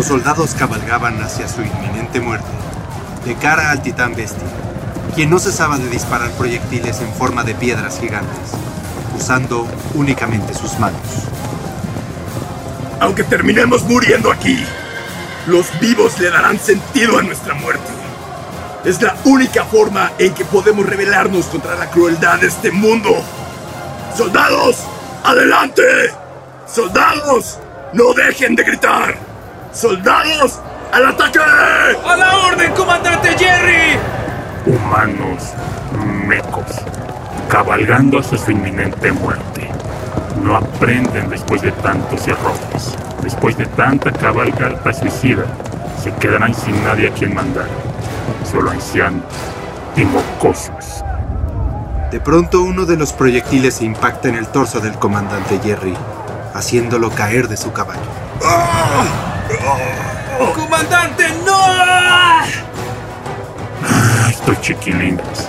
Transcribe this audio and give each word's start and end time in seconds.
Los 0.00 0.06
soldados 0.06 0.54
cabalgaban 0.54 1.22
hacia 1.22 1.46
su 1.46 1.60
inminente 1.60 2.22
muerte, 2.22 2.48
de 3.26 3.34
cara 3.34 3.70
al 3.70 3.82
titán 3.82 4.14
bestia, 4.14 4.48
quien 5.14 5.28
no 5.28 5.38
cesaba 5.38 5.76
de 5.76 5.90
disparar 5.90 6.30
proyectiles 6.30 7.02
en 7.02 7.12
forma 7.12 7.44
de 7.44 7.54
piedras 7.54 8.00
gigantes, 8.00 8.52
usando 9.14 9.68
únicamente 9.92 10.54
sus 10.54 10.78
manos. 10.78 11.02
Aunque 12.98 13.24
terminemos 13.24 13.82
muriendo 13.82 14.32
aquí, 14.32 14.64
los 15.46 15.66
vivos 15.80 16.18
le 16.18 16.30
darán 16.30 16.58
sentido 16.58 17.18
a 17.18 17.22
nuestra 17.22 17.52
muerte. 17.52 17.92
Es 18.86 19.02
la 19.02 19.14
única 19.26 19.66
forma 19.66 20.12
en 20.18 20.32
que 20.32 20.46
podemos 20.46 20.86
rebelarnos 20.86 21.44
contra 21.44 21.74
la 21.76 21.90
crueldad 21.90 22.40
de 22.40 22.46
este 22.46 22.70
mundo. 22.70 23.22
¡Soldados! 24.16 24.78
¡Adelante! 25.24 25.82
¡Soldados! 26.66 27.58
¡No 27.92 28.14
dejen 28.14 28.56
de 28.56 28.62
gritar! 28.64 29.29
¡Soldados! 29.72 30.60
¡Al 30.92 31.06
ataque! 31.06 31.38
¡A 31.38 32.16
la 32.16 32.36
orden, 32.48 32.72
comandante 32.72 33.36
Jerry! 33.38 33.98
Humanos 34.66 35.54
mecos, 36.26 36.66
cabalgando 37.48 38.18
hacia 38.18 38.38
su 38.38 38.50
inminente 38.50 39.12
muerte. 39.12 39.70
No 40.42 40.56
aprenden 40.56 41.28
después 41.28 41.62
de 41.62 41.70
tantos 41.72 42.26
errores, 42.26 42.96
después 43.22 43.56
de 43.56 43.66
tanta 43.66 44.10
cabalgata 44.12 44.92
suicida. 44.92 45.44
Se 46.02 46.12
quedarán 46.14 46.54
sin 46.54 46.82
nadie 46.84 47.08
a 47.08 47.12
quien 47.12 47.34
mandar, 47.34 47.68
solo 48.50 48.70
ancianos 48.70 49.22
y 49.96 50.04
mocosos. 50.04 51.04
De 52.10 52.18
pronto 52.20 52.62
uno 52.62 52.86
de 52.86 52.96
los 52.96 53.12
proyectiles 53.12 53.82
impacta 53.82 54.28
en 54.28 54.34
el 54.34 54.48
torso 54.48 54.80
del 54.80 54.94
comandante 54.94 55.60
Jerry, 55.62 55.94
haciéndolo 56.54 57.10
caer 57.10 57.46
de 57.46 57.56
su 57.56 57.72
caballo. 57.72 58.00
¡Comandante, 60.54 61.24
no! 61.44 61.60
Estos 64.28 64.60
chiquilines, 64.60 65.48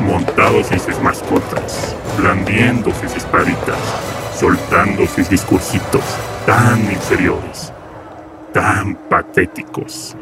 montados 0.00 0.70
en 0.72 0.80
sus 0.80 0.98
mascotas, 1.00 1.94
blandiendo 2.18 2.92
sus 2.94 3.14
espaditas, 3.16 3.78
soltando 4.38 5.06
sus 5.06 5.28
discursitos 5.28 6.02
tan 6.46 6.80
inferiores, 6.90 7.72
tan 8.52 8.94
patéticos. 8.94 10.16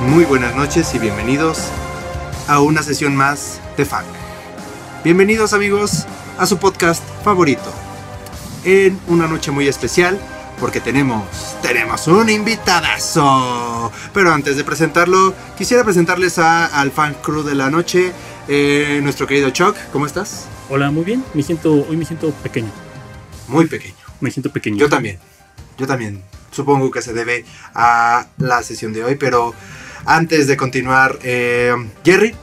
Muy 0.00 0.24
buenas 0.24 0.54
noches 0.54 0.94
y 0.94 0.98
bienvenidos 0.98 1.68
a 2.48 2.60
una 2.60 2.82
sesión 2.82 3.16
más 3.16 3.60
de 3.76 3.84
FAC. 3.84 4.04
Bienvenidos 5.02 5.52
amigos 5.52 6.06
a 6.38 6.46
su 6.46 6.58
podcast 6.58 7.02
favorito. 7.24 7.72
En 8.64 8.98
una 9.08 9.26
noche 9.26 9.50
muy 9.50 9.68
especial 9.68 10.18
porque 10.58 10.80
tenemos, 10.80 11.24
tenemos 11.62 12.06
un 12.08 12.28
invitadazo. 12.28 13.92
Pero 14.12 14.32
antes 14.32 14.56
de 14.56 14.64
presentarlo, 14.64 15.34
quisiera 15.56 15.84
presentarles 15.84 16.38
a, 16.38 16.66
al 16.66 16.90
fan 16.90 17.14
crew 17.22 17.42
de 17.42 17.54
la 17.54 17.70
noche, 17.70 18.12
eh, 18.48 19.00
nuestro 19.02 19.26
querido 19.26 19.50
Chuck. 19.50 19.76
¿Cómo 19.92 20.06
estás? 20.06 20.46
Hola, 20.68 20.90
muy 20.90 21.04
bien. 21.04 21.24
Me 21.34 21.42
siento, 21.42 21.86
hoy 21.88 21.96
me 21.96 22.04
siento 22.04 22.30
pequeño. 22.30 22.70
Muy 23.48 23.66
pequeño. 23.66 23.94
Me 24.20 24.30
siento 24.30 24.50
pequeño. 24.50 24.78
Yo 24.78 24.88
también. 24.88 25.18
Yo 25.78 25.86
también. 25.86 26.22
Supongo 26.50 26.90
que 26.90 27.02
se 27.02 27.12
debe 27.12 27.44
a 27.74 28.26
la 28.38 28.62
sesión 28.62 28.92
de 28.92 29.04
hoy, 29.04 29.16
pero 29.16 29.54
antes 30.06 30.46
de 30.46 30.56
continuar, 30.56 31.18
eh, 31.22 31.74
Jerry, 32.04 32.34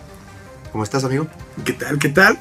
¿cómo 0.71 0.83
estás, 0.83 1.03
amigo? 1.03 1.27
¿Qué 1.65 1.73
tal? 1.73 1.97
¿Qué 1.97 2.09
tal? 2.09 2.37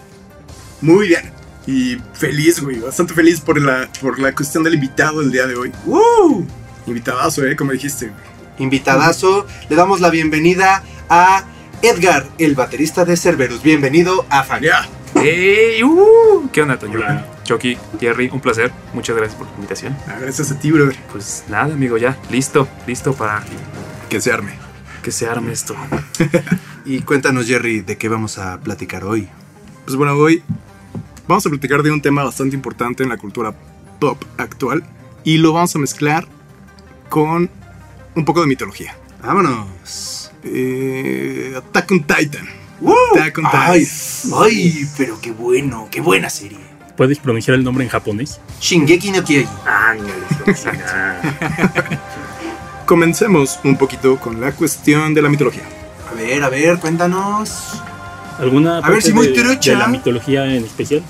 Muy 0.83 1.09
bien. 1.09 1.42
Y 1.67 1.97
feliz, 2.15 2.61
güey. 2.61 2.79
Bastante 2.81 3.15
feliz 3.15 3.41
por 3.41 3.61
la, 3.61 3.89
por 4.01 4.19
la 4.19 4.35
cuestión 4.35 4.65
del 4.65 4.75
invitado 4.75 5.21
el 5.21 5.31
día 5.31 5.47
de 5.47 5.55
hoy. 5.57 5.73
¡Woo! 5.87 6.47
Invitadazo, 6.87 7.45
¿eh? 7.47 7.55
Como 7.57 7.73
dijiste. 7.73 8.11
Invitadazo, 8.59 9.47
le 9.69 9.77
damos 9.77 10.01
la 10.01 10.11
bienvenida 10.11 10.83
a 11.09 11.45
Edgar, 11.83 12.27
el 12.39 12.55
baterista 12.55 13.05
de 13.05 13.17
Cerberus. 13.17 13.63
Bienvenido 13.63 14.27
a 14.29 14.43
Fan. 14.45 14.63
Ya. 14.63 14.89
¡Ey! 15.17 15.83
Uh, 15.85 16.49
¿Qué 16.53 16.63
onda, 16.63 16.79
Toño? 16.79 16.99
Hola. 16.99 17.27
Chucky, 17.45 17.77
Jerry, 18.01 18.29
un 18.33 18.41
placer. 18.41 18.73
Muchas 18.95 19.17
gracias 19.17 19.37
por 19.39 19.47
la 19.49 19.55
invitación. 19.55 19.97
Ah, 20.09 20.17
Gracias 20.21 20.51
a 20.51 20.59
ti, 20.59 20.71
brother. 20.71 20.97
Pues 21.13 21.45
nada, 21.49 21.75
amigo, 21.75 21.97
ya. 21.99 22.17
Listo, 22.31 22.69
listo 22.87 23.15
para 23.15 23.43
Que 24.09 24.21
se 24.21 24.33
arme. 24.33 24.53
que 25.03 25.11
se 25.13 25.27
arme 25.29 25.53
esto. 25.53 25.77
Y 26.85 27.03
cuéntanos, 27.03 27.47
Jerry, 27.47 27.81
de 27.83 27.97
qué 27.97 28.09
vamos 28.09 28.39
a 28.39 28.59
platicar 28.59 29.05
hoy. 29.05 29.29
Pues 29.85 29.97
bueno, 29.97 30.15
hoy 30.15 30.43
vamos 31.29 31.47
a 31.47 31.51
platicar 31.51 31.83
de 31.83 31.91
un 31.91 32.01
tema 32.01 32.25
bastante 32.25 32.57
importante 32.57 33.03
en 33.03 33.09
la 33.09 33.17
cultura 33.17 33.55
pop 33.99 34.23
actual. 34.39 34.85
Y 35.25 35.39
lo 35.39 35.53
vamos 35.53 35.75
a 35.77 35.79
mezclar 35.79 36.27
con 37.09 37.51
un 38.15 38.25
poco 38.25 38.41
de 38.41 38.47
mitología. 38.47 38.97
Vámonos. 39.23 40.33
Eh, 40.43 41.55
Attack 41.57 41.91
on 41.93 42.01
Titan. 42.01 42.49
¡Woo! 42.81 42.95
Attack 43.15 43.39
on 43.39 43.45
Titan. 43.45 43.61
Ay, 43.61 43.87
ay, 44.35 44.89
pero 44.97 45.21
qué 45.21 45.31
bueno, 45.31 45.89
qué 45.91 46.01
buena 46.01 46.29
serie. 46.29 46.59
¿Puedes 46.97 47.19
pronunciar 47.19 47.57
el 47.57 47.65
nombre 47.65 47.85
en 47.85 47.91
japonés? 47.91 48.41
Shingeki 48.61 49.13
no 49.13 49.25
Kyojin. 49.25 49.49
Comencemos 52.87 53.61
un 53.65 53.77
poquito 53.77 54.19
con 54.19 54.41
la 54.41 54.53
cuestión 54.53 55.15
de 55.15 55.23
la 55.23 55.29
mitología. 55.29 55.63
A 56.11 56.15
ver, 56.15 56.43
a 56.43 56.49
ver, 56.49 56.79
cuéntanos. 56.79 57.81
¿Alguna 58.43 58.75
ver 58.75 58.83
parte 58.83 59.03
si 59.03 59.13
muy 59.13 59.29
de, 59.29 59.35
trucha. 59.35 59.71
de 59.71 59.77
la 59.79 59.89
mitología 59.89 60.45
en 60.53 60.65
especial? 60.65 61.03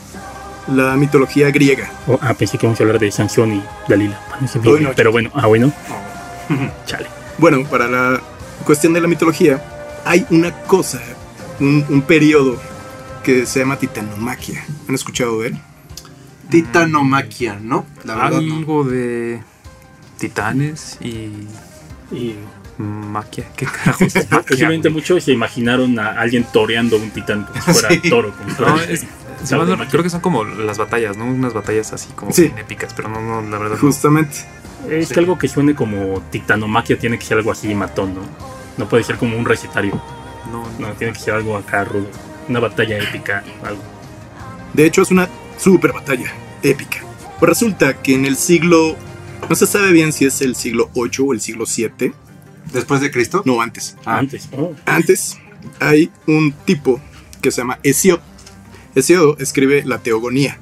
La 0.68 0.96
mitología 0.96 1.50
griega. 1.50 1.90
Oh, 2.06 2.18
ah, 2.20 2.34
pensé 2.34 2.58
que 2.58 2.66
íbamos 2.66 2.78
a 2.78 2.84
hablar 2.84 2.98
de 2.98 3.10
Sansón 3.10 3.54
y 3.54 3.62
Dalila. 3.88 4.20
No. 4.62 4.92
pero 4.94 5.10
bueno, 5.10 5.30
ah, 5.34 5.46
bueno. 5.46 5.72
Chale. 6.86 7.06
Bueno, 7.38 7.64
para 7.64 7.88
la 7.88 8.20
cuestión 8.64 8.92
de 8.92 9.00
la 9.00 9.08
mitología, 9.08 9.62
hay 10.04 10.26
una 10.30 10.52
cosa, 10.52 11.00
un, 11.58 11.84
un 11.88 12.02
periodo 12.02 12.60
que 13.24 13.46
se 13.46 13.60
llama 13.60 13.78
titanomaquia. 13.78 14.64
¿Han 14.88 14.94
escuchado 14.94 15.40
de 15.40 15.48
él? 15.48 15.58
Titanomaquia, 16.50 17.58
¿no? 17.60 17.86
La 18.04 18.16
verdad, 18.16 18.40
no. 18.42 18.56
Algo 18.56 18.84
de 18.84 19.42
titanes 20.18 20.98
y 21.00 21.30
Y 22.12 22.36
maquia. 22.78 23.46
¿Qué 23.56 23.66
carajos 23.66 24.02
es 24.16 24.30
maquia, 24.30 24.42
posiblemente 24.42 24.90
muchos 24.90 25.24
se 25.24 25.32
imaginaron 25.32 25.98
a 25.98 26.12
alguien 26.20 26.44
toreando 26.52 26.96
un 26.96 27.10
titán 27.10 27.44
como 27.44 27.60
si 27.62 27.72
fuera 27.72 27.88
Sí. 27.90 28.10
toro. 28.10 28.32
Como 28.56 28.68
No, 28.68 28.80
es- 28.80 29.06
si 29.44 29.54
mal 29.56 29.68
no- 29.68 29.88
creo 29.88 30.02
que 30.02 30.10
son 30.10 30.20
como 30.20 30.44
las 30.44 30.78
batallas, 30.78 31.16
¿no? 31.16 31.24
Unas 31.26 31.52
batallas 31.52 31.92
así 31.92 32.08
como 32.14 32.32
Sí. 32.32 32.52
épicas, 32.58 32.92
pero 32.94 33.08
no, 33.08 33.20
no, 33.20 33.42
la 33.48 33.58
verdad. 33.58 33.74
no. 33.76 33.80
Justamente. 33.80 34.36
Es 34.88 35.08
Sí. 35.08 35.14
que 35.14 35.20
algo 35.20 35.38
que 35.38 35.48
suene 35.48 35.74
como 35.74 36.22
titanomaquia 36.30 36.98
tiene 36.98 37.18
que 37.18 37.24
ser 37.24 37.38
algo 37.38 37.52
así 37.52 37.72
matón, 37.74 38.14
¿no? 38.14 38.20
No 38.78 38.88
puede 38.88 39.04
ser 39.04 39.16
como 39.16 39.36
un 39.36 39.44
recetario. 39.44 40.00
No, 40.50 40.64
No, 40.78 40.92
tiene 40.94 41.12
que 41.12 41.18
ser 41.20 41.34
algo 41.34 41.56
acá 41.56 41.84
rudo. 41.84 42.08
Una 42.48 42.58
batalla 42.60 42.98
épica, 42.98 43.44
algo. 43.64 43.82
De 44.72 44.84
hecho, 44.86 45.02
es 45.02 45.10
una 45.10 45.28
super 45.58 45.92
batalla 45.92 46.32
épica. 46.62 46.98
Pues 47.38 47.48
resulta 47.48 47.94
que 48.02 48.14
en 48.14 48.24
el 48.26 48.36
siglo. 48.36 48.96
No 49.48 49.56
se 49.56 49.66
sabe 49.66 49.90
bien 49.92 50.12
si 50.12 50.24
es 50.24 50.40
el 50.40 50.54
siglo 50.54 50.88
8 50.94 51.24
o 51.24 51.32
el 51.32 51.40
siglo 51.40 51.66
7. 51.66 52.12
¿Después 52.72 53.00
de 53.00 53.10
Cristo? 53.10 53.42
No, 53.44 53.60
antes. 53.60 53.96
Ah. 54.04 54.18
Antes. 54.18 54.48
oh, 54.56 54.74
Antes 54.86 55.38
hay 55.80 56.10
un 56.26 56.52
tipo 56.64 57.00
que 57.40 57.50
se 57.50 57.60
llama 57.60 57.78
Hesíodo. 57.82 58.20
Hesíodo 58.94 59.36
escribe 59.38 59.82
la 59.84 59.98
Teogonía, 59.98 60.58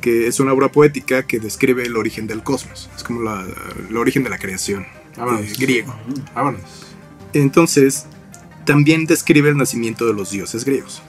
que 0.00 0.26
es 0.26 0.40
una 0.40 0.52
obra 0.52 0.68
poética 0.70 1.24
que 1.26 1.40
describe 1.40 1.84
el 1.84 1.96
origen 1.96 2.26
del 2.26 2.42
cosmos. 2.42 2.90
Es 2.96 3.02
como 3.02 3.22
la- 3.22 3.46
el 3.88 3.96
origen 3.96 4.22
de 4.24 4.30
la 4.30 4.38
creación 4.38 4.86
Vámonos. 5.16 5.42
eh, 5.42 5.52
griego. 5.58 5.94
Vámonos. 6.34 6.60
Entonces, 7.32 8.06
también 8.64 9.06
describe 9.06 9.48
el 9.48 9.56
nacimiento 9.56 10.06
de 10.06 10.12
los 10.14 10.30
dioses 10.30 10.64
griegos. 10.64 11.02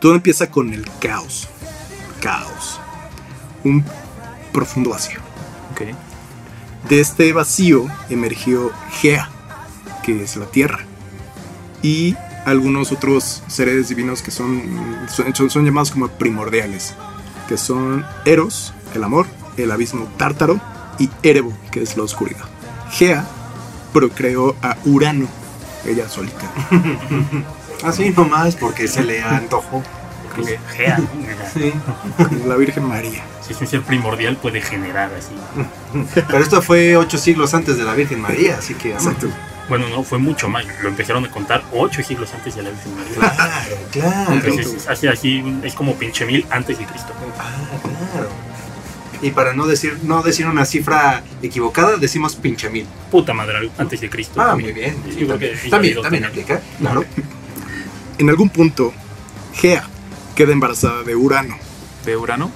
Todo 0.00 0.14
empieza 0.14 0.50
con 0.50 0.72
el 0.72 0.84
caos. 1.00 1.48
Caos. 2.20 2.80
Un 3.64 3.84
profundo 4.52 4.90
vacío. 4.90 5.18
ok. 5.72 5.82
De 6.88 7.00
este 7.00 7.32
vacío 7.32 7.86
emergió 8.10 8.70
Gea, 9.00 9.30
que 10.04 10.22
es 10.22 10.36
la 10.36 10.46
tierra. 10.46 10.80
Y 11.82 12.16
algunos 12.44 12.92
otros 12.92 13.42
seres 13.46 13.88
divinos 13.88 14.22
que 14.22 14.30
son, 14.30 14.62
son, 15.08 15.64
llamados 15.64 15.90
como 15.90 16.08
primordiales, 16.08 16.94
que 17.48 17.56
son 17.56 18.04
Eros, 18.24 18.74
el 18.94 19.04
amor, 19.04 19.26
el 19.56 19.70
abismo 19.70 20.08
tártaro, 20.16 20.60
y 20.98 21.10
Erebo, 21.22 21.52
que 21.70 21.82
es 21.82 21.96
la 21.96 22.04
oscuridad. 22.04 22.44
Gea 22.90 23.26
procreó 23.92 24.54
a 24.62 24.76
Urano, 24.84 25.26
ella 25.86 26.08
solita. 26.08 26.50
Así 27.82 28.10
nomás 28.10 28.56
porque 28.56 28.88
se 28.88 29.04
le 29.04 29.22
antojó. 29.22 29.82
pues, 30.34 30.58
gea, 30.74 30.98
¿no? 30.98 31.08
Sí. 31.52 31.72
la 32.46 32.56
Virgen 32.56 32.88
María. 32.88 33.22
Si 33.42 33.52
es 33.52 33.60
un 33.60 33.66
ser 33.66 33.82
primordial, 33.82 34.38
puede 34.38 34.62
generar 34.62 35.10
así. 35.12 35.34
Pero 36.14 36.38
esto 36.38 36.62
fue 36.62 36.96
ocho 36.96 37.18
siglos 37.18 37.52
antes 37.52 37.76
de 37.76 37.84
la 37.84 37.92
Virgen 37.92 38.20
María, 38.22 38.56
así 38.58 38.72
que. 38.74 38.92
Exacto. 38.92 39.28
Bueno, 39.68 39.88
no, 39.88 40.02
fue 40.02 40.18
mucho 40.18 40.48
más. 40.48 40.64
Lo 40.82 40.88
empezaron 40.88 41.24
a 41.24 41.30
contar 41.30 41.62
ocho 41.72 42.02
siglos 42.02 42.32
antes 42.34 42.54
de 42.56 42.62
la 42.62 42.70
Virgen 42.70 42.94
María. 42.96 43.14
Claro, 43.14 43.76
claro. 43.90 44.32
Entonces, 44.32 44.86
así, 44.88 45.06
así, 45.06 45.60
es 45.62 45.74
como 45.74 45.94
pinche 45.94 46.26
mil 46.26 46.44
antes 46.50 46.78
de 46.78 46.84
Cristo. 46.84 47.12
Ah, 47.38 47.52
claro. 48.12 48.28
Y 49.22 49.30
para 49.30 49.54
no 49.54 49.66
decir, 49.66 49.98
no 50.02 50.22
decir 50.22 50.46
una 50.46 50.66
cifra 50.66 51.22
equivocada, 51.42 51.96
decimos 51.96 52.36
pinche 52.36 52.68
mil. 52.68 52.86
Puta 53.10 53.32
madre, 53.32 53.70
antes 53.78 54.00
de 54.02 54.10
Cristo. 54.10 54.40
Ah, 54.40 54.48
también. 54.48 54.72
muy 54.72 54.80
bien. 54.80 54.96
Yo 55.06 55.10
Sí, 55.10 55.16
creo 55.16 55.28
también, 55.28 55.52
que 55.52 55.56
también, 55.56 55.70
válido 55.70 56.02
también 56.02 56.24
aplica, 56.26 56.60
claro. 56.78 57.04
En 58.18 58.28
algún 58.28 58.50
punto, 58.50 58.92
Gea 59.54 59.88
queda 60.34 60.52
embarazada 60.52 61.02
de 61.04 61.16
Urano. 61.16 61.56
¿De 62.04 62.16
Urano? 62.16 62.50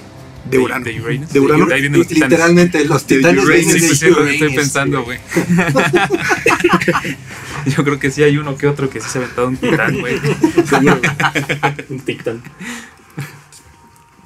De 0.50 0.58
Urano. 0.58 0.84
De 0.84 1.00
Uranus. 1.00 1.32
De 1.32 1.40
Urano. 1.40 1.66
De 1.66 1.74
ahí 1.74 1.80
vienen 1.80 1.98
los 2.00 2.08
titanes. 2.08 2.30
Literalmente, 2.30 2.84
los 2.84 3.06
titanes 3.06 3.44
Uranus. 3.44 3.66
vienen 3.66 3.74
Sí, 3.74 3.80
de 3.80 3.86
pues 3.86 3.98
sí, 3.98 4.06
lo 4.06 4.16
que 4.16 4.32
estoy 4.32 4.48
Uranus, 4.48 4.56
pensando, 4.56 5.04
güey. 5.04 5.18
Yo 7.76 7.84
creo 7.84 7.98
que 7.98 8.10
sí 8.10 8.22
hay 8.22 8.38
uno 8.38 8.56
que 8.56 8.66
otro 8.66 8.88
que 8.88 9.00
sí 9.00 9.08
se 9.10 9.18
ha 9.18 9.22
aventado 9.22 9.48
un 9.48 9.56
titán, 9.56 9.98
güey. 9.98 10.18
Un 11.90 12.00
titán. 12.00 12.42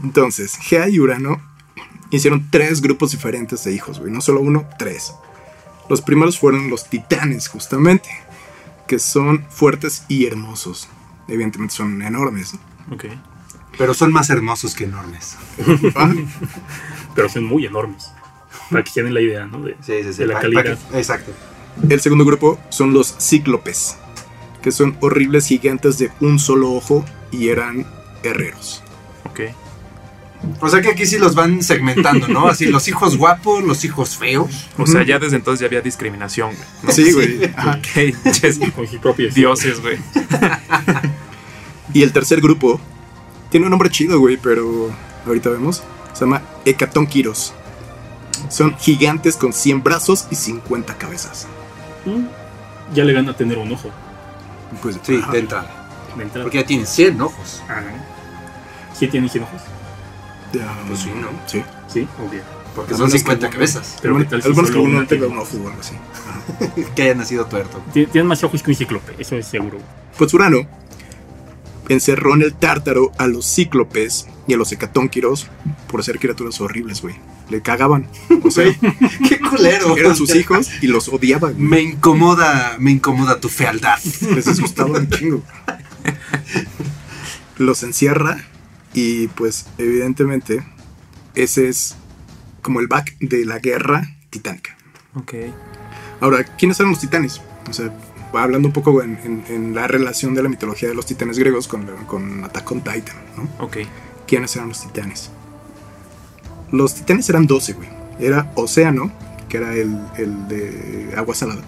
Entonces, 0.02 0.56
Gea 0.56 0.88
y 0.88 0.98
Urano 0.98 1.40
hicieron 2.10 2.50
tres 2.50 2.80
grupos 2.80 3.12
diferentes 3.12 3.64
de 3.64 3.72
hijos, 3.72 3.98
güey. 4.00 4.12
No 4.12 4.20
solo 4.20 4.40
uno, 4.40 4.68
tres. 4.78 5.14
Los 5.88 6.02
primeros 6.02 6.38
fueron 6.38 6.70
los 6.70 6.88
titanes, 6.88 7.48
justamente. 7.48 8.08
Que 8.86 8.98
son 8.98 9.46
fuertes 9.48 10.04
y 10.08 10.26
hermosos. 10.26 10.88
Evidentemente 11.28 11.74
son 11.74 12.02
enormes. 12.02 12.54
¿no? 12.54 12.94
Ok. 12.94 13.04
Pero 13.78 13.94
son 13.94 14.12
más 14.12 14.30
hermosos 14.30 14.74
que 14.74 14.84
enormes. 14.84 15.36
Pero 17.14 17.28
son 17.28 17.44
muy 17.44 17.66
enormes. 17.66 18.10
Para 18.70 18.84
que 18.84 18.90
tienen 18.90 19.14
la 19.14 19.20
idea, 19.20 19.46
¿no? 19.46 19.60
De, 19.62 19.76
Sí, 19.82 19.92
sí, 20.02 20.12
sí. 20.12 20.18
de 20.18 20.26
la 20.26 20.40
calidad. 20.40 20.78
exacto. 20.94 21.32
El 21.88 22.00
segundo 22.00 22.24
grupo 22.24 22.58
son 22.68 22.92
los 22.92 23.16
cíclopes. 23.18 23.96
Que 24.62 24.70
son 24.72 24.96
horribles 25.00 25.46
gigantes 25.46 25.98
de 25.98 26.10
un 26.20 26.38
solo 26.38 26.72
ojo 26.72 27.04
y 27.30 27.48
eran 27.48 27.86
herreros. 28.22 28.82
Ok. 29.24 29.40
O 30.60 30.68
sea 30.68 30.80
que 30.80 30.88
aquí 30.90 31.06
sí 31.06 31.18
los 31.18 31.34
van 31.34 31.62
segmentando, 31.62 32.26
¿no? 32.28 32.48
Así, 32.48 32.66
los 32.66 32.86
hijos 32.88 33.16
guapos, 33.16 33.62
los 33.62 33.84
hijos 33.84 34.16
feos. 34.16 34.68
O 34.76 34.86
sea, 34.86 35.04
ya 35.04 35.18
desde 35.18 35.36
entonces 35.36 35.60
ya 35.60 35.66
había 35.66 35.80
discriminación, 35.80 36.52
güey. 36.82 36.94
Sí, 36.94 37.12
güey. 37.12 37.44
Ajá. 37.56 37.78
Ok, 37.78 38.32
ches, 38.32 38.58
Con 38.74 38.86
sus 38.86 38.98
propios 39.00 39.34
dioses, 39.34 39.80
güey. 39.80 39.98
Y 41.94 42.02
el 42.02 42.12
tercer 42.12 42.40
grupo 42.40 42.80
tiene 43.52 43.66
un 43.66 43.70
nombre 43.70 43.88
chido, 43.90 44.18
güey, 44.18 44.36
pero 44.36 44.90
ahorita 45.26 45.50
vemos. 45.50 45.84
Se 46.12 46.20
llama 46.24 46.42
Hecatónquiros. 46.64 47.52
Son 48.48 48.76
gigantes 48.76 49.36
con 49.36 49.52
100 49.52 49.82
brazos 49.84 50.26
y 50.30 50.34
50 50.34 50.96
cabezas. 50.98 51.46
Mm, 52.04 52.24
Ya 52.94 53.04
le 53.04 53.12
gana 53.12 53.34
tener 53.36 53.56
un 53.58 53.70
ojo 53.72 53.90
Pues 54.82 54.98
Sí, 55.04 55.16
ajá. 55.22 55.30
de 55.32 55.38
entrada. 55.38 55.88
de 56.16 56.22
entrada. 56.24 56.44
Porque 56.44 56.58
ya 56.58 56.66
tienen 56.66 56.86
100 56.86 57.20
ojos. 57.20 57.62
Ajá. 57.68 57.82
¿Sí 58.98 59.06
tienen 59.06 59.30
100 59.30 59.44
ojos? 59.44 59.60
Ya, 60.52 60.66
Pues 60.88 60.98
sí, 61.00 61.10
¿no? 61.14 61.28
Sí. 61.46 61.62
Sí, 61.88 62.08
obvio. 62.26 62.42
Porque 62.74 62.92
son 62.94 63.02
menos 63.06 63.12
50 63.20 63.46
que- 63.48 63.52
cabezas. 63.54 63.98
Pero 64.02 64.16
Al 64.16 64.22
¿qué 64.24 64.28
tal 64.30 64.42
si 64.42 64.48
menos 64.50 64.70
que 64.70 64.78
uno 64.78 65.06
tenga 65.06 65.26
un 65.26 65.38
ojo 65.38 65.56
o 65.62 65.68
algo 65.68 65.80
así. 65.80 65.94
Que 66.96 67.02
haya 67.02 67.14
nacido 67.14 67.44
tuerto. 67.46 67.80
Tien- 67.94 68.10
Tienen 68.10 68.26
más 68.26 68.42
ojos 68.44 68.62
que 68.62 68.70
un 68.70 68.76
cíclope, 68.76 69.14
eso 69.18 69.36
es 69.36 69.46
seguro. 69.46 69.78
Pues 70.18 70.32
Urano 70.34 70.66
encerró 71.92 72.34
en 72.34 72.42
el 72.42 72.54
tártaro 72.54 73.12
a 73.18 73.26
los 73.26 73.46
cíclopes 73.46 74.26
y 74.46 74.54
a 74.54 74.56
los 74.56 74.72
hecatónquiros 74.72 75.48
por 75.88 76.02
ser 76.04 76.18
criaturas 76.18 76.60
horribles, 76.60 77.00
güey. 77.02 77.14
Le 77.50 77.60
cagaban. 77.60 78.08
O 78.42 78.50
sea, 78.50 78.64
Qué 79.28 79.38
culero. 79.38 79.96
eran 79.96 80.16
sus 80.16 80.34
hijos 80.34 80.70
y 80.80 80.86
los 80.86 81.08
odiaba, 81.08 81.50
güey. 81.50 81.62
Me 81.62 81.80
incomoda, 81.80 82.76
me 82.78 82.90
incomoda 82.92 83.40
tu 83.40 83.48
fealdad. 83.48 83.98
Les 84.34 84.46
asustaba 84.48 84.98
un 84.98 85.08
chingo. 85.10 85.42
Los 87.58 87.82
encierra 87.82 88.38
y 88.94 89.28
pues 89.28 89.66
evidentemente 89.78 90.64
ese 91.34 91.68
es 91.68 91.96
como 92.62 92.80
el 92.80 92.86
back 92.88 93.16
de 93.20 93.44
la 93.44 93.58
guerra 93.58 94.16
titánica. 94.30 94.76
Ok. 95.14 95.34
Ahora, 96.20 96.44
¿quiénes 96.44 96.78
eran 96.80 96.92
los 96.92 97.00
titanes? 97.00 97.40
O 97.68 97.72
sea, 97.72 97.92
hablando 98.40 98.68
un 98.68 98.72
poco 98.72 99.02
en, 99.02 99.18
en- 99.24 99.44
en 99.48 99.74
la 99.74 99.86
relación 99.86 100.34
de 100.34 100.42
la 100.42 100.48
mitología 100.48 100.88
de 100.88 100.94
los 100.94 101.04
titanes 101.06 101.38
griegos 101.38 101.68
con, 101.68 101.86
con 102.06 102.44
Attack 102.44 102.70
on 102.72 102.80
Titan, 102.80 103.16
¿no? 103.36 103.64
Ok. 103.64 103.78
¿Quiénes 104.26 104.54
eran 104.56 104.68
los 104.68 104.80
titanes? 104.80 105.30
Los 106.70 106.94
titanes 106.94 107.28
eran 107.28 107.46
12, 107.46 107.72
güey. 107.74 107.88
Era 108.18 108.50
Océano, 108.54 109.12
que 109.48 109.58
era 109.58 109.74
el, 109.74 109.98
el 110.16 110.48
de 110.48 111.12
agua 111.16 111.34
salada. 111.34 111.60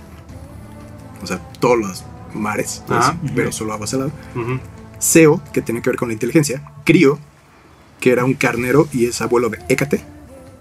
O 1.23 1.27
sea, 1.27 1.39
todos 1.61 1.79
los 1.79 2.05
mares, 2.35 2.83
pues, 2.87 2.99
Ajá. 3.01 3.17
pero 3.35 3.53
solo 3.53 3.73
agua 3.73 3.87
salada. 3.87 4.11
Ujú. 4.35 4.59
Seo, 4.99 5.43
que 5.53 5.61
tiene 5.61 5.83
que 5.83 5.91
ver 5.91 5.99
con 5.99 6.09
la 6.09 6.15
inteligencia. 6.15 6.63
Crío, 6.85 7.19
que 8.01 8.13
era 8.13 8.25
un 8.25 8.35
carnero 8.35 8.89
y 8.93 9.07
es 9.07 9.21
abuelo 9.21 9.51
de 9.51 9.59
Hécate. 9.69 10.03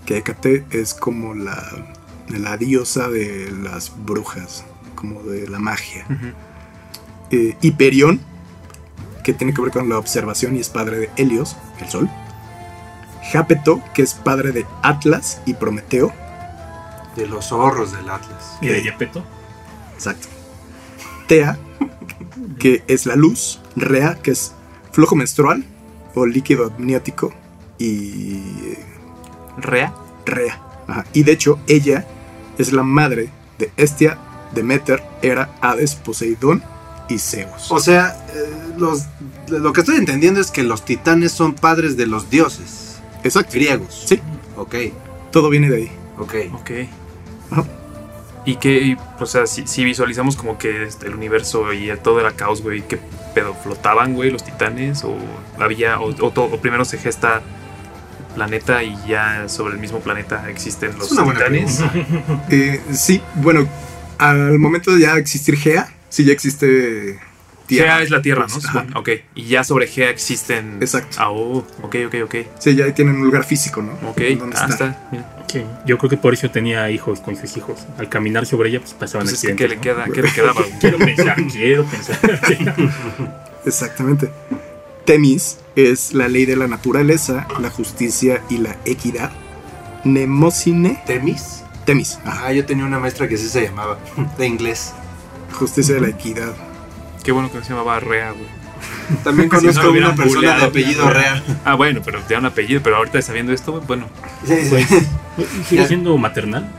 Que 0.06 0.18
Hécate 0.18 0.66
es 0.72 0.94
como 0.94 1.34
la, 1.34 1.64
la 2.28 2.58
diosa 2.58 3.08
de 3.10 3.50
las 3.52 3.94
brujas, 4.06 4.66
como 5.04 5.22
de 5.24 5.50
la 5.50 5.60
magia. 5.60 6.06
Ujú. 6.10 6.28
Eh, 7.30 7.58
Hiperión, 7.60 8.22
que 9.22 9.34
tiene 9.34 9.54
que 9.54 9.62
ver 9.62 9.72
con 9.72 9.90
la 9.90 9.98
observación 9.98 10.56
y 10.56 10.62
es 10.62 10.70
padre 10.70 10.98
de 10.98 11.10
Helios, 11.18 11.58
el 11.82 11.90
sol. 11.90 12.10
Jápeto, 13.30 13.82
que 13.94 14.02
es 14.02 14.14
padre 14.14 14.54
de 14.54 14.66
Atlas 14.82 15.42
y 15.46 15.56
Prometeo. 15.56 16.14
De 17.18 17.28
los 17.28 17.48
zorros 17.48 17.92
del 17.92 18.10
Atlas. 18.10 18.58
¿Y 18.62 18.68
de 18.68 18.82
Yepeto? 18.82 19.26
Exacto. 19.94 20.30
Tea, 21.28 21.58
que 22.58 22.86
es 22.88 23.06
la 23.06 23.18
luz. 23.18 23.60
Rea, 23.76 24.22
que 24.22 24.32
es 24.32 24.54
flujo 24.94 25.18
menstrual 25.18 25.66
o 26.16 26.26
líquido 26.26 26.68
amniótico. 26.68 27.34
Y 27.78 28.38
eh, 28.64 28.86
Rea. 29.58 29.94
Rea. 30.26 30.62
Ajá. 30.88 31.06
Y 31.12 31.24
de 31.24 31.34
hecho, 31.34 31.60
ella 31.68 32.08
es 32.58 32.72
la 32.72 32.84
madre 32.84 33.30
de 33.60 33.70
Estia, 33.76 34.18
Demeter, 34.54 35.04
Hera, 35.22 35.50
Hades, 35.62 35.96
Poseidón 35.96 36.64
y 37.10 37.20
Zeus. 37.20 37.70
O 37.72 37.80
sea, 37.80 38.16
eh, 38.34 38.74
los, 38.78 39.04
lo 39.48 39.74
que 39.74 39.82
estoy 39.82 39.98
entendiendo 39.98 40.40
es 40.40 40.52
que 40.52 40.64
los 40.64 40.86
titanes 40.86 41.32
son 41.32 41.54
padres 41.54 41.98
de 41.98 42.08
los 42.08 42.30
dioses 42.30 43.00
Exacto. 43.24 43.52
griegos. 43.54 44.04
Sí. 44.08 44.20
Ok, 44.58 44.76
Todo 45.32 45.50
viene 45.50 45.70
de 45.70 45.76
ahí. 45.78 45.92
ok. 46.18 46.34
Ok. 46.54 46.72
Ajá. 47.52 47.64
Y 48.46 48.58
que, 48.58 48.98
o 49.20 49.26
sea, 49.26 49.48
si, 49.48 49.66
si 49.68 49.86
visualizamos 49.86 50.36
como 50.36 50.58
que 50.58 50.84
este, 50.84 51.08
el 51.08 51.16
universo 51.16 51.72
y 51.72 51.90
todo 52.04 52.20
era 52.20 52.34
caos, 52.34 52.62
güey, 52.62 52.82
¿qué 52.86 53.00
pedo? 53.34 53.54
¿Flotaban, 53.54 54.14
güey, 54.16 54.32
los 54.32 54.44
titanes? 54.44 55.04
¿O 55.06 55.16
había, 55.60 56.00
o, 56.02 56.10
o 56.10 56.32
todo- 56.32 56.46
o 56.54 56.58
primero 56.60 56.84
se 56.84 56.98
gesta 56.98 57.38
el 57.38 58.36
planeta 58.36 58.84
y 58.84 58.98
ya 59.08 59.48
sobre 59.48 59.76
el 59.76 59.80
mismo 59.80 60.00
planeta 60.02 60.50
existen 60.50 60.98
los 61.00 61.08
titanes? 61.10 61.80
Eh, 62.50 62.82
sí, 62.92 63.22
bueno, 63.36 63.66
al 64.18 64.60
momento 64.60 64.94
de 64.94 65.02
ya 65.02 65.18
existir 65.18 65.58
Gea, 65.58 65.94
sí 66.10 66.26
ya 66.26 66.34
existe 66.34 67.20
Gea 67.68 68.02
es 68.02 68.10
la 68.10 68.22
Tierra, 68.22 68.46
¿no? 68.48 68.54
Pues, 68.54 68.66
ajá. 68.66 68.86
Ok. 68.96 69.10
Y 69.36 69.46
ya 69.46 69.64
sobre 69.64 69.88
Gea 69.88 70.10
existen... 70.10 70.78
Exacto. 70.82 71.18
Ah, 71.20 71.32
oh, 71.32 71.66
ok, 71.82 71.96
ok, 72.08 72.16
ok. 72.26 72.36
Sí, 72.60 72.76
ya 72.76 72.94
tienen 72.94 73.16
un 73.16 73.26
lugar 73.26 73.46
físico, 73.46 73.82
¿no? 73.82 73.94
Ok, 74.10 74.22
¿Dónde 74.38 74.58
ah, 74.60 74.68
está? 74.70 74.86
está. 74.88 75.08
Mira. 75.12 75.46
Sí, 75.52 75.64
yo 75.86 75.98
creo 75.98 76.10
que 76.10 76.18
por 76.18 76.34
eso 76.34 76.50
tenía 76.50 76.90
hijos 76.90 77.20
con 77.20 77.36
sus 77.36 77.56
hijos. 77.58 77.86
Al 77.98 78.10
caminar 78.10 78.46
sobre 78.46 78.70
ella, 78.70 78.80
pues 78.80 78.94
pasaban 78.94 79.28
Pues 79.28 79.44
es 79.44 79.50
que, 79.50 79.56
¿qué 79.56 79.68
le 79.68 79.76
accidentes, 79.76 80.06
queda? 80.06 80.14
¿Qué 80.14 80.22
le 80.24 80.34
quedaba? 80.34 80.62
¿no? 80.62 80.80
Quiero 80.80 80.98
pensar, 80.98 81.48
quiero 81.48 81.86
pensar. 81.86 82.20
Exactamente. 83.66 84.30
Temis 85.06 85.60
es 85.76 86.14
la 86.14 86.28
ley 86.28 86.46
de 86.46 86.56
la 86.56 86.68
naturaleza, 86.68 87.48
la 87.60 87.70
justicia 87.70 88.42
y 88.50 88.58
la 88.58 88.78
equidad. 88.86 89.32
Nemocine, 90.04 91.02
¿Temis? 91.06 91.63
Temis, 91.86 92.20
ajá, 92.26 92.48
Ah, 92.48 92.54
yo 92.54 92.66
tenía 92.66 92.86
una 92.86 93.00
maestra 93.00 93.28
que 93.28 93.38
sí 93.38 93.48
se 93.50 93.64
llamaba, 93.64 93.98
de 94.38 94.48
inglés. 94.48 94.94
justicia 95.54 95.96
de 95.96 96.02
la 96.02 96.08
equidad. 96.10 96.54
Qué 97.24 97.32
bueno 97.32 97.52
que 97.52 97.58
no 97.60 97.64
se 97.64 97.70
llamaba 97.72 98.00
Rea, 98.00 98.32
güey. 98.32 98.48
También 99.24 99.50
Si 99.52 99.56
no 99.56 99.62
conozco 99.62 99.84
lo 99.84 99.92
una 99.92 100.16
persona 100.16 100.56
de 100.58 100.64
apellido 100.66 101.10
real. 101.10 101.44
Ah, 101.66 101.76
bueno, 101.76 102.02
pero 102.04 102.20
te 102.22 102.36
un 102.38 102.46
apellido, 102.46 102.82
pero 102.84 102.98
ahorita 102.98 103.22
sabiendo 103.22 103.54
esto, 103.54 103.72
güey, 103.74 103.84
bueno. 103.86 104.08
Sí, 104.46 104.56
sí. 104.64 104.86
Pues, 105.36 105.48
¿Sigue 105.68 105.82
Ya. 105.82 105.88
siendo 105.88 106.18
maternal? 106.18 106.70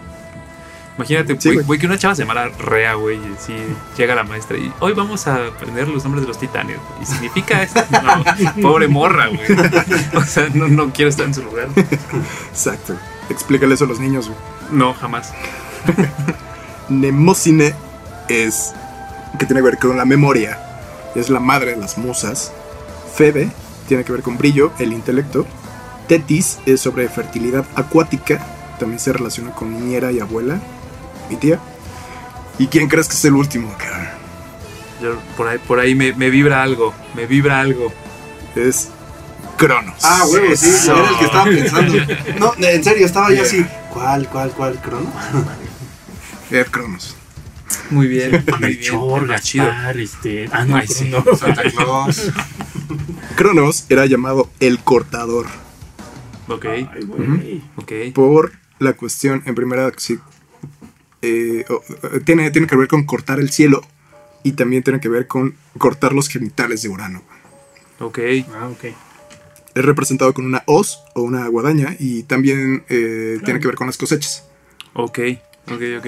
Imagínate, 0.96 1.34
Sí, 1.40 1.48
güey, 1.48 1.54
güey. 1.56 1.66
güey, 1.66 1.80
que 1.80 1.86
una 1.86 1.98
chava 1.98 2.14
se 2.14 2.22
llamara 2.22 2.48
Rea, 2.56 2.94
güey, 2.94 3.16
y 3.16 3.34
si 3.44 3.52
llega 3.96 4.14
la 4.14 4.22
maestra 4.22 4.56
y 4.56 4.72
hoy 4.78 4.92
vamos 4.92 5.26
a 5.26 5.46
aprender 5.48 5.88
los 5.88 6.04
nombres 6.04 6.22
de 6.22 6.28
los 6.28 6.38
titanes. 6.38 6.76
¿Y 7.02 7.06
significa 7.06 7.62
esto? 7.64 7.82
No, 7.90 8.62
pobre 8.62 8.86
morra, 8.86 9.26
güey. 9.26 9.40
O 10.14 10.22
sea, 10.22 10.48
no, 10.54 10.68
no 10.68 10.92
quiero 10.92 11.08
estar 11.08 11.26
en 11.26 11.34
su 11.34 11.42
lugar. 11.42 11.68
Exacto. 12.50 12.96
Explícale 13.30 13.74
eso 13.74 13.84
a 13.84 13.88
los 13.88 14.00
niños. 14.00 14.28
güey. 14.28 14.38
No, 14.70 14.94
jamás. 14.94 15.32
Nemocine 16.88 17.74
es 18.28 18.72
que 19.38 19.46
tiene 19.46 19.60
que 19.60 19.70
ver 19.70 19.78
con 19.78 19.96
la 19.96 20.04
memoria. 20.04 20.58
Es 21.14 21.30
la 21.30 21.40
madre 21.40 21.72
de 21.72 21.76
las 21.76 21.98
musas. 21.98 22.52
Febe 23.14 23.50
tiene 23.88 24.04
que 24.04 24.12
ver 24.12 24.22
con 24.22 24.36
brillo, 24.36 24.72
el 24.78 24.92
intelecto. 24.92 25.46
Tetis 26.08 26.58
es 26.66 26.80
sobre 26.80 27.08
fertilidad 27.08 27.64
acuática. 27.74 28.44
También 28.78 28.98
se 28.98 29.12
relaciona 29.12 29.52
con 29.52 29.72
niñera 29.72 30.12
y 30.12 30.20
abuela. 30.20 30.60
Mi 31.30 31.36
tía. 31.36 31.58
¿Y 32.58 32.66
quién 32.68 32.88
crees 32.88 33.08
que 33.08 33.14
es 33.14 33.24
el 33.24 33.34
último? 33.34 33.74
Yo, 35.00 35.16
por 35.36 35.48
ahí, 35.48 35.58
por 35.58 35.80
ahí 35.80 35.94
me, 35.94 36.12
me 36.12 36.30
vibra 36.30 36.62
algo, 36.62 36.94
me 37.14 37.26
vibra 37.26 37.60
algo. 37.60 37.92
Es 38.54 38.90
Cronos. 39.56 39.94
Ah, 40.02 40.24
huevo, 40.30 40.54
sí, 40.56 40.68
Eso. 40.68 40.96
era 40.96 41.08
el 41.10 41.18
que 41.18 41.24
estaba 41.24 41.44
pensando. 41.44 41.94
No, 42.38 42.54
en 42.66 42.84
serio, 42.84 43.06
estaba 43.06 43.32
yo 43.32 43.42
así. 43.42 43.64
¿Cuál, 43.92 44.28
cuál, 44.28 44.50
cuál, 44.50 44.80
Crono? 44.80 45.12
Ed 46.50 46.66
Cronos. 46.70 47.16
Muy 47.90 48.06
bien. 48.08 48.44
Melchor, 48.60 49.30
Ah, 49.32 49.38
chido. 49.40 49.64
Gaspar, 49.66 49.98
este. 49.98 50.48
Ah, 50.52 50.64
no, 50.64 50.76
Ay, 50.76 50.86
sí. 50.88 51.08
no. 51.08 51.24
Santa 51.36 51.62
Claus. 51.70 52.30
Cronos 53.36 53.86
era 53.88 54.06
llamado 54.06 54.50
el 54.60 54.78
cortador 54.80 55.46
Ok, 56.48 56.66
Ay, 56.66 56.88
güey. 57.06 57.62
ok. 57.76 57.92
por 58.14 58.52
la 58.78 58.92
cuestión, 58.92 59.42
en 59.46 59.54
primera, 59.54 59.90
sí, 59.96 60.18
eh, 61.22 61.64
o- 61.70 61.74
o- 61.76 62.20
tiene, 62.20 62.50
tiene 62.50 62.66
que 62.66 62.76
ver 62.76 62.86
con 62.86 63.04
cortar 63.04 63.38
el 63.40 63.50
cielo 63.50 63.80
y 64.42 64.52
también 64.52 64.82
tiene 64.82 65.00
que 65.00 65.08
ver 65.08 65.26
con 65.26 65.54
cortar 65.78 66.12
los 66.12 66.28
genitales 66.28 66.82
de 66.82 66.90
Urano. 66.90 67.22
Ok. 67.98 68.18
Ah, 68.54 68.68
ok. 68.68 68.84
Es 69.74 69.84
representado 69.84 70.32
con 70.34 70.44
una 70.46 70.62
hoz 70.66 71.00
o 71.14 71.22
una 71.22 71.46
guadaña 71.48 71.96
y 71.98 72.22
también 72.24 72.84
eh, 72.88 73.38
tiene 73.44 73.60
que 73.60 73.66
ver 73.66 73.76
con 73.76 73.86
las 73.88 73.96
cosechas. 73.96 74.44
Ok, 74.92 75.18
ok, 75.66 75.82
ok. 75.98 76.06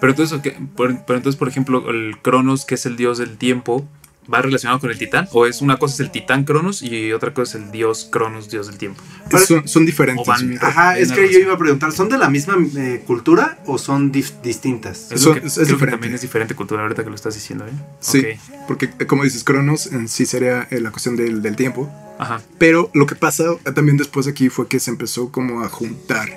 Pero 0.00 0.10
entonces, 0.12 0.32
ok, 0.38 0.48
por, 0.76 1.04
pero 1.04 1.16
entonces, 1.16 1.36
por 1.38 1.48
ejemplo, 1.48 1.90
el 1.90 2.16
Cronos, 2.22 2.64
que 2.64 2.76
es 2.76 2.86
el 2.86 2.96
dios 2.96 3.18
del 3.18 3.36
tiempo, 3.38 3.88
¿va 4.32 4.40
relacionado 4.40 4.78
con 4.78 4.90
el 4.90 4.98
titán? 4.98 5.26
¿O 5.32 5.46
es 5.46 5.60
una 5.62 5.78
cosa 5.78 5.94
es 5.94 6.00
el 6.00 6.12
titán 6.12 6.44
Cronos 6.44 6.80
y 6.82 7.12
otra 7.12 7.34
cosa 7.34 7.58
es 7.58 7.64
el 7.64 7.72
dios 7.72 8.06
Cronos, 8.08 8.48
dios 8.50 8.68
del 8.68 8.78
tiempo? 8.78 9.02
Son, 9.48 9.66
son 9.66 9.84
diferentes. 9.84 10.24
Van-. 10.24 10.58
Ajá, 10.60 10.96
es 10.96 11.10
que 11.10 11.28
yo 11.32 11.40
iba 11.40 11.54
a 11.54 11.58
preguntar, 11.58 11.90
¿son 11.90 12.08
de 12.08 12.18
la 12.18 12.30
misma 12.30 12.56
eh, 12.76 13.02
cultura 13.04 13.58
o 13.66 13.78
son 13.78 14.12
dif- 14.12 14.40
distintas? 14.42 15.06
Es 15.10 15.22
Eso- 15.22 15.34
lo 15.34 15.40
que, 15.40 15.46
es 15.48 15.54
creo 15.54 15.66
que 15.66 15.72
diferente. 15.72 15.90
también 15.96 16.14
es 16.14 16.20
diferente 16.22 16.54
cultura 16.54 16.82
ahorita 16.82 17.02
que 17.02 17.08
lo 17.10 17.16
estás 17.16 17.34
diciendo, 17.34 17.66
¿eh? 17.66 17.72
Sí, 17.98 18.18
Ok. 18.20 18.66
porque 18.68 18.90
eh, 19.00 19.06
como 19.06 19.24
dices, 19.24 19.42
Cronos 19.42 19.86
en 19.90 20.06
sí 20.06 20.24
sería 20.26 20.68
eh, 20.70 20.78
la 20.80 20.92
cuestión 20.92 21.16
del, 21.16 21.42
del 21.42 21.56
tiempo. 21.56 21.90
Ajá. 22.22 22.40
Pero 22.58 22.90
lo 22.94 23.06
que 23.06 23.14
pasa 23.16 23.44
eh, 23.64 23.72
también 23.72 23.96
después 23.96 24.26
aquí 24.28 24.48
fue 24.48 24.68
que 24.68 24.78
se 24.80 24.90
empezó 24.90 25.30
como 25.32 25.62
a 25.62 25.68
juntar. 25.68 26.28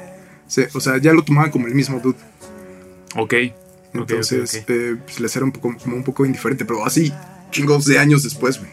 Se- 0.48 0.70
o 0.74 0.80
sea, 0.80 0.98
ya 0.98 1.14
lo 1.14 1.24
tomaban 1.24 1.52
como 1.52 1.68
el 1.68 1.76
mismo 1.76 2.00
dude. 2.00 2.18
Ok. 3.16 3.20
Ok, 3.34 3.34
ok, 3.34 3.52
Entonces, 3.94 4.62
ok. 4.64 4.70
eh, 4.70 4.96
pues, 5.06 5.20
les 5.20 5.36
era 5.36 5.46
un 5.46 5.52
poco, 5.52 5.76
como 5.82 5.96
un 5.96 6.04
poco 6.04 6.26
indiferente, 6.26 6.66
pero 6.66 6.86
así, 6.86 7.14
chingos 7.52 7.86
de 7.86 8.00
años 8.00 8.24
después, 8.24 8.58
güey. 8.60 8.70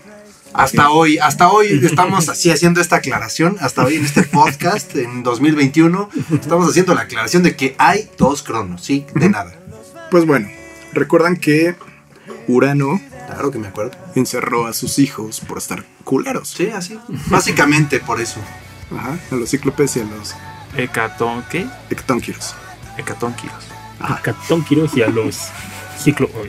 Hasta 0.55 0.91
hoy, 0.91 1.17
hasta 1.19 1.49
hoy 1.51 1.81
estamos 1.83 2.29
así 2.29 2.51
haciendo 2.51 2.81
esta 2.83 2.97
aclaración, 2.97 3.57
hasta 3.61 3.85
hoy 3.85 3.97
en 3.97 4.05
este 4.05 4.23
podcast, 4.25 4.95
en 4.97 5.23
2021, 5.23 6.11
estamos 6.33 6.69
haciendo 6.69 6.95
la 6.95 7.03
aclaración 7.03 7.43
de 7.43 7.57
que 7.57 7.75
hay 7.79 8.11
dos 8.19 8.43
cronos, 8.43 8.83
sí, 8.85 9.07
de 9.15 9.31
nada. 9.31 9.55
Pues 10.11 10.27
bueno, 10.27 10.51
recuerdan 10.93 11.37
que 11.37 11.75
Urano 12.49 13.01
Claro 13.33 13.51
que 13.51 13.59
me 13.59 13.69
acuerdo. 13.69 13.93
encerró 14.15 14.67
a 14.67 14.73
sus 14.73 14.99
hijos 14.99 15.41
por 15.41 15.59
estar 15.59 15.85
culeros. 16.05 16.49
Sí, 16.49 16.69
así. 16.69 16.99
Básicamente 17.27 18.01
por 18.01 18.21
eso. 18.21 18.41
Ajá, 18.97 19.19
a 19.31 19.35
los 19.35 19.51
cíclopes 19.51 19.97
y 19.97 20.01
a 20.01 20.05
los 20.05 20.35
Hecatón, 20.77 21.45
¿qué? 21.51 21.67
Hecatónquiros. 21.91 22.55
Catón 24.23 24.65
Quiroz 24.65 24.97
y 24.97 25.03
a 25.03 25.09
los 25.09 25.49
ciclo. 25.99 26.29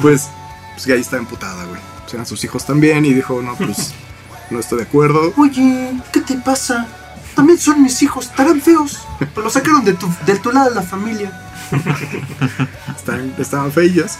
Pues, 0.00 0.28
pues 0.72 0.86
Gaia 0.86 1.00
está 1.00 1.18
emputada, 1.18 1.64
güey. 1.66 1.80
Pues 2.02 2.14
eran 2.14 2.24
sus 2.24 2.42
hijos 2.44 2.64
también 2.64 3.04
y 3.04 3.12
dijo, 3.12 3.42
no, 3.42 3.54
pues 3.54 3.92
no 4.50 4.58
estoy 4.58 4.78
de 4.78 4.84
acuerdo. 4.84 5.34
Oye, 5.36 5.92
¿qué 6.10 6.22
te 6.22 6.36
pasa? 6.36 6.86
También 7.34 7.58
son 7.58 7.82
mis 7.82 8.02
hijos, 8.02 8.26
estarán 8.26 8.62
feos. 8.62 9.06
Pero 9.18 9.42
los 9.42 9.52
sacaron 9.52 9.84
de 9.84 9.92
tu, 9.92 10.08
de 10.24 10.38
tu 10.38 10.52
lado 10.52 10.70
de 10.70 10.76
la 10.76 10.82
familia. 10.82 11.30
Estaban, 12.96 13.34
estaban 13.38 13.72
feillas. 13.72 14.18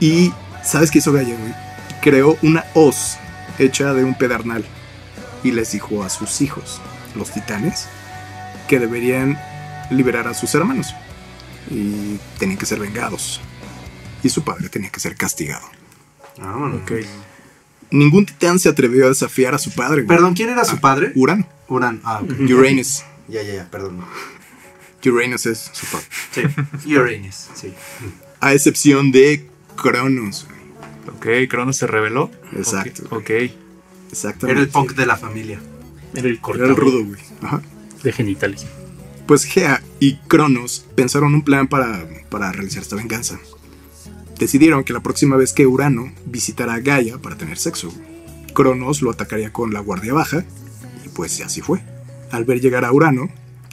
Y, 0.00 0.32
¿sabes 0.64 0.90
qué 0.90 0.98
hizo 0.98 1.12
Gaia, 1.12 1.36
güey? 1.36 1.54
Creó 2.02 2.38
una 2.42 2.64
hoz 2.74 3.18
hecha 3.58 3.92
de 3.94 4.04
un 4.04 4.16
pedernal. 4.16 4.64
Y 5.44 5.52
les 5.52 5.72
dijo 5.72 6.02
a 6.02 6.08
sus 6.08 6.40
hijos, 6.40 6.80
los 7.14 7.30
titanes, 7.30 7.86
que 8.68 8.78
deberían 8.78 9.38
liberar 9.90 10.28
a 10.28 10.34
sus 10.34 10.54
hermanos. 10.54 10.94
Y 11.70 12.18
tenían 12.38 12.58
que 12.58 12.66
ser 12.66 12.78
vengados. 12.78 13.40
Y 14.22 14.28
su 14.30 14.42
padre 14.42 14.68
tenía 14.68 14.90
que 14.90 15.00
ser 15.00 15.16
castigado. 15.16 15.66
Ah, 16.40 16.56
bueno. 16.58 16.76
Ok. 16.76 16.92
Ningún 17.90 18.26
titán 18.26 18.58
se 18.58 18.68
atrevió 18.68 19.06
a 19.06 19.08
desafiar 19.08 19.54
a 19.54 19.58
su 19.58 19.70
padre. 19.70 20.02
güey. 20.02 20.16
Perdón, 20.16 20.34
¿quién 20.34 20.50
era 20.50 20.64
su 20.64 20.78
padre? 20.78 21.12
Urano. 21.14 21.46
Uran. 21.68 22.00
Ah, 22.04 22.20
ok. 22.22 22.30
Uranus. 22.50 23.04
Ya, 23.28 23.42
ya, 23.42 23.54
ya, 23.54 23.70
perdón. 23.70 24.04
Uranus 25.06 25.46
es 25.46 25.70
su 25.72 25.86
padre. 25.86 26.06
Sí. 26.32 26.94
Uranus, 26.94 27.48
sí. 27.54 27.72
A 28.40 28.52
excepción 28.52 29.10
de 29.10 29.48
Cronos. 29.80 30.46
güey. 30.46 31.44
Ok, 31.44 31.50
Cronos 31.50 31.76
se 31.76 31.86
reveló. 31.86 32.30
Exacto. 32.52 33.04
Ok. 33.10 33.16
ok. 33.16 33.30
Exactamente. 34.10 34.52
Era 34.52 34.60
el 34.60 34.68
punk 34.68 34.92
de 34.94 35.06
la 35.06 35.16
familia. 35.16 35.60
Era 36.14 36.28
el 36.28 36.34
Era 36.34 36.42
cortador 36.42 36.70
el 36.70 36.76
rudo, 36.76 37.04
güey. 37.04 37.20
Ajá. 37.42 37.62
de 38.02 38.12
genitales. 38.12 38.66
Pues 39.26 39.44
Gea 39.44 39.82
y 40.00 40.16
Cronos 40.28 40.86
pensaron 40.94 41.34
un 41.34 41.42
plan 41.42 41.68
para, 41.68 42.06
para 42.30 42.50
realizar 42.52 42.82
esta 42.82 42.96
venganza. 42.96 43.38
Decidieron 44.38 44.84
que 44.84 44.92
la 44.92 45.00
próxima 45.00 45.36
vez 45.36 45.52
que 45.52 45.66
Urano 45.66 46.12
visitara 46.24 46.74
a 46.74 46.80
Gaia 46.80 47.18
para 47.18 47.36
tener 47.36 47.58
sexo, 47.58 47.92
Cronos 48.54 49.02
lo 49.02 49.10
atacaría 49.10 49.52
con 49.52 49.74
la 49.74 49.80
guardia 49.80 50.14
baja, 50.14 50.44
y 51.04 51.08
pues 51.08 51.40
así 51.42 51.60
fue. 51.60 51.82
Al 52.30 52.44
ver 52.44 52.60
llegar 52.60 52.84
a 52.84 52.92
Urano, 52.92 53.28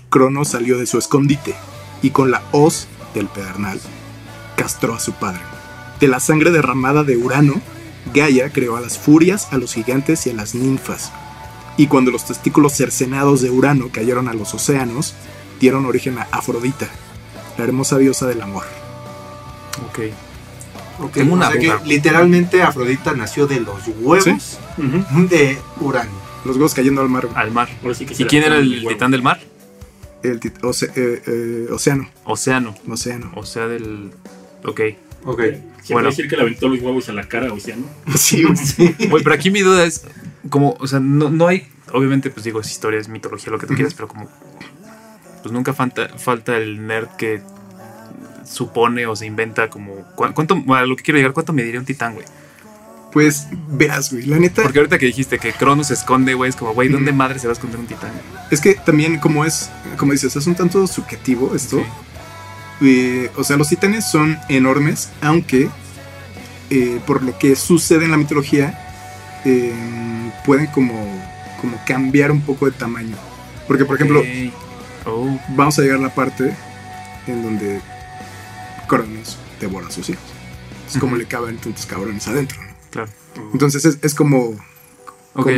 Cronos 0.09 0.49
salió 0.49 0.77
de 0.77 0.87
su 0.87 0.97
escondite 0.97 1.55
y 2.01 2.09
con 2.09 2.31
la 2.31 2.43
hoz 2.51 2.87
del 3.13 3.27
pedernal 3.27 3.79
castró 4.57 4.93
a 4.95 4.99
su 4.99 5.13
padre. 5.13 5.41
De 5.99 6.07
la 6.07 6.19
sangre 6.19 6.51
derramada 6.51 7.03
de 7.03 7.17
Urano, 7.17 7.61
Gaia 8.13 8.49
creó 8.51 8.75
a 8.75 8.81
las 8.81 8.97
furias, 8.99 9.47
a 9.51 9.57
los 9.57 9.73
gigantes 9.73 10.25
y 10.27 10.29
a 10.29 10.33
las 10.33 10.53
ninfas. 10.55 11.11
Y 11.77 11.87
cuando 11.87 12.11
los 12.11 12.25
testículos 12.25 12.73
cercenados 12.73 13.41
de 13.41 13.49
Urano 13.49 13.89
cayeron 13.91 14.27
a 14.27 14.33
los 14.33 14.53
océanos, 14.53 15.13
dieron 15.59 15.85
origen 15.85 16.17
a 16.19 16.27
Afrodita, 16.31 16.87
la 17.57 17.63
hermosa 17.63 17.97
diosa 17.97 18.27
del 18.27 18.41
amor. 18.41 18.63
Ok. 19.89 19.99
Ok, 20.99 21.11
Tengo 21.13 21.33
una 21.33 21.49
o 21.49 21.51
sea 21.51 21.59
que 21.59 21.73
literalmente 21.85 22.61
Afrodita 22.63 23.13
nació 23.13 23.47
de 23.47 23.59
los 23.59 23.79
huevos 23.99 24.57
de 25.29 25.57
Urano. 25.81 26.11
Los 26.45 26.55
huevos 26.55 26.73
cayendo 26.73 27.01
al 27.01 27.09
mar. 27.09 27.27
Al 27.35 27.51
mar. 27.51 27.67
Ahora 27.83 27.95
sí 27.95 28.05
que 28.05 28.15
se 28.15 28.23
¿Y 28.23 28.25
quién 28.27 28.43
era 28.43 28.57
el 28.57 28.77
huevo. 28.77 28.89
titán 28.89 29.11
del 29.11 29.21
mar? 29.21 29.41
El 30.23 30.39
tit- 30.39 30.59
oce- 30.61 30.91
eh, 30.95 31.21
eh, 31.27 31.67
océano, 31.71 32.09
Océano. 32.23 32.75
océano. 32.89 33.31
O 33.35 33.45
sea, 33.45 33.67
del. 33.67 34.11
Ok. 34.63 34.81
Ok. 35.25 35.41
Se 35.83 35.93
Bueno. 35.93 36.09
decir 36.09 36.27
que 36.27 36.35
le 36.35 36.43
aventó 36.43 36.67
los 36.67 36.79
huevos 36.81 37.09
en 37.09 37.15
la 37.15 37.27
cara, 37.27 37.51
o 37.51 37.59
sea, 37.59 37.75
¿no? 37.75 37.85
Sí, 38.17 38.43
güey. 38.43 38.55
Oye, 39.11 39.23
pero 39.23 39.33
aquí 39.35 39.51
mi 39.51 39.61
duda 39.61 39.83
es. 39.85 40.03
Como, 40.49 40.75
o 40.79 40.87
sea, 40.87 40.99
no, 40.99 41.29
no 41.29 41.47
hay. 41.47 41.67
Obviamente, 41.91 42.29
pues 42.29 42.43
digo, 42.43 42.61
es 42.61 42.71
historia, 42.71 42.99
es 42.99 43.07
mitología, 43.09 43.51
lo 43.51 43.59
que 43.59 43.67
tú 43.67 43.73
quieras, 43.75 43.93
pero 43.93 44.07
como. 44.07 44.29
Pues 45.41 45.51
nunca 45.53 45.73
falta, 45.73 46.09
falta 46.17 46.57
el 46.57 46.85
nerd 46.87 47.07
que 47.17 47.41
supone 48.45 49.05
o 49.07 49.15
se 49.15 49.25
inventa 49.25 49.69
como. 49.69 49.95
¿cu- 50.15 50.31
¿Cuánto, 50.33 50.55
bueno, 50.55 50.85
lo 50.87 50.95
que 50.95 51.03
quiero 51.03 51.17
llegar, 51.17 51.33
¿cuánto 51.33 51.53
me 51.53 51.63
diría 51.63 51.79
un 51.79 51.85
titán, 51.85 52.13
güey? 52.13 52.25
Pues 53.11 53.47
verás, 53.69 54.11
güey. 54.11 54.25
La 54.25 54.37
neta 54.39 54.61
Porque 54.61 54.79
ahorita 54.79 54.97
que 54.97 55.05
dijiste 55.05 55.39
que 55.39 55.53
Cronos 55.53 55.87
se 55.87 55.93
esconde, 55.93 56.33
güey, 56.33 56.49
es 56.49 56.55
como, 56.55 56.73
güey, 56.73 56.89
¿dónde 56.89 57.13
madre 57.13 57.39
se 57.39 57.47
va 57.47 57.51
a 57.51 57.53
esconder 57.53 57.79
un 57.79 57.87
titán? 57.87 58.11
es 58.51 58.59
que 58.59 58.73
también, 58.75 59.19
como 59.19 59.45
es, 59.45 59.69
como 59.97 60.11
dices, 60.11 60.35
es 60.35 60.45
un 60.47 60.55
tanto 60.55 60.85
subjetivo 60.87 61.55
esto. 61.55 61.77
Sí. 61.77 61.83
Eh, 62.81 63.31
o 63.35 63.43
sea, 63.43 63.57
los 63.57 63.69
titanes 63.69 64.09
son 64.09 64.37
enormes, 64.49 65.09
aunque 65.21 65.69
eh, 66.69 66.99
por 67.05 67.23
lo 67.23 67.37
que 67.37 67.55
sucede 67.55 68.05
en 68.05 68.11
la 68.11 68.17
mitología, 68.17 69.41
eh, 69.45 69.73
pueden 70.45 70.67
como, 70.67 70.93
como 71.61 71.79
cambiar 71.85 72.31
un 72.31 72.41
poco 72.41 72.65
de 72.65 72.71
tamaño. 72.71 73.15
Porque, 73.67 73.85
por 73.85 73.95
ejemplo. 73.95 74.23
Oh, 75.07 75.39
vamos 75.49 75.77
a 75.77 75.83
llegar 75.83 75.99
a 75.99 76.01
la 76.01 76.15
parte 76.15 76.55
en 77.27 77.43
donde 77.43 77.79
Cronos 78.87 79.37
devora 79.59 79.87
a 79.87 79.91
sus 79.91 80.09
hijos. 80.09 80.23
Es 80.87 80.97
como 80.97 81.15
le 81.15 81.25
caben 81.25 81.57
tantos 81.57 81.85
cabrones 81.85 82.27
adentro. 82.27 82.59
¿no? 82.61 82.69
claro. 82.89 83.11
Entonces 83.53 83.85
es, 83.85 83.99
es 84.01 84.15
como, 84.15 84.55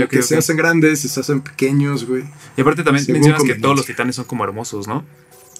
que 0.09 0.21
se 0.21 0.37
hacen 0.37 0.57
grandes, 0.57 1.01
se 1.01 1.19
hacen 1.19 1.41
pequeños, 1.41 2.05
güey. 2.05 2.23
Y 2.57 2.61
aparte 2.61 2.83
también 2.83 3.05
mencionas 3.07 3.43
que 3.43 3.55
todos 3.55 3.75
los 3.75 3.85
titanes 3.85 4.15
son 4.15 4.25
como 4.25 4.43
hermosos, 4.43 4.87
¿no? 4.87 5.05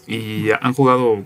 Y 0.08 0.52
han 0.52 0.74
jugado. 0.74 1.24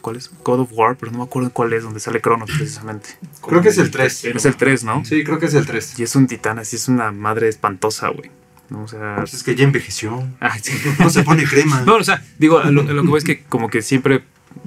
¿Cuál 0.00 0.16
es? 0.16 0.30
God 0.44 0.60
of 0.60 0.70
War, 0.72 0.96
pero 0.96 1.12
no 1.12 1.18
me 1.18 1.24
acuerdo 1.24 1.50
cuál 1.50 1.72
es, 1.72 1.82
donde 1.82 2.00
sale 2.00 2.20
Cronos 2.20 2.50
precisamente. 2.56 3.10
Creo 3.46 3.62
que 3.62 3.68
es 3.68 3.78
el 3.78 3.90
3. 3.90 4.24
Es 4.26 4.44
el 4.46 4.56
3, 4.56 4.84
¿no? 4.84 5.04
Sí, 5.04 5.24
creo 5.24 5.38
que 5.38 5.46
es 5.46 5.54
el 5.54 5.66
3. 5.66 5.98
Y 5.98 6.02
es 6.04 6.14
un 6.16 6.26
titán, 6.26 6.58
así 6.58 6.76
es 6.76 6.88
una 6.88 7.10
madre 7.12 7.48
espantosa, 7.48 8.08
güey. 8.08 8.30
¿No? 8.70 8.84
O 8.84 8.88
sea. 8.88 9.16
Pues 9.16 9.34
es 9.34 9.42
que 9.42 9.54
ya 9.54 9.64
envejeció. 9.64 10.26
ah, 10.40 10.56
sí. 10.58 10.72
No 10.98 11.10
se 11.10 11.22
pone 11.22 11.44
crema. 11.44 11.82
No, 11.82 11.96
o 11.96 12.04
sea, 12.04 12.22
digo, 12.38 12.60
lo, 12.62 12.82
lo 12.82 13.02
que 13.02 13.08
voy 13.08 13.18
es 13.18 13.24
que 13.24 13.42
como 13.44 13.70
que 13.70 13.82
siempre 13.82 14.22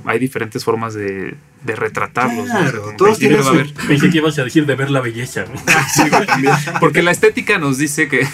hay 0.06 0.20
diferentes 0.20 0.64
formas 0.64 0.94
de, 0.94 1.36
de 1.64 1.76
retratarlos. 1.76 2.48
¿no? 2.48 2.52
Claro, 2.54 2.68
O 2.70 2.72
sea, 2.72 2.82
como 2.82 2.98
todos 2.98 3.20
tienen 3.20 3.38
va 3.40 3.42
a 3.42 3.66
su- 3.66 3.74
Pensé 3.88 4.10
que 4.10 4.18
ibas 4.18 4.38
a 4.40 4.44
decir 4.44 4.66
de 4.66 4.76
ver 4.76 4.90
la 4.92 5.00
belleza. 5.02 5.46
¿no? 5.46 5.60
Sí, 5.94 6.10
güey, 6.10 6.26
también. 6.26 6.54
Porque 6.80 7.02
la 7.04 7.12
estética 7.12 7.58
nos 7.58 7.78
dice 7.78 8.08
que. 8.08 8.28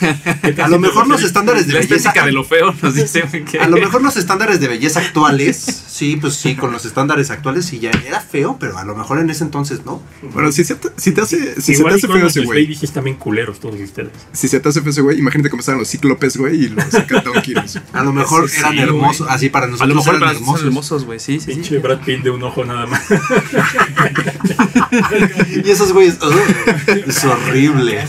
A 0.62 0.68
lo 0.68 0.80
mejor 0.80 1.08
los 1.08 1.24
estándares 1.24 1.68
de 1.68 1.74
la 1.74 1.80
belleza. 1.80 1.96
estética 1.96 2.26
de 2.26 2.32
lo 2.32 2.44
feo 2.44 2.74
nos 2.82 2.96
dice 2.96 3.24
que. 3.50 3.60
A 3.60 3.68
lo 3.68 3.78
mejor 3.78 4.02
los 4.02 4.16
estándares 4.18 4.60
de 4.60 4.68
belleza 4.68 5.00
actuales, 5.00 5.58
sí, 5.58 6.18
pues 6.20 6.36
sí, 6.36 6.56
con 6.56 6.72
los 6.72 6.86
estándares 6.86 7.30
actuales 7.32 7.66
sí 7.66 7.80
ya 7.80 7.92
era 7.92 8.22
feo, 8.22 8.58
pero 8.60 8.78
a 8.78 8.86
lo 8.86 8.96
mejor 8.96 9.20
en 9.20 9.30
ese 9.30 9.44
entonces 9.44 9.86
no. 9.86 10.02
Bueno, 10.34 10.52
si, 10.52 10.64
se 10.64 10.76
te, 10.76 10.90
si 10.98 11.12
te 11.12 11.22
hace, 11.22 11.56
si 11.56 11.62
se 11.62 11.72
te 11.74 11.78
Igual 11.80 11.96
hace 11.96 12.08
con 12.08 12.18
feo 12.18 12.28
ese 12.28 12.42
güey, 12.42 12.66
bien 13.04 13.16
culeros 13.18 13.60
todos 13.60 13.80
ustedes. 13.80 14.12
si 14.32 14.48
se 14.48 14.60
te 14.60 14.70
hace 14.70 14.82
feo 14.82 14.90
ese 14.92 15.02
güey, 15.02 15.20
imagínate 15.20 15.50
cómo 15.50 15.60
estaban 15.60 15.80
los 15.80 15.90
cíclopes, 15.90 16.38
güey, 16.38 16.66
y 16.66 16.70
los 16.70 16.86
Donkey. 17.26 17.56
A 17.94 18.04
lo 18.04 18.14
mejor 18.14 18.50
Sí, 18.50 18.60
eran 18.60 18.74
sí, 18.74 18.80
hermosos, 18.80 19.26
güey. 19.28 19.36
así 19.36 19.50
para 19.50 19.66
A 19.66 19.70
nosotros 19.70 19.90
lo 19.90 19.96
mejor 19.96 20.16
eran 20.16 20.36
hermosos. 20.36 20.66
hermosos, 20.66 21.06
güey. 21.06 21.20
Sí, 21.20 21.40
sí, 21.40 21.48
Pinche 21.52 21.70
sí. 21.76 21.78
Brad 21.78 22.00
Pitt 22.02 22.24
de 22.24 22.30
un 22.30 22.44
ojo 22.44 22.64
nada 22.66 22.86
más. 22.86 23.02
Y 25.64 25.70
esos 25.70 25.94
güeyes, 25.94 26.18
es 27.06 27.26
horrible. 27.26 28.04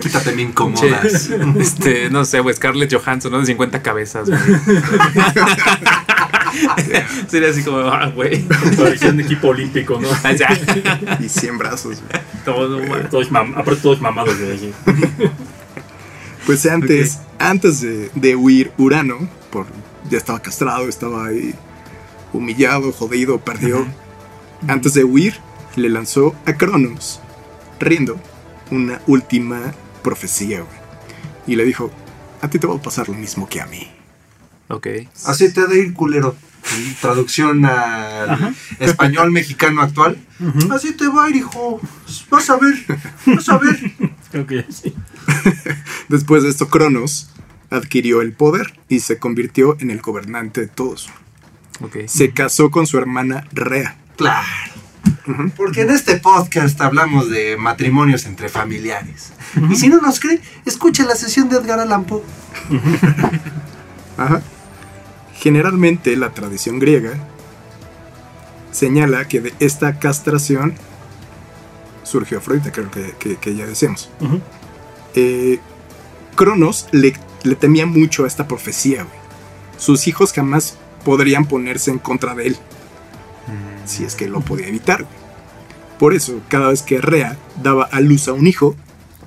Quítate, 0.00 0.32
me 0.32 0.42
incomodas. 0.42 1.28
Che, 1.28 1.38
este, 1.60 2.10
no 2.10 2.24
sé, 2.24 2.40
güey, 2.40 2.54
Scarlett 2.54 2.92
Johansson, 2.94 3.32
¿no? 3.32 3.40
De 3.40 3.46
50 3.46 3.82
cabezas, 3.82 4.28
güey. 4.28 4.40
Sería 7.28 7.50
así 7.50 7.62
como, 7.62 7.78
ah, 7.78 8.10
güey. 8.14 8.42
Parecía 8.76 9.10
un 9.10 9.20
equipo 9.20 9.48
olímpico, 9.48 9.98
¿no? 10.00 10.08
Ah. 10.22 10.32
Y 11.20 11.28
100 11.28 11.58
brazos, 11.58 11.98
güey. 12.00 12.22
Todo, 12.44 12.78
güey. 12.86 13.08
Todos 13.10 13.30
mam- 13.30 13.54
aparte 13.56 13.80
todos 13.82 14.00
mamados 14.00 14.38
de 14.38 14.52
allí. 14.52 14.72
Pues 16.46 16.64
antes, 16.66 17.18
antes 17.38 17.80
de, 17.80 18.10
de 18.14 18.36
huir 18.36 18.72
Urano, 18.78 19.28
por, 19.50 19.66
ya 20.10 20.18
estaba 20.18 20.40
castrado, 20.40 20.88
estaba 20.88 21.26
ahí 21.26 21.54
humillado, 22.34 22.92
jodido, 22.92 23.40
perdió. 23.40 23.86
Antes 24.68 24.94
de 24.94 25.04
huir, 25.04 25.34
le 25.76 25.88
lanzó 25.88 26.34
a 26.46 26.54
Cronos, 26.54 27.20
riendo, 27.80 28.20
una 28.70 29.00
última 29.06 29.74
profecía, 30.02 30.60
güey. 30.60 30.84
Y 31.46 31.56
le 31.56 31.64
dijo, 31.64 31.90
a 32.40 32.48
ti 32.48 32.58
te 32.58 32.66
va 32.66 32.76
a 32.76 32.82
pasar 32.82 33.08
lo 33.08 33.14
mismo 33.14 33.48
que 33.48 33.60
a 33.60 33.66
mí. 33.66 33.90
Ok. 34.68 34.86
Así 35.26 35.52
te 35.52 35.60
ha 35.60 35.66
de 35.66 35.80
ir 35.80 35.94
culero. 35.94 36.36
Traducción 37.00 37.64
al 37.66 38.56
español 38.80 39.30
mexicano 39.30 39.82
actual. 39.82 40.18
Así 40.70 40.92
te 40.92 41.06
va 41.08 41.24
a 41.24 41.30
ir, 41.30 41.36
hijo. 41.36 41.80
Vas 42.30 42.48
a 42.48 42.56
ver, 42.56 42.74
vas 43.26 43.48
a 43.48 43.58
ver. 43.58 43.92
Creo 44.30 44.46
que 44.46 44.64
sí. 44.70 44.94
Después 46.08 46.42
de 46.42 46.48
esto, 46.48 46.68
Cronos 46.68 47.30
adquirió 47.70 48.22
el 48.22 48.32
poder 48.32 48.78
y 48.88 49.00
se 49.00 49.18
convirtió 49.18 49.76
en 49.80 49.90
el 49.90 50.00
gobernante 50.00 50.62
de 50.62 50.68
todos. 50.68 51.10
Ok. 51.80 51.96
Se 52.06 52.32
casó 52.32 52.70
con 52.70 52.86
su 52.86 52.98
hermana 52.98 53.46
Rea. 53.52 53.96
Claro. 54.16 54.46
Porque 55.56 55.82
en 55.82 55.90
este 55.90 56.16
podcast 56.18 56.80
hablamos 56.80 57.28
de 57.30 57.56
matrimonios 57.58 58.24
entre 58.26 58.48
familiares. 58.48 59.32
Y 59.70 59.76
si 59.76 59.88
no 59.88 60.00
nos 60.00 60.18
cree, 60.20 60.40
escuche 60.64 61.04
la 61.04 61.14
sesión 61.14 61.48
de 61.48 61.56
Edgar 61.56 61.78
Allan 61.80 62.04
Poe. 62.04 62.22
Ajá. 64.16 64.42
Generalmente 65.34 66.16
la 66.16 66.30
tradición 66.30 66.78
griega 66.78 67.14
señala 68.72 69.26
que 69.28 69.40
de 69.40 69.54
esta 69.60 69.98
castración 69.98 70.74
surgió 72.02 72.38
Afrodita, 72.38 72.72
creo 72.72 72.90
que, 72.90 73.14
que- 73.18 73.36
que 73.36 73.54
ya 73.54 73.66
decíamos. 73.66 74.10
Eh, 75.14 75.58
Cronos 76.36 76.88
le, 76.92 77.14
le 77.44 77.54
temía 77.56 77.86
mucho 77.86 78.24
a 78.24 78.26
esta 78.26 78.48
profecía. 78.48 79.04
güey. 79.04 79.16
Sus 79.76 80.06
hijos 80.08 80.32
jamás 80.32 80.76
podrían 81.04 81.46
ponerse 81.46 81.90
en 81.90 81.98
contra 81.98 82.34
de 82.34 82.48
él, 82.48 82.56
si 83.84 84.04
es 84.04 84.14
que 84.14 84.28
lo 84.28 84.40
podía 84.40 84.68
evitar. 84.68 85.02
güey. 85.02 85.24
Por 85.98 86.14
eso, 86.14 86.40
cada 86.48 86.68
vez 86.68 86.82
que 86.82 87.00
Rea 87.00 87.36
daba 87.62 87.84
a 87.84 88.00
luz 88.00 88.28
a 88.28 88.32
un 88.32 88.46
hijo, 88.46 88.74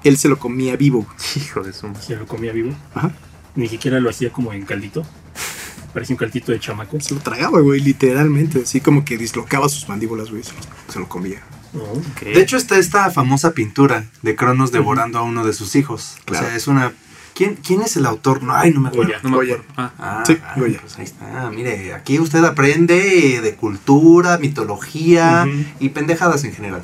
él 0.03 0.17
se 0.17 0.27
lo 0.27 0.37
comía 0.37 0.75
vivo. 0.75 1.07
Hijo 1.35 1.61
de 1.63 1.73
su 1.73 1.87
Se 2.05 2.15
lo 2.15 2.27
comía 2.27 2.51
vivo. 2.51 2.71
Ajá. 2.93 3.11
Ni 3.55 3.67
siquiera 3.67 3.99
lo 3.99 4.09
hacía 4.09 4.31
como 4.31 4.53
en 4.53 4.65
caldito. 4.65 5.03
Parecía 5.93 6.13
un 6.13 6.17
caldito 6.19 6.51
de 6.51 6.59
chamaco. 6.59 6.99
Se 6.99 7.15
lo 7.15 7.21
tragaba, 7.21 7.59
güey, 7.61 7.79
literalmente. 7.79 8.61
Así 8.63 8.81
como 8.81 9.03
que 9.03 9.17
dislocaba 9.17 9.67
sus 9.69 9.87
mandíbulas, 9.89 10.29
güey. 10.29 10.43
Se 10.43 10.51
lo, 10.53 10.59
se 10.93 10.99
lo 10.99 11.09
comía. 11.09 11.41
De 12.21 12.39
hecho, 12.41 12.57
está 12.57 12.77
esta 12.77 13.09
famosa 13.11 13.51
pintura 13.53 14.05
de 14.21 14.35
Cronos 14.35 14.71
devorando 14.71 15.19
a 15.19 15.23
uno 15.23 15.45
de 15.45 15.53
sus 15.53 15.75
hijos. 15.75 16.17
Claro. 16.25 16.45
O 16.45 16.49
sea, 16.49 16.57
es 16.57 16.67
una. 16.67 16.93
¿Quién, 17.37 17.55
quién 17.55 17.81
es 17.83 17.95
el 17.97 18.05
autor? 18.07 18.41
No, 18.41 18.51
ay, 18.55 18.71
no 18.71 18.81
me 18.81 18.89
acuerdo. 18.89 19.11
Goya. 19.11 19.19
no 19.21 19.29
me 19.29 19.35
Goya. 19.35 19.53
acuerdo. 19.55 19.73
Ah, 19.77 19.91
Ah, 19.99 20.23
Sí, 20.25 20.37
ah, 20.43 20.53
Goya. 20.57 20.79
pues 20.81 20.97
ahí 20.97 21.03
está. 21.05 21.51
Mire, 21.51 21.93
aquí 21.93 22.19
usted 22.19 22.43
aprende 22.43 23.41
de 23.41 23.55
cultura, 23.55 24.39
mitología 24.39 25.45
y 25.79 25.89
pendejadas 25.89 26.43
en 26.45 26.53
general. 26.53 26.81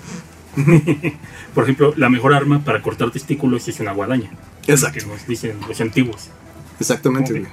Por 1.55 1.63
ejemplo, 1.63 1.93
la 1.97 2.09
mejor 2.09 2.33
arma 2.35 2.63
para 2.63 2.81
cortar 2.83 3.09
testículos 3.09 3.67
es 3.67 3.79
una 3.79 3.93
guadaña. 3.93 4.29
Exacto. 4.67 4.99
Que 4.99 5.05
nos 5.07 5.25
dicen 5.27 5.57
los 5.67 5.81
antiguos. 5.81 6.29
Exactamente, 6.79 7.31
güey. 7.31 7.51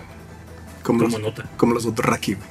Como, 0.82 1.00
Como 1.04 1.10
los, 1.18 1.20
nota. 1.22 1.44
como 1.56 1.72
los 1.74 1.84
Dothraki, 1.84 2.34
güey. 2.34 2.46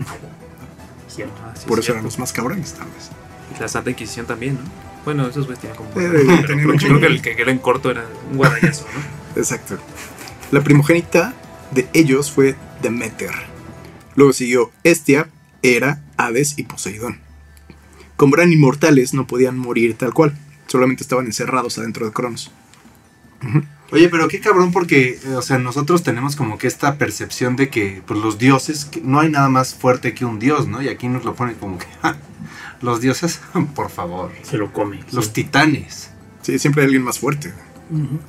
¿cierto? 1.08 1.34
ah, 1.44 1.52
sí, 1.54 1.64
Por 1.66 1.78
es 1.78 1.84
eso 1.84 1.92
eran 1.92 2.02
cierto. 2.02 2.04
los 2.04 2.18
más 2.18 2.32
cabrones, 2.32 2.72
tal 2.74 2.86
vez. 2.86 3.10
Y 3.56 3.60
La 3.60 3.68
Santa 3.68 3.90
Inquisición 3.90 4.26
también, 4.26 4.54
¿no? 4.54 4.60
Bueno, 5.04 5.26
esos 5.26 5.46
güeyes 5.46 5.60
tienen 5.60 5.76
como. 5.76 5.90
Eh, 5.90 5.94
Pero 6.46 6.74
creo 6.78 7.00
que 7.00 7.06
el 7.06 7.22
que 7.22 7.32
era 7.40 7.50
en 7.50 7.58
corto 7.58 7.90
era 7.90 8.04
un 8.30 8.36
guadañazo, 8.36 8.86
¿no? 8.94 9.21
Exacto. 9.36 9.78
La 10.50 10.62
primogénita 10.62 11.34
de 11.70 11.88
ellos 11.92 12.30
fue 12.30 12.56
Demeter. 12.82 13.30
Luego 14.14 14.32
siguió 14.32 14.70
Estia, 14.84 15.28
Hera, 15.62 16.02
Hades 16.16 16.58
y 16.58 16.64
Poseidón. 16.64 17.20
Como 18.16 18.36
eran 18.36 18.52
inmortales, 18.52 19.14
no 19.14 19.26
podían 19.26 19.56
morir 19.58 19.96
tal 19.96 20.12
cual. 20.12 20.36
Solamente 20.66 21.02
estaban 21.02 21.26
encerrados 21.26 21.78
adentro 21.78 22.06
de 22.06 22.12
Cronos. 22.12 22.50
Oye, 23.90 24.08
pero 24.08 24.28
qué 24.28 24.40
cabrón 24.40 24.72
porque, 24.72 25.18
eh, 25.24 25.34
o 25.34 25.42
sea, 25.42 25.58
nosotros 25.58 26.02
tenemos 26.02 26.36
como 26.36 26.56
que 26.56 26.66
esta 26.66 26.96
percepción 26.96 27.56
de 27.56 27.68
que 27.68 28.02
pues, 28.06 28.20
los 28.20 28.38
dioses, 28.38 28.84
que 28.84 29.00
no 29.02 29.20
hay 29.20 29.30
nada 29.30 29.48
más 29.48 29.74
fuerte 29.74 30.14
que 30.14 30.24
un 30.24 30.38
dios, 30.38 30.66
¿no? 30.68 30.80
Y 30.80 30.88
aquí 30.88 31.08
nos 31.08 31.24
lo 31.24 31.34
ponen 31.34 31.56
como 31.56 31.78
que, 31.78 31.86
"Ja, 32.02 32.16
los 32.80 33.00
dioses, 33.00 33.40
por 33.74 33.90
favor, 33.90 34.30
Se 34.42 34.56
lo 34.56 34.72
come. 34.72 35.00
los 35.12 35.26
sí. 35.26 35.32
titanes. 35.32 36.10
Sí, 36.42 36.58
siempre 36.58 36.82
hay 36.82 36.86
alguien 36.86 37.02
más 37.02 37.18
fuerte. 37.18 37.52
Ujú. 37.90 38.20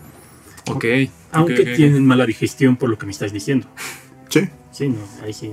Ok. 0.67 0.85
Aunque 1.31 1.65
tienen 1.75 2.05
mala 2.05 2.25
digestión 2.25 2.75
por 2.77 2.89
lo 2.89 2.97
que 2.97 3.05
me 3.05 3.11
estás 3.11 3.33
diciendo. 3.33 3.67
Sí. 4.29 4.49
Sí, 4.71 4.87
no, 4.89 4.97
ahí 5.23 5.33
sí. 5.33 5.51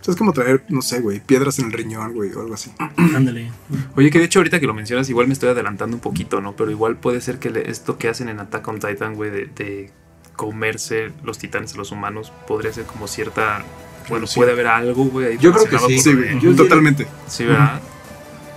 O 0.00 0.04
sea, 0.04 0.12
es 0.12 0.18
como 0.18 0.32
traer, 0.32 0.64
no 0.68 0.82
sé, 0.82 1.00
güey, 1.00 1.20
piedras 1.20 1.58
en 1.58 1.66
el 1.66 1.72
riñón, 1.72 2.12
güey, 2.12 2.30
o 2.32 2.40
algo 2.40 2.54
así. 2.54 2.70
Ándale. 2.96 3.50
Oye, 3.96 4.10
que 4.10 4.18
de 4.18 4.26
hecho 4.26 4.38
ahorita 4.40 4.60
que 4.60 4.66
lo 4.66 4.74
mencionas, 4.74 5.08
igual 5.08 5.26
me 5.28 5.32
estoy 5.32 5.48
adelantando 5.48 5.96
un 5.96 6.00
poquito, 6.02 6.40
¿no? 6.40 6.54
Pero 6.56 6.70
igual 6.70 6.96
puede 6.96 7.20
ser 7.20 7.38
que 7.38 7.50
le- 7.50 7.70
esto 7.70 7.96
que 7.96 8.08
hacen 8.08 8.28
en 8.28 8.38
Attack 8.40 8.66
on 8.68 8.80
Titan, 8.80 9.14
güey, 9.14 9.30
de, 9.30 9.46
de 9.46 9.90
comerse 10.36 11.10
los 11.22 11.38
titanes 11.38 11.74
a 11.74 11.76
los 11.78 11.92
humanos, 11.92 12.32
podría 12.46 12.72
ser 12.72 12.84
como 12.84 13.06
cierta... 13.06 13.64
Bueno, 14.10 14.26
Sí. 14.26 14.36
puede 14.38 14.52
haber 14.52 14.66
algo, 14.66 15.04
güey. 15.06 15.26
ahí 15.28 15.38
Yo 15.38 15.52
creo 15.52 15.64
que 15.64 15.78
sí. 15.78 15.98
Sí, 15.98 16.12
lo 16.12 16.38
güey, 16.40 16.56
totalmente. 16.56 17.06
Sí, 17.26 17.44
¿verdad? 17.46 17.80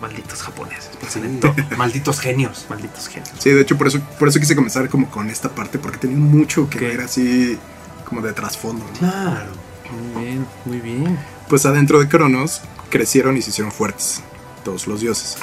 Malditos 0.01 0.43
japoneses, 0.43 0.91
piensan 0.99 1.25
en 1.25 1.39
todo. 1.39 1.53
Malditos 1.77 2.19
genios. 2.19 2.65
Malditos 2.69 3.07
genios. 3.07 3.31
Sí, 3.39 3.49
de 3.49 3.62
hecho, 3.62 3.77
por 3.77 3.88
eso, 3.88 3.99
por 4.19 4.27
eso 4.27 4.39
quise 4.39 4.55
comenzar 4.55 4.89
como 4.89 5.10
con 5.10 5.29
esta 5.29 5.49
parte, 5.49 5.79
porque 5.79 5.97
tenía 5.97 6.17
mucho 6.17 6.69
que 6.69 6.77
Ok. 6.77 6.81
ver 6.83 7.01
así, 7.01 7.57
como 8.05 8.21
de 8.21 8.33
trasfondo. 8.33 8.86
¿no? 8.86 8.99
Claro. 8.99 9.51
Muy 10.13 10.23
bien, 10.25 10.45
muy 10.65 10.79
bien. 10.81 11.17
Pues 11.47 11.65
adentro 11.65 11.99
de 11.99 12.07
Cronos 12.07 12.62
crecieron 12.89 13.38
y 13.38 13.41
se 13.41 13.49
hicieron 13.49 13.71
fuertes, 13.71 14.21
todos 14.63 14.86
los 14.86 15.01
dioses. 15.01 15.38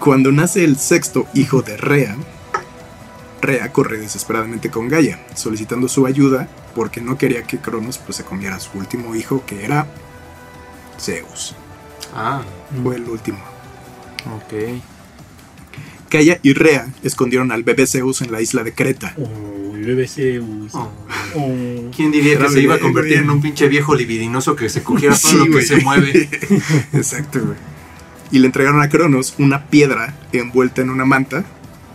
Cuando 0.00 0.32
nace 0.32 0.64
el 0.64 0.78
sexto 0.78 1.26
hijo 1.34 1.62
de 1.62 1.76
Rea, 1.76 2.16
Rea 3.42 3.70
corre 3.72 3.98
desesperadamente 3.98 4.70
con 4.70 4.88
Gaia, 4.88 5.20
solicitando 5.34 5.88
su 5.88 6.06
ayuda 6.06 6.48
porque 6.74 7.00
no 7.00 7.18
quería 7.18 7.42
que 7.42 7.58
Cronos 7.58 7.98
pues, 7.98 8.16
se 8.16 8.24
comiera 8.24 8.56
a 8.56 8.60
su 8.60 8.76
último 8.78 9.14
hijo, 9.14 9.44
que 9.46 9.64
era 9.64 9.86
Zeus. 11.00 11.54
Ah, 12.14 12.42
Fue 12.82 12.96
el 12.96 13.04
último. 13.04 13.38
Ok. 14.36 14.80
Gaia 16.10 16.38
y 16.42 16.52
Rea 16.52 16.88
escondieron 17.02 17.52
al 17.52 17.62
bebé 17.62 17.86
Zeus 17.86 18.22
en 18.22 18.32
la 18.32 18.40
isla 18.40 18.62
de 18.62 18.72
Creta. 18.72 19.14
Uy, 19.16 19.82
BBC, 19.82 20.40
uy. 20.40 20.68
Oh. 20.72 20.90
Oh. 21.34 21.90
¿quién 21.94 22.10
diría 22.12 22.38
que 22.38 22.48
se 22.48 22.60
iba 22.60 22.74
a 22.74 22.76
bebé, 22.76 22.86
convertir 22.86 23.18
en 23.18 23.30
un 23.30 23.42
pinche 23.42 23.68
viejo 23.68 23.94
libidinoso 23.94 24.56
que 24.56 24.68
se 24.68 24.82
cogiera 24.82 25.16
todo 25.16 25.30
Sí, 25.32 25.36
lo 25.36 25.56
que 25.56 25.62
se 25.62 25.80
mueve? 25.80 26.28
Exacto, 26.92 27.40
güey. 27.44 27.56
Y 28.30 28.38
le 28.38 28.46
entregaron 28.46 28.80
a 28.80 28.88
Cronos 28.88 29.34
una 29.38 29.66
piedra 29.66 30.14
envuelta 30.32 30.82
en 30.82 30.90
una 30.90 31.04
manta 31.04 31.44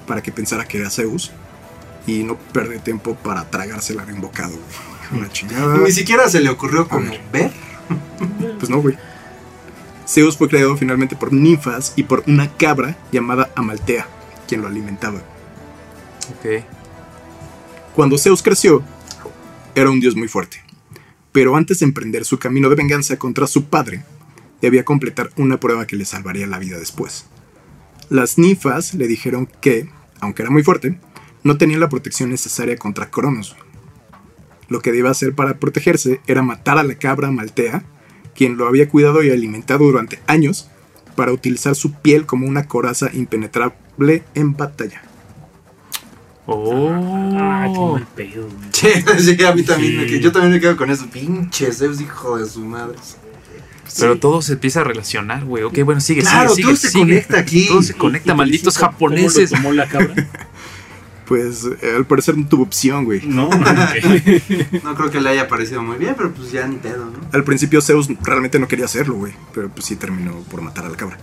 para 0.08 0.22
que 0.22 0.32
pensara 0.32 0.66
que 0.66 0.78
era 0.78 0.90
Zeus 0.90 1.32
y 2.08 2.24
no 2.24 2.38
perder 2.38 2.80
tiempo 2.80 3.16
para 3.16 3.50
tragársela 3.50 4.06
de 4.06 4.14
un 4.14 4.22
bocado. 4.22 4.58
Una 5.12 5.30
chingada. 5.30 5.78
Ni 5.78 5.92
siquiera 5.92 6.30
se 6.30 6.40
le 6.40 6.50
ocurrió 6.50 6.88
como 6.88 7.12
ver. 7.12 7.22
ver. 7.32 7.52
Pues 8.60 8.70
no, 8.70 8.82
güey. 8.82 8.98
Zeus 10.08 10.38
fue 10.38 10.50
creado 10.50 10.76
finalmente 10.78 11.16
por 11.16 11.32
ninfas 11.32 11.94
y 11.96 12.04
por 12.04 12.24
una 12.28 12.52
cabra 12.58 12.98
llamada 13.12 13.52
Amaltea, 13.56 14.08
quien 14.48 14.62
lo 14.62 14.68
alimentaba. 14.68 15.20
Ok. 16.30 16.64
Cuando 17.96 18.18
Zeus 18.18 18.42
creció, 18.42 18.84
era 19.76 19.90
un 19.90 20.00
dios 20.00 20.16
muy 20.16 20.28
fuerte. 20.28 20.64
Pero 21.32 21.56
antes 21.56 21.80
de 21.80 21.86
emprender 21.86 22.26
su 22.26 22.40
camino 22.40 22.70
de 22.70 22.76
venganza 22.76 23.18
contra 23.18 23.48
su 23.48 23.66
padre, 23.66 24.04
debía 24.62 24.86
completar 24.86 25.30
una 25.38 25.60
prueba 25.60 25.88
que 25.88 25.96
le 25.96 26.06
salvaría 26.06 26.48
la 26.48 26.60
vida 26.60 26.78
después. 26.78 27.26
Las 28.10 28.38
ninfas 28.38 28.94
le 28.94 29.08
dijeron 29.08 29.50
que, 29.62 29.90
aunque 30.20 30.42
era 30.42 30.52
muy 30.52 30.64
fuerte, 30.64 31.00
no 31.44 31.58
tenía 31.58 31.80
la 31.80 31.90
protección 31.90 32.30
necesaria 32.30 32.76
contra 32.78 33.10
Cronos. 33.10 33.56
Lo 34.68 34.82
que 34.82 34.92
debía 34.92 35.12
hacer 35.12 35.34
para 35.34 35.58
protegerse 35.60 36.22
era 36.28 36.42
matar 36.42 36.78
a 36.78 36.84
la 36.84 36.96
cabra 36.96 37.32
maltea, 37.32 37.84
quien 38.36 38.58
lo 38.58 38.68
había 38.68 38.90
cuidado 38.90 39.24
y 39.24 39.30
alimentado 39.30 39.86
durante 39.86 40.20
años, 40.28 40.68
para 41.16 41.32
utilizar 41.34 41.76
su 41.76 41.92
piel 41.94 42.26
como 42.26 42.48
una 42.48 42.68
coraza 42.68 43.10
impenetrable 43.14 44.24
en 44.34 44.56
batalla. 44.56 45.02
Ah, 46.48 47.68
qué 47.72 47.78
Oh. 47.80 47.94
mal 47.94 48.08
pedo. 48.16 48.44
güey. 48.48 48.70
Sí, 48.72 48.88
sí, 49.38 49.44
a 49.44 49.54
mí 49.54 49.64
también. 49.64 49.98
me 49.98 50.04
Sí. 50.04 50.10
quedo- 50.14 50.20
yo 50.22 50.32
también 50.32 50.54
me 50.54 50.60
quedo 50.60 50.76
con 50.78 50.90
eso. 50.90 51.06
Pinche 51.08 51.72
Zeus, 51.72 52.02
hijo 52.02 52.38
de 52.38 52.48
su 52.50 52.60
madre. 52.62 52.98
Pero 54.00 54.18
todo 54.18 54.42
se 54.42 54.54
empieza 54.54 54.82
a 54.82 54.84
relacionar, 54.86 55.44
güey. 55.44 55.64
Ok, 55.64 55.80
bueno, 55.84 56.00
sigue, 56.00 56.22
Claro, 56.22 56.50
sigue, 56.56 56.64
todo 56.64 56.76
sigue, 56.78 56.88
se 56.88 56.92
sigue. 56.94 57.04
conecta 57.04 57.40
aquí. 57.40 57.68
Todo 57.68 57.82
se 57.84 57.94
conecta, 57.94 58.32
¿Y 58.34 58.36
malditos 58.38 58.76
Felicita 58.78 58.98
cómo 58.98 59.10
lo 59.10 59.16
japoneses. 59.18 59.50
tomó 59.52 59.74
la 59.74 59.88
cabra? 59.88 60.16
Pues 61.32 61.64
eh, 61.64 61.94
al 61.96 62.06
parecer 62.06 62.38
no 62.38 62.46
tuvo 62.46 62.64
opción, 62.64 63.06
güey. 63.06 63.26
No, 63.26 63.50
No 64.84 64.96
creo 64.96 65.10
que 65.10 65.22
le 65.22 65.30
haya 65.30 65.48
parecido 65.48 65.82
muy 65.82 65.96
bien, 65.96 66.14
pero 66.18 66.34
pues 66.34 66.52
ya 66.52 66.68
ni 66.68 66.76
pedo, 66.76 67.06
¿no? 67.06 67.14
Al 67.32 67.46
principio 67.46 67.82
Zeus 67.82 68.10
realmente 68.22 68.60
no 68.60 68.68
quería 68.68 68.84
hacerlo, 68.84 69.16
güey, 69.16 69.32
pero 69.54 69.70
pues 69.70 69.86
sí 69.86 69.96
terminó 69.96 70.34
por 70.52 70.62
matar 70.62 70.88
a 70.88 70.90
la 70.90 70.98
cabra. 70.98 71.18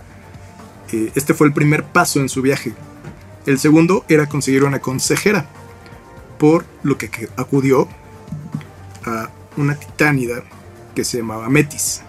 Eh, 0.91 1.11
este 1.13 1.35
fue 1.35 1.45
el 1.45 1.53
primer 1.53 1.83
paso 1.83 2.19
en 2.21 2.27
su 2.27 2.41
viaje. 2.41 2.73
El 3.45 3.59
segundo 3.59 4.03
era 4.09 4.25
conseguir 4.27 4.63
una 4.63 4.79
consejera, 4.79 5.45
por 6.39 6.65
lo 6.81 6.97
que, 6.97 7.09
que 7.11 7.29
acudió 7.37 7.87
a 9.05 9.29
una 9.57 9.75
titánida 9.75 10.41
que 10.95 11.05
se 11.05 11.19
llamaba 11.19 11.49
Metis, 11.49 12.01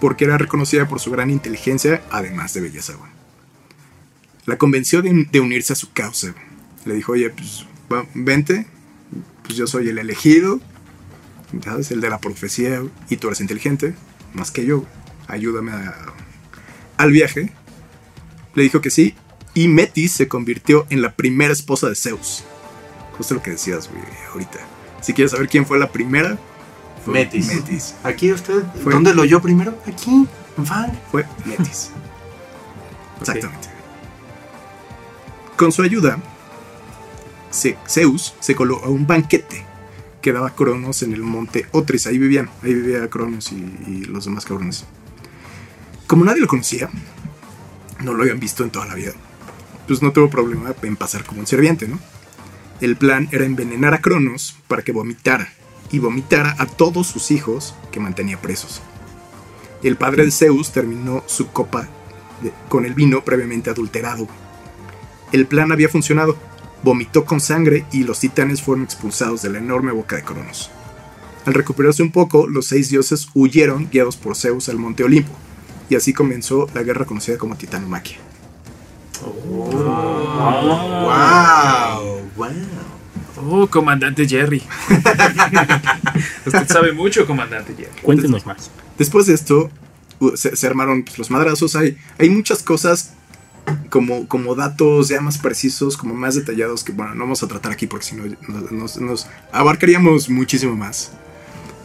porque 0.00 0.26
era 0.26 0.38
reconocida 0.38 0.86
por 0.86 1.00
su 1.00 1.10
gran 1.10 1.28
inteligencia, 1.28 2.02
además 2.08 2.54
de 2.54 2.60
belleza. 2.60 2.92
güey. 2.92 3.10
La 4.46 4.58
convenció 4.58 5.02
de, 5.02 5.26
de 5.28 5.40
unirse 5.40 5.72
a 5.72 5.76
su 5.76 5.92
causa. 5.92 6.36
Le 6.84 6.94
dijo, 6.94 7.12
oye, 7.12 7.30
pues 7.30 7.66
va- 7.92 8.06
vente, 8.14 8.66
pues 9.44 9.56
yo 9.56 9.66
soy 9.66 9.88
el 9.88 9.98
elegido, 9.98 10.60
¿sabes? 11.64 11.90
El 11.90 12.00
de 12.00 12.10
la 12.10 12.18
profecía, 12.18 12.82
y 13.08 13.16
tú 13.16 13.28
eres 13.28 13.40
inteligente, 13.40 13.94
más 14.34 14.50
que 14.50 14.64
yo, 14.66 14.84
ayúdame 15.28 15.72
a- 15.72 15.94
al 16.96 17.10
viaje. 17.12 17.52
Le 18.54 18.62
dijo 18.64 18.80
que 18.80 18.90
sí, 18.90 19.14
y 19.54 19.68
Metis 19.68 20.12
se 20.12 20.28
convirtió 20.28 20.86
en 20.90 21.02
la 21.02 21.12
primera 21.14 21.52
esposa 21.52 21.88
de 21.88 21.94
Zeus. 21.94 22.44
Justo 23.16 23.34
lo 23.34 23.42
que 23.42 23.52
decías, 23.52 23.88
güey, 23.90 24.02
ahorita. 24.32 24.58
Si 25.00 25.12
quieres 25.12 25.32
saber 25.32 25.48
quién 25.48 25.66
fue 25.66 25.78
la 25.78 25.90
primera, 25.92 26.38
fue 27.04 27.14
Metis. 27.14 27.46
Metis. 27.54 27.94
Aquí 28.02 28.32
usted, 28.32 28.62
Fue- 28.82 28.92
¿dónde 28.92 29.14
lo 29.14 29.22
oyó 29.22 29.40
primero? 29.42 29.76
Aquí. 29.86 30.26
Fue 31.10 31.26
Metis. 31.44 31.90
Exactamente. 33.20 33.68
Con 35.56 35.70
su 35.72 35.82
ayuda, 35.82 36.18
Zeus 37.52 38.34
se 38.40 38.54
coló 38.54 38.82
a 38.84 38.88
un 38.88 39.06
banquete 39.06 39.64
que 40.20 40.32
daba 40.32 40.54
Cronos 40.54 41.02
en 41.02 41.12
el 41.12 41.22
monte 41.22 41.66
Otris. 41.72 42.06
Ahí 42.06 42.18
vivían, 42.18 42.48
ahí 42.62 42.74
vivía 42.74 43.08
Cronos 43.10 43.52
y, 43.52 44.04
los 44.06 44.24
demás 44.24 44.44
cabrones. 44.44 44.84
Como 46.06 46.24
nadie 46.24 46.40
lo 46.40 46.46
conocía, 46.46 46.88
no 48.00 48.14
lo 48.14 48.22
habían 48.22 48.40
visto 48.40 48.64
en 48.64 48.70
toda 48.70 48.86
la 48.86 48.94
vida, 48.94 49.12
pues 49.86 50.02
no 50.02 50.12
tuvo 50.12 50.30
problema 50.30 50.74
en 50.82 50.96
pasar 50.96 51.24
como 51.24 51.40
un 51.40 51.46
sirviente, 51.46 51.88
¿no? 51.88 51.98
El 52.80 52.96
plan 52.96 53.28
era 53.32 53.44
envenenar 53.44 53.94
a 53.94 54.00
Cronos 54.00 54.56
para 54.68 54.82
que 54.82 54.92
vomitara 54.92 55.52
y 55.90 55.98
vomitara 55.98 56.56
a 56.58 56.66
todos 56.66 57.06
sus 57.06 57.30
hijos 57.30 57.74
que 57.92 58.00
mantenía 58.00 58.40
presos. 58.40 58.82
El 59.82 59.96
padre 59.96 60.24
de 60.24 60.30
Zeus 60.30 60.72
terminó 60.72 61.22
su 61.26 61.48
copa 61.48 61.88
con 62.68 62.84
el 62.84 62.94
vino 62.94 63.24
previamente 63.24 63.70
adulterado. 63.70 64.28
El 65.32 65.46
plan 65.46 65.72
había 65.72 65.88
funcionado. 65.88 66.36
Vomitó 66.82 67.24
con 67.24 67.40
sangre 67.40 67.84
y 67.92 68.04
los 68.04 68.18
titanes 68.20 68.60
fueron 68.62 68.84
expulsados 68.84 69.42
de 69.42 69.50
la 69.50 69.58
enorme 69.58 69.92
boca 69.92 70.16
de 70.16 70.22
Cronos. 70.24 70.70
Al 71.46 71.54
recuperarse 71.54 72.02
un 72.02 72.10
poco, 72.12 72.46
los 72.46 72.66
seis 72.66 72.88
dioses 72.90 73.28
huyeron 73.34 73.88
guiados 73.90 74.16
por 74.16 74.36
Zeus 74.36 74.68
al 74.68 74.78
monte 74.78 75.04
Olimpo, 75.04 75.32
y 75.88 75.94
así 75.96 76.12
comenzó 76.12 76.68
la 76.74 76.82
guerra 76.82 77.04
conocida 77.04 77.36
como 77.38 77.56
Titanomaquia. 77.56 78.16
¡Wow! 81.02 82.20
¡Wow! 82.36 82.48
Oh, 83.44 83.66
comandante 83.68 84.28
Jerry. 84.28 84.62
Usted 86.46 86.68
sabe 86.68 86.92
mucho, 86.92 87.26
comandante 87.26 87.74
Jerry. 87.76 88.00
Cuéntenos 88.02 88.46
más. 88.46 88.70
Después 88.98 89.26
de 89.26 89.34
esto, 89.34 89.70
u- 90.20 90.36
se, 90.36 90.54
se 90.54 90.66
armaron 90.66 91.02
pues, 91.02 91.18
los 91.18 91.30
madrazos. 91.30 91.74
Hay, 91.74 91.96
hay 92.18 92.30
muchas 92.30 92.62
cosas 92.62 93.14
como, 93.90 94.26
como 94.28 94.54
datos 94.54 95.08
ya 95.08 95.20
más 95.20 95.38
precisos, 95.38 95.96
como 95.96 96.14
más 96.14 96.34
detallados, 96.34 96.84
que 96.84 96.92
bueno, 96.92 97.14
no 97.14 97.24
vamos 97.24 97.42
a 97.42 97.48
tratar 97.48 97.72
aquí 97.72 97.86
porque 97.86 98.06
si 98.06 98.16
no 98.16 98.24
nos, 99.00 99.26
abarcaríamos 99.52 100.28
muchísimo 100.28 100.74
más. 100.74 101.12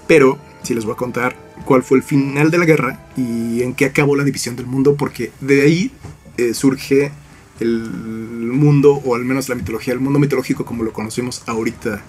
Pero 0.08 0.40
sí 0.64 0.74
les 0.74 0.86
voy 0.86 0.94
a 0.94 0.98
contar 0.98 1.36
cuál 1.66 1.84
fue 1.84 1.98
el 1.98 2.04
final 2.04 2.50
de 2.50 2.58
la 2.58 2.66
guerra 2.66 3.06
y 3.18 3.62
en 3.62 3.74
qué 3.74 3.86
acabó 3.86 4.16
la 4.16 4.24
división 4.24 4.56
del 4.56 4.68
mundo, 4.68 4.96
porque 4.96 5.32
de 5.42 5.62
ahí 5.62 5.92
eh, 6.38 6.54
surge 6.54 7.12
el 7.60 7.90
mundo, 7.90 9.02
o 9.04 9.16
al 9.16 9.26
menos 9.26 9.50
la 9.50 9.56
mitología, 9.56 9.94
el 9.94 10.00
mundo 10.00 10.20
mitológico 10.20 10.66
como 10.66 10.84
lo 10.84 10.94
conocemos 10.94 11.44
ahorita 11.46 12.02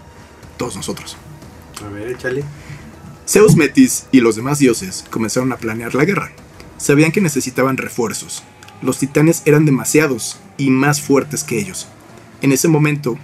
todos 0.56 0.76
nosotros. 0.76 1.16
A 1.84 1.88
ver, 1.88 2.08
échale. 2.08 2.44
Zeus 3.26 3.56
Metis 3.56 4.06
y 4.10 4.20
los 4.20 4.36
demás 4.36 4.58
dioses 4.58 5.04
comenzaron 5.10 5.52
a 5.52 5.56
planear 5.56 5.94
la 5.94 6.04
guerra. 6.04 6.30
Sabían 6.78 7.12
que 7.12 7.20
necesitaban 7.20 7.76
refuerzos. 7.76 8.42
Los 8.82 8.98
titanes 8.98 9.42
eran 9.44 9.64
demasiados 9.64 10.38
y 10.56 10.70
más 10.70 11.00
fuertes 11.00 11.44
que 11.44 11.58
ellos. 11.58 11.88
En 12.42 12.52
ese 12.52 12.68
momento, 12.68 13.18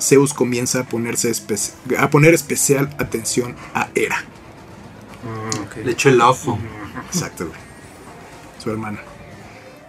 Zeus 0.00 0.32
comienza 0.34 0.80
a, 0.80 0.84
ponerse 0.84 1.30
espe- 1.30 1.72
a 1.98 2.10
poner 2.10 2.34
especial 2.34 2.88
atención 2.98 3.56
a 3.74 3.88
Hera. 3.94 4.24
Le 5.84 5.92
echó 5.92 6.08
el 6.08 6.20
ojo. 6.20 6.58
Exacto, 7.12 7.46
güey. 7.46 7.58
Su 8.62 8.70
hermana. 8.70 9.00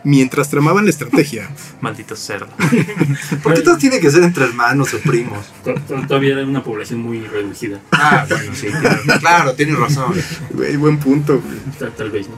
Mientras 0.03 0.49
tramaban 0.49 0.85
la 0.85 0.89
estrategia, 0.89 1.49
Maldito 1.81 2.15
cerdo. 2.15 2.47
¿Por 3.43 3.53
qué 3.53 3.61
todo 3.61 3.77
tiene 3.77 3.99
que 3.99 4.09
ser 4.09 4.23
entre 4.23 4.45
hermanos 4.45 4.93
o 4.95 4.99
primos? 4.99 5.45
To- 5.63 5.75
to- 5.75 6.07
Todavía 6.07 6.33
era 6.33 6.43
una 6.43 6.63
población 6.63 7.01
muy 7.01 7.19
reducida. 7.21 7.79
Ah, 7.91 8.25
bueno, 8.27 8.51
sí. 8.55 8.67
Claro, 8.67 9.01
claro 9.19 9.53
tienes 9.53 9.77
razón. 9.77 10.13
güey, 10.51 10.75
buen 10.77 10.97
punto, 10.97 11.39
güey. 11.39 11.59
Tal, 11.77 11.91
tal 11.95 12.09
vez, 12.09 12.27
¿no? 12.27 12.35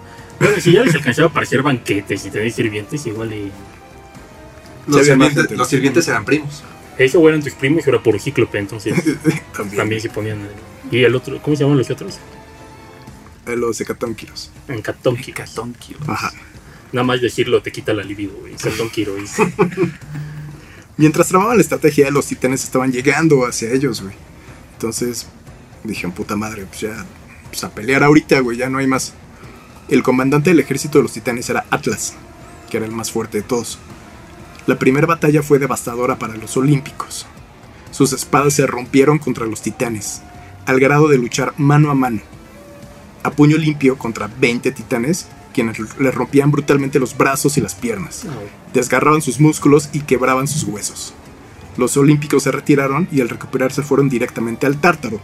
Si 0.60 0.72
ya 0.74 0.84
les 0.84 0.96
alcanzaba 0.96 1.30
para 1.30 1.44
hacer 1.46 1.62
banquetes 1.62 2.26
y 2.26 2.30
tener 2.32 2.52
sirvientes, 2.52 3.06
igual 3.06 3.34
y... 3.34 3.52
Los 4.88 5.06
sirvientes, 5.06 5.38
gente. 5.44 5.56
los 5.56 5.68
sirvientes 5.68 6.08
eran 6.08 6.26
primos. 6.26 6.64
Eso 6.98 7.28
eran 7.28 7.42
tus 7.42 7.54
primos 7.54 7.86
y 7.86 7.90
era 7.90 8.02
por 8.04 8.20
cíclope, 8.20 8.58
entonces 8.60 8.94
También. 9.56 9.78
también 9.78 10.02
se 10.02 10.10
ponían... 10.10 10.40
eh, 10.42 10.50
Y 10.92 11.04
el 11.04 11.16
otro, 11.16 11.42
¿cómo 11.42 11.56
se 11.56 11.64
llaman 11.64 11.78
los 11.78 11.90
otros? 11.90 12.20
A 13.46 13.52
los 13.52 13.80
hecatónquilos. 13.82 14.52
En 14.68 14.82
Catónquiros. 14.82 15.30
Hecatónquilo. 15.30 16.00
Ajá. 16.08 16.32
Nada 16.92 17.04
más 17.06 17.22
decirlo 17.22 17.62
te 17.62 17.72
quita 17.72 17.94
la 17.94 18.04
libido, 18.04 18.34
güey. 18.40 18.54
Mientras 20.98 21.28
tramaban 21.28 21.58
la 21.58 21.62
estrategia, 21.64 22.12
los 22.12 22.28
titanes 22.28 22.64
estaban 22.64 22.92
llegando 22.92 23.46
hacia 23.46 23.72
ellos, 23.72 24.02
güey. 24.02 24.14
Entonces 24.74 25.28
dijeron, 25.84 26.12
puta 26.12 26.36
madre, 26.36 26.66
pues 26.68 26.82
ya, 26.82 27.06
pues 27.50 27.64
a 27.64 27.74
pelear 27.74 28.04
ahorita, 28.04 28.40
güey, 28.42 28.58
ya 28.58 28.70
no 28.70 28.78
hay 28.78 28.88
más. 28.88 29.14
El 29.90 30.04
comandante 30.04 30.50
del 30.50 30.60
ejército 30.60 30.98
de 30.98 31.04
los 31.04 31.14
titanes 31.14 31.50
era 31.50 31.66
Atlas, 31.70 32.14
que 32.70 32.78
era 32.78 32.86
el 32.86 32.92
más 32.92 33.12
fuerte 33.12 33.40
de 33.40 33.44
todos. 33.44 33.80
La 34.66 34.80
primera 34.80 35.08
batalla 35.08 35.44
fue 35.44 35.60
devastadora 35.60 36.18
para 36.18 36.36
los 36.36 36.56
olímpicos. 36.56 37.26
Sus 37.92 38.14
espadas 38.14 38.54
se 38.54 38.66
rompieron 38.66 39.20
contra 39.20 39.46
los 39.46 39.62
titanes, 39.62 40.22
al 40.66 40.80
grado 40.80 41.08
de 41.08 41.18
luchar 41.18 41.54
mano 41.58 41.92
a 41.92 41.96
mano. 41.96 42.22
A 43.24 43.32
puño 43.32 43.58
limpio 43.58 43.98
contra 43.98 44.28
20 44.40 44.72
titanes, 44.72 45.28
quienes 45.54 45.78
le 46.00 46.12
rompían 46.12 46.52
brutalmente 46.52 47.00
los 47.00 47.16
brazos 47.16 47.58
y 47.58 47.62
las 47.62 47.76
piernas 47.76 48.26
desgarraban 48.74 49.22
sus 49.22 49.40
músculos 49.40 49.90
y 49.94 50.02
quebraban 50.02 50.48
sus 50.48 50.64
huesos. 50.64 51.14
Los 51.78 51.96
olímpicos 51.96 52.44
se 52.44 52.52
retiraron 52.52 53.08
y 53.12 53.22
al 53.22 53.30
recuperarse 53.30 53.84
fueron 53.84 54.10
directamente 54.10 54.66
al 54.66 54.80
Tártaro, 54.82 55.22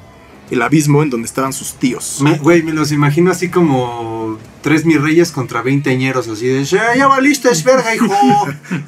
el 0.51 0.61
abismo 0.61 1.03
en 1.03 1.09
donde 1.09 1.25
estaban 1.27 1.53
sus 1.53 1.75
tíos. 1.75 2.19
Me- 2.21 2.37
Güey, 2.37 2.63
me 2.63 2.73
los 2.73 2.91
imagino 2.91 3.31
así 3.31 3.49
como 3.49 4.37
tres 4.61 4.85
mis 4.85 4.99
reyes 5.01 5.31
contra 5.31 5.61
veinteañeros, 5.61 6.27
así 6.27 6.47
de, 6.47 6.63
"Ya, 6.65 6.95
ya 6.95 7.07
valiste, 7.07 7.49
es 7.51 7.63
verga, 7.63 7.93
hijo. 7.95 8.07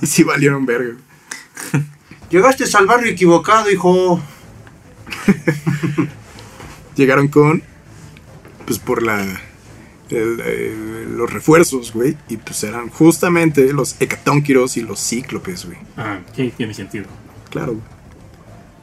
Y 0.02 0.06
sí 0.08 0.24
valieron 0.24 0.66
verga. 0.66 0.96
Llegaste 2.30 2.64
al 2.78 2.86
barrio 2.88 3.12
equivocado, 3.12 3.70
hijo. 3.70 4.22
Llegaron 6.96 7.28
con, 7.30 7.64
pues 8.66 8.80
por 8.80 9.04
la, 9.04 9.22
el- 10.10 10.40
el- 10.42 11.18
los 11.18 11.32
refuerzos, 11.32 11.94
güey, 11.94 12.18
y 12.30 12.38
pues 12.38 12.64
eran 12.64 12.90
justamente 12.90 13.72
los 13.74 13.96
hecatónquiros 14.00 14.78
y 14.78 14.82
los 14.82 15.00
cíclopes, 15.00 15.66
güey. 15.66 15.78
Ah, 15.98 16.20
sí, 16.36 16.54
tiene 16.56 16.74
sentido. 16.74 17.06
Claro. 17.50 17.74
güey. 17.74 17.84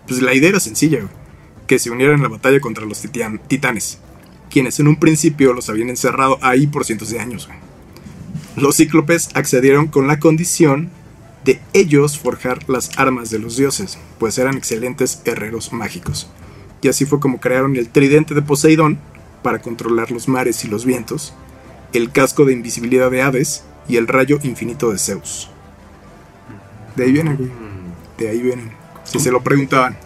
Pues 0.07 0.23
la 0.23 0.33
idea 0.35 0.51
era 0.51 0.61
sencilla, 0.61 0.99
güey. 1.01 1.11
Que 1.69 1.79
se 1.79 1.91
unieran 1.91 2.17
en 2.17 2.23
la 2.23 2.29
batalla 2.29 2.59
contra 2.59 2.85
los 2.85 3.01
titian- 3.05 3.39
titanes. 3.47 3.99
Quienes 4.51 4.81
en 4.81 4.89
un 4.89 4.97
principio 4.97 5.53
los 5.53 5.69
habían 5.69 5.91
encerrado 5.91 6.39
ahí 6.43 6.67
por 6.67 6.85
cientos 6.85 7.11
de 7.11 7.21
años. 7.21 7.49
Los 8.57 8.77
cíclopes 8.77 9.29
accedieron 9.35 9.87
con 9.87 10.09
la 10.09 10.19
condición 10.19 10.91
de 11.45 11.61
ellos 11.75 12.19
forjar 12.19 12.69
las 12.69 12.99
armas 12.99 13.31
de 13.31 13.39
los 13.39 13.57
dioses, 13.57 13.99
pues 14.19 14.37
eran 14.39 14.57
excelentes 14.57 15.23
herreros 15.25 15.73
mágicos. 15.73 16.29
Y 16.83 16.89
así 16.89 17.05
fue 17.05 17.21
como 17.21 17.39
crearon 17.41 17.77
el 17.77 17.89
tridente 17.89 18.35
de 18.35 18.43
Poseidón 18.43 18.99
para 19.43 19.61
controlar 19.61 20.11
los 20.11 20.27
mares 20.27 20.65
y 20.65 20.69
los 20.69 20.85
vientos, 20.85 21.35
el 21.93 22.11
casco 22.11 22.45
de 22.45 22.53
invisibilidad 22.55 23.11
de 23.11 23.23
Hades 23.23 23.65
y 23.89 23.97
el 23.97 24.09
rayo 24.09 24.39
infinito 24.43 24.91
de 24.91 24.99
Zeus. 24.99 25.51
De 26.97 27.05
ahí 27.05 27.13
vienen, 27.13 27.37
güey. 27.37 27.51
De 28.19 28.29
ahí 28.29 28.41
vienen. 28.43 28.73
Si 29.05 29.21
se 29.21 29.31
lo 29.31 29.43
preguntaban. 29.43 29.97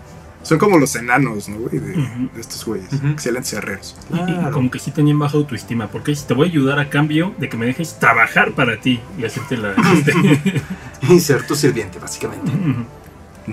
Son 0.42 0.58
como 0.58 0.76
los 0.78 0.94
enanos, 0.96 1.48
¿no, 1.48 1.56
güey? 1.58 1.78
De, 1.78 2.08
estos 2.38 2.64
güeyes. 2.64 2.92
Ujú. 2.92 3.06
Excelentes 3.08 3.52
herreros. 3.52 3.96
Y- 4.12 4.50
como 4.50 4.70
que 4.70 4.78
sí 4.78 4.90
tenían 4.90 5.18
baja 5.18 5.36
autoestima, 5.36 5.88
porque 5.88 6.14
te 6.14 6.34
voy 6.34 6.48
a 6.48 6.50
ayudar 6.50 6.78
a 6.80 6.90
cambio 6.90 7.34
de 7.38 7.48
que 7.48 7.56
me 7.56 7.66
dejes 7.66 7.98
trabajar 7.98 8.52
para 8.52 8.80
ti 8.80 9.00
y 9.18 9.24
hacerte 9.24 9.56
la... 9.56 9.72
este, 9.92 10.62
Y 11.08 11.20
ser 11.20 11.46
tu 11.46 11.54
sirviente, 11.54 11.98
básicamente. 11.98 12.50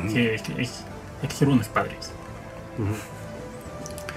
Sí, 0.10 0.19
es 0.19 0.41
que 0.41 0.62
es- 0.62 0.84
hay 1.21 1.28
que 1.28 1.36
ser 1.36 1.47
buenos 1.47 1.67
padres. 1.67 2.12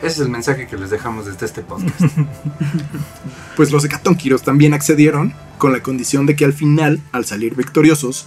Ese 0.03 0.07
es 0.15 0.19
el 0.21 0.29
mensaje 0.31 0.67
que 0.67 0.77
les 0.77 0.91
dejamos 0.91 1.27
desde 1.27 1.47
este 1.47 1.63
podcast. 1.63 2.01
Pues 3.57 3.71
los 3.71 3.85
hecatónquiros 3.85 4.43
también 4.43 4.73
accedieron 4.73 5.35
con 5.59 5.73
la 5.73 5.83
condición 5.83 6.25
de 6.27 6.35
que 6.37 6.45
al 6.47 6.55
final, 6.55 7.01
al 7.13 7.27
salir 7.27 7.55
victoriosos, 7.55 8.27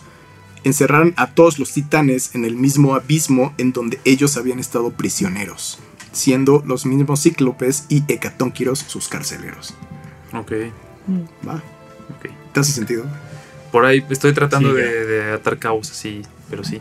encerraran 0.66 1.14
a 1.16 1.32
todos 1.32 1.60
los 1.60 1.72
titanes 1.72 2.34
en 2.36 2.46
el 2.46 2.56
mismo 2.56 2.96
abismo 2.96 3.54
en 3.58 3.72
donde 3.72 4.00
ellos 4.04 4.36
habían 4.38 4.60
estado 4.60 4.92
prisioneros, 4.92 5.80
siendo 6.12 6.64
los 6.66 6.86
mismos 6.86 7.22
cíclopes 7.22 7.86
y 7.90 8.04
hecatónquiros 8.08 8.80
sus 8.80 9.08
carceleros. 9.08 9.74
Ok, 10.34 10.52
¿Va? 11.48 11.56
ok. 11.56 12.30
¿Te 12.54 12.60
hace 12.60 12.72
sentido? 12.72 13.06
Por 13.72 13.86
ahí 13.86 14.04
estoy 14.10 14.34
tratando 14.34 14.70
Sí, 14.70 14.76
de, 14.76 15.06
de 15.06 15.34
atar 15.34 15.60
cabos 15.60 15.92
así, 15.92 16.22
pero 16.50 16.64
sí. 16.64 16.80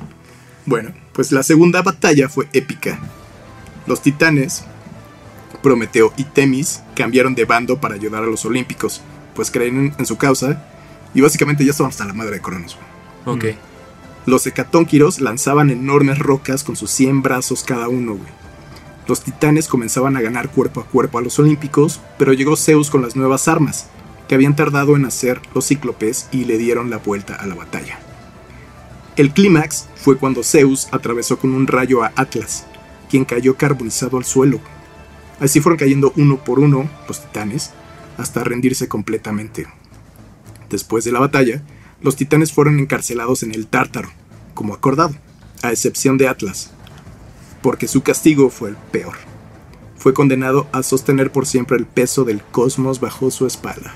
Bueno, 0.67 0.93
pues 1.13 1.31
la 1.33 1.43
segunda 1.43 1.83
batalla 1.83 2.29
fue 2.29 2.49
épica. 2.53 2.99
Los 3.87 4.01
titanes, 4.01 4.65
Prometeo 5.63 6.13
y 6.17 6.25
Temis, 6.25 6.83
cambiaron 6.95 7.35
de 7.35 7.45
bando 7.45 7.81
para 7.81 7.95
ayudar 7.97 8.23
a 8.23 8.27
los 8.27 8.45
olímpicos, 8.45 9.03
pues 9.35 9.51
creen 9.51 9.79
en, 9.79 9.95
en 9.99 10.07
su 10.07 10.17
causa 10.17 10.65
y 11.13 11.21
básicamente 11.21 11.65
ya 11.65 11.73
estaban 11.73 11.91
hasta 11.91 12.05
la 12.05 12.15
madre 12.15 12.37
de 12.37 12.41
Cronos. 12.41 12.79
Ok. 13.27 13.45
Los 14.27 14.47
hecatónquiros 14.47 15.21
lanzaban 15.21 15.71
enormes 15.71 16.19
rocas 16.19 16.65
con 16.65 16.77
sus 16.77 16.91
100 16.91 17.23
brazos 17.23 17.63
cada 17.63 17.89
uno, 17.89 18.15
güey. 18.15 18.45
Los 19.07 19.23
titanes 19.23 19.69
comenzaban 19.69 20.17
a 20.17 20.23
ganar 20.23 20.51
cuerpo 20.51 20.81
a 20.81 20.87
cuerpo 20.87 21.19
a 21.19 21.23
los 21.23 21.39
olímpicos, 21.39 22.01
pero 22.19 22.33
llegó 22.33 22.57
Zeus 22.57 22.89
con 22.89 23.03
las 23.03 23.17
nuevas 23.17 23.49
armas, 23.49 23.89
que 24.29 24.35
habían 24.35 24.57
tardado 24.57 24.97
en 24.97 25.05
hacer 25.05 25.43
los 25.55 25.69
cíclopes 25.69 26.29
y 26.33 26.47
le 26.47 26.57
dieron 26.57 26.89
la 26.89 26.97
vuelta 26.97 27.35
a 27.35 27.47
la 27.47 27.55
batalla. 27.55 27.99
El 29.17 29.33
clímax 29.33 29.89
fue 29.95 30.17
cuando 30.17 30.43
Zeus 30.43 30.89
atravesó 30.91 31.39
con 31.39 31.53
un 31.53 31.67
rayo 31.67 32.03
a 32.03 32.13
Atlas, 32.17 32.65
quien 33.11 33.27
cayó 33.27 33.57
carbonizado 33.57 34.17
al 34.17 34.25
suelo. 34.25 34.59
Así 35.39 35.61
fueron 35.61 35.79
cayendo 35.79 36.13
uno 36.17 36.43
por 36.43 36.59
uno 36.59 36.89
los 37.07 37.21
titanes, 37.21 37.73
hasta 38.17 38.43
rendirse 38.43 38.89
completamente. 38.89 39.67
Después 40.71 41.05
de 41.05 41.13
la 41.13 41.21
batalla, 41.21 41.63
los 42.01 42.17
titanes 42.17 42.53
fueron 42.53 42.79
encarcelados 42.79 43.43
en 43.43 43.55
el 43.55 43.67
Tártaro, 43.67 44.11
como 44.55 44.75
acordado, 44.75 45.15
a 45.63 45.71
excepción 45.71 46.19
de 46.19 46.29
Atlas, 46.29 46.71
porque 47.63 47.89
su 47.89 48.03
castigo 48.03 48.51
fue 48.51 48.71
el 48.71 48.77
peor. 48.77 49.15
Fue 49.97 50.13
condenado 50.13 50.67
a 50.73 50.83
sostener 50.83 51.33
por 51.33 51.47
siempre 51.47 51.79
el 51.79 51.87
peso 51.87 52.25
del 52.25 52.43
cosmos 52.43 53.01
bajo 53.01 53.31
su 53.31 53.47
espalda. 53.47 53.95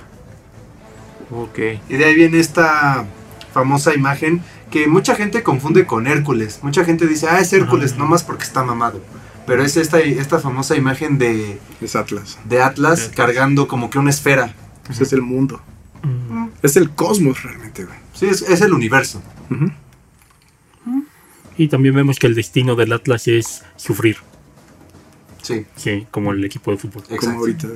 Ok. 1.30 1.58
Y 1.88 1.96
de 1.96 2.04
ahí 2.04 2.14
viene 2.14 2.38
esta 2.38 3.04
famosa 3.52 3.94
imagen 3.94 4.42
que 4.70 4.86
mucha 4.86 5.14
gente 5.14 5.42
confunde 5.42 5.86
con 5.86 6.06
Hércules. 6.06 6.60
Mucha 6.62 6.84
gente 6.84 7.06
dice, 7.06 7.26
ah, 7.28 7.40
es 7.40 7.52
Hércules, 7.52 7.92
Ajá. 7.92 8.00
nomás 8.00 8.22
porque 8.22 8.44
está 8.44 8.62
mamado. 8.62 9.02
Pero 9.46 9.62
es 9.64 9.76
esta, 9.76 10.00
esta 10.00 10.38
famosa 10.40 10.76
imagen 10.76 11.18
de, 11.18 11.58
Es 11.80 11.96
Atlas. 11.96 12.38
de 12.44 12.60
Atlas 12.62 13.00
Atlas. 13.00 13.12
cargando 13.16 13.66
como 13.68 13.90
que 13.90 13.98
una 13.98 14.10
esfera. 14.10 14.54
Ese 14.88 15.02
es 15.02 15.12
el 15.12 15.22
mundo. 15.22 15.60
Es 16.62 16.76
el 16.76 16.90
cosmos 16.90 17.42
realmente, 17.42 17.84
güey. 17.84 17.98
Sí, 18.14 18.26
es, 18.26 18.42
es 18.42 18.60
el 18.60 18.72
universo. 18.72 19.22
Y 21.56 21.68
también 21.68 21.94
vemos 21.94 22.18
que 22.18 22.26
el 22.28 22.34
destino 22.34 22.76
del 22.76 22.92
Atlas 22.92 23.26
es 23.28 23.64
sufrir, 23.76 24.16
Sí, 25.42 25.64
sí, 25.76 26.06
como 26.10 26.32
el 26.32 26.44
equipo 26.44 26.70
de 26.72 26.76
fútbol. 26.76 27.02
exacto. 27.04 27.26
Como 27.26 27.38
ahorita, 27.38 27.68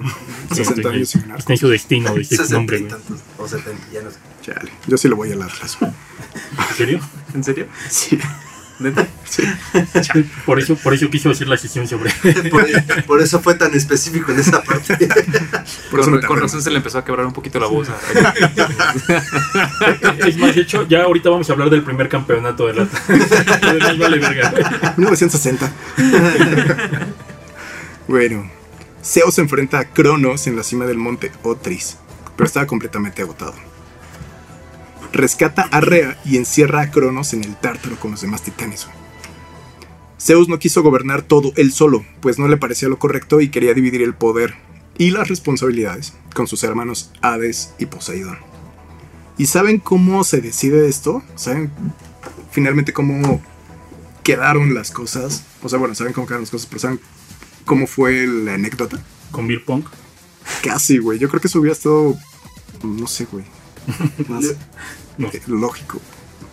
Sí, 0.53 0.65
60 0.65 0.89
años 0.91 1.09
sin 1.09 1.21
ganar. 1.23 1.39
Está 1.39 1.53
en 1.55 1.59
su 1.59 1.69
destino, 1.69 2.15
dice 2.17 2.37
su 2.37 2.43
60 2.43 2.57
nombre. 2.59 2.81
tantos, 2.83 3.21
o 3.39 3.49
70, 3.49 3.87
ya 3.93 4.03
no 4.03 4.11
sé. 4.11 4.19
Chale, 4.43 4.71
yo 4.87 4.97
sí 4.99 5.09
le 5.09 5.15
voy 5.15 5.33
al 5.33 5.43
Atlas. 5.43 5.79
güey. 5.81 5.91
¿En 6.71 6.75
serio? 6.77 7.01
¿En 7.35 7.45
serio? 7.45 7.67
Sí. 7.89 8.19
¿Neta? 8.83 9.07
Por 10.47 10.59
eso, 10.59 10.77
por 10.77 10.93
eso 10.95 11.09
quiso 11.11 11.31
hacer 11.31 11.49
la 11.49 11.57
sesión 11.57 11.89
sobre. 11.89 12.13
Por, 12.51 12.67
por 13.07 13.23
eso 13.23 13.41
fue 13.41 13.55
tan 13.55 13.75
específico 13.75 14.33
en 14.33 14.41
esa 14.41 14.63
parte. 14.63 15.09
Por 15.91 16.01
eso 16.01 16.11
con, 16.11 16.23
con 16.23 16.41
razón 16.41 16.63
se 16.63 16.71
le 16.71 16.77
empezó 16.79 16.99
a 16.99 17.05
quebrar 17.05 17.27
un 17.27 17.33
poquito 17.33 17.59
la 17.59 17.67
voz. 17.67 17.89
es 20.27 20.37
más, 20.37 20.55
de 20.55 20.63
hecho, 20.63 20.87
ya 20.89 21.05
ahorita 21.05 21.31
vamos 21.31 21.49
a 21.49 21.53
hablar 21.53 21.71
del 21.71 21.83
primer 21.83 22.09
campeonato. 22.09 22.71
Lo 22.73 22.87
demás 22.87 23.99
vale 23.99 24.19
verga. 24.19 24.95
1960. 24.97 25.73
bueno, 28.09 28.51
Zeus 29.03 29.35
se 29.35 29.41
enfrenta 29.41 29.79
a 29.79 29.85
Cronos 29.85 30.47
en 30.47 30.57
la 30.57 30.63
cima 30.63 30.87
del 30.87 30.99
monte 30.99 31.33
Otris, 31.43 31.97
pero 32.37 32.47
estaba 32.47 32.67
completamente 32.67 33.23
agotado. 33.23 33.72
Rescata 35.13 35.63
a 35.63 35.81
Rea 35.81 36.19
y 36.25 36.37
encierra 36.39 36.81
a 36.81 36.91
Cronos 36.91 37.35
en 37.35 37.45
el 37.45 37.55
Tártaro 37.57 37.97
con 38.01 38.13
los 38.13 38.23
demás 38.23 38.43
titanes. 38.43 38.87
Zeus 40.19 40.49
no 40.49 40.59
quiso 40.59 40.83
gobernar 40.83 41.23
todo 41.23 41.53
él 41.57 41.73
solo, 41.73 42.05
pues 42.21 42.39
no 42.39 42.49
le 42.49 42.57
parecía 42.57 42.89
lo 42.89 42.99
correcto 42.99 43.41
y 43.41 43.51
quería 43.51 43.75
dividir 43.75 44.03
el 44.03 44.15
poder 44.15 44.55
y 44.97 45.11
las 45.11 45.29
responsabilidades 45.29 46.15
con 46.35 46.47
sus 46.47 46.63
hermanos 46.63 47.11
Hades 47.21 47.75
y 47.79 47.87
Poseidón. 47.87 48.39
¿Y 49.37 49.47
saben 49.47 49.79
cómo 49.79 50.25
se 50.25 50.41
decide 50.41 50.89
esto? 50.89 51.23
¿Saben 51.35 51.73
finalmente 52.51 52.93
cómo 52.93 53.43
quedaron 54.23 54.75
las 54.75 54.91
cosas? 54.91 55.45
O 55.63 55.69
sea, 55.69 55.79
bueno, 55.79 55.95
saben 55.95 56.13
cómo 56.13 56.27
quedaron 56.27 56.43
las 56.43 56.51
cosas, 56.51 56.67
pero 56.67 56.81
¿saben 56.81 57.01
cómo 57.65 57.87
fue 57.87 58.27
la 58.27 58.55
anécdota? 58.55 59.03
Con 59.31 59.49
Beer 59.49 59.65
Pong. 59.65 59.85
Casi, 60.63 60.99
güey. 60.99 61.19
Yo 61.19 61.29
creo 61.29 61.41
que 61.41 61.49
eso 61.49 61.59
hubiera 61.59 61.73
estado, 61.73 62.17
no 62.83 63.07
sé, 63.07 63.27
güey. 63.31 63.45
Más 64.29 64.55
No, 65.19 65.29
eh, 65.29 65.43
lógico, 65.47 66.01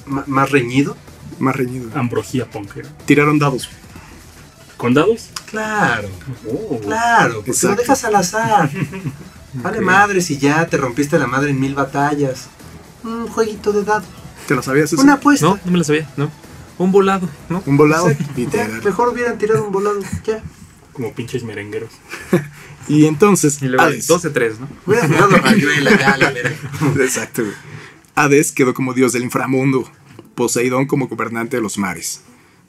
M- 0.08 0.24
más 0.28 0.52
reñido. 0.52 0.95
más 1.39 1.56
reñido. 1.56 1.89
Ambrosía 1.95 2.50
Pong. 2.50 2.67
era. 2.76 2.89
Tiraron 3.06 3.39
dados. 3.39 3.69
¿Con 4.78 4.93
dados? 4.93 5.30
Claro, 5.50 6.08
Oh. 6.48 6.80
claro, 6.80 7.43
porque 7.45 7.67
lo 7.67 7.76
dejas 7.76 8.04
al 8.06 8.15
azar. 8.15 8.69
Vale 9.54 9.80
Ok. 9.80 9.84
madre 9.84 10.22
si 10.22 10.38
ya 10.38 10.65
te 10.67 10.78
rompiste 10.78 11.17
la 11.19 11.28
madre 11.28 11.50
en 11.52 11.60
mil 11.60 11.74
batallas. 11.76 12.48
Un 13.04 13.28
jueguito 13.28 13.72
de 13.74 13.84
dados. 13.84 14.06
¿Te 14.48 14.56
lo 14.56 14.62
sabías 14.62 14.91
eso? 14.93 15.02
Una 15.02 15.13
apuesta. 15.13 15.45
No, 15.45 15.60
no 15.65 15.72
me 15.72 15.78
la 15.80 15.84
sabía, 15.84 16.10
¿no? 16.17 16.30
Un 16.78 16.91
volado, 16.91 17.28
¿no? 17.50 17.62
Un 17.65 17.76
volado. 17.78 18.10
Ya, 18.10 18.17
Literal. 18.38 18.82
mejor 18.84 19.10
hubieran 19.10 19.38
tirado 19.38 19.65
un 19.65 19.72
volado. 19.72 20.00
Ya. 20.26 20.41
Como 20.93 21.13
pinches 21.13 21.43
merengueros. 21.43 21.91
Y 22.88 23.06
entonces, 23.06 23.62
Y 23.62 23.67
luego 23.67 23.84
Hades. 23.84 24.10
12-3, 24.10 24.58
¿no? 24.60 24.67
Hubieran 24.88 25.12
tirado 25.12 25.30
rayuela 25.38 25.95
ya, 26.00 26.17
la 26.17 26.32
verga. 26.32 26.56
Exacto, 27.04 27.43
güey. 27.43 27.54
Hades 28.20 28.52
quedó 28.52 28.74
como 28.74 28.94
dios 28.94 29.14
del 29.14 29.24
inframundo, 29.24 29.90
Poseidón 30.36 30.86
como 30.88 31.08
gobernante 31.08 31.56
de 31.58 31.62
los 31.64 31.78
mares, 31.78 32.22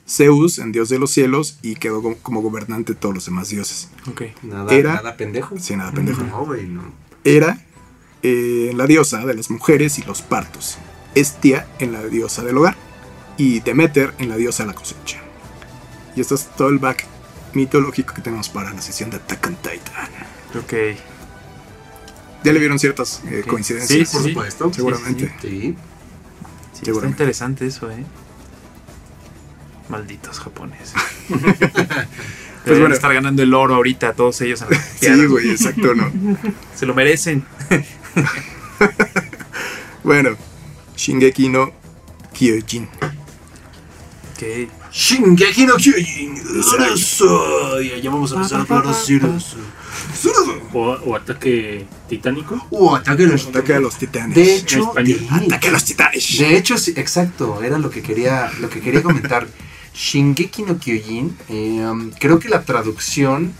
Zeus 0.07 0.59
en 0.59 0.71
dios 0.71 0.87
de 0.89 0.97
los 0.99 1.11
cielos 1.11 1.57
y 1.61 1.75
quedó 1.75 2.01
como- 2.21 2.41
gobernante 2.41 2.93
de 2.93 2.99
todos 2.99 3.15
los 3.15 3.25
demás 3.25 3.49
dioses. 3.49 3.89
Ok. 4.09 4.21
Nada, 4.43 4.73
Era- 4.73 4.95
nada 4.95 5.17
pendejo. 5.17 5.57
Sí, 5.59 5.75
nada 5.75 5.91
pendejo. 5.91 6.23
No, 6.23 6.45
güey, 6.45 6.65
no. 6.67 6.83
Era 7.23 7.65
eh, 8.23 8.71
la 8.75 8.85
diosa 8.87 9.25
de 9.25 9.33
las 9.33 9.49
mujeres 9.49 9.97
y 9.99 10.03
los 10.03 10.21
partos, 10.21 10.77
Estia 11.15 11.67
en 11.79 11.91
la 11.91 12.03
diosa 12.05 12.43
del 12.43 12.57
hogar 12.57 12.75
y 13.37 13.59
Demeter 13.61 14.13
en 14.19 14.29
la 14.29 14.37
diosa 14.37 14.63
de 14.63 14.67
la 14.67 14.75
cosecha. 14.75 15.17
Y 16.15 16.21
esto 16.21 16.35
es 16.35 16.45
todo 16.55 16.69
el 16.69 16.77
back 16.77 17.05
mitológico 17.53 18.13
que 18.13 18.21
tenemos 18.21 18.47
para 18.49 18.71
la 18.73 18.81
sesión 18.81 19.09
de 19.09 19.17
Attack 19.17 19.47
on 19.47 19.55
Titan. 19.55 20.09
Ok. 20.63 20.97
Ya 22.43 22.53
le 22.53 22.59
vieron 22.59 22.79
ciertas 22.79 23.21
eh, 23.29 23.43
coincidencias. 23.47 24.09
Sí, 24.09 24.15
Por 24.15 24.23
sí. 24.23 24.29
supuesto. 24.29 24.73
Seguramente. 24.73 25.31
Sí. 25.41 25.49
Sí, 25.49 25.75
está 26.73 26.85
Seguramente. 26.85 27.13
interesante 27.23 27.67
eso, 27.67 27.91
¿eh? 27.91 28.03
Malditos 29.89 30.39
japoneses. 30.39 30.93
Pues 32.63 32.77
bueno. 32.79 32.93
estar 32.93 33.11
ganando 33.11 33.41
el 33.41 33.51
oro 33.55 33.73
ahorita 33.73 34.09
a 34.09 34.13
todos 34.13 34.39
ellos. 34.41 34.61
en 34.61 34.67
Sí, 35.19 35.25
güey, 35.25 35.49
exacto, 35.49 35.95
no. 35.95 36.11
Se 36.75 36.85
lo 36.85 36.93
merecen. 36.93 37.43
Bueno, 40.03 40.37
Shingeki 40.95 41.49
no 41.49 41.71
Kyojin. 42.33 42.87
Ok. 44.35 44.69
Shingeki 44.91 45.65
no 45.65 45.77
Kyojin. 45.77 46.35
Eso. 46.93 47.81
Ya 47.81 48.09
vamos 48.09 48.31
a 48.33 48.35
empezar 48.35 48.59
a 48.59 48.63
hablar 48.63 48.87
de 48.87 48.93
Zeus. 48.93 49.55
O, 50.73 50.79
o 50.79 51.15
ataque 51.15 51.85
titánico. 52.09 52.65
Uh, 52.69 52.95
ataque 52.95 53.23
a 53.23 53.27
los 53.27 53.47
Ataque 53.47 53.73
a 53.73 53.79
los 53.79 53.97
titanes. 53.97 54.35
De 54.35 54.55
hecho, 54.55 54.79
español. 54.79 55.19
sí. 55.19 55.27
Ataque 55.29 55.67
a 55.67 55.71
los 55.71 55.85
titanes. 55.85 56.37
De 56.37 56.57
hecho, 56.57 56.77
sí, 56.77 56.93
exacto, 56.95 57.61
era 57.63 57.77
lo 57.77 57.89
que 57.89 58.01
quería, 58.01 58.51
lo 58.59 58.69
que 58.69 58.81
quería 58.81 59.01
comentar. 59.01 59.47
Shingeki 59.93 60.63
no 60.63 60.77
Kyojin, 60.77 61.37
eh, 61.49 61.85
um, 61.85 62.11
creo 62.11 62.39
que 62.39 62.47
la 62.47 62.63
traducción, 62.63 63.53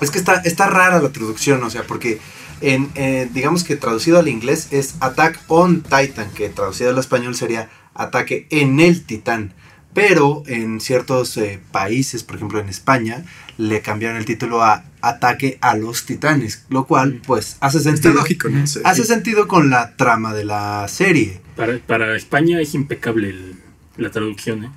es 0.00 0.10
que 0.10 0.18
está, 0.18 0.36
está 0.36 0.66
rara 0.68 1.00
la 1.00 1.10
traducción, 1.10 1.62
o 1.62 1.68
sea, 1.68 1.82
porque 1.86 2.18
en, 2.62 2.90
eh, 2.94 3.28
digamos 3.32 3.64
que 3.64 3.76
traducido 3.76 4.18
al 4.18 4.28
inglés 4.28 4.68
es 4.70 4.94
Attack 5.00 5.38
on 5.48 5.82
Titan, 5.82 6.30
que 6.34 6.48
traducido 6.48 6.90
al 6.90 6.98
español 6.98 7.34
sería 7.34 7.68
Ataque 7.94 8.46
en 8.50 8.80
el 8.80 9.04
Titán. 9.04 9.52
Pero 9.92 10.44
en 10.46 10.80
ciertos 10.80 11.36
eh, 11.36 11.58
países, 11.72 12.22
por 12.22 12.36
ejemplo 12.36 12.60
en 12.60 12.68
España, 12.68 13.24
le 13.58 13.80
cambiaron 13.80 14.16
el 14.18 14.24
título 14.24 14.62
a 14.62 14.84
Ataque 15.02 15.58
a 15.60 15.76
los 15.76 16.06
Titanes, 16.06 16.64
lo 16.68 16.86
cual 16.86 17.20
pues 17.26 17.56
hace 17.60 17.78
Está 17.78 17.90
sentido. 17.90 18.14
lógico, 18.14 18.48
¿no? 18.48 18.66
Sí. 18.66 18.80
Hace 18.84 19.04
sentido 19.04 19.48
con 19.48 19.68
la 19.68 19.96
trama 19.96 20.32
de 20.32 20.44
la 20.44 20.86
serie. 20.88 21.40
Para, 21.56 21.78
para 21.78 22.14
España 22.16 22.60
es 22.60 22.74
impecable 22.74 23.30
el- 23.30 23.54
la 23.96 24.10
traducción, 24.10 24.64
¿eh? 24.64 24.70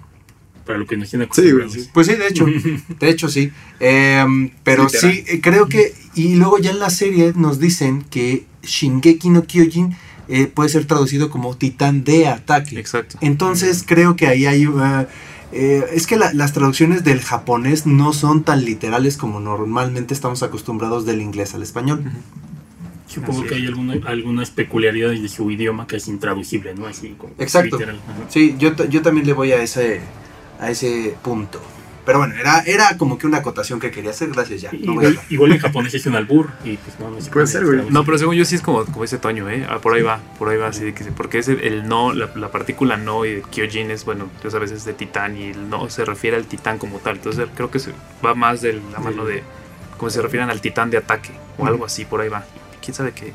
Para 0.66 0.80
lo 0.80 0.88
que 0.88 0.98
nos 0.98 1.10
tiene 1.10 1.28
Sí, 1.32 1.52
sí. 1.70 1.90
Pues 1.94 2.08
sí, 2.08 2.16
de 2.16 2.28
hecho, 2.28 2.46
de 3.00 3.10
hecho 3.10 3.28
sí. 3.30 3.52
Em, 3.80 4.50
pero 4.64 4.86
Literal. 4.86 5.14
sí, 5.14 5.24
eh, 5.28 5.42
creo 5.42 5.68
que, 5.68 5.94
y 6.16 6.36
luego 6.36 6.58
ya 6.58 6.72
en 6.72 6.80
la 6.80 6.90
serie 6.90 7.34
nos 7.36 7.60
dicen 7.60 8.02
que 8.10 8.46
Shingeki 8.64 9.30
no 9.30 9.44
Kyojin 9.46 9.96
eh, 10.28 10.48
puede 10.48 10.70
ser 10.70 10.86
traducido 10.86 11.30
como 11.30 11.56
titán 11.56 12.04
de 12.04 12.28
ataque. 12.28 12.80
Exacto. 12.80 13.18
Entonces 13.22 13.84
creo 13.86 14.16
que 14.16 14.28
ahí 14.28 14.46
hay... 14.46 14.68
uh, 14.68 15.06
eh, 15.52 15.86
es 15.94 16.08
que 16.08 16.16
la- 16.18 16.34
las 16.34 16.54
traducciones 16.54 17.04
del 17.04 17.20
japonés 17.22 17.86
no 17.86 18.12
son 18.14 18.44
tan 18.44 18.66
literales 18.66 19.18
como 19.18 19.40
normalmente 19.40 20.14
estamos 20.14 20.42
acostumbrados 20.42 21.06
del 21.06 21.22
inglés 21.22 21.54
al 21.54 21.62
español. 21.62 22.04
Supongo 23.08 23.42
Así 23.42 23.50
que 23.50 23.56
hay 23.56 23.68
alguna, 23.68 23.94
algunas 24.08 24.50
peculiaridades 24.50 25.22
de 25.22 25.30
su 25.30 25.52
idioma 25.52 25.86
que 25.86 25.98
es 25.98 26.08
intraducible, 26.08 26.74
¿no? 26.74 26.88
Así 26.88 27.10
como 27.18 27.34
Exacto. 27.38 27.78
literal. 27.78 28.00
Sí, 28.30 28.56
yo, 28.58 28.74
yo 28.88 29.02
también 29.04 29.28
le 29.28 29.34
voy 29.34 29.52
a 29.52 29.62
ese, 29.62 30.02
a 30.60 30.72
ese 30.72 31.14
punto. 31.22 31.62
Pero 32.06 32.20
bueno, 32.20 32.36
era, 32.36 32.62
era 32.62 32.98
como 32.98 33.18
que 33.18 33.28
una 33.28 33.38
acotación 33.38 33.80
que 33.80 33.90
quería 33.90 34.12
hacer. 34.12 34.30
Gracias, 34.32 34.62
ya. 34.62 34.72
no 34.74 35.02
Igual, 35.30 35.54
en 35.54 35.60
japonés 35.60 35.94
es 35.94 36.06
un 36.06 36.16
albur 36.16 36.50
y 36.66 36.78
pues 36.78 37.00
no, 37.00 37.10
no 37.10 37.22
se 37.22 37.32
Puede 37.32 37.48
ser, 37.48 37.66
güey. 37.66 37.90
No, 37.90 38.04
pero 38.04 38.18
según 38.18 38.36
yo 38.36 38.44
sí 38.44 38.56
es 38.56 38.62
como, 38.62 38.86
como 38.86 39.04
ese 39.04 39.18
Toño, 39.18 39.50
¿eh? 39.50 39.66
Ah, 39.70 39.80
por 39.80 39.94
ahí 39.94 40.02
va, 40.02 40.20
por 40.38 40.50
ahí 40.50 40.58
va, 40.58 40.68
así 40.68 40.84
de 40.84 40.94
que 40.94 41.04
sí, 41.04 41.12
porque 41.16 41.40
es 41.40 41.48
el, 41.48 41.62
el 41.62 41.88
no, 41.88 42.14
la, 42.14 42.30
la 42.36 42.52
partícula 42.52 42.98
no 42.98 43.26
y 43.26 43.42
Kyojin 43.42 43.92
es, 43.92 44.04
bueno, 44.04 44.30
ya 44.44 44.50
sabes, 44.50 44.72
es 44.72 44.84
de 44.84 44.94
titán 44.94 45.38
y 45.38 45.52
el 45.52 45.70
no 45.70 45.90
se 45.90 46.04
refiere 46.04 46.36
al 46.36 46.46
titán 46.46 46.78
como 46.78 47.00
tal. 47.00 47.16
Entonces 47.18 47.48
creo 47.56 47.72
que 47.72 47.80
se 47.80 47.92
va 48.26 48.36
más 48.36 48.62
de 48.62 48.74
la 48.74 49.00
mano 49.00 49.24
de, 49.26 49.44
como 49.98 50.10
se 50.10 50.22
refieren 50.22 50.50
al 50.50 50.60
titán 50.60 50.90
de 50.90 50.98
ataque 50.98 51.32
o 51.58 51.66
algo 51.66 51.86
así, 51.86 52.06
por 52.06 52.20
ahí 52.22 52.30
va. 52.30 52.44
Quién 52.82 52.94
sabe 52.94 53.14
qué, 53.14 53.34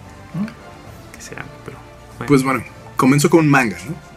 qué 1.15 1.21
sea, 1.23 1.45
pero 1.65 1.79
bueno, 2.19 2.29
Pues 2.29 2.43
bueno, 2.43 2.63
comenzó 2.97 3.31
con 3.31 3.41
un 3.41 3.49
manga, 3.49 3.79
¿no? 3.89 4.08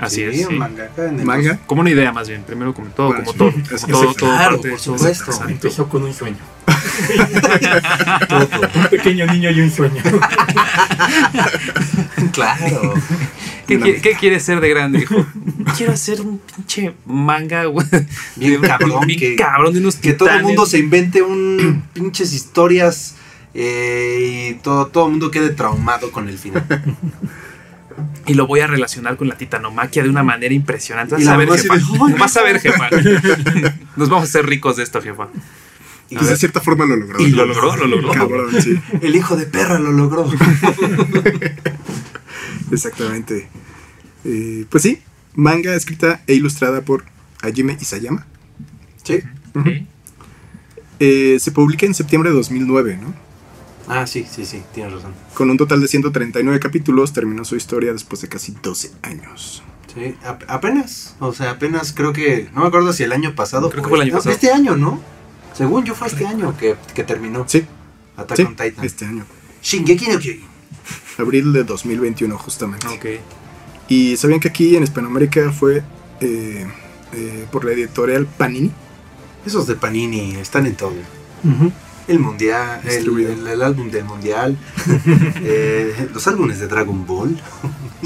Así 0.00 0.16
Sí, 0.16 0.22
es. 0.40 0.46
sí. 0.48 0.54
mangaka 0.54 1.08
en 1.08 1.20
el- 1.20 1.26
Manga. 1.26 1.58
Como 1.66 1.80
una 1.82 1.90
idea 1.90 2.12
más 2.12 2.28
bien, 2.28 2.42
primero 2.42 2.72
como 2.74 2.88
todo, 2.90 3.08
Bueno, 3.08 3.24
como 3.24 3.32
sí. 3.32 3.38
todo, 3.38 3.52
Es 3.76 3.82
como 3.84 4.00
todo, 4.00 4.14
claro, 4.14 4.56
parte. 4.56 4.70
por 4.70 4.78
supuesto. 4.80 5.24
Exacto. 5.30 5.50
Empezó 5.52 5.88
con 5.88 6.02
un 6.04 6.14
sueño. 6.14 6.36
un 8.76 8.86
pequeño 8.90 9.26
niño 9.26 9.50
y 9.50 9.60
un 9.60 9.70
sueño. 9.70 10.02
Claro. 12.32 12.94
¿Qué, 13.66 13.78
quiere- 13.78 14.00
qué 14.00 14.12
quieres 14.14 14.42
ser 14.44 14.60
de 14.60 14.68
grande? 14.68 14.98
Dijo, 15.00 15.26
quiero 15.76 15.92
hacer 15.92 16.20
un 16.20 16.38
pinche 16.38 16.94
manga, 17.06 17.64
güey. 17.66 17.86
Bien 18.36 18.60
cabrón, 18.60 19.06
bien 19.06 19.18
que- 19.18 19.36
cabrón 19.36 19.72
de 19.74 19.80
unos 19.80 19.96
Que 19.96 20.12
todo 20.12 20.28
el 20.28 20.42
mundo 20.42 20.66
se 20.66 20.78
invente 20.78 21.22
un 21.22 21.84
pinches 21.92 22.32
historias 22.32 23.16
eh, 23.54 24.50
y 24.52 24.54
todo, 24.62 24.86
todo 24.88 25.06
el 25.06 25.10
mundo 25.12 25.30
quede 25.30 25.50
traumado 25.50 26.10
con 26.12 26.28
el 26.28 26.38
final. 26.38 26.64
Y 28.26 28.34
lo 28.34 28.46
voy 28.46 28.60
a 28.60 28.66
relacionar 28.66 29.16
con 29.16 29.28
la 29.28 29.36
titanomaquia 29.36 30.02
de 30.02 30.08
una 30.08 30.22
manera 30.22 30.54
impresionante. 30.54 31.14
Vas 31.14 31.24
Y 31.24 31.28
a 31.28 31.36
ver, 31.36 31.50
jefa. 31.50 31.76
de, 31.76 31.82
"Ay, 31.82 32.14
Vas 32.18 32.36
a 32.36 32.42
ver, 32.42 32.60
jefa. 32.60 32.88
Nos 33.96 34.08
vamos 34.08 34.24
a 34.24 34.28
hacer 34.28 34.46
ricos 34.46 34.76
de 34.76 34.84
esto, 34.84 35.00
jefa. 35.02 35.28
Y 36.08 36.16
Pues 36.16 36.28
de 36.28 36.36
cierta 36.36 36.60
forma 36.60 36.86
lo 36.86 36.96
logró. 36.96 37.20
Y 37.20 37.30
lo 37.30 37.46
logró, 37.46 37.76
lo 37.76 37.86
logró. 37.86 38.10
Cabrón, 38.12 38.50
sí. 38.60 38.80
el 39.00 39.14
hijo 39.14 39.36
de 39.36 39.46
perra 39.46 39.78
lo 39.78 39.92
logró. 39.92 40.28
Exactamente. 42.72 43.48
Eh, 44.24 44.64
pues 44.68 44.82
sí, 44.82 45.00
manga 45.34 45.74
escrita 45.74 46.22
e 46.26 46.34
ilustrada 46.34 46.82
por 46.82 47.04
Hajime 47.42 47.76
Isayama. 47.80 48.26
Sí. 49.02 49.20
Eh, 50.98 51.38
se 51.40 51.52
publica 51.52 51.86
en 51.86 51.94
septiembre 51.94 52.30
de 52.30 52.36
2009, 52.36 52.98
¿no? 53.00 53.14
Ah, 53.88 54.06
sí, 54.06 54.26
sí, 54.30 54.44
sí, 54.44 54.62
tienes 54.74 54.92
razón. 54.92 55.12
Con 55.34 55.50
un 55.50 55.56
total 55.56 55.80
de 55.80 55.88
139 55.88 56.60
capítulos, 56.60 57.12
terminó 57.12 57.44
su 57.44 57.56
historia 57.56 57.92
después 57.92 58.20
de 58.22 58.28
casi 58.28 58.54
12 58.62 58.92
años. 59.02 59.62
Sí, 59.92 60.14
ap- 60.24 60.44
apenas. 60.48 61.16
O 61.18 61.32
sea, 61.32 61.50
apenas 61.52 61.92
creo 61.92 62.12
que. 62.12 62.48
No 62.54 62.60
me 62.62 62.68
acuerdo 62.68 62.92
si 62.92 63.02
el 63.02 63.12
año 63.12 63.34
pasado. 63.34 63.68
Creo 63.70 63.82
que 63.82 63.88
fue 63.88 63.98
el 63.98 64.02
año 64.02 64.12
no, 64.12 64.18
pasado. 64.18 64.34
Este 64.34 64.52
año, 64.52 64.76
¿no? 64.76 65.00
Según 65.54 65.84
yo 65.84 65.94
fue 65.96 66.06
este 66.06 66.26
año 66.26 66.56
que, 66.56 66.76
que 66.94 67.02
terminó. 67.02 67.44
Sí, 67.48 67.64
Attack 68.16 68.36
sí, 68.36 68.42
on 68.44 68.54
Titan. 68.56 68.84
este 68.84 69.04
año. 69.06 69.24
Shingeki 69.62 70.06
no 70.06 70.18
Kyojin. 70.20 70.40
Abril 71.18 71.52
de 71.52 71.64
2021, 71.64 72.38
justamente. 72.38 72.86
Ok. 72.86 73.06
Y 73.88 74.16
sabían 74.16 74.38
que 74.38 74.48
aquí 74.48 74.76
en 74.76 74.84
Hispanoamérica 74.84 75.50
fue 75.50 75.82
eh, 76.20 76.66
eh, 77.12 77.46
por 77.50 77.64
la 77.64 77.72
editorial 77.72 78.26
Panini. 78.26 78.70
Esos 79.44 79.66
de 79.66 79.74
Panini 79.74 80.36
están 80.36 80.66
en 80.66 80.76
todo. 80.76 80.92
El 82.10 82.18
mundial, 82.18 82.80
el, 82.84 82.90
Distribuido. 82.90 83.32
el- 83.32 83.46
el 83.46 83.62
álbum 83.62 83.90
del 83.90 84.04
mundial, 84.04 84.56
eh, 85.42 86.08
los 86.12 86.26
álbumes 86.26 86.58
de 86.58 86.66
Dragon 86.68 87.06
Ball. 87.06 87.38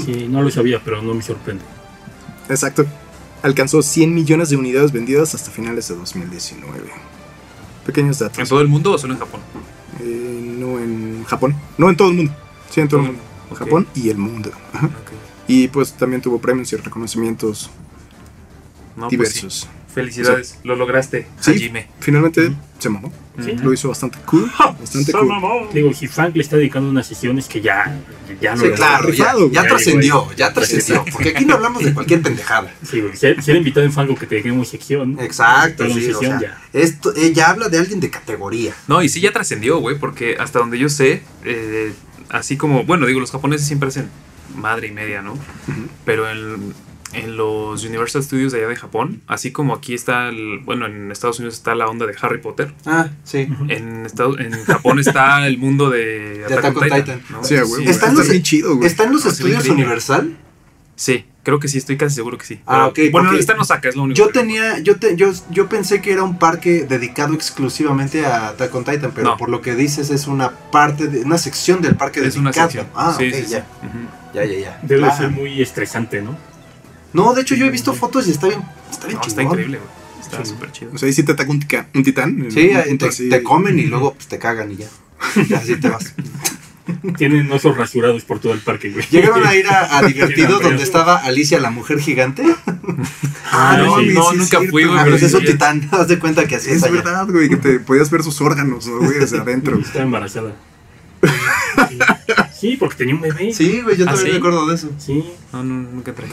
Sí, 0.03 0.27
no 0.29 0.41
lo 0.41 0.51
sabía, 0.51 0.81
pero 0.83 1.01
no 1.01 1.13
me 1.13 1.21
sorprende. 1.21 1.63
Exacto. 2.49 2.85
Alcanzó 3.41 3.81
100 3.81 4.13
millones 4.13 4.49
de 4.49 4.57
unidades 4.57 4.91
vendidas 4.91 5.35
hasta 5.35 5.51
finales 5.51 5.87
de 5.87 5.95
2019. 5.95 6.89
Pequeños 7.85 8.19
¿En 8.21 8.27
datos. 8.27 8.49
todo 8.49 8.61
el 8.61 8.67
mundo 8.67 8.91
o 8.93 8.97
solo 8.97 9.13
en 9.13 9.19
Japón? 9.19 9.41
Eh, 10.01 10.55
no 10.59 10.79
en 10.79 11.23
Japón. 11.25 11.55
No 11.77 11.89
en 11.89 11.95
todo 11.97 12.09
el 12.09 12.15
mundo. 12.15 12.33
Sí, 12.69 12.81
en 12.81 12.87
todo 12.87 13.01
el 13.01 13.05
mundo. 13.07 13.21
Japón 13.55 13.87
y 13.95 14.09
el 14.09 14.17
mundo. 14.17 14.51
Ajá. 14.73 14.89
Y 15.47 15.67
pues 15.67 15.93
también 15.93 16.21
tuvo 16.21 16.39
premios 16.39 16.73
y 16.73 16.75
reconocimientos 16.77 17.69
No, 18.95 19.07
pues 19.07 19.11
diversos. 19.11 19.53
sí. 19.53 19.67
Felicidades, 19.95 20.59
lo 20.65 20.75
lograste, 20.75 21.25
Sí. 21.39 21.51
Hajime. 21.51 21.87
Finalmente 22.01 22.51
se 22.79 22.89
mamó. 22.89 23.13
Sí. 23.41 23.53
Lo 23.63 23.71
hizo 23.71 23.87
bastante 23.87 24.17
cool. 24.25 24.51
Bastante 24.79 25.13
cool. 25.13 25.69
Digo, 25.73 25.93
si 25.93 26.07
Frank 26.07 26.35
le 26.35 26.41
está 26.41 26.57
dedicando 26.57 26.89
unas 26.89 27.07
sesiones 27.07 27.47
que 27.47 27.61
ya, 27.61 27.97
ya 28.41 28.55
lo 28.55 28.61
Sí, 28.61 28.71
claro, 28.75 29.09
ya, 29.09 29.33
ya 29.51 29.63
trascendió, 29.67 30.27
ya 30.35 30.53
trascendió. 30.53 31.05
Porque 31.11 31.29
aquí 31.29 31.45
no 31.45 31.53
hablamos 31.55 31.83
de 31.83 31.93
cualquier 31.93 32.21
pendejada. 32.21 32.73
Sí, 32.83 32.99
güey, 32.99 33.15
si, 33.15 33.41
si 33.41 33.51
era 33.51 33.57
invitado 33.57 33.85
en 33.85 33.93
Fango 33.93 34.15
que 34.15 34.25
te 34.25 34.35
dejemos 34.35 34.67
sección. 34.67 35.17
Exacto, 35.19 35.85
sí, 35.89 36.11
o 36.11 36.19
sea, 36.19 36.41
ya. 36.41 36.61
esto, 36.73 37.13
ella 37.15 37.49
habla 37.49 37.69
de 37.69 37.79
alguien 37.79 38.01
de 38.01 38.09
categoría. 38.09 38.73
No, 38.87 39.01
y 39.01 39.07
sí 39.07 39.21
ya 39.21 39.31
trascendió, 39.31 39.79
güey, 39.79 39.97
porque 39.97 40.35
hasta 40.37 40.59
donde 40.59 40.77
yo 40.77 40.89
sé, 40.89 41.23
eh, 41.45 41.93
así 42.29 42.57
como, 42.57 42.83
bueno, 42.83 43.05
digo, 43.05 43.21
los 43.21 43.31
japoneses 43.31 43.65
siempre 43.65 43.87
hacen 43.89 44.09
madre 44.55 44.87
y 44.87 44.91
media, 44.91 45.21
¿no? 45.21 45.37
Pero 46.05 46.29
en, 46.29 46.73
en 47.15 47.37
los 47.37 47.83
Universal 47.83 48.23
Studios 48.23 48.51
de 48.51 48.59
allá 48.59 48.67
de 48.67 48.75
Japón, 48.75 49.21
así 49.27 49.51
como 49.51 49.73
aquí 49.73 49.93
está, 49.93 50.29
el, 50.29 50.59
bueno, 50.59 50.85
en 50.85 51.11
Estados 51.11 51.39
Unidos 51.39 51.55
está 51.55 51.73
la 51.75 51.87
onda 51.87 52.05
de 52.05 52.15
Harry 52.21 52.39
Potter, 52.39 52.73
Ah, 52.85 53.09
sí. 53.23 53.47
en, 53.69 54.05
Estados, 54.05 54.39
en 54.39 54.51
Japón 54.65 54.99
está 54.99 55.45
el 55.47 55.57
mundo 55.57 55.89
de 55.89 56.43
Attack 56.45 56.77
on 56.77 56.83
Titan. 56.83 57.21
¿no? 57.29 57.43
Sí, 57.43 57.55
güey. 57.59 57.83
sí, 57.83 57.89
Está 57.89 58.05
en 58.07 58.11
Está 58.11 58.23
los- 58.23 58.29
bien 58.29 58.43
chido, 58.43 58.75
güey. 58.75 58.87
¿Está 58.87 59.03
en 59.05 59.13
los 59.13 59.25
No, 59.25 59.31
se 59.31 59.43
ve 59.43 59.49
estudios. 59.51 59.73
Universal? 59.75 60.37
sí, 60.95 61.25
creo 61.43 61.59
que 61.59 61.67
sí, 61.67 61.77
estoy 61.77 61.97
casi 61.97 62.15
seguro 62.15 62.37
que 62.37 62.45
sí. 62.45 62.59
Ah, 62.65 62.89
Pero- 62.93 63.07
ok, 63.07 63.11
Bueno, 63.11 63.27
porque 63.29 63.39
está 63.41 63.53
en 63.53 63.59
Osaka, 63.59 63.89
es 63.89 63.95
lo 63.95 64.03
único. 64.03 64.17
Yo 64.17 64.29
tenía, 64.29 64.79
yo, 64.79 64.95
te, 64.97 65.15
yo, 65.15 65.31
yo 65.51 65.67
pensé 65.69 66.01
que 66.01 66.11
era 66.13 66.23
un 66.23 66.39
parque 66.39 66.85
dedicado 66.87 67.33
exclusivamente 67.33 68.25
a 68.25 68.47
Attack 68.49 68.73
on 68.73 68.83
Titan, 68.85 69.11
pero 69.13 69.31
No. 69.31 69.37
por 69.37 69.49
lo 69.49 69.61
que 69.61 69.75
dices 69.75 70.09
es 70.09 70.25
una 70.27 70.49
parte, 70.51 71.07
de, 71.07 71.21
una 71.21 71.37
sección 71.37 71.81
del 71.81 71.95
parque 71.95 72.21
Es 72.25 72.35
una 72.37 72.51
dedicado. 72.51 72.71
sección. 72.71 72.87
Ah, 72.95 73.13
sí, 73.17 73.31
sí, 73.31 73.43
sí. 73.45 73.51
ya, 73.51 73.65
ya, 74.33 74.45
ya, 74.45 74.59
ya. 74.59 74.79
Debe 74.83 75.01
Claro. 75.01 75.17
ser 75.17 75.29
muy 75.31 75.61
estresante, 75.61 76.21
¿no? 76.21 76.35
No, 77.15 77.33
de 77.33 77.41
hecho 77.41 77.55
yo 77.55 77.65
he 77.65 77.69
visto 77.71 77.93
fotos 77.93 78.27
y 78.27 78.31
está 78.31 78.47
bien, 78.47 78.61
está 78.91 79.07
bien 79.07 79.19
No, 79.19 79.27
está 79.27 79.41
increíble, 79.43 79.77
güey. 79.79 79.89
Está 80.21 80.43
Sí. 80.43 80.51
súper 80.51 80.71
chido. 80.71 80.91
O 80.93 80.97
sea, 80.97 81.07
ahí 81.07 81.13
sí 81.13 81.23
te 81.23 81.31
ataca 81.31 81.49
un, 81.51 81.59
tica- 81.61 81.87
un 81.93 82.03
titán. 82.03 82.47
Sí, 82.49 82.71
te, 82.99 83.07
así. 83.07 83.29
te 83.29 83.41
comen 83.43 83.77
y 83.79 83.83
luego 83.85 84.13
pues, 84.15 84.27
te 84.27 84.37
cagan 84.39 84.71
y 84.71 84.77
ya. 84.77 84.87
Así 85.57 85.75
te 85.77 85.89
vas. 85.89 86.13
Tienen 87.17 87.51
osos 87.51 87.75
rasurados 87.77 88.23
por 88.25 88.39
todo 88.39 88.53
el 88.53 88.59
parque, 88.59 88.91
güey. 88.91 89.05
¿Llegaron 89.09 89.45
a 89.47 89.55
ir 89.55 89.65
a, 89.67 89.97
a 89.97 90.01
Divertido 90.07 90.55
hambre. 90.57 90.67
donde 90.69 90.83
estaba 90.83 91.17
Alicia 91.17 91.59
la 91.59 91.69
mujer 91.71 91.99
gigante? 91.99 92.43
Ah, 93.57 93.77
no, 93.77 93.99
sí, 93.99 94.07
no, 94.13 94.23
sí 94.23 94.29
es 94.31 94.37
nunca 94.39 94.57
cierto. 94.57 94.71
fui, 94.71 94.83
güey. 94.83 94.97
Ah, 94.97 95.03
pero 95.03 95.13
pues 95.15 95.23
es 95.23 95.33
un 95.33 95.41
ya- 95.41 95.51
titán, 95.51 95.87
haz 95.91 96.07
de 96.09 96.19
cuenta 96.19 96.45
que 96.45 96.55
así 96.55 96.71
es, 96.71 96.83
Es 96.83 96.91
verdad, 96.91 97.25
güey, 97.29 97.47
que 97.47 97.55
te 97.55 97.79
podías 97.79 98.09
ver 98.09 98.21
sus 98.23 98.41
órganos, 98.41 98.85
¿no, 98.87 98.97
güey, 98.97 99.19
desde 99.19 99.37
adentro. 99.39 99.79
Estaba 99.79 100.03
embarazada. 100.03 100.51
Sí, 102.53 102.75
porque 102.77 102.95
tenía 102.97 103.15
un 103.15 103.21
bebé. 103.21 103.53
Sí, 103.53 103.81
güey, 103.81 103.95
yo 103.97 104.03
¿Ah, 104.05 104.07
también 104.07 104.25
sí? 104.27 104.31
me 104.33 104.37
acuerdo 104.39 104.67
de 104.67 104.75
eso. 104.75 104.89
Sí. 104.97 105.23
No, 105.53 105.63
no, 105.63 105.89
nunca 105.91 106.13
traí. 106.13 106.29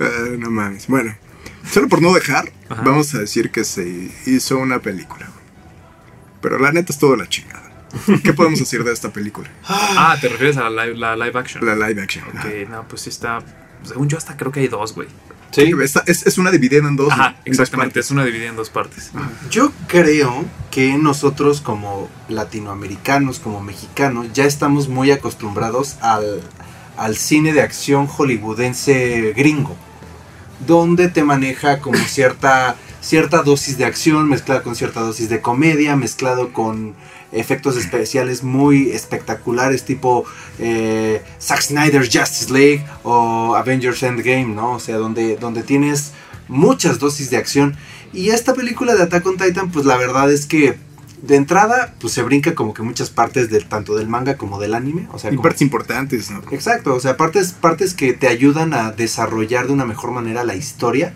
Ah, 0.00 0.28
no 0.38 0.50
mames. 0.50 0.86
Bueno, 0.88 1.14
solo 1.70 1.88
por 1.88 2.02
no 2.02 2.12
dejar, 2.14 2.50
Ajá. 2.68 2.82
vamos 2.82 3.14
a 3.14 3.18
decir 3.18 3.50
que 3.50 3.64
se 3.64 4.10
hizo 4.26 4.58
una 4.58 4.80
película. 4.80 5.28
Pero 6.40 6.58
la 6.58 6.72
neta 6.72 6.92
es 6.92 6.98
todo 6.98 7.16
la 7.16 7.28
chingada. 7.28 7.62
¿Qué 8.24 8.32
podemos 8.32 8.58
decir 8.58 8.82
de 8.84 8.92
esta 8.92 9.12
película? 9.12 9.48
Ah, 9.68 10.16
¿te 10.20 10.28
refieres 10.28 10.56
a 10.56 10.68
la 10.68 10.84
live, 10.84 10.96
la 10.98 11.14
live 11.16 11.38
action? 11.38 11.64
La 11.64 11.74
live 11.88 12.02
action. 12.02 12.24
ajá. 12.36 12.48
Ok, 12.48 12.68
no, 12.68 12.88
pues 12.88 13.02
sí 13.02 13.08
está. 13.10 13.38
Según 13.84 14.08
yo, 14.08 14.18
hasta 14.18 14.36
creo 14.36 14.50
que 14.50 14.60
hay 14.60 14.68
dos, 14.68 14.94
güey. 14.94 15.08
Sí. 15.52 15.72
Esta- 15.80 16.02
es, 16.06 16.26
es 16.26 16.36
una 16.36 16.50
dividida 16.50 16.88
en 16.88 16.96
dos. 16.96 17.12
Ajá, 17.12 17.36
exactamente. 17.44 18.00
Es 18.00 18.10
una 18.10 18.24
dividida 18.24 18.48
en 18.48 18.56
dos 18.56 18.68
partes. 18.70 19.12
Yo 19.50 19.72
creo 19.86 20.44
que 20.72 20.98
nosotros 20.98 21.60
como 21.60 22.10
latinoamericanos, 22.28 23.38
como 23.38 23.60
mexicanos, 23.62 24.26
ya 24.32 24.44
estamos 24.46 24.88
muy 24.88 25.12
acostumbrados 25.12 25.96
al, 26.00 26.42
al 26.96 27.16
cine 27.16 27.52
de 27.52 27.62
acción 27.62 28.08
hollywoodense 28.08 29.32
gringo, 29.36 29.76
donde 30.66 31.08
te 31.08 31.24
maneja 31.24 31.80
como 31.80 31.98
cierta, 31.98 32.76
cierta 33.00 33.42
dosis 33.42 33.78
de 33.78 33.84
acción 33.84 34.28
mezclada 34.28 34.62
con 34.62 34.76
cierta 34.76 35.00
dosis 35.00 35.28
de 35.28 35.40
comedia, 35.40 35.96
mezclado 35.96 36.52
con 36.52 36.94
efectos 37.32 37.76
especiales 37.76 38.42
muy 38.42 38.90
espectaculares 38.90 39.84
tipo 39.84 40.24
eh, 40.58 41.22
Zack 41.40 41.62
Snyder's 41.62 42.10
Justice 42.12 42.52
League 42.52 42.84
o 43.02 43.54
Avengers 43.56 44.02
Endgame, 44.02 44.46
¿no? 44.46 44.72
O 44.72 44.80
sea, 44.80 44.96
donde, 44.96 45.36
donde 45.36 45.62
tienes 45.62 46.12
muchas 46.48 46.98
dosis 46.98 47.30
de 47.30 47.36
acción. 47.36 47.76
Y 48.12 48.30
esta 48.30 48.54
película 48.54 48.94
de 48.94 49.02
Attack 49.02 49.26
on 49.26 49.36
Titan, 49.36 49.70
pues 49.70 49.84
la 49.84 49.96
verdad 49.96 50.30
es 50.30 50.46
que 50.46 50.78
de 51.26 51.36
entrada, 51.36 51.94
pues 52.00 52.12
se 52.12 52.22
brinca 52.22 52.54
como 52.54 52.74
que 52.74 52.82
muchas 52.82 53.10
partes 53.10 53.48
del, 53.50 53.66
tanto 53.66 53.94
del 53.96 54.08
manga 54.08 54.36
como 54.36 54.60
del 54.60 54.74
anime. 54.74 55.08
O 55.12 55.18
sea, 55.18 55.30
Y 55.30 55.36
como- 55.36 55.44
partes 55.44 55.62
importantes, 55.62 56.30
¿no? 56.30 56.42
Exacto, 56.50 56.94
o 56.94 57.00
sea, 57.00 57.16
partes, 57.16 57.52
partes 57.52 57.94
que 57.94 58.12
te 58.12 58.28
ayudan 58.28 58.74
a 58.74 58.90
desarrollar 58.92 59.66
de 59.66 59.72
una 59.72 59.84
mejor 59.86 60.10
manera 60.10 60.44
la 60.44 60.54
historia. 60.54 61.14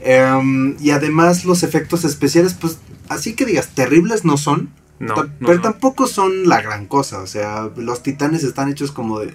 Em, 0.00 0.76
y 0.80 0.90
además 0.90 1.44
los 1.44 1.62
efectos 1.62 2.04
especiales, 2.04 2.54
pues 2.54 2.78
así 3.08 3.34
que 3.34 3.44
digas, 3.46 3.68
terribles 3.74 4.24
no 4.24 4.36
son. 4.36 4.70
No, 5.00 5.14
ta- 5.14 5.22
no, 5.24 5.30
pero 5.46 5.54
no. 5.56 5.62
tampoco 5.62 6.06
son 6.08 6.48
la 6.48 6.60
gran 6.60 6.86
cosa. 6.86 7.20
O 7.20 7.26
sea, 7.26 7.68
los 7.76 8.02
titanes 8.02 8.42
están 8.44 8.68
hechos 8.68 8.90
como 8.92 9.20
de... 9.20 9.32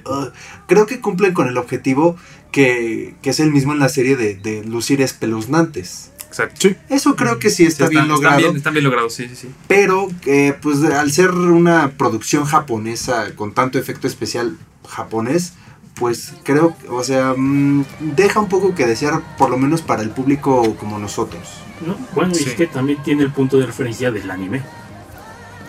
Creo 0.67 0.85
que 0.85 0.99
cumplen 0.99 1.33
con 1.33 1.47
el 1.47 1.57
objetivo 1.57 2.17
que, 2.51 3.15
que 3.21 3.29
es 3.29 3.39
el 3.39 3.51
mismo 3.51 3.71
en 3.73 3.79
la 3.79 3.87
serie 3.89 4.15
de, 4.17 4.35
de 4.35 4.63
lucir 4.65 5.01
espeluznantes. 5.01 6.11
Exacto. 6.33 6.55
Sí. 6.61 6.75
Eso 6.89 7.15
creo 7.15 7.37
que 7.37 7.51
sí 7.51 7.63
está 7.63 7.85
Sí, 7.87 7.91
bien 7.93 8.07
logrado. 8.07 8.37
Están 8.37 8.43
bien, 8.51 8.57
están 8.57 8.73
bien 8.73 8.83
logrados, 8.85 9.13
sí, 9.13 9.27
sí, 9.29 9.35
sí. 9.35 9.49
Pero, 9.67 10.07
eh, 10.25 10.55
pues 10.61 10.83
al 10.83 11.11
ser 11.11 11.29
una 11.31 11.91
producción 11.91 12.45
japonesa 12.45 13.35
con 13.35 13.53
tanto 13.53 13.77
efecto 13.77 14.07
especial 14.07 14.57
japonés, 14.89 15.53
pues 15.93 16.33
creo, 16.43 16.75
o 16.89 17.03
sea, 17.03 17.35
mm, 17.37 17.85
deja 18.15 18.39
un 18.39 18.49
poco 18.49 18.73
que 18.73 18.87
desear, 18.87 19.21
por 19.37 19.51
lo 19.51 19.59
menos 19.59 19.83
para 19.83 20.01
el 20.01 20.09
público 20.09 20.75
como 20.79 20.97
nosotros. 20.97 21.59
¿no? 21.85 21.95
Bueno, 22.15 22.33
Sí. 22.33 22.45
y 22.45 22.49
es 22.49 22.55
que 22.55 22.65
también 22.65 23.03
tiene 23.03 23.21
el 23.21 23.31
punto 23.31 23.59
de 23.59 23.67
referencia 23.67 24.09
del 24.11 24.31
anime. 24.31 24.63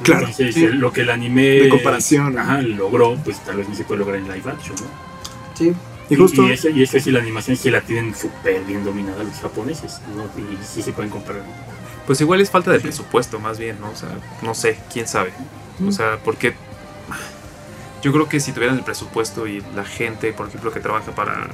Claro, 0.02 0.20
Entonces, 0.20 0.54
sí. 0.54 0.64
el- 0.64 0.78
lo 0.78 0.92
que 0.94 1.02
el 1.02 1.10
anime 1.10 1.42
De 1.42 1.68
comparación. 1.68 2.38
ajá, 2.38 2.62
logró, 2.62 3.16
pues 3.22 3.38
tal 3.44 3.58
vez 3.58 3.68
no 3.68 3.74
se 3.74 3.84
puede 3.84 3.98
lograr 4.00 4.18
en 4.18 4.24
live 4.24 4.50
action, 4.50 4.76
¿no? 4.76 4.86
Sí. 5.58 5.72
Y 6.10 6.16
justo. 6.16 6.46
y, 6.46 6.52
eso, 6.52 6.68
y 6.68 6.82
eso 6.82 6.98
sí, 7.00 7.10
la 7.10 7.20
animación 7.20 7.56
sí 7.56 7.70
la 7.70 7.80
tienen 7.80 8.14
súper 8.14 8.62
bien 8.64 8.84
dominada 8.84 9.24
los 9.24 9.36
japoneses, 9.36 10.00
¿no? 10.14 10.24
Y 10.40 10.58
sí 10.64 10.82
se 10.82 10.92
pueden 10.92 11.10
comparar. 11.10 11.44
Pues 12.06 12.20
igual 12.20 12.40
es 12.40 12.50
falta 12.50 12.70
de 12.70 12.80
presupuesto, 12.80 13.38
más 13.40 13.58
bien, 13.58 13.80
¿no? 13.80 13.90
O 13.90 13.96
sea, 13.96 14.10
no 14.42 14.54
sé, 14.54 14.78
quién 14.92 15.08
sabe. 15.08 15.32
O 15.86 15.90
sea, 15.90 16.18
porque 16.22 16.54
yo 18.02 18.12
creo 18.12 18.28
que 18.28 18.38
si 18.38 18.52
tuvieran 18.52 18.76
el 18.76 18.84
presupuesto 18.84 19.46
y 19.46 19.62
la 19.74 19.84
gente, 19.84 20.32
por 20.32 20.48
ejemplo, 20.48 20.70
que 20.70 20.80
trabaja 20.80 21.14
para, 21.14 21.48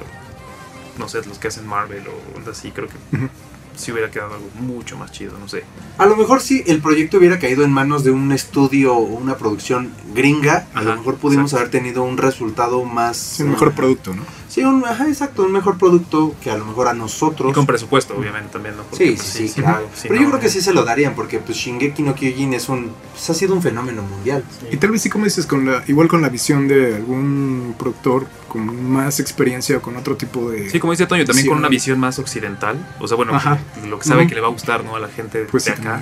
no 0.97 1.07
sé, 1.07 1.23
los 1.25 1.39
que 1.39 1.47
hacen 1.47 1.65
Marvel 1.65 2.03
o 2.07 2.49
así, 2.49 2.71
creo 2.71 2.89
que 2.89 3.15
Ujú. 3.15 3.29
sí 3.77 3.93
hubiera 3.93 4.11
quedado 4.11 4.33
algo 4.35 4.49
mucho 4.59 4.97
más 4.97 5.13
chido, 5.13 5.39
no 5.39 5.47
sé. 5.47 5.63
A 5.97 6.05
lo 6.05 6.17
mejor 6.17 6.41
si 6.41 6.61
el 6.67 6.81
proyecto 6.81 7.17
hubiera 7.17 7.39
caído 7.39 7.63
en 7.63 7.71
manos 7.71 8.03
de 8.03 8.11
un 8.11 8.33
estudio 8.33 8.93
o 8.93 8.99
una 8.99 9.37
producción 9.37 9.93
gringa, 10.13 10.67
a 10.73 10.81
lo 10.81 10.93
mejor 10.97 11.15
pudimos 11.15 11.53
exacto. 11.53 11.61
haber 11.61 11.71
tenido 11.71 12.03
un 12.03 12.17
resultado 12.17 12.83
más... 12.83 13.15
Sí, 13.15 13.43
un 13.43 13.51
mejor 13.51 13.71
producto, 13.71 14.13
¿no? 14.13 14.23
Sí, 14.51 14.65
un, 14.65 14.83
ajá, 14.85 15.07
exacto, 15.07 15.43
un 15.43 15.53
mejor 15.53 15.77
producto 15.77 16.35
que 16.43 16.51
a 16.51 16.57
lo 16.57 16.65
mejor 16.65 16.89
a 16.89 16.93
nosotros... 16.93 17.51
Y 17.51 17.53
con 17.53 17.65
presupuesto, 17.65 18.17
obviamente, 18.17 18.49
también, 18.51 18.75
¿no? 18.75 18.83
Porque, 18.83 19.05
Sí, 19.07 19.13
pues, 19.15 19.25
sí, 19.25 19.47
sí, 19.47 19.61
claro. 19.61 19.87
Pero 20.01 20.15
yo 20.15 20.27
creo 20.27 20.41
que 20.41 20.49
sí 20.49 20.59
se 20.59 20.73
lo 20.73 20.83
darían 20.83 21.15
porque 21.15 21.39
pues 21.39 21.57
Shingeki 21.57 22.03
no 22.03 22.13
Kyojin 22.15 22.53
es 22.53 22.67
un 22.67 22.91
pues, 23.13 23.29
ha 23.29 23.33
sido 23.33 23.55
un 23.55 23.61
fenómeno 23.61 24.01
mundial. 24.01 24.43
Y 24.69 24.75
tal 24.75 24.91
vez 24.91 25.03
sí, 25.03 25.09
como 25.09 25.23
dices, 25.23 25.45
con 25.45 25.65
la, 25.65 25.81
igual 25.87 26.09
con 26.09 26.21
la 26.21 26.27
visión 26.27 26.67
de 26.67 26.97
algún 26.97 27.75
productor 27.79 28.27
con 28.49 28.91
más 28.91 29.21
experiencia 29.21 29.77
o 29.77 29.81
con 29.81 29.95
otro 29.95 30.17
tipo 30.17 30.51
de. 30.51 30.69
Sí, 30.69 30.81
como 30.81 30.91
dice 30.91 31.05
Toño, 31.07 31.23
también 31.23 31.47
con 31.47 31.57
una 31.57 31.69
visión 31.69 31.97
más 31.97 32.19
occidental. 32.19 32.75
O 32.99 33.07
sea, 33.07 33.15
bueno, 33.15 33.33
Ajá. 33.33 33.57
lo 33.87 33.99
que 33.99 34.05
sabe 34.05 34.27
que 34.27 34.35
le 34.35 34.41
va 34.41 34.47
a 34.47 34.51
gustar, 34.51 34.83
¿no? 34.83 34.97
A 34.97 34.99
la 34.99 35.07
gente 35.07 35.45
Pues 35.49 35.63
de 35.63 35.71
sí, 35.75 35.79
acá. 35.81 36.01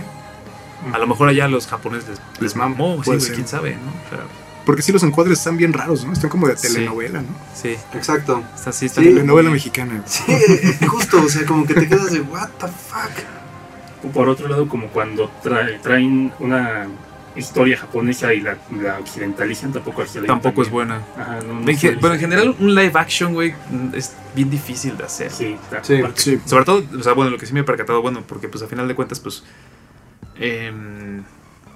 también. 0.81 0.95
A 0.95 0.97
lo 0.97 1.05
mejor 1.05 1.29
allá 1.29 1.47
los 1.47 1.67
japoneses 1.67 2.09
les, 2.09 2.41
Les 2.41 2.55
mamó, 2.55 3.03
sí, 3.03 3.11
quién 3.31 3.47
sabe, 3.47 3.75
¿no? 3.75 3.91
O 4.07 4.09
sea, 4.09 4.25
Porque 4.69 4.83
sí, 4.83 4.91
los 4.91 5.01
encuadres 5.01 5.39
están 5.39 5.57
bien 5.57 5.73
raros, 5.73 6.05
¿no? 6.05 6.13
Están 6.13 6.29
como 6.29 6.47
de 6.47 6.55
Sí. 6.55 6.67
telenovela, 6.67 7.23
¿no? 7.23 7.27
sí, 7.55 7.75
Exacto. 7.95 8.43
está 8.55 8.69
así, 8.69 8.85
está 8.85 9.01
Sí. 9.01 9.07
Telenovela 9.07 9.49
mexicana. 9.49 10.03
Sí, 10.05 10.21
eh, 10.31 10.77
justo, 10.87 11.23
o 11.23 11.27
sea, 11.27 11.43
como 11.47 11.65
que 11.65 11.73
te 11.73 11.87
quedas 11.89 12.11
de 12.11 12.21
what 12.21 12.49
the 12.59 12.67
fuck. 12.67 14.11
Por 14.13 14.29
otro 14.29 14.47
lado, 14.47 14.67
como 14.69 14.89
cuando 14.89 15.31
trae- 15.43 15.81
traen 15.81 16.31
una 16.37 16.85
historia 17.35 17.77
japonesa 17.77 18.31
y 18.31 18.41
la, 18.41 18.57
la 18.79 18.99
occidentalizan, 18.99 19.73
tampoco 19.73 20.03
le 20.03 20.27
Tampoco 20.27 20.61
es 20.61 20.69
buena. 20.69 21.01
Ajá, 21.17 21.39
no, 21.47 21.61
no 21.61 21.67
En 21.71 21.75
ge- 21.75 21.95
bueno, 21.95 22.13
en 22.13 22.21
general, 22.21 22.55
un 22.59 22.75
live 22.75 22.91
action, 22.93 23.33
güey, 23.33 23.55
es 23.93 24.13
bien 24.35 24.51
difícil 24.51 24.95
de 24.97 25.05
hacer. 25.05 25.31
Sí, 25.31 25.57
está- 25.63 25.83
Sí, 25.83 25.99
Sí. 26.13 26.39
Sobre 26.45 26.65
todo, 26.65 26.83
o 26.99 27.01
sea, 27.01 27.13
bueno, 27.13 27.31
lo 27.31 27.39
que 27.39 27.47
sí 27.47 27.53
me 27.53 27.61
he 27.61 27.63
percatado, 27.63 28.03
bueno, 28.03 28.21
porque 28.27 28.47
pues 28.49 28.63
a 28.63 28.67
final 28.67 28.87
de 28.87 28.93
cuentas, 28.93 29.19
pues. 29.19 29.43
em, 30.39 31.23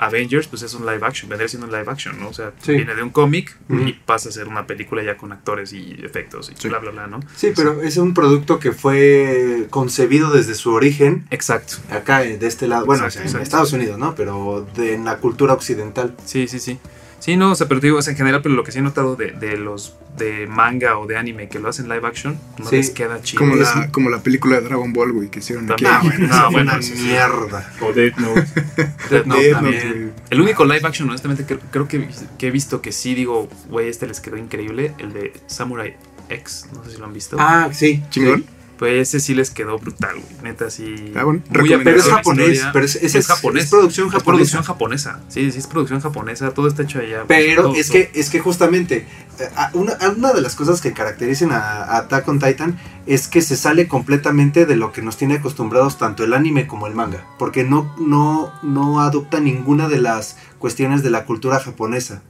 Avengers, 0.05 0.47
pues 0.47 0.61
es 0.63 0.73
un 0.73 0.85
live 0.85 0.99
action, 1.05 1.29
vendría 1.29 1.47
siendo 1.47 1.67
un 1.67 1.73
live 1.73 1.89
action, 1.91 2.19
¿no? 2.19 2.29
O 2.29 2.33
sea, 2.33 2.51
Sí. 2.61 2.73
viene 2.73 2.93
de 2.95 3.03
un 3.03 3.09
cómic 3.09 3.55
y 3.69 3.93
pasa 3.93 4.29
a 4.29 4.31
ser 4.31 4.47
una 4.47 4.65
película 4.67 5.03
ya 5.03 5.17
con 5.17 5.31
actores 5.31 5.73
y 5.73 5.95
efectos 6.03 6.51
y 6.51 6.59
Sí. 6.61 6.67
bla, 6.69 6.79
bla, 6.79 6.91
bla, 6.91 7.07
¿no? 7.07 7.19
Sí, 7.35 7.51
pero 7.55 7.81
es 7.81 7.97
un 7.97 8.13
producto 8.13 8.59
que 8.59 8.71
fue 8.71 9.67
concebido 9.69 10.31
desde 10.31 10.53
su 10.55 10.71
origen 10.73 11.25
Exacto. 11.31 11.75
acá 11.89 12.23
eh, 12.23 12.37
de 12.37 12.47
este 12.47 12.67
lado, 12.67 12.85
bueno, 12.85 13.05
Exacto, 13.05 13.27
o 13.27 13.31
sea, 13.31 13.39
en. 13.39 13.43
Estados 13.43 13.73
Unidos, 13.73 13.97
¿no? 13.97 14.15
Pero 14.15 14.67
de, 14.75 14.93
en 14.95 15.05
la 15.05 15.17
cultura 15.17 15.53
occidental. 15.53 16.15
Sí, 16.25 16.47
sí, 16.47 16.59
sí. 16.59 16.79
Sí, 17.23 17.37
no, 17.37 17.51
o 17.51 17.55
sea, 17.55 17.69
pero 17.69 17.79
te 17.79 17.87
digo, 17.87 17.99
es 17.99 18.07
en 18.09 18.17
general, 18.17 18.41
pero 18.41 18.53
lo 18.53 18.65
que 18.65 18.73
sí 18.73 18.79
he 18.79 18.81
notado 18.81 19.15
de, 19.15 19.31
de 19.31 19.55
los 19.55 19.95
de 20.17 20.45
manga 20.45 20.97
o 20.99 21.07
de 21.07 21.15
anime 21.17 21.47
que 21.47 21.57
lo 21.57 21.69
hacen 21.69 21.87
live 21.87 22.05
action, 22.05 22.37
no 22.59 22.65
Sí. 22.69 22.75
les 22.75 22.89
queda 22.89 23.21
chido. 23.21 23.39
Como 23.39 23.55
Es- 23.55 23.73
la, 23.73 23.89
como 23.91 24.09
la 24.09 24.21
película 24.21 24.57
de 24.57 24.63
Dragon 24.63 24.91
Ball, 24.91 25.13
güey, 25.13 25.29
que 25.29 25.39
hicieron 25.39 25.71
aquí. 25.71 25.85
También. 25.85 26.11
Ah, 26.13 26.19
bueno, 26.19 26.27
No, 26.27 26.41
fue 26.43 26.51
bueno, 26.51 26.71
una 26.73 26.81
sí, 26.81 26.97
sí. 26.97 27.03
mierda. 27.03 27.71
O 27.79 27.93
Death 27.93 28.17
Note. 28.17 28.41
Death 29.09 29.25
Note 29.25 29.41
Death 29.41 29.51
también. 29.53 30.07
Note. 30.07 30.21
El 30.31 30.41
único 30.41 30.65
live 30.65 30.81
action, 30.83 31.07
honestamente, 31.07 31.45
creo, 31.45 31.59
creo 31.71 31.87
que, 31.87 32.09
que 32.37 32.47
he 32.47 32.51
visto 32.51 32.81
que 32.81 32.91
sí 32.91 33.15
digo, 33.15 33.47
güey, 33.69 33.87
este 33.87 34.05
les 34.05 34.19
quedó 34.19 34.35
increíble, 34.35 34.93
el 34.97 35.13
de 35.13 35.31
Samurai 35.47 35.95
X, 36.27 36.67
no 36.75 36.83
sé 36.83 36.91
si 36.91 36.97
lo 36.97 37.05
han 37.05 37.13
visto. 37.13 37.37
Ah, 37.39 37.69
sí. 37.71 38.03
Chingón. 38.09 38.41
sí. 38.41 38.45
Ese 38.85 39.19
sí 39.19 39.33
les 39.33 39.51
quedó 39.51 39.77
brutal, 39.79 40.15
güey. 40.15 40.43
Neta, 40.43 40.69
sí. 40.69 41.13
Ah, 41.15 41.23
bueno. 41.23 41.41
Pero 41.51 41.89
es 41.95 42.03
japonés, 42.07 42.61
pero 42.73 42.85
es, 42.85 42.95
es, 42.95 43.15
es 43.15 43.27
japonés. 43.27 43.65
es 43.65 43.69
producción 43.69 44.07
Es 44.07 44.13
japonesa. 44.13 44.25
producción 44.37 44.63
japonesa. 44.63 45.21
Sí, 45.29 45.51
sí, 45.51 45.59
es 45.59 45.67
producción 45.67 46.01
japonesa. 46.01 46.51
Todo 46.51 46.67
está 46.67 46.83
hecho 46.83 46.99
allá. 46.99 47.23
Pero 47.27 47.63
Todo, 47.63 47.75
es 47.75 47.87
todo. 47.87 47.97
que, 47.97 48.11
es 48.13 48.29
que 48.29 48.39
justamente 48.39 49.07
eh, 49.39 49.49
una, 49.73 50.33
de 50.33 50.41
las 50.41 50.55
cosas 50.55 50.81
que 50.81 50.93
caracterizan 50.93 51.51
a, 51.51 51.57
a 51.83 51.97
Attack 51.97 52.27
on 52.27 52.39
Titan 52.39 52.77
es 53.05 53.27
que 53.27 53.41
se 53.41 53.55
sale 53.57 53.87
completamente 53.87 54.65
de 54.65 54.75
lo 54.75 54.91
que 54.91 55.01
nos 55.01 55.17
tiene 55.17 55.35
acostumbrados 55.35 55.97
tanto 55.97 56.23
el 56.23 56.33
anime 56.33 56.67
como 56.67 56.87
el 56.87 56.95
manga. 56.95 57.25
Porque 57.39 57.63
no, 57.63 57.93
no, 57.99 58.51
no 58.63 59.01
adopta 59.01 59.39
ninguna 59.39 59.89
de 59.89 59.99
las 59.99 60.37
cuestiones 60.59 61.03
de 61.03 61.09
la 61.09 61.25
cultura 61.25 61.59
japonesa. 61.59 62.21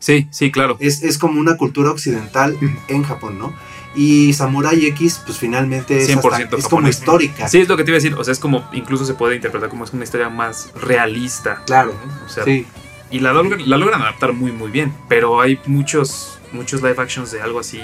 Sí, 0.00 0.28
sí, 0.30 0.52
claro. 0.52 0.76
Es, 0.78 1.02
es 1.02 1.18
como 1.18 1.40
una 1.40 1.56
cultura 1.56 1.90
occidental 1.90 2.56
en 2.86 3.02
Japón, 3.02 3.38
¿no? 3.38 3.52
Y 4.00 4.32
Samurai 4.32 4.86
X, 4.86 5.20
pues 5.26 5.38
finalmente 5.38 5.98
es, 5.98 6.06
100% 6.08 6.44
hasta- 6.44 6.56
es 6.56 6.68
como 6.68 6.88
histórica. 6.88 7.48
Sí, 7.48 7.58
es 7.58 7.68
lo 7.68 7.76
que 7.76 7.82
te 7.82 7.90
iba 7.90 7.96
a 7.96 8.00
decir. 8.00 8.14
O 8.14 8.22
sea, 8.22 8.30
es 8.30 8.38
como, 8.38 8.68
incluso 8.72 9.04
se 9.04 9.14
puede 9.14 9.34
interpretar 9.34 9.68
como 9.68 9.84
es 9.84 9.92
una 9.92 10.04
historia 10.04 10.28
más 10.28 10.70
realista. 10.80 11.62
Claro. 11.66 11.94
¿no? 12.06 12.26
O 12.26 12.28
sea, 12.28 12.44
Sí. 12.44 12.64
y 13.10 13.18
la 13.18 13.32
logran, 13.32 13.68
la 13.68 13.76
logran 13.76 14.00
adaptar 14.00 14.32
muy, 14.34 14.52
muy 14.52 14.70
bien. 14.70 14.94
Pero 15.08 15.40
hay 15.40 15.58
muchos, 15.66 16.38
muchos 16.52 16.80
live 16.80 16.94
actions 16.98 17.32
de 17.32 17.42
algo 17.42 17.58
así. 17.58 17.80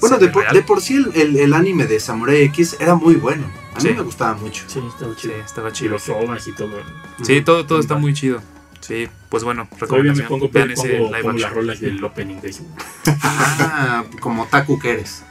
Bueno, 0.00 0.16
de 0.16 0.28
por, 0.28 0.44
real. 0.44 0.54
de 0.54 0.62
por 0.62 0.80
sí 0.80 0.94
el, 0.94 1.12
el- 1.14 1.38
el 1.38 1.52
anime 1.52 1.84
de 1.86 2.00
Samurai 2.00 2.40
X 2.44 2.76
era 2.80 2.94
muy 2.94 3.16
bueno. 3.16 3.44
A 3.74 3.80
mí 3.82 3.90
Sí. 3.90 3.94
me 3.94 4.00
gustaba 4.00 4.34
mucho. 4.36 4.64
Sí, 4.66 4.80
estaba 4.88 5.12
Sí, 5.14 5.20
chido. 5.20 5.34
estaba 5.44 5.68
Y 5.68 5.72
chido. 5.72 5.90
los 5.90 6.08
ovas 6.08 6.48
y 6.48 6.52
todo. 6.52 6.70
Sí, 7.22 7.42
todo, 7.42 7.66
todo 7.66 7.80
está 7.80 7.96
muy 7.96 8.14
chido. 8.14 8.40
Sí, 8.80 9.08
pues 9.28 9.44
bueno, 9.44 9.68
Todavía 9.78 10.14
me 10.14 10.20
recomendación. 10.22 10.28
pongo, 10.28 10.48
Vean 10.50 10.68
pongo, 10.74 10.82
ese 10.88 10.98
live 11.00 11.22
pongo 11.22 11.38
las 11.38 11.52
rolas 11.52 11.80
del 11.80 12.02
opening 12.02 12.40
de. 12.40 12.54
Ah, 13.22 14.04
como 14.20 14.46
Taku 14.46 14.78
que 14.78 14.92
eres. 14.92 15.22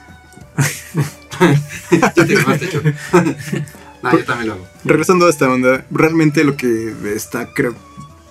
te 2.14 2.24
no, 4.02 4.12
yo 4.12 4.24
también 4.24 4.48
lo 4.48 4.54
hago. 4.54 4.68
Regresando 4.84 5.26
a 5.26 5.30
esta 5.30 5.48
onda, 5.50 5.84
realmente 5.90 6.44
lo 6.44 6.56
que 6.56 6.94
está, 7.14 7.52
creo 7.52 7.74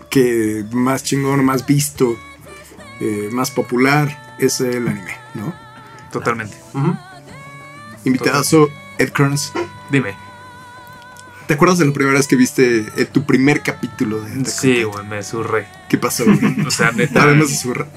que 0.09 0.65
más 0.71 1.03
chingón, 1.03 1.45
más 1.45 1.65
visto, 1.65 2.17
eh, 2.99 3.29
más 3.31 3.51
popular 3.51 4.35
es 4.39 4.61
el 4.61 4.87
anime, 4.87 5.15
¿no? 5.33 5.53
Totalmente. 6.11 6.57
Ujú. 6.73 6.95
Invitadazo 8.05 8.69
Ed 8.97 9.09
Kearns. 9.09 9.51
Dime. 9.91 10.15
¿Te 11.47 11.55
acuerdas 11.55 11.79
de 11.79 11.85
la 11.85 11.93
primera 11.93 12.15
vez 12.15 12.27
que 12.27 12.35
viste 12.35 12.85
eh, 12.95 13.05
tu 13.05 13.25
primer 13.25 13.63
capítulo 13.63 14.21
de 14.21 14.33
Attack 14.33 14.47
Sí, 14.47 14.83
güey, 14.83 15.03
me 15.05 15.23
surré. 15.23 15.67
¿Qué 15.89 15.97
pasó? 15.97 16.23
O 16.67 16.69
sea, 16.69 16.91
neta. 16.91 17.23
Además 17.23 17.49
de 17.49 17.55
zurra. 17.55 17.87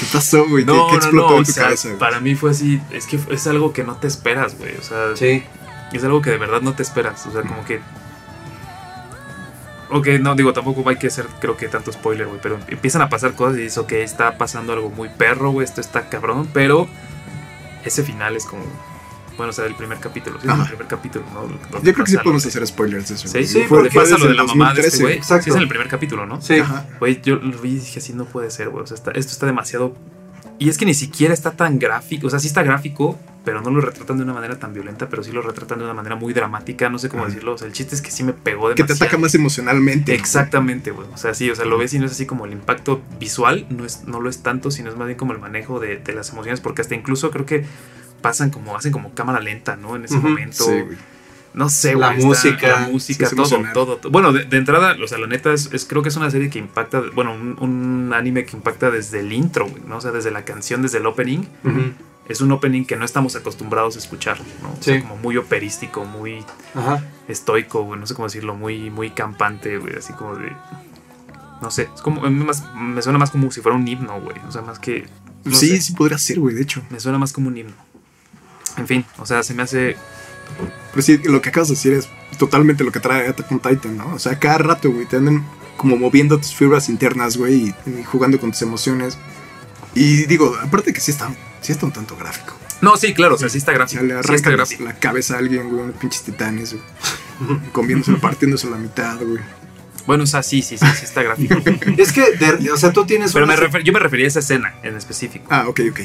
¿Qué 0.00 0.06
pasó, 0.12 0.48
güey? 0.48 0.64
¿Qué, 0.64 0.72
No, 0.72 0.86
qué 0.86 0.92
no, 0.92 0.96
explotó 0.98 1.28
no, 1.30 1.36
en 1.36 1.42
o 1.42 1.44
tu 1.46 1.52
sea, 1.52 1.64
cabeza, 1.64 1.88
güey? 1.88 1.98
para 1.98 2.20
mí 2.20 2.34
fue 2.34 2.50
así, 2.50 2.80
es 2.90 3.06
que 3.06 3.18
es 3.30 3.46
algo 3.46 3.72
que 3.72 3.84
no 3.84 3.96
te 3.96 4.06
esperas, 4.08 4.56
güey, 4.58 4.74
o 4.76 4.82
sea, 4.82 5.14
Sí. 5.14 5.44
es 5.92 6.04
algo 6.04 6.22
que 6.22 6.30
de 6.30 6.38
verdad 6.38 6.60
no 6.62 6.72
te 6.74 6.82
esperas, 6.82 7.26
o 7.26 7.32
sea, 7.32 7.42
como 7.42 7.64
que... 7.64 7.80
Ok, 9.92 10.06
no, 10.20 10.34
digo, 10.36 10.52
tampoco 10.52 10.88
hay 10.88 10.96
que 10.96 11.08
hacer, 11.08 11.26
creo 11.40 11.56
que 11.56 11.66
tanto 11.68 11.92
spoiler, 11.92 12.26
güey, 12.28 12.38
pero 12.40 12.58
empiezan 12.68 13.02
a 13.02 13.08
pasar 13.08 13.34
cosas 13.34 13.58
y 13.58 13.62
dices, 13.62 13.78
ok, 13.78 13.92
está 13.92 14.38
pasando 14.38 14.72
algo 14.72 14.88
muy 14.88 15.08
perro, 15.08 15.50
güey, 15.50 15.64
esto 15.64 15.80
está 15.80 16.08
cabrón, 16.08 16.48
pero 16.52 16.88
ese 17.84 18.02
final 18.04 18.36
es 18.36 18.46
como... 18.46 18.62
Bueno, 19.36 19.50
o 19.50 19.52
sea, 19.52 19.64
el 19.66 19.74
primer 19.74 19.98
capítulo, 19.98 20.38
sí, 20.40 20.46
primer 20.68 20.86
capítulo, 20.86 21.24
¿no? 21.32 21.82
Yo 21.82 21.92
creo 21.94 22.04
que 22.04 22.10
sí 22.10 22.16
podemos 22.18 22.44
hacer 22.44 22.66
spoilers 22.66 23.08
de 23.08 23.14
eso. 23.14 23.28
Sí, 23.28 23.46
sí, 23.46 23.62
porque 23.68 23.88
pasa 23.90 24.18
lo 24.18 24.26
de 24.26 24.34
la 24.34 24.44
mamá 24.44 24.74
de 24.74 24.80
este 24.82 24.98
2013. 24.98 25.02
güey. 25.02 25.16
exacto. 25.16 25.44
Sí, 25.44 25.50
es 25.50 25.56
en 25.56 25.62
el 25.62 25.68
primer 25.68 25.88
capítulo, 25.88 26.26
¿no? 26.26 26.40
Sí. 26.42 26.58
Ajá. 26.58 26.86
Güey, 26.98 27.20
yo 27.22 27.36
lo 27.36 27.58
vi 27.58 27.70
y 27.70 27.78
dije 27.78 28.00
así, 28.00 28.12
no 28.12 28.26
puede 28.26 28.50
ser, 28.50 28.68
güey. 28.68 28.84
O 28.84 28.86
sea, 28.86 28.96
está- 28.96 29.12
esto 29.12 29.32
está 29.32 29.46
demasiado. 29.46 29.96
Y 30.58 30.68
es 30.68 30.76
que 30.76 30.84
ni 30.84 30.92
siquiera 30.92 31.32
está 31.32 31.52
tan 31.52 31.78
gráfico. 31.78 32.26
O 32.26 32.30
sea, 32.30 32.38
sí 32.38 32.46
está 32.48 32.62
gráfico, 32.62 33.18
pero 33.46 33.62
no 33.62 33.70
lo 33.70 33.80
retratan 33.80 34.18
de 34.18 34.24
una 34.24 34.34
manera 34.34 34.58
tan 34.58 34.74
violenta, 34.74 35.08
pero 35.08 35.22
sí 35.24 35.32
lo 35.32 35.40
retratan 35.40 35.78
de 35.78 35.84
una 35.84 35.94
manera 35.94 36.16
muy 36.16 36.34
dramática. 36.34 36.90
No 36.90 36.98
sé 36.98 37.08
cómo 37.08 37.24
decirlo. 37.24 37.54
O 37.54 37.58
sea, 37.58 37.66
el 37.66 37.72
chiste 37.72 37.94
es 37.94 38.02
que 38.02 38.10
sí 38.10 38.22
me 38.24 38.34
pegó 38.34 38.68
Que 38.68 38.74
te 38.74 38.82
demasiado. 38.82 39.04
ataca 39.06 39.18
más 39.18 39.34
emocionalmente. 39.34 40.14
Exactamente, 40.14 40.90
güey. 40.90 41.08
O 41.14 41.16
sea, 41.16 41.32
sí, 41.32 41.48
o 41.50 41.56
sea, 41.56 41.64
lo 41.64 41.78
ves 41.78 41.94
y 41.94 41.98
no 41.98 42.04
es 42.04 42.12
así 42.12 42.26
como 42.26 42.44
el 42.44 42.52
impacto 42.52 43.00
visual, 43.18 43.64
no, 43.70 43.86
es, 43.86 44.04
no 44.04 44.20
lo 44.20 44.28
es 44.28 44.42
tanto, 44.42 44.70
sino 44.70 44.90
es 44.90 44.96
más 44.98 45.06
bien 45.06 45.16
como 45.16 45.32
el 45.32 45.38
manejo 45.38 45.80
de, 45.80 45.96
de 45.96 46.12
las 46.12 46.28
emociones, 46.30 46.60
porque 46.60 46.82
hasta 46.82 46.94
incluso 46.94 47.30
creo 47.30 47.46
que 47.46 47.64
pasan 48.20 48.50
como, 48.50 48.76
hacen 48.76 48.92
como 48.92 49.14
cámara 49.14 49.40
lenta, 49.40 49.76
¿no? 49.76 49.96
En 49.96 50.04
ese 50.04 50.16
Ujú. 50.16 50.28
momento. 50.28 50.64
Sí, 50.64 50.80
güey. 50.80 50.96
No 51.52 51.68
sé, 51.68 51.94
La 51.96 52.08
güey, 52.14 52.18
está- 52.18 52.26
música. 52.28 52.68
La 52.68 52.88
música, 52.88 53.26
Sí, 53.28 53.34
todo, 53.34 53.48
todo, 53.72 53.96
todo. 53.96 54.12
Bueno, 54.12 54.32
de, 54.32 54.44
de 54.44 54.56
entrada, 54.56 54.96
o 55.02 55.06
sea, 55.08 55.18
la 55.18 55.26
neta, 55.26 55.52
es, 55.52 55.68
es- 55.72 55.84
creo 55.84 56.00
que 56.02 56.08
es 56.08 56.16
una 56.16 56.30
serie 56.30 56.48
que 56.48 56.60
impacta, 56.60 57.02
bueno, 57.12 57.34
un, 57.34 57.56
un 57.58 58.12
anime 58.14 58.44
que 58.44 58.56
impacta 58.56 58.90
desde 58.90 59.18
el 59.20 59.32
intro, 59.32 59.66
güey, 59.68 59.82
¿no? 59.84 59.96
O 59.96 60.00
sea, 60.00 60.12
desde 60.12 60.30
la 60.30 60.44
canción, 60.44 60.82
desde 60.82 60.98
el 60.98 61.06
opening. 61.06 61.40
Es 62.28 62.40
un 62.40 62.52
opening 62.52 62.84
que 62.84 62.94
no 62.94 63.04
estamos 63.04 63.34
acostumbrados 63.34 63.96
a 63.96 63.98
escuchar, 63.98 64.38
¿no? 64.62 64.70
O 64.70 64.80
sea, 64.80 65.00
como 65.00 65.16
muy 65.16 65.36
operístico, 65.36 66.04
muy 66.04 66.44
Ajá. 66.76 67.02
estoico, 67.26 67.82
güey, 67.82 67.98
no 67.98 68.06
sé 68.06 68.14
cómo 68.14 68.28
decirlo, 68.28 68.54
muy, 68.54 68.88
muy 68.90 69.10
campante, 69.10 69.78
güey, 69.78 69.96
así 69.96 70.12
como 70.12 70.36
de... 70.36 70.52
No 71.60 71.72
sé, 71.72 71.88
es 71.92 72.00
como, 72.00 72.24
a 72.24 72.30
mí 72.30 72.44
más- 72.44 72.62
me 72.76 73.02
suena 73.02 73.18
más 73.18 73.32
como 73.32 73.50
si 73.50 73.60
fuera 73.60 73.76
un 73.76 73.86
himno, 73.88 74.20
güey, 74.20 74.36
o 74.46 74.52
sea, 74.52 74.62
más 74.62 74.78
que... 74.78 75.08
no 75.44 75.52
sí, 75.56 75.70
sé, 75.70 75.80
sí 75.80 75.92
podría 75.94 76.18
ser, 76.18 76.38
güey, 76.38 76.54
de 76.54 76.62
hecho. 76.62 76.82
me 76.90 77.00
suena 77.00 77.18
más 77.18 77.32
como 77.32 77.48
un 77.48 77.56
himno. 77.56 77.74
En 78.76 78.86
fin, 78.86 79.04
o 79.18 79.26
sea, 79.26 79.42
se 79.42 79.54
me 79.54 79.62
hace... 79.62 79.96
Pero 80.90 81.02
sí, 81.02 81.18
lo 81.24 81.40
que 81.40 81.50
acabas 81.50 81.68
de 81.68 81.74
decir 81.74 81.92
es 81.92 82.08
totalmente 82.38 82.82
lo 82.82 82.90
que 82.90 83.00
trae 83.00 83.28
Attack 83.28 83.50
on 83.52 83.60
Titan, 83.60 83.96
¿no? 83.96 84.14
O 84.14 84.18
sea, 84.18 84.38
cada 84.38 84.58
rato, 84.58 84.90
güey, 84.90 85.06
te 85.06 85.16
andan 85.16 85.46
como 85.76 85.96
moviendo 85.96 86.38
tus 86.38 86.54
fibras 86.54 86.88
internas, 86.88 87.36
güey, 87.36 87.74
y, 87.86 88.04
jugando 88.04 88.38
con 88.40 88.50
tus 88.50 88.62
emociones. 88.62 89.16
Y 89.94 90.26
digo, 90.26 90.56
aparte 90.62 90.92
que 90.92 91.00
sí 91.00 91.10
está, 91.10 91.30
sí 91.60 91.72
está 91.72 91.86
un 91.86 91.92
tanto 91.92 92.16
gráfico. 92.16 92.54
No, 92.80 92.96
sí, 92.96 93.14
claro, 93.14 93.34
o 93.34 93.38
sea, 93.38 93.48
sí 93.48 93.58
está 93.58 93.72
O 93.72 93.74
gráfico. 93.74 94.00
sea, 94.00 94.16
le 94.16 94.22
sí 94.22 94.34
está 94.34 94.50
gráfico. 94.50 94.84
la 94.84 94.98
cabeza 94.98 95.34
a 95.34 95.38
alguien, 95.38 95.68
güey, 95.68 95.82
unos 95.82 95.96
pinches 95.96 96.22
titanes, 96.22 96.74
güey. 96.74 97.60
Comiéndose, 97.72 98.12
partiéndose 98.20 98.66
a 98.66 98.70
la 98.70 98.76
mitad, 98.76 99.18
güey. 99.18 99.42
Bueno, 100.10 100.24
o 100.24 100.26
sea, 100.26 100.42
sí, 100.42 100.60
sí, 100.60 100.76
sí, 100.76 100.84
sí 100.98 101.04
está 101.04 101.22
gráfico. 101.22 101.54
Es 101.96 102.10
que, 102.12 102.32
de- 102.32 102.72
o 102.72 102.76
sea, 102.76 102.92
tú 102.92 103.06
tienes 103.06 103.32
Pero 103.32 103.44
una- 103.44 103.54
me 103.54 103.60
refer- 103.60 103.84
yo 103.84 103.92
me 103.92 104.00
refería 104.00 104.24
a 104.26 104.28
esa 104.28 104.40
escena 104.40 104.74
en 104.82 104.96
específico. 104.96 105.46
Ah, 105.50 105.68
ok, 105.68 105.80
ok. 105.92 106.00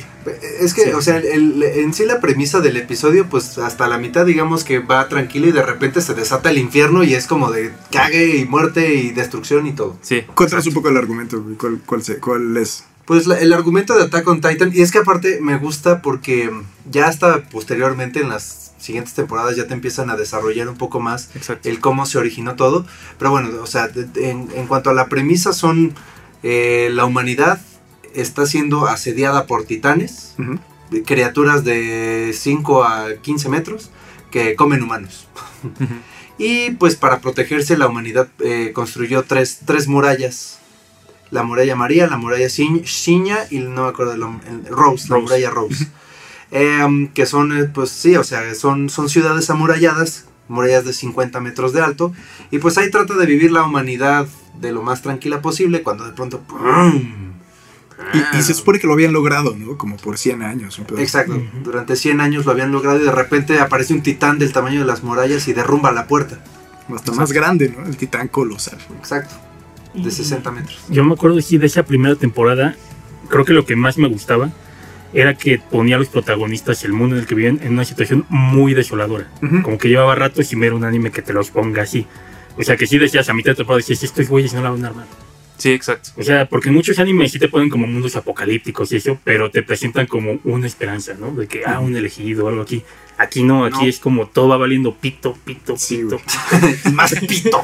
Es 0.62 0.76
que, 0.76 0.84
Sí. 0.84 0.90
o 0.92 1.02
sea, 1.02 1.18
el- 1.18 1.64
en 1.64 1.92
sí 1.92 2.06
la 2.06 2.20
premisa 2.20 2.60
del 2.60 2.78
episodio, 2.78 3.26
pues 3.28 3.58
hasta 3.58 3.88
la 3.88 3.98
mitad, 3.98 4.24
digamos 4.24 4.64
que 4.64 4.78
va 4.78 5.10
tranquilo 5.10 5.48
y 5.48 5.52
de 5.54 5.64
repente 5.64 6.02
se 6.02 6.14
desata 6.14 6.52
el 6.52 6.60
infierno 6.60 7.04
y 7.04 7.16
es 7.16 7.26
como 7.26 7.52
de 7.52 7.72
cague 7.92 8.38
y 8.38 8.46
muerte 8.46 8.94
y 8.94 9.10
destrucción 9.10 9.66
y 9.66 9.72
todo. 9.72 9.98
Sí. 10.04 10.22
Cuéntanos 10.36 10.68
un 10.68 10.74
poco 10.76 10.90
el 10.90 10.98
argumento. 10.98 11.44
¿Cuál, 11.60 11.80
cuál, 11.84 12.04
se- 12.04 12.18
cuál 12.20 12.56
es? 12.58 12.84
Pues 13.06 13.26
la- 13.26 13.40
el 13.40 13.54
argumento 13.54 13.96
de 13.98 14.04
Attack 14.04 14.28
on 14.28 14.40
Titan, 14.42 14.72
y 14.72 14.82
es 14.82 14.92
que 14.92 15.00
aparte 15.00 15.40
me 15.42 15.58
gusta 15.58 16.04
porque 16.04 16.52
ya 16.92 17.08
hasta 17.08 17.42
posteriormente 17.50 18.20
en 18.20 18.30
las 18.30 18.65
siguientes 18.86 19.14
temporadas 19.14 19.56
ya 19.56 19.68
te 19.68 19.74
empiezan 19.74 20.10
a 20.10 20.16
desarrollar 20.16 20.70
un 20.70 20.78
poco 20.78 21.00
más 21.00 21.30
Exacto. 21.36 21.68
el 21.70 21.80
cómo 21.80 22.06
se 22.06 22.18
originó 22.18 22.56
todo. 22.56 22.86
Pero 23.18 23.32
bueno, 23.32 23.50
o 23.62 23.68
sea, 23.68 23.90
en, 24.16 24.50
en 24.56 24.68
cuanto 24.68 24.90
a 24.90 24.94
la 24.94 25.08
premisa 25.08 25.52
son 25.54 25.94
eh, 26.44 26.90
la 26.94 27.06
humanidad 27.06 27.60
está 28.14 28.46
siendo 28.46 28.88
asediada 28.88 29.46
por 29.46 29.66
titanes, 29.66 30.36
de 30.92 31.04
criaturas 31.04 31.64
de 31.66 32.32
5 32.34 32.84
a 32.84 33.08
15 33.22 33.50
metros 33.50 33.90
que 34.32 34.56
comen 34.56 34.84
humanos. 34.84 35.28
Ujú. 35.64 35.88
Y 36.38 36.72
pues 36.72 36.96
para 36.96 37.20
protegerse 37.22 37.78
la 37.78 37.88
humanidad 37.88 38.28
eh, 38.40 38.72
construyó 38.74 39.24
tres, 39.24 39.60
tres 39.66 39.88
murallas. 39.88 40.60
La 41.32 41.44
muralla 41.44 41.76
María, 41.76 42.08
la 42.08 42.18
muralla 42.18 42.48
Shinya 42.48 43.40
y 43.50 43.60
no 43.60 43.84
me 43.84 43.90
acuerdo, 43.90 44.14
el, 44.14 44.22
el- 44.48 44.66
Rose, 44.68 45.10
la 45.10 45.18
muralla 45.18 45.50
Rose. 45.50 45.88
Em, 46.58 47.10
que 47.10 47.26
son, 47.26 47.52
eh, 47.58 47.66
pues 47.66 47.90
sí, 47.90 48.16
o 48.16 48.24
sea, 48.24 48.56
son, 48.56 48.90
son 48.90 49.10
ciudades 49.10 49.50
amuralladas, 49.50 50.24
murallas 50.48 50.86
de 50.86 50.94
50 50.94 51.42
metros 51.42 51.74
de 51.74 51.82
alto. 51.82 52.14
Y 52.50 52.60
pues 52.60 52.78
ahí 52.78 52.90
trata 52.90 53.16
de 53.16 53.26
vivir 53.26 53.52
la 53.52 53.64
humanidad 53.64 54.26
de 54.62 54.72
lo 54.72 54.82
más 54.82 55.02
tranquila 55.02 55.42
posible 55.42 55.84
cuando 55.84 56.06
de 56.06 56.14
pronto... 56.14 56.40
¡pum! 56.40 57.34
Y, 58.14 58.38
y 58.38 58.42
se 58.42 58.54
supone 58.54 58.80
que 58.80 58.88
lo 58.88 58.94
habían 58.94 59.12
logrado, 59.12 59.54
¿no? 59.58 59.78
Como 59.78 59.98
por 59.98 60.18
100 60.18 60.44
años. 60.44 60.80
pedo. 60.88 60.98
Exacto, 60.98 61.42
durante 61.62 61.98
100 61.98 62.22
años 62.22 62.46
lo 62.46 62.54
habían 62.54 62.72
logrado 62.72 63.02
y 63.02 63.04
de 63.04 63.12
repente 63.12 63.60
aparece 63.60 63.94
un 63.94 64.02
titán 64.02 64.40
del 64.40 64.54
tamaño 64.54 64.80
de 64.80 64.86
las 64.86 65.04
murallas 65.04 65.50
y 65.50 65.54
derrumba 65.54 65.92
la 65.92 66.08
puerta. 66.08 66.42
Hasta 66.94 67.12
más 67.12 67.34
grande, 67.34 67.74
¿no? 67.78 67.86
El 67.86 67.98
titán 67.98 68.30
colosal. 68.30 68.78
Exacto, 68.98 69.36
de 69.94 70.10
60 70.10 70.52
metros. 70.52 70.86
Yo 70.88 71.04
me 71.04 71.16
acuerdo 71.16 71.42
sí 71.42 71.58
de 71.58 71.66
esa 71.66 71.84
primera 71.84 72.16
temporada. 72.16 72.78
Creo 73.28 73.44
que 73.44 73.52
lo 73.52 73.66
que 73.66 73.76
más 73.76 73.98
me 73.98 74.08
gustaba 74.08 74.52
era 75.16 75.34
que 75.34 75.58
ponía 75.58 75.96
a 75.96 76.00
los 76.00 76.10
protagonistas 76.10 76.84
y 76.84 76.88
el 76.88 76.94
mundo 76.94 77.16
en 77.16 77.22
el 77.22 77.28
que 77.28 77.36
vivían 77.36 77.60
en 77.64 77.74
una 77.74 77.86
situación 77.86 78.26
muy 78.30 78.74
desoladora. 78.74 79.32
Ujú. 79.42 79.62
Como 79.64 79.78
que 79.78 79.88
llevaba 79.88 80.14
rato 80.14 80.44
sin 80.44 80.60
ver 80.60 80.74
un 80.74 80.84
anime 80.84 81.10
que 81.10 81.22
te 81.22 81.34
los 81.34 81.50
ponga 81.50 81.84
así. 81.84 82.06
O 82.58 82.64
sea, 82.64 82.76
que 82.76 82.86
sí 82.86 82.98
decías 82.98 83.30
a 83.30 83.34
mitad 83.34 83.52
de 83.52 83.56
temporada, 83.56 83.78
decías, 83.78 84.04
estos 84.04 84.28
güeyes 84.28 84.54
no 84.54 84.62
la 84.62 84.70
van 84.70 84.84
a 84.84 84.88
armar. 84.90 85.06
Sí, 85.58 85.72
exacto. 85.72 86.10
O 86.18 86.24
sea, 86.24 86.48
porque 86.48 86.70
muchos 86.70 87.00
animes 87.00 87.32
sí 87.32 87.40
te 87.40 87.48
ponen 87.48 87.70
como 87.70 87.88
mundos 87.88 88.16
apocalípticos 88.18 88.92
y 88.92 88.98
eso, 88.98 89.18
pero 89.24 89.50
te 89.50 89.64
presentan 89.64 90.06
como 90.06 90.40
una 90.44 90.68
esperanza, 90.68 91.14
¿no? 91.18 91.32
De 91.32 91.48
que, 91.48 91.64
ah, 91.66 91.80
un 91.80 91.96
elegido 91.96 92.46
o 92.46 92.50
algo 92.50 92.62
aquí. 92.62 92.84
Aquí 93.18 93.44
no, 93.44 93.66
aquí 93.66 93.84
No. 93.84 93.88
es 93.88 94.00
como 94.00 94.28
todo 94.28 94.50
va 94.50 94.58
valiendo 94.58 94.94
pito, 94.94 95.38
pito, 95.46 95.78
Sí, 95.78 95.98
pito, 96.04 96.20
Más 96.94 97.14
pito. 97.16 97.64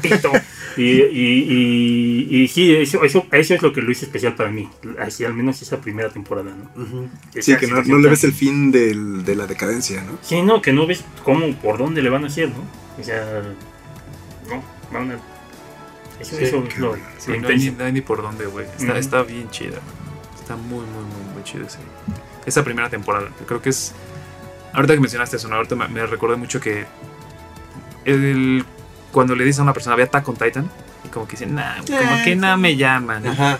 pito. 0.00 0.32
Y, 0.76 0.82
y, 1.02 2.26
y, 2.30 2.42
y 2.42 2.48
sí, 2.48 2.76
eso, 2.76 3.02
eso, 3.02 3.26
eso 3.32 3.54
es 3.54 3.62
lo 3.62 3.72
que 3.72 3.82
lo 3.82 3.90
hizo 3.90 4.04
especial 4.04 4.36
para 4.36 4.50
mí. 4.50 4.68
Así 5.00 5.24
al 5.24 5.34
menos 5.34 5.60
esa 5.60 5.80
primera 5.80 6.08
temporada, 6.10 6.52
¿no? 6.76 7.08
Sí, 7.40 7.56
que 7.56 7.66
no, 7.66 7.82
no 7.82 7.98
le 7.98 8.08
ves 8.08 8.22
el 8.22 8.32
fin 8.32 8.70
del- 8.70 9.24
de 9.24 9.34
la 9.34 9.46
decadencia, 9.48 10.00
¿no? 10.04 10.18
Sí, 10.22 10.40
no, 10.42 10.62
que 10.62 10.72
no 10.72 10.86
ves 10.86 11.04
cómo, 11.24 11.52
por 11.56 11.78
dónde 11.78 12.00
le 12.00 12.10
van 12.10 12.22
a 12.24 12.28
hacer, 12.28 12.48
¿no? 12.50 12.62
O 13.00 13.02
sea, 13.02 13.42
no, 14.48 14.62
van 14.92 15.10
a... 15.10 15.14
Eso, 16.20 16.36
Sí, 16.36 16.44
eso 16.44 16.64
es 16.68 16.78
lo, 16.78 16.94
Sí, 17.18 17.32
lo 17.32 17.40
no, 17.40 17.48
hay 17.48 17.70
no 17.76 17.84
hay 17.84 17.92
ni 17.92 18.00
por 18.00 18.22
dónde, 18.22 18.46
güey. 18.46 18.66
Está, 18.78 18.98
está 18.98 19.22
bien 19.24 19.50
chida. 19.50 19.78
Está 20.40 20.54
muy, 20.56 20.78
muy, 20.84 21.02
muy, 21.04 21.34
muy 21.34 21.42
chida 21.44 21.66
ese- 21.66 21.78
esa 22.46 22.62
primera 22.64 22.88
temporada. 22.88 23.28
Creo 23.46 23.60
que 23.60 23.70
es. 23.70 23.92
Ahorita 24.72 24.94
que 24.94 25.00
mencionaste 25.00 25.36
eso, 25.36 25.48
¿no? 25.48 25.56
ahorita 25.56 25.74
me, 25.74 25.88
me 25.88 26.06
recordé 26.06 26.36
mucho 26.36 26.60
que. 26.60 26.86
El, 28.04 28.64
cuando 29.12 29.34
le 29.34 29.44
dices 29.44 29.60
a 29.60 29.62
una 29.62 29.72
persona, 29.72 29.96
ve 29.96 30.04
Attack 30.04 30.28
on 30.28 30.36
Titan, 30.36 30.70
y 31.04 31.08
como 31.08 31.26
que 31.26 31.32
dicen, 31.32 31.54
nah, 31.54 31.76
como 31.78 32.24
que 32.24 32.36
nada 32.36 32.56
me 32.56 32.76
llaman. 32.76 33.26
Ajá. 33.26 33.58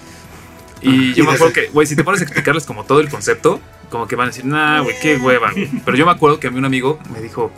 Y 0.80 1.14
yo 1.14 1.24
me 1.24 1.32
acuerdo 1.32 1.52
que, 1.52 1.68
güey, 1.68 1.86
si 1.86 1.96
te 1.96 2.04
pones 2.04 2.20
a 2.20 2.24
explicarles 2.24 2.64
como 2.64 2.84
todo 2.84 3.00
el 3.00 3.09
concepto, 3.09 3.61
como 3.90 4.06
que 4.06 4.16
van 4.16 4.26
a 4.26 4.30
decir, 4.30 4.44
nah, 4.44 4.80
güey, 4.80 4.94
qué 5.00 5.16
hueva. 5.16 5.52
Pero 5.84 5.96
yo 5.96 6.06
me 6.06 6.12
acuerdo 6.12 6.38
que 6.38 6.48
a 6.48 6.50
mí 6.50 6.59
un 6.59 6.64
amigo 6.64 6.98
me 7.12 7.20
dijo, 7.20 7.50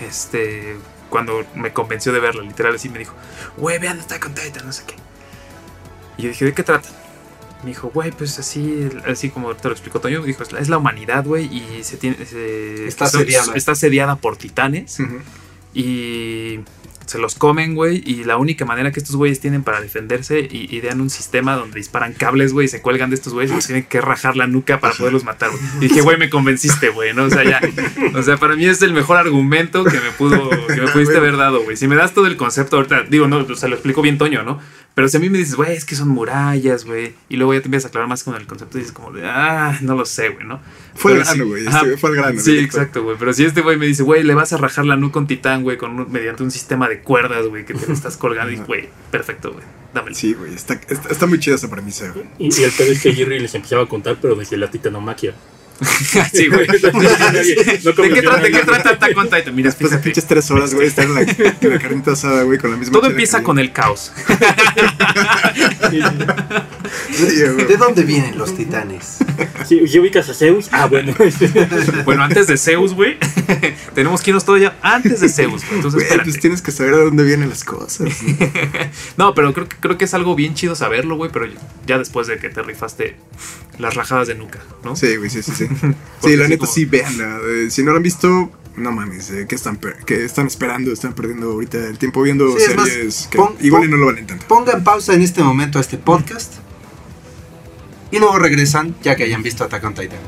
este, 0.00 0.76
cuando 1.08 1.44
me 1.54 1.72
convenció 1.72 2.12
de 2.12 2.20
verla, 2.20 2.42
literal, 2.42 2.74
así 2.74 2.88
me 2.88 2.98
dijo, 2.98 3.14
güey, 3.56 3.78
vean 3.78 4.00
Attack 4.00 4.26
on 4.26 4.34
Titan, 4.34 4.66
no 4.66 4.72
sé 4.72 4.82
qué. 4.86 4.94
Y 6.18 6.22
yo 6.22 6.28
dije, 6.30 6.44
¿de 6.46 6.54
qué 6.54 6.62
trata? 6.62 6.88
Me 7.62 7.70
dijo, 7.70 7.90
güey, 7.92 8.10
pues 8.12 8.38
así, 8.38 8.88
así 9.06 9.30
como 9.30 9.54
te 9.56 9.68
lo 9.68 9.72
explicó 9.72 9.98
Toño, 10.00 10.22
dijo, 10.22 10.42
es 10.42 10.52
la, 10.52 10.60
es 10.60 10.68
la 10.68 10.78
humanidad, 10.78 11.24
güey, 11.24 11.46
y 11.46 11.82
se 11.82 11.96
tiene, 11.96 12.24
se- 12.24 12.86
Está 12.86 13.06
asediada. 13.06 13.54
está 13.54 13.72
asediada 13.72 14.16
por 14.16 14.36
titanes 14.36 14.98
y 15.74 16.60
se 17.06 17.18
los 17.18 17.34
comen, 17.36 17.74
güey. 17.74 18.02
Y 18.04 18.24
la 18.24 18.36
única 18.36 18.64
manera 18.64 18.90
que 18.90 18.98
estos 19.00 19.14
güeyes 19.16 19.38
tienen 19.40 19.62
para 19.62 19.80
defenderse, 19.80 20.40
y 20.40 20.74
idean 20.76 21.00
un 21.00 21.08
sistema 21.10 21.54
donde 21.54 21.76
disparan 21.78 22.12
cables, 22.14 22.52
güey, 22.52 22.64
y 22.66 22.68
se 22.68 22.82
cuelgan 22.82 23.10
de 23.10 23.16
estos 23.16 23.32
güeyes 23.32 23.52
y 23.56 23.66
tienen 23.66 23.84
que 23.84 24.00
rajar 24.00 24.36
la 24.36 24.46
nuca 24.46 24.80
para 24.80 24.94
poderlos 24.94 25.22
matar, 25.24 25.50
güey. 25.50 25.62
Y 25.80 25.88
dije, 25.88 26.00
güey, 26.00 26.16
me 26.18 26.28
convenciste, 26.30 26.88
güey, 26.90 27.14
¿no? 27.14 27.24
O 27.24 27.30
sea, 27.30 27.44
ya. 27.44 27.60
O 28.14 28.22
sea, 28.22 28.36
para 28.38 28.56
mí 28.56 28.66
es 28.66 28.82
el 28.82 28.92
mejor 28.92 29.18
argumento 29.18 29.84
que 29.84 30.00
me 30.00 30.10
pudo, 30.18 30.50
que 30.66 30.80
me 30.80 30.88
pudiste 30.88 31.16
haber 31.18 31.36
dado, 31.36 31.62
güey. 31.62 31.76
Si 31.76 31.86
me 31.86 31.94
das 31.96 32.12
todo 32.12 32.26
el 32.26 32.36
concepto 32.36 32.76
ahorita, 32.76 33.04
digo, 33.04 33.28
no, 33.28 33.38
o 33.38 33.54
sea, 33.54 33.68
lo 33.68 33.76
explico 33.76 34.02
bien 34.02 34.18
Toño, 34.18 34.42
¿no? 34.42 34.60
Pero 34.96 35.08
si 35.08 35.18
a 35.18 35.20
mí 35.20 35.28
me 35.28 35.36
dices, 35.36 35.56
güey, 35.56 35.76
es 35.76 35.84
que 35.84 35.94
son 35.94 36.08
murallas, 36.08 36.86
güey, 36.86 37.12
y 37.28 37.36
luego 37.36 37.52
ya 37.52 37.60
te 37.60 37.66
empiezas 37.66 37.84
a 37.84 37.88
aclarar 37.88 38.08
más 38.08 38.24
con 38.24 38.34
el 38.34 38.46
concepto 38.46 38.78
y 38.78 38.80
dices 38.80 38.94
como 38.94 39.12
de, 39.12 39.26
ah, 39.26 39.78
no 39.82 39.94
lo 39.94 40.06
sé, 40.06 40.30
güey, 40.30 40.46
¿no? 40.46 40.58
Fue 40.94 41.12
Pero 41.12 41.24
grano, 41.24 41.44
sí- 41.44 41.48
güey. 41.50 41.66
ajá, 41.66 41.82
Este 41.82 41.96
fue 41.98 42.10
al 42.10 42.16
grano. 42.16 42.40
Sí, 42.40 42.58
exacto, 42.58 43.02
güey. 43.02 43.16
Pero 43.18 43.34
si 43.34 43.44
este 43.44 43.60
güey 43.60 43.76
me 43.76 43.84
dice, 43.84 44.02
güey, 44.04 44.22
le 44.22 44.32
vas 44.34 44.54
a 44.54 44.56
rajar 44.56 44.86
la 44.86 44.96
nuca 44.96 45.12
con 45.12 45.26
titán, 45.26 45.62
güey, 45.64 45.76
con 45.76 46.00
un- 46.00 46.10
mediante 46.10 46.42
un 46.42 46.50
sistema 46.50 46.88
de 46.88 47.00
cuerdas, 47.00 47.46
güey, 47.46 47.66
que 47.66 47.74
te 47.74 47.92
estás 47.92 48.16
colgando, 48.16 48.50
y 48.52 48.56
güey, 48.56 48.88
perfecto, 49.10 49.52
güey, 49.52 49.64
dámelo. 49.92 50.16
Sí, 50.16 50.32
güey. 50.32 50.54
Está, 50.54 50.80
está, 50.88 51.10
está 51.10 51.26
muy 51.26 51.38
chida 51.40 51.56
esa 51.56 51.68
premisa, 51.68 52.10
güey. 52.12 52.24
Y, 52.38 52.58
y 52.58 52.64
el 52.64 52.72
pedo 52.72 52.90
es 52.92 53.02
que 53.02 53.12
Jerry 53.12 53.38
les 53.38 53.54
empezaba 53.54 53.82
a 53.82 53.86
contar, 53.86 54.16
pero 54.22 54.34
desde 54.34 54.56
la 54.56 54.70
titanomaquia. 54.70 55.34
sí, 56.32 56.46
güey. 56.48 56.66
No 57.84 57.90
¿De 57.90 57.94
como 57.94 58.08
qué 58.14 58.22
trata, 58.22 58.42
de 58.42 58.50
qué 58.50 58.58
trata 58.60 58.90
Attack 58.90 59.16
on 59.16 59.28
Titan? 59.28 59.54
Mira, 59.54 59.68
Después 59.68 59.90
de 59.90 59.96
fíjate. 59.98 60.04
pinches 60.04 60.26
tres 60.26 60.50
horas, 60.50 60.74
güey, 60.74 60.86
estar 60.88 61.04
en 61.04 61.14
la, 61.14 61.20
en 61.22 61.70
la 61.70 61.78
carnita 61.78 62.12
asada, 62.12 62.42
güey, 62.44 62.58
con 62.58 62.70
la 62.70 62.76
misma. 62.76 62.92
Todo 62.98 63.10
empieza 63.10 63.42
con 63.42 63.58
el 63.58 63.72
caos. 63.72 64.12
Sí. 67.12 67.36
¿De 67.36 67.76
dónde 67.78 68.02
vienen 68.04 68.36
los 68.38 68.54
titanes? 68.56 69.18
Sí, 69.66 69.86
¿sí 69.88 69.98
ubicas 69.98 70.28
a 70.28 70.34
Zeus? 70.34 70.68
Ah, 70.70 70.86
bueno. 70.86 71.14
Bueno, 72.04 72.22
antes 72.22 72.46
de 72.46 72.56
Zeus, 72.56 72.94
güey, 72.94 73.16
tenemos 73.94 74.20
que 74.22 74.30
irnos 74.30 74.44
todo 74.44 74.56
ya 74.58 74.76
antes 74.82 75.20
de 75.20 75.28
Zeus, 75.28 75.62
güey. 75.64 75.76
Entonces, 75.76 76.02
espérate. 76.02 76.30
pues 76.30 76.40
tienes 76.40 76.62
que 76.62 76.70
saber 76.72 76.94
de 76.96 77.04
dónde 77.04 77.24
vienen 77.24 77.48
las 77.48 77.64
cosas. 77.64 78.08
No, 79.16 79.34
pero 79.34 79.52
creo, 79.54 79.68
que- 79.68 79.76
creo 79.76 79.98
que 79.98 80.04
es 80.04 80.14
algo 80.14 80.34
bien 80.34 80.54
chido 80.54 80.74
saberlo, 80.74 81.16
güey, 81.16 81.30
pero 81.32 81.46
ya 81.86 81.98
después 81.98 82.26
de 82.26 82.38
que 82.38 82.48
te 82.50 82.62
rifaste 82.62 83.16
las 83.78 83.94
rajadas 83.94 84.28
de 84.28 84.34
nuca, 84.34 84.60
¿no? 84.84 84.96
Sí, 84.96 85.16
güey, 85.16 85.30
sí, 85.30 85.42
sí, 85.42 85.52
sí. 85.54 85.65
Sí, 86.22 86.36
la 86.36 86.48
neta 86.48 86.60
como- 86.60 86.72
sí, 86.72 86.84
véanla. 86.84 87.38
Eh, 87.46 87.70
si 87.70 87.82
no 87.82 87.92
la 87.92 87.98
han 87.98 88.02
visto, 88.02 88.50
no 88.76 88.92
mames, 88.92 89.30
eh, 89.30 89.46
¿qué, 89.48 89.54
están, 89.54 89.78
qué 90.06 90.24
están 90.24 90.46
esperando? 90.46 90.92
Están 90.92 91.14
perdiendo 91.14 91.52
ahorita 91.52 91.78
el 91.78 91.98
tiempo 91.98 92.22
viendo 92.22 92.56
Sí, 92.58 92.64
es 92.68 92.76
más, 92.76 92.88
series 92.88 93.28
que 93.30 93.38
pon- 93.38 93.54
igual 93.60 93.82
pon- 93.82 93.88
y 93.88 93.92
no 93.92 93.96
lo 93.98 94.06
valen 94.06 94.26
tanto. 94.26 94.46
Pongan 94.46 94.82
pausa 94.84 95.14
en 95.14 95.22
este 95.22 95.42
momento 95.42 95.78
a 95.78 95.80
este 95.82 95.98
podcast 95.98 96.54
y 98.10 98.18
luego 98.18 98.38
regresan 98.38 98.94
ya 99.02 99.14
que 99.16 99.24
hayan 99.24 99.42
visto 99.42 99.64
Attack 99.64 99.84
on 99.84 99.94
Titan. 99.94 100.18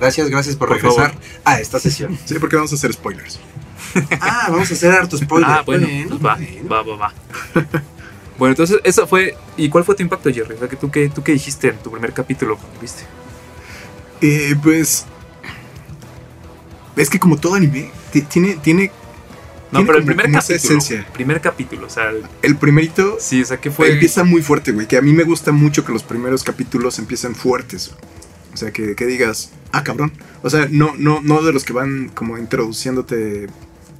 Gracias, 0.00 0.28
gracias 0.30 0.56
por, 0.56 0.68
Por 0.68 0.76
regresar 0.78 1.14
a 1.44 1.60
esta 1.60 1.78
sesión. 1.78 2.18
Sí, 2.24 2.34
porque 2.40 2.56
vamos 2.56 2.72
a 2.72 2.74
hacer 2.76 2.92
spoilers. 2.92 3.38
Ah, 4.20 4.46
vamos 4.48 4.70
a 4.70 4.74
hacer 4.74 4.90
harto 4.92 5.18
spoiler. 5.18 5.50
Ah, 5.50 5.62
bueno, 5.66 5.86
pues 6.08 6.24
va, 6.24 6.36
bueno. 6.36 6.68
va, 6.70 6.82
va, 6.82 6.96
va. 6.96 7.14
Bueno, 8.38 8.52
entonces, 8.52 8.80
eso 8.84 9.06
fue. 9.06 9.36
¿Y 9.58 9.68
cuál 9.68 9.84
fue 9.84 9.94
tu 9.94 10.02
impacto, 10.02 10.32
Jerry? 10.32 10.54
O 10.54 10.58
sea, 10.58 10.66
que 10.68 10.76
tú, 10.76 10.90
qué, 10.90 11.10
¿tú 11.10 11.22
qué 11.22 11.32
dijiste 11.32 11.68
en 11.68 11.76
tu 11.76 11.90
primer 11.92 12.12
capítulo 12.14 12.56
cuando 12.56 12.80
viste? 12.80 13.02
Eh, 14.22 14.54
pues. 14.62 15.04
Es 16.96 17.10
que 17.10 17.18
como 17.18 17.36
todo 17.38 17.54
anime, 17.54 17.90
ti- 18.12 18.22
tiene, 18.22 18.54
tiene 18.56 18.90
No, 19.72 19.78
Tiene 19.78 19.86
pero 19.86 19.98
el 20.00 20.04
primer 20.04 20.26
capítulo. 20.30 20.56
esencia. 20.56 21.06
Primer 21.14 21.40
capítulo, 21.40 21.86
o 21.86 21.90
sea, 21.90 22.10
el- 22.10 22.22
el 22.42 22.56
primerito. 22.56 23.16
sí, 23.18 23.40
o 23.40 23.44
sea, 23.46 23.56
¿qué 23.58 23.70
fue? 23.70 23.90
Empieza 23.92 24.22
muy 24.22 24.42
fuerte, 24.42 24.70
güey. 24.72 24.86
Que 24.86 24.98
a 24.98 25.00
mí 25.02 25.14
me 25.14 25.24
gusta 25.24 25.50
mucho 25.50 25.82
que 25.84 25.92
los 25.92 26.02
primeros 26.02 26.44
capítulos 26.44 26.98
empiecen 26.98 27.34
fuertes. 27.34 27.90
O 28.52 28.56
sea, 28.58 28.70
que, 28.70 28.94
que 28.94 29.06
digas, 29.06 29.50
ah, 29.72 29.82
cabrón. 29.82 30.12
O 30.42 30.50
sea, 30.50 30.68
no, 30.70 30.94
no, 30.98 31.22
no 31.22 31.40
de 31.42 31.54
los 31.54 31.64
que 31.64 31.72
van 31.72 32.10
como 32.10 32.36
introduciéndote 32.36 33.46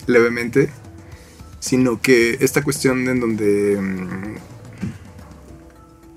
levemente, 0.06 0.68
sino 1.58 2.02
que 2.02 2.36
esta 2.40 2.62
cuestión 2.62 3.08
en 3.08 3.20
donde. 3.20 3.78
mm, 3.80 4.36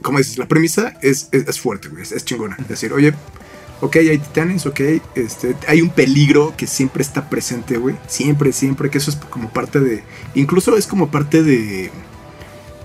Como 0.02 0.18
dices, 0.18 0.38
la 0.38 0.48
premisa 0.50 0.98
es, 1.02 1.30
es, 1.32 1.48
es 1.48 1.60
fuerte, 1.62 1.88
güey. 1.88 2.04
Es, 2.04 2.12
es 2.12 2.26
chingona. 2.26 2.58
Es 2.60 2.68
decir, 2.68 2.92
oye, 2.92 3.14
ok, 3.82 3.96
hay 3.98 4.18
titanes, 4.18 4.66
ok, 4.66 4.80
este, 5.16 5.56
hay 5.68 5.82
un 5.82 5.90
peligro 5.90 6.54
que 6.58 6.68
siempre 6.68 7.02
está 7.04 7.30
presente, 7.30 7.78
güey. 7.78 7.96
Siempre, 8.08 8.52
siempre, 8.52 8.90
que 8.90 8.98
eso 8.98 9.12
es 9.12 9.18
como 9.18 9.50
parte 9.50 9.80
de. 9.80 10.04
Incluso 10.34 10.76
es 10.78 10.88
como 10.88 11.10
parte 11.12 11.44
de. 11.44 11.92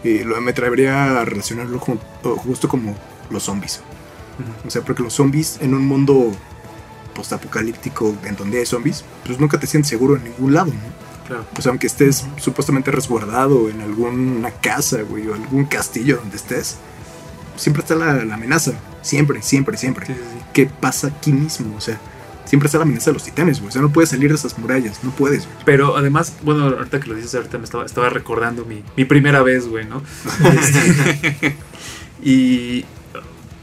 eh, 0.05 0.23
lo, 0.25 0.41
me 0.41 0.51
atrevería 0.53 1.21
a 1.21 1.25
relacionarlo 1.25 1.79
con- 1.81 2.01
justo 2.39 2.69
como 2.69 2.97
los 3.31 3.43
zombies. 3.45 3.81
O 4.67 4.71
sea, 4.71 4.81
porque 4.83 5.03
los 5.03 5.13
zombies 5.13 5.59
en 5.61 5.75
un 5.75 5.87
mundo 5.87 6.33
postapocalíptico 7.15 8.15
en 8.25 8.37
donde 8.37 8.59
hay 8.61 8.67
zombies, 8.67 9.05
pues 9.27 9.39
nunca 9.39 9.59
te 9.61 9.67
sientes 9.67 9.91
seguro 9.91 10.17
en 10.17 10.25
ningún 10.25 10.55
lado, 10.55 10.73
¿no? 10.73 11.27
Claro. 11.27 11.45
O 11.57 11.61
sea, 11.63 11.71
aunque 11.71 11.87
estés 11.87 12.25
supuestamente 12.39 12.91
resguardado 12.91 13.69
en 13.69 13.81
alguna 13.83 14.51
casa, 14.51 15.03
güey, 15.03 15.29
o 15.29 15.35
algún 15.35 15.65
castillo 15.67 16.17
donde 16.17 16.37
estés, 16.37 16.77
siempre 17.57 17.83
está 17.83 17.95
la, 17.95 18.25
la 18.25 18.35
amenaza. 18.35 18.73
Siempre, 19.03 19.43
siempre, 19.43 19.77
siempre. 19.77 20.07
Sí, 20.07 20.13
sí, 20.15 20.21
sí. 20.39 20.45
¿Qué 20.53 20.67
pasa 20.67 21.09
aquí 21.09 21.33
mismo? 21.33 21.77
O 21.77 21.81
sea, 21.81 21.99
siempre 22.45 22.67
está 22.67 22.79
la 22.79 22.85
amenaza 22.85 23.11
de 23.11 23.15
los 23.15 23.25
titanes, 23.25 23.59
güey. 23.61 23.69
O 23.69 23.73
sea, 23.73 23.81
no 23.83 23.91
puedes 23.93 24.11
salir 24.11 24.29
de 24.31 24.35
esas 24.37 24.59
murallas, 24.59 25.03
no 25.05 25.11
puedes, 25.11 25.45
güey. 25.47 25.57
Pero 25.65 25.97
además, 25.97 26.35
bueno, 26.43 26.65
ahorita 26.65 27.01
que 27.01 27.09
lo 27.09 27.15
dices, 27.15 27.35
ahorita 27.35 27.59
me 27.59 27.65
estaba, 27.65 27.85
estaba 27.87 28.11
recordando 28.11 28.65
mi, 28.65 28.83
mi 28.97 29.05
primera 29.05 29.43
vez, 29.43 29.67
güey, 29.69 29.87
¿no? 29.87 30.03
Este, 30.53 31.57
y 32.23 32.85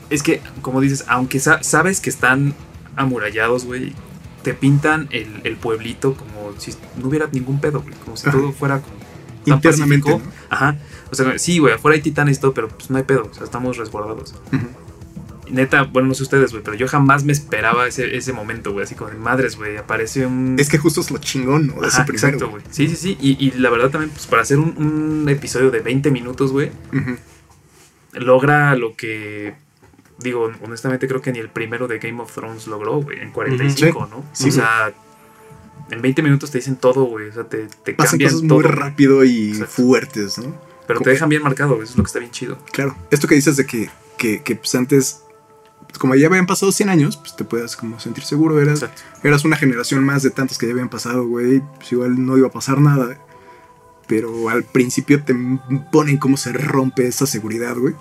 es 0.09 0.23
que, 0.23 0.41
como 0.61 0.81
dices, 0.81 1.05
aunque 1.07 1.39
sa- 1.39 1.61
sabes 1.63 1.99
que 2.01 2.09
están 2.09 2.53
amurallados, 2.95 3.65
güey, 3.65 3.93
te 4.41 4.53
pintan 4.53 5.07
el, 5.11 5.41
el 5.43 5.57
pueblito 5.57 6.15
como 6.15 6.53
si 6.57 6.73
no 6.95 7.09
hubiera 7.09 7.27
ningún 7.31 7.59
pedo, 7.59 7.81
güey. 7.81 7.93
Como 8.03 8.15
si 8.17 8.27
Ajá. 8.27 8.37
todo 8.37 8.51
fuera 8.53 8.79
como 8.79 8.95
tan 9.45 9.53
Internamente. 9.55 10.19
Ajá. 10.49 10.77
O 11.11 11.15
sea, 11.15 11.37
sí, 11.37 11.59
güey, 11.59 11.73
afuera 11.73 11.95
hay 11.95 12.01
titanes 12.01 12.37
y 12.37 12.41
todo, 12.41 12.53
pero 12.53 12.67
pues 12.69 12.89
no 12.89 12.97
hay 12.97 13.03
pedo. 13.03 13.27
O 13.29 13.33
sea, 13.33 13.43
estamos 13.43 13.77
resguardados. 13.77 14.33
Ujú. 14.51 14.67
Neta, 15.49 15.83
bueno, 15.83 16.09
no 16.09 16.13
sé 16.13 16.23
ustedes, 16.23 16.51
güey, 16.51 16.63
pero 16.63 16.75
yo 16.75 16.87
jamás 16.87 17.23
me 17.23 17.31
esperaba 17.33 17.87
ese, 17.87 18.15
ese 18.17 18.33
momento, 18.33 18.71
güey. 18.73 18.83
Así 18.83 18.95
como 18.95 19.09
de 19.11 19.17
madres, 19.17 19.55
güey. 19.55 19.77
Aparece 19.77 20.25
un. 20.25 20.55
Es 20.59 20.69
que 20.69 20.77
justo 20.77 21.01
es 21.01 21.09
lo 21.11 21.17
chingón, 21.19 21.67
¿no? 21.67 21.81
De 21.81 21.87
Ajá, 21.87 22.05
primero. 22.05 22.27
exacto, 22.27 22.49
güey. 22.49 22.63
Sí, 22.69 22.87
sí, 22.87 22.95
sí. 22.95 23.17
Y, 23.21 23.45
y 23.47 23.51
la 23.59 23.69
verdad 23.69 23.89
también, 23.89 24.11
pues 24.11 24.27
para 24.27 24.41
hacer 24.41 24.57
un, 24.59 24.75
un 24.77 25.29
episodio 25.29 25.71
de 25.71 25.79
20 25.79 26.11
minutos, 26.11 26.51
güey, 26.51 26.71
logra 28.13 28.75
lo 28.75 28.95
que. 28.95 29.55
Digo, 30.19 30.51
honestamente 30.63 31.07
creo 31.07 31.21
que 31.21 31.31
ni 31.31 31.37
el 31.39 31.49
primero 31.49 31.87
de 31.87 31.99
Game 31.99 32.19
of 32.21 32.33
Thrones 32.33 32.65
logró, 32.65 33.01
güey, 33.01 33.19
en 33.19 33.31
45, 33.31 34.07
¿no? 34.09 34.25
Sí, 34.33 34.49
o 34.49 34.51
sea, 34.51 34.91
en 35.91 36.01
20 36.01 36.23
minutos 36.23 36.49
te 36.49 36.57
dicen 36.57 36.75
todo, 36.75 37.03
güey. 37.03 37.27
O 37.29 37.33
sea, 37.33 37.43
te, 37.43 37.67
te 37.83 37.93
Pasan 37.93 38.11
cambian 38.13 38.31
cosas 38.33 38.47
todo. 38.47 38.59
muy 38.59 38.67
rápido 38.67 39.23
y 39.23 39.49
Exacto. 39.51 39.73
fuertes, 39.73 40.37
¿no? 40.39 40.59
Pero 40.87 41.01
te 41.01 41.11
dejan 41.11 41.29
bien 41.29 41.43
marcado. 41.43 41.75
Eso 41.75 41.91
es 41.91 41.97
lo 41.97 42.03
que 42.03 42.07
está 42.07 42.19
bien 42.19 42.31
chido. 42.31 42.57
Claro. 42.71 42.95
Esto 43.11 43.27
que 43.27 43.35
dices 43.35 43.57
de 43.57 43.65
que, 43.67 43.89
que, 44.17 44.41
que, 44.41 44.55
pues 44.55 44.73
antes, 44.73 45.21
pues, 45.87 45.97
como 45.99 46.15
ya 46.15 46.27
habían 46.27 46.45
pasado 46.45 46.71
100 46.71 46.89
años, 46.89 47.17
pues 47.17 47.35
te 47.35 47.43
puedes 47.43 47.75
como 47.75 47.99
sentir 47.99 48.23
seguro. 48.23 48.59
Eras, 48.61 48.81
Exacto. 48.83 49.01
eras 49.23 49.45
una 49.45 49.57
generación 49.57 50.03
más 50.03 50.23
de 50.23 50.29
tantos 50.29 50.57
que 50.57 50.65
ya 50.67 50.73
habían 50.73 50.89
pasado, 50.89 51.25
güey. 51.27 51.61
Pues 51.77 51.91
igual 51.91 52.25
no 52.25 52.37
iba 52.37 52.47
a 52.47 52.51
pasar 52.51 52.79
nada. 52.79 53.17
Pero 54.07 54.49
al 54.49 54.63
principio 54.63 55.21
te 55.23 55.35
ponen 55.91 56.17
cómo 56.17 56.37
se 56.37 56.53
rompe 56.53 57.07
esa 57.07 57.25
seguridad, 57.25 57.75
güey. 57.75 57.93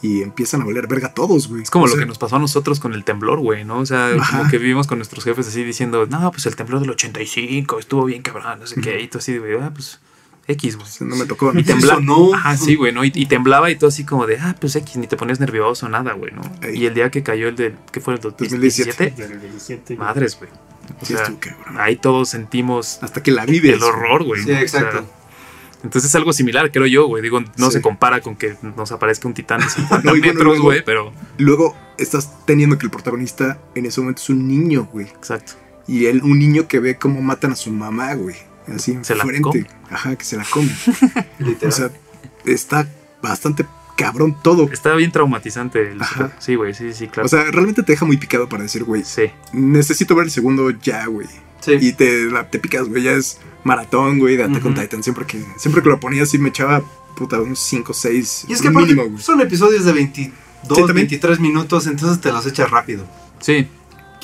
Y 0.00 0.22
empiezan 0.22 0.60
a 0.62 0.64
valer 0.66 0.86
verga 0.86 1.14
todos, 1.14 1.48
güey. 1.48 1.62
Es 1.62 1.70
como 1.70 1.86
O 1.86 1.88
lo 1.88 1.96
que 1.96 2.06
nos 2.06 2.18
pasó 2.18 2.36
a 2.36 2.38
nosotros 2.38 2.78
con 2.78 2.92
el 2.92 3.04
temblor, 3.04 3.40
güey, 3.40 3.64
¿no? 3.64 3.78
O 3.78 3.86
sea, 3.86 4.08
Ajá. 4.08 4.38
como 4.38 4.50
que 4.50 4.58
vivimos 4.58 4.86
con 4.86 4.98
nuestros 4.98 5.24
jefes 5.24 5.48
así 5.48 5.64
diciendo, 5.64 6.06
no, 6.06 6.30
pues 6.30 6.44
el 6.46 6.56
temblor 6.56 6.80
del 6.80 6.90
85 6.90 7.78
estuvo 7.78 8.04
bien 8.04 8.22
cabrón, 8.22 8.60
no 8.60 8.66
sé 8.66 8.80
qué. 8.80 9.00
Y 9.00 9.08
tú 9.08 9.18
así, 9.18 9.38
güey, 9.38 9.54
ah, 9.60 9.70
pues 9.74 10.00
X, 10.46 10.76
güey. 10.76 10.88
No 11.08 11.16
me 11.16 11.24
tocó. 11.26 11.52
Y 11.58 11.62
temblaba. 11.62 12.00
no. 12.00 12.34
Ajá, 12.34 12.56
sí, 12.56 12.74
güey, 12.76 12.92
¿no? 12.92 13.04
Y, 13.04 13.12
y 13.14 13.26
temblaba 13.26 13.70
y 13.70 13.76
todo 13.76 13.88
así 13.88 14.04
como 14.04 14.26
de, 14.26 14.38
ah, 14.38 14.54
pues 14.60 14.76
X, 14.76 14.96
ni 14.96 15.06
te 15.06 15.16
ponías 15.16 15.40
nervioso, 15.40 15.88
nada, 15.88 16.12
güey, 16.12 16.32
¿no? 16.32 16.42
Ey. 16.62 16.82
Y 16.82 16.86
el 16.86 16.94
día 16.94 17.10
que 17.10 17.22
cayó 17.22 17.48
el 17.48 17.56
del, 17.56 17.76
¿qué 17.92 18.00
fue 18.00 18.14
el 18.14 18.20
del 18.20 18.32
2017? 18.36 19.04
2017? 19.10 19.28
Del 19.28 19.40
17. 19.50 19.96
Madres, 19.96 20.36
güey. 20.38 20.50
O 21.00 21.04
sea, 21.06 21.32
ahí 21.78 21.96
todos 21.96 22.28
sentimos 22.28 22.98
Hasta 23.02 23.22
que 23.22 23.30
la 23.30 23.46
vives. 23.46 23.74
el 23.76 23.82
horror, 23.82 24.22
güey. 24.24 24.42
Sí, 24.42 24.50
¿no? 24.50 24.56
O 24.58 24.60
exacto. 24.60 24.98
sea, 24.98 25.04
entonces 25.82 26.10
es 26.10 26.14
algo 26.14 26.32
similar, 26.34 26.70
creo 26.70 26.86
yo, 26.86 27.06
güey. 27.06 27.22
Digo, 27.22 27.40
no 27.56 27.66
Sí. 27.70 27.72
se 27.74 27.80
compara 27.82 28.20
con 28.20 28.36
que 28.36 28.54
nos 28.76 28.92
aparezca 28.92 29.26
un 29.28 29.32
titán 29.34 29.60
de 29.60 29.68
50 29.70 30.10
No, 30.10 30.16
metros, 30.18 30.60
güey, 30.60 30.84
pero... 30.84 31.12
Luego 31.38 31.74
estás 31.98 32.44
teniendo 32.46 32.76
que 32.78 32.84
el 32.86 32.90
protagonista 32.90 33.58
en 33.74 33.86
ese 33.86 34.00
momento 34.00 34.20
es 34.22 34.28
un 34.30 34.46
niño, 34.46 34.88
güey. 34.92 35.06
Exacto. 35.06 35.54
Y 35.86 36.06
él, 36.06 36.22
un 36.22 36.38
niño 36.38 36.68
que 36.68 36.80
ve 36.80 36.96
cómo 36.96 37.20
matan 37.22 37.52
a 37.52 37.56
su 37.56 37.70
mamá, 37.70 38.14
güey. 38.14 38.36
Así 38.68 38.98
Se 39.02 39.14
la 39.14 39.22
enfrente. 39.24 39.42
come. 39.42 39.66
Ajá, 39.90 40.16
que 40.16 40.24
se 40.24 40.36
la 40.36 40.44
come. 40.50 40.70
Literal. 41.38 41.68
o 41.68 41.72
sea, 41.72 41.90
está 42.46 42.88
bastante 43.22 43.66
cabrón 43.96 44.36
todo. 44.42 44.68
Está 44.72 44.94
bien 44.94 45.12
traumatizante. 45.12 45.92
El 45.92 46.02
Ajá. 46.02 46.32
Sí, 46.38 46.54
güey, 46.56 46.74
sí, 46.74 46.92
sí, 46.92 47.08
claro. 47.08 47.26
O 47.26 47.28
sea, 47.28 47.44
realmente 47.50 47.82
te 47.82 47.92
deja 47.92 48.04
muy 48.04 48.16
picado 48.16 48.48
para 48.48 48.62
decir, 48.62 48.84
güey, 48.84 49.04
sí. 49.04 49.30
necesito 49.52 50.14
ver 50.14 50.26
el 50.26 50.30
segundo 50.30 50.70
ya, 50.70 51.06
güey. 51.06 51.28
Sí. 51.60 51.72
Y 51.80 51.92
te, 51.92 52.24
la- 52.30 52.50
te 52.50 52.58
picas, 52.58 52.88
güey. 52.88 53.02
Ya 53.04 53.12
es 53.12 53.38
maratón, 53.64 54.18
güey, 54.18 54.36
de 54.36 54.44
Attack 54.44 54.64
on. 54.66 54.74
Titan. 54.74 55.02
Siempre 55.02 55.24
que, 55.26 55.42
siempre 55.56 55.82
que 55.82 55.88
lo 55.88 55.98
ponía 56.00 56.22
así 56.24 56.36
me 56.38 56.50
echaba, 56.50 56.82
puta, 57.16 57.40
unos 57.40 57.58
5 57.60 57.92
6. 57.94 58.46
Y 58.48 58.52
es 58.52 58.60
que 58.62 58.70
mínimo, 58.70 59.04
güey. 59.04 59.22
son 59.22 59.40
episodios 59.40 59.84
de 59.84 59.92
22, 59.92 60.34
Sí, 60.62 60.68
también. 60.68 60.94
23 61.08 61.40
minutos, 61.40 61.86
entonces 61.86 62.20
te 62.20 62.32
los 62.32 62.44
echas 62.46 62.70
rápido. 62.70 63.06
Sí. 63.40 63.68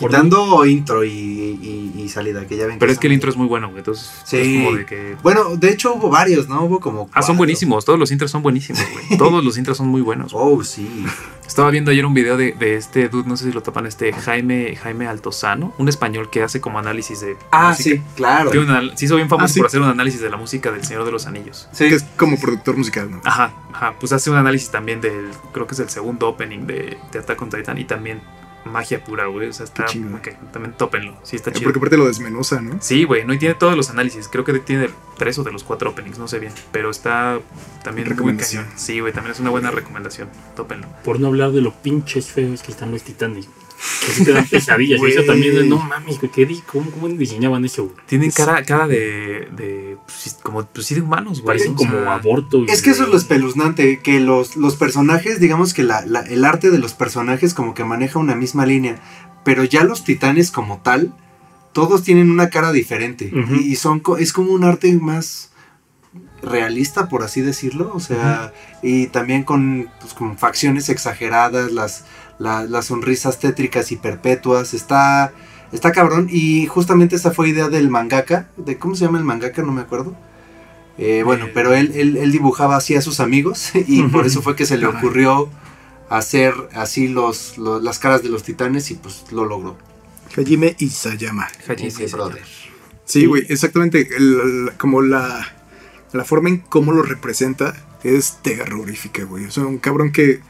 Quitando 0.08 0.64
intro 0.66 1.04
y, 1.04 1.10
y- 1.10 1.92
y 1.96 2.08
salida, 2.08 2.46
que 2.46 2.56
ya 2.56 2.66
ven 2.66 2.78
Pero 2.78 2.90
es 2.92 2.98
que 2.98 3.06
el 3.06 3.12
intro 3.12 3.30
es 3.30 3.36
muy 3.36 3.46
bueno, 3.46 3.68
güey. 3.68 3.78
Entonces, 3.78 4.10
Sí. 4.24 4.36
es 4.38 4.64
como 4.64 4.76
de 4.76 4.86
que. 4.86 5.16
Bueno, 5.22 5.56
de 5.56 5.70
hecho 5.70 5.94
hubo 5.94 6.08
varios, 6.10 6.48
¿no? 6.48 6.62
Hubo 6.64 6.80
como. 6.80 7.08
Ah, 7.12 7.22
son 7.22 7.36
buenísimos. 7.36 7.84
Todos 7.84 7.98
los 7.98 8.10
intros 8.10 8.30
son 8.30 8.42
buenísimos, 8.42 8.82
güey. 8.92 9.18
Todos 9.18 9.44
los 9.44 9.58
intros 9.58 9.76
son 9.76 9.88
muy 9.88 10.00
buenos. 10.00 10.32
güey. 10.32 10.44
Oh, 10.46 10.64
sí. 10.64 11.04
Estaba 11.46 11.70
viendo 11.70 11.90
ayer 11.90 12.06
un 12.06 12.14
video 12.14 12.36
de, 12.36 12.52
de 12.52 12.76
este 12.76 13.08
dude, 13.08 13.28
no 13.28 13.36
sé 13.36 13.46
si 13.46 13.52
lo 13.52 13.60
topan, 13.60 13.84
este 13.84 14.12
Jaime, 14.12 14.76
Jaime 14.76 15.08
Altozano, 15.08 15.74
un 15.78 15.88
español 15.88 16.30
que 16.30 16.42
hace 16.44 16.60
como 16.60 16.78
análisis 16.78 17.20
de. 17.20 17.36
Ah, 17.50 17.70
música. 17.70 17.96
sí, 17.96 18.02
claro. 18.14 18.50
Tiene 18.50 18.66
un 18.66 18.70
anal- 18.72 18.92
se 18.96 19.04
hizo 19.06 19.16
bien 19.16 19.28
famoso 19.28 19.46
Ah, 19.46 19.48
sí. 19.54 19.58
por 19.58 19.66
hacer 19.66 19.80
un 19.80 19.88
análisis 19.88 20.20
de 20.20 20.30
la 20.30 20.36
música 20.36 20.70
del 20.70 20.84
Señor 20.84 21.04
de 21.04 21.10
los 21.12 21.26
Anillos. 21.26 21.68
Sí. 21.72 21.88
Que 21.88 21.96
es 21.96 22.04
como 22.16 22.38
productor 22.40 22.76
musical, 22.76 23.10
¿no? 23.10 23.20
Ajá, 23.24 23.52
ajá. 23.72 23.94
Pues 23.98 24.12
hace 24.12 24.30
un 24.30 24.36
análisis 24.36 24.70
también 24.70 25.00
del. 25.00 25.28
Creo 25.52 25.66
que 25.66 25.74
es 25.74 25.80
el 25.80 25.90
segundo 25.90 26.28
opening 26.28 26.66
de, 26.66 26.98
de 27.10 27.18
Attack 27.18 27.42
on 27.42 27.50
Titan 27.50 27.78
y 27.78 27.84
también 27.84 28.22
magia 28.64 29.02
pura, 29.04 29.26
güey. 29.26 29.48
O 29.48 29.52
sea, 29.52 29.64
está. 29.64 29.84
Ok, 29.84 30.28
también 30.52 30.74
tópenlo. 30.76 31.16
Sí, 31.22 31.36
está 31.36 31.50
Eh, 31.50 31.54
chido. 31.54 31.64
Porque 31.64 31.78
aparte 31.78 31.96
lo 31.96 32.06
desmenuza, 32.06 32.60
¿no? 32.60 32.78
Sí, 32.80 33.04
güey, 33.04 33.24
no 33.24 33.32
y 33.34 33.38
tiene 33.38 33.54
todos 33.54 33.76
los 33.76 33.90
análisis. 33.90 34.28
Creo 34.28 34.44
que 34.44 34.58
tiene 34.60 34.90
tres 35.18 35.38
o 35.38 35.44
de 35.44 35.52
los 35.52 35.64
cuatro 35.64 35.90
openings, 35.90 36.18
no 36.18 36.28
sé 36.28 36.38
bien. 36.38 36.52
Pero 36.72 36.90
está 36.90 37.40
también 37.82 38.06
muy 38.08 38.14
Recomendación. 38.16 38.64
cañón. 38.64 38.78
Sí, 38.78 39.00
güey, 39.00 39.12
también 39.12 39.32
es 39.32 39.40
una 39.40 39.50
buena 39.50 39.70
recomendación. 39.70 40.28
Tópenlo. 40.56 40.86
Por 41.04 41.20
no 41.20 41.28
hablar 41.28 41.52
de 41.52 41.60
lo 41.60 41.72
pinches 41.72 42.30
feos 42.30 42.62
que 42.62 42.72
están 42.72 42.90
los 42.92 43.02
titanes. 43.02 43.48
Que 44.06 44.12
sí 44.12 44.24
te 44.24 44.32
dan 44.32 44.46
pesadillas. 44.46 45.00
eso 45.02 45.22
también, 45.24 45.68
no 45.68 45.78
mames, 45.78 46.18
¿qué 46.32 46.44
di- 46.46 46.62
¿cómo, 46.66 46.90
¿cómo 46.90 47.08
diseñaban 47.08 47.64
eso? 47.64 47.84
güey? 47.84 47.96
Tienen 48.06 48.30
cara, 48.30 48.62
cara 48.64 48.86
de. 48.86 49.48
de 49.56 49.96
pues, 50.06 50.18
sí, 50.18 50.30
como, 50.42 50.64
pues 50.66 50.86
sí, 50.86 50.94
de 50.94 51.00
humanos, 51.00 51.40
güey. 51.40 51.56
Parecen 51.56 51.72
o 51.72 51.76
como 51.76 51.92
sea, 51.92 52.14
aborto. 52.14 52.58
y- 52.64 52.70
Es 52.70 52.82
que 52.82 52.90
eso 52.90 53.04
es 53.04 53.08
lo 53.08 53.16
espeluznante, 53.16 54.00
que 54.00 54.20
los, 54.20 54.56
los 54.56 54.76
personajes, 54.76 55.40
digamos 55.40 55.72
que 55.74 55.82
la, 55.82 56.04
la- 56.04 56.20
el 56.20 56.44
arte 56.44 56.70
de 56.70 56.78
los 56.78 56.92
personajes 56.94 57.54
como 57.54 57.72
que 57.74 57.84
maneja 57.84 58.18
una 58.18 58.34
misma 58.34 58.66
línea, 58.66 59.00
pero 59.44 59.64
ya 59.64 59.82
los 59.84 60.04
titanes 60.04 60.50
como 60.50 60.82
tal, 60.82 61.14
todos 61.72 62.02
tienen 62.02 62.30
una 62.30 62.50
cara 62.50 62.72
diferente 62.72 63.30
y, 63.50 63.58
y 63.72 63.76
son 63.76 64.02
es 64.18 64.32
como 64.34 64.52
un 64.52 64.64
arte 64.64 64.92
más 64.94 65.52
realista, 66.42 67.08
por 67.08 67.22
así 67.22 67.40
decirlo, 67.40 67.92
o 67.94 68.00
sea, 68.00 68.52
y 68.82 69.06
también 69.08 69.44
con, 69.44 69.88
pues, 70.00 70.14
con 70.14 70.36
facciones 70.38 70.88
exageradas, 70.88 71.70
las, 71.72 72.04
la- 72.40 72.64
las 72.64 72.86
sonrisas 72.86 73.38
tétricas 73.38 73.92
y 73.92 73.96
perpetuas, 73.96 74.74
está, 74.74 75.32
está 75.70 75.92
cabrón, 75.92 76.26
y 76.28 76.66
justamente 76.66 77.14
esa 77.14 77.30
fue 77.30 77.50
idea 77.50 77.68
del 77.68 77.88
mangaka, 77.90 78.48
de 78.56 78.78
¿cómo 78.78 78.96
se 78.96 79.04
llama 79.04 79.18
el 79.18 79.24
mangaka? 79.24 79.62
No 79.62 79.70
me 79.70 79.82
acuerdo. 79.82 80.16
Eh, 80.98 81.22
bueno, 81.24 81.44
Eh, 81.46 81.50
pero 81.54 81.72
él, 81.74 81.92
él, 81.94 82.16
él 82.16 82.32
dibujaba 82.32 82.76
así 82.76 82.96
a 82.96 83.00
sus 83.00 83.20
amigos 83.20 83.70
y 83.86 84.02
por 84.02 84.26
eso 84.26 84.42
fue 84.42 84.56
que 84.56 84.66
se 84.66 84.76
le 84.78 84.86
ocurrió 84.86 85.48
hacer 86.08 86.52
así 86.74 87.06
los, 87.08 87.56
los- 87.58 87.80
las 87.82 87.98
caras 88.00 88.22
de 88.24 88.28
los 88.30 88.42
titanes 88.42 88.90
y 88.90 88.94
pues 88.94 89.24
lo 89.30 89.44
logró. 89.44 89.78
Hajime 90.36 90.74
Isayama. 90.78 91.46
Haji, 91.68 91.86
Ese 91.86 92.08
sí, 92.08 92.14
brother. 92.14 92.42
Sí, 93.04 93.26
güey, 93.26 93.44
exactamente. 93.48 94.08
el- 94.16 94.40
el- 94.40 94.72
como 94.78 95.02
la, 95.02 95.46
la 96.12 96.24
forma 96.24 96.48
en 96.48 96.58
cómo 96.58 96.92
lo 96.92 97.02
representa 97.02 97.74
es 98.02 98.38
terrorífica, 98.42 99.24
güey. 99.24 99.44
O 99.46 99.50
sea, 99.50 99.64
un 99.64 99.78
cabrón 99.78 100.10
que, 100.12 100.40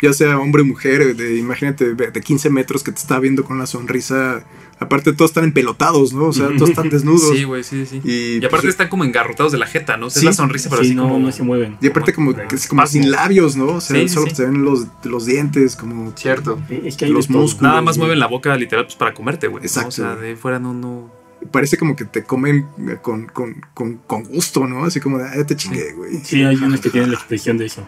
ya 0.00 0.12
sea 0.12 0.38
hombre 0.38 0.62
o 0.62 0.64
mujer, 0.64 1.16
de, 1.16 1.36
imagínate, 1.36 1.94
de 1.94 2.10
de 2.10 2.20
15 2.20 2.50
metros 2.50 2.82
que 2.82 2.92
te 2.92 2.98
está 2.98 3.18
viendo 3.18 3.44
con 3.44 3.58
la 3.58 3.66
sonrisa. 3.66 4.44
Aparte, 4.80 5.12
todos 5.12 5.32
están 5.32 5.42
empelotados, 5.44 6.12
¿no? 6.12 6.26
O 6.26 6.32
sea, 6.32 6.48
todos 6.56 6.70
están 6.70 6.88
desnudos. 6.90 7.36
Sí, 7.36 7.42
güey, 7.42 7.64
sí, 7.64 7.84
sí. 7.84 8.00
Y, 8.04 8.34
Y 8.34 8.44
aparte 8.44 8.66
pues, 8.66 8.74
están 8.74 8.88
como 8.88 9.04
engarrotados 9.04 9.50
de 9.50 9.58
la 9.58 9.66
jeta, 9.66 9.96
¿no? 9.96 10.06
O 10.06 10.10
sea, 10.10 10.20
Sí, 10.20 10.26
es 10.28 10.32
la 10.36 10.36
sonrisa, 10.36 10.70
pero 10.70 10.82
sí, 10.82 10.88
así 10.90 10.94
no, 10.94 11.04
como. 11.08 11.18
no 11.18 11.32
se 11.32 11.42
mueven. 11.42 11.76
y 11.80 11.88
aparte, 11.88 12.12
como, 12.12 12.32
que 12.34 12.54
es 12.54 12.68
como 12.68 12.82
Espasmo. 12.82 13.02
sin 13.02 13.10
labios, 13.10 13.56
¿no? 13.56 13.66
O 13.66 13.80
sea, 13.80 14.00
Sí, 14.00 14.08
solo 14.08 14.28
sí. 14.28 14.36
se 14.36 14.46
ven 14.46 14.62
los, 14.62 14.86
los 15.02 15.26
dientes, 15.26 15.74
como. 15.74 16.12
Cierto. 16.16 16.60
Es 16.84 16.96
que 16.96 17.06
hay 17.06 17.10
Los 17.10 17.28
músculos. 17.28 17.62
Nada 17.62 17.82
más 17.82 17.98
mueven 17.98 18.20
la 18.20 18.26
boca 18.28 18.54
literal 18.56 18.84
pues, 18.84 18.94
para 18.96 19.14
comerte, 19.14 19.48
güey. 19.48 19.62
¿no? 19.62 19.66
Exacto, 19.66 19.88
O 19.88 19.92
sea, 19.92 20.14
de 20.14 20.36
fuera 20.36 20.60
no, 20.60 20.72
no. 20.74 21.10
Parece 21.50 21.76
como 21.76 21.96
que 21.96 22.04
te 22.04 22.22
comen 22.24 22.66
eh, 22.88 22.98
con, 23.02 23.26
con, 23.26 23.60
con, 23.74 23.96
con 24.06 24.24
gusto, 24.24 24.66
¿no? 24.66 24.84
Así 24.84 25.00
como 25.00 25.18
de, 25.18 25.24
ah, 25.24 25.32
ya 25.36 25.44
te 25.44 25.56
chingué, 25.56 25.92
güey. 25.92 26.18
Sí, 26.24 26.42
hay 26.42 26.56
unos 26.56 26.80
que 26.80 26.90
tienen 26.90 27.10
la 27.10 27.16
expresión 27.16 27.58
de 27.58 27.66
eso. 27.66 27.86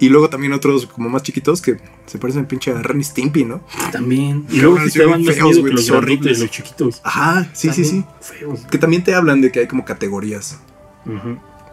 Y 0.00 0.08
luego 0.08 0.30
también 0.30 0.52
otros 0.52 0.86
como 0.86 1.08
más 1.08 1.22
chiquitos 1.22 1.60
que 1.60 1.78
se 2.06 2.18
parecen 2.18 2.46
pinche 2.46 2.70
a 2.70 2.82
Ren 2.82 3.00
y 3.00 3.04
Stimpy, 3.04 3.44
¿no? 3.44 3.62
También. 3.90 4.46
Y 4.48 4.60
luego 4.60 4.78
te 4.92 5.04
dan 5.04 5.24
más 5.24 5.34
feos, 5.34 5.56
miedo 5.56 5.64
que 5.64 5.70
los 5.72 5.90
horribles. 5.90 6.38
los 6.38 6.50
chiquitos. 6.50 7.00
Ajá, 7.04 7.50
sí, 7.52 7.72
sí, 7.72 7.84
sí. 7.84 8.04
Feos. 8.20 8.60
Que 8.70 8.78
también 8.78 9.02
te 9.02 9.14
hablan 9.14 9.40
de 9.40 9.50
que 9.50 9.60
hay 9.60 9.66
como 9.66 9.84
categorías 9.84 10.60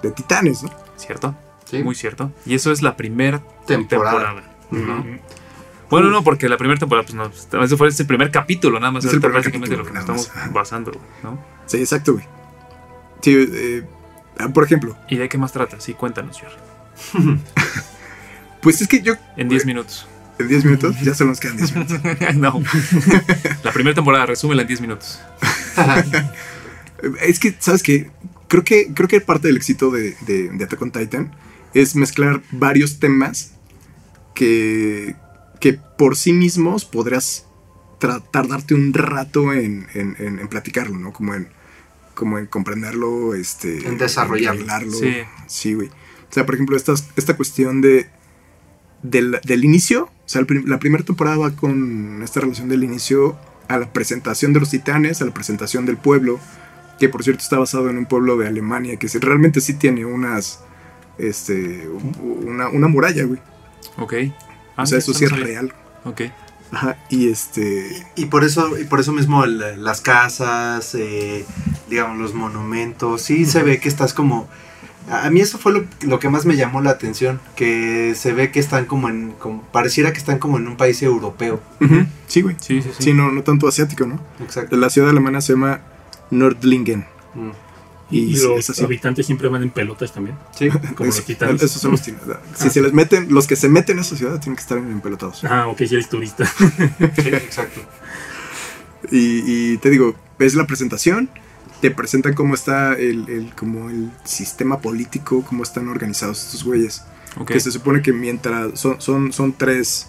de 0.02 0.12
titanes, 0.12 0.64
¿no? 0.64 0.70
¿Cierto? 0.96 1.36
Sí. 1.66 1.84
Muy 1.84 1.96
cierto. 1.96 2.32
Y 2.46 2.56
eso 2.56 2.72
es 2.72 2.82
la 2.82 2.96
primera 2.96 3.42
Temporada. 3.66 4.44
Bueno, 5.90 6.10
no, 6.10 6.24
porque 6.24 6.50
la 6.50 6.58
primera 6.58 6.80
temporada, 6.80 7.06
pues 7.06 7.16
no, 7.16 7.64
eso 7.64 7.78
fue 7.78 7.90
ese 7.90 8.06
primer 8.06 8.32
capítulo, 8.32 8.80
nada 8.80 8.92
más. 8.92 9.06
Es 9.06 9.14
el 9.14 9.20
primer 9.20 9.42
prácticamente 9.42 9.76
capítulo, 9.76 10.00
lo 10.00 10.06
que 10.06 10.14
nos 10.14 10.26
estamos 10.26 10.54
basando, 10.54 10.92
¿no? 11.22 11.40
Sí, 11.68 11.78
exacto, 11.78 12.14
güey. 12.14 12.26
Sí, 13.22 13.36
eh, 13.38 13.84
ah, 14.40 14.50
por 14.50 14.64
ejemplo, 14.64 14.98
¿Y 15.10 15.18
de 15.18 15.30
qué 15.30 15.38
más 15.38 15.52
trata? 15.52 15.80
Sí, 15.80 15.94
cuéntanos, 15.94 16.40
Jerry. 16.40 16.56
pues 18.66 18.82
es 18.82 18.88
que 18.90 19.02
yo 19.02 19.14
En 19.38 19.48
10 19.48 19.66
minutos. 19.66 20.06
en 20.40 20.48
10 20.50 20.66
minutos, 20.66 21.00
ya 21.02 21.16
solo 21.16 21.30
nos 21.30 21.40
quedan 21.40 21.56
10 21.56 21.74
minutos. 21.76 22.00
no. 22.36 22.62
la 23.64 23.72
primera 23.72 23.96
temporada, 23.96 24.26
resúmela 24.26 24.64
en 24.64 24.68
10 24.68 24.82
minutos. 24.82 25.20
Es 27.22 27.40
que, 27.40 27.56
¿sabes 27.60 27.84
qué? 27.84 28.10
Creo 28.48 28.64
que, 28.64 28.94
creo 28.94 29.08
que 29.08 29.22
parte 29.22 29.48
del 29.48 29.58
éxito 29.58 29.92
de, 29.92 30.16
de, 30.26 30.50
de 30.50 30.64
Attack 30.64 30.82
on 30.82 30.92
Titan 30.92 31.32
es 31.74 31.96
mezclar 31.96 32.42
varios 32.52 33.00
temas 33.00 33.52
que, 34.34 35.16
que 35.60 35.74
por 35.74 36.16
sí 36.16 36.32
mismos 36.34 36.86
podrías 36.86 37.46
tardarte 38.32 38.74
un 38.74 38.94
rato 38.94 39.52
en, 39.54 39.88
en, 39.94 40.16
en- 40.20 40.40
en 40.40 40.48
platicarlo, 40.48 40.98
¿no? 40.98 41.12
Como 41.12 41.34
en, 41.36 41.50
como 42.14 42.38
en 42.40 42.46
comprenderlo, 42.48 43.36
este, 43.36 43.88
En 43.88 43.98
desarrollarlo. 43.98 44.92
Sí. 44.92 45.14
Sí, 45.48 45.74
güey. 45.74 45.88
O 45.90 46.34
sea, 46.34 46.46
por 46.46 46.56
ejemplo, 46.56 46.78
esta, 46.78 46.94
esta 47.16 47.36
cuestión 47.36 47.82
de 47.82 48.10
del, 49.04 49.40
del 49.44 49.64
inicio, 49.64 50.04
o 50.06 50.10
sea, 50.28 50.42
el 50.42 50.64
la 50.66 50.80
primera 50.80 51.04
temporada 51.04 51.38
va 51.38 51.52
con 51.52 52.22
esta 52.24 52.40
relación 52.42 52.70
del 52.70 52.84
inicio 52.84 53.38
a 53.68 53.78
la 53.78 53.92
presentación 53.92 54.54
de 54.54 54.60
los 54.60 54.70
titanes, 54.70 55.22
a 55.22 55.26
la 55.26 55.34
presentación 55.34 55.86
del 55.86 55.98
pueblo, 55.98 56.40
que 57.00 57.10
por 57.10 57.24
cierto 57.24 57.42
está 57.44 57.58
basado 57.60 57.90
en 57.90 57.98
un 57.98 58.06
pueblo 58.06 58.38
de 58.38 58.48
Alemania 58.48 58.98
que 58.98 59.08
sí- 59.10 59.20
realmente 59.20 59.60
sí 59.62 59.74
tiene 59.74 60.06
unas, 60.06 60.62
este, 61.18 61.88
una, 62.44 62.70
una 62.70 62.88
muralla, 62.88 63.24
güey. 63.26 63.40
Ok. 63.98 64.14
o 64.78 64.82
Ah, 64.82 64.86
sea, 64.86 64.98
eso 64.98 65.14
sí 65.14 65.26
es 65.26 65.32
real. 65.32 65.74
Ok. 66.04 66.22
Ajá, 66.72 66.98
y 67.10 67.30
este, 67.30 68.06
Y 68.16 68.26
por 68.26 68.44
eso, 68.44 68.78
y 68.80 68.84
por 68.86 69.00
eso 69.00 69.12
mismo 69.14 69.44
el- 69.46 69.84
las 69.84 70.02
casas, 70.02 70.96
eh, 70.96 71.46
digamos, 71.90 72.18
los 72.18 72.34
monumentos, 72.34 73.22
sí 73.22 73.46
se 73.46 73.64
ve 73.64 73.80
que 73.80 73.88
estás 73.90 74.14
como... 74.14 74.48
A 75.10 75.30
mí 75.30 75.40
eso 75.40 75.58
fue 75.60 75.72
lo, 75.72 75.86
lo 76.02 76.20
que 76.20 76.30
más 76.30 76.46
me 76.46 76.56
llamó 76.56 76.82
la 76.82 76.90
atención, 76.90 77.40
que 77.56 78.14
se 78.16 78.34
ve 78.34 78.52
que 78.52 78.60
están 78.60 78.86
como 78.86 79.08
en... 79.10 79.32
Como, 79.34 79.62
pareciera 79.72 80.12
que 80.12 80.18
están 80.18 80.40
como 80.40 80.58
en 80.58 80.68
un 80.68 80.78
país 80.78 81.02
europeo. 81.04 81.62
sí, 82.28 82.42
güey. 82.42 82.56
Sí, 82.60 82.82
sí, 82.82 82.90
sí. 82.98 83.04
Sí, 83.04 83.14
no, 83.14 83.32
no 83.32 83.44
tanto 83.44 83.68
asiático, 83.68 84.06
¿no? 84.08 84.20
Exacto. 84.42 84.76
La 84.78 84.90
ciudad 84.90 85.10
alemana 85.12 85.42
se 85.42 85.54
llama 85.54 85.82
Nordlingen. 86.32 87.06
Mm. 87.36 87.50
Y, 88.12 88.20
Y, 88.20 88.36
sí, 88.38 88.44
los 88.46 88.80
habitantes 88.82 89.26
siempre 89.26 89.48
van 89.48 89.64
en 89.64 89.72
pelotas 89.72 90.12
también. 90.14 90.38
Sí. 90.56 90.70
Como 90.96 91.10
Es- 91.10 91.18
los 91.18 91.26
titanes. 91.26 91.62
Esos 91.64 91.82
son 91.82 91.92
los 91.92 92.02
titanes. 92.02 92.38
Si 92.56 92.70
se 92.70 92.82
les 92.82 92.94
meten, 92.94 93.34
los 93.34 93.48
que 93.48 93.56
se 93.56 93.68
meten 93.70 93.98
a 93.98 94.02
esa 94.02 94.16
ciudad 94.16 94.40
tienen 94.40 94.56
que 94.56 94.62
estar 94.62 94.78
en 94.78 95.02
pelotados. 95.02 95.44
Ah, 95.44 95.68
ok, 95.68 95.78
si 95.88 95.96
eres 95.96 96.08
turista. 96.10 96.46
Sí, 96.48 97.28
exacto. 97.30 97.82
Y, 99.12 99.74
y 99.74 99.78
te 99.78 99.90
digo, 99.90 100.16
ves 100.40 100.56
la 100.56 100.66
presentación, 100.68 101.30
te 101.82 101.92
presentan 101.92 102.34
cómo 102.34 102.54
está 102.56 102.94
el, 102.94 103.28
el- 103.30 103.54
como 103.56 103.90
el 103.90 104.12
sistema 104.24 104.80
político, 104.80 105.44
cómo 105.48 105.64
están 105.64 105.88
organizados 105.88 106.44
estos 106.46 106.64
güeyes. 106.64 107.04
Que 107.54 107.60
se 107.60 107.72
supone 107.72 108.02
que 108.02 108.14
mientras 108.14 108.80
son, 108.80 109.02
son, 109.02 109.34
son 109.34 109.54
tres 109.54 110.08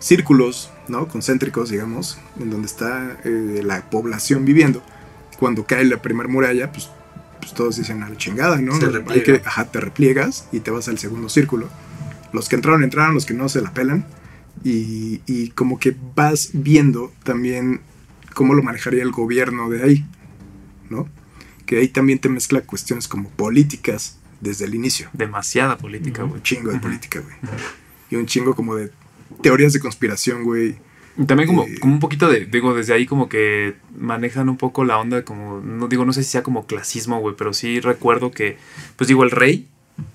círculos, 0.00 0.70
¿no? 0.88 1.08
Concéntricos, 1.08 1.70
digamos, 1.70 2.18
en 2.40 2.50
donde 2.50 2.66
está 2.66 3.16
eh, 3.24 3.62
la 3.64 3.88
población 3.90 4.44
viviendo. 4.44 4.82
Cuando 5.38 5.64
cae 5.64 5.84
la 5.84 6.02
primera 6.02 6.28
muralla, 6.28 6.72
pues, 6.72 6.90
pues 7.40 7.54
todos 7.54 7.76
dicen 7.76 8.02
a 8.02 8.08
la 8.08 8.16
chingada, 8.16 8.56
¿no? 8.60 8.72
Se 8.78 8.86
Hay 8.86 9.22
que, 9.40 9.42
ajá, 9.46 9.66
te 9.66 9.80
repliegas 9.80 10.48
y 10.52 10.60
te 10.60 10.70
vas 10.70 10.88
al 10.88 10.98
segundo 10.98 11.28
círculo. 11.28 11.68
Los 12.32 12.48
que 12.48 12.56
entraron, 12.56 12.82
entraron, 12.84 13.14
los 13.14 13.24
que 13.24 13.34
no 13.34 13.48
se 13.48 13.60
la 13.62 13.72
pelan. 13.72 14.04
Y, 14.64 15.20
y 15.26 15.50
como 15.50 15.78
que 15.78 15.96
vas 16.16 16.50
viendo 16.52 17.12
también 17.22 17.80
cómo 18.34 18.54
lo 18.54 18.62
manejaría 18.64 19.04
el 19.04 19.12
gobierno 19.12 19.70
de 19.70 19.82
ahí, 19.84 20.04
¿no? 20.90 21.08
Que 21.66 21.78
ahí 21.78 21.88
también 21.88 22.18
te 22.18 22.28
mezcla 22.28 22.60
cuestiones 22.62 23.08
como 23.08 23.28
políticas 23.30 24.18
desde 24.40 24.64
el 24.64 24.74
inicio. 24.74 25.08
Demasiada 25.12 25.76
política, 25.78 26.22
güey. 26.22 26.34
Un 26.36 26.42
chingo 26.42 26.70
de 26.70 26.78
política, 26.78 27.20
güey. 27.20 27.34
Y 28.10 28.16
un 28.16 28.26
chingo 28.26 28.54
como 28.54 28.74
de 28.74 28.90
teorías 29.42 29.72
de 29.72 29.80
conspiración, 29.80 30.44
güey. 30.44 30.76
Y 31.18 31.24
también 31.24 31.48
como, 31.48 31.64
Eh, 31.64 31.78
como 31.80 31.92
un 31.94 32.00
poquito 32.00 32.28
de, 32.28 32.46
digo, 32.46 32.74
desde 32.74 32.94
ahí 32.94 33.04
como 33.04 33.28
que 33.28 33.74
manejan 33.98 34.48
un 34.48 34.56
poco 34.56 34.84
la 34.84 34.98
onda 34.98 35.24
como, 35.24 35.60
no 35.60 35.88
digo, 35.88 36.04
no 36.04 36.12
sé 36.12 36.22
si 36.22 36.30
sea 36.30 36.42
como 36.44 36.66
clasismo, 36.66 37.18
güey, 37.20 37.34
pero 37.36 37.52
sí 37.52 37.80
recuerdo 37.80 38.30
que, 38.30 38.56
pues 38.96 39.08
digo, 39.08 39.24
el 39.24 39.30
rey 39.32 39.66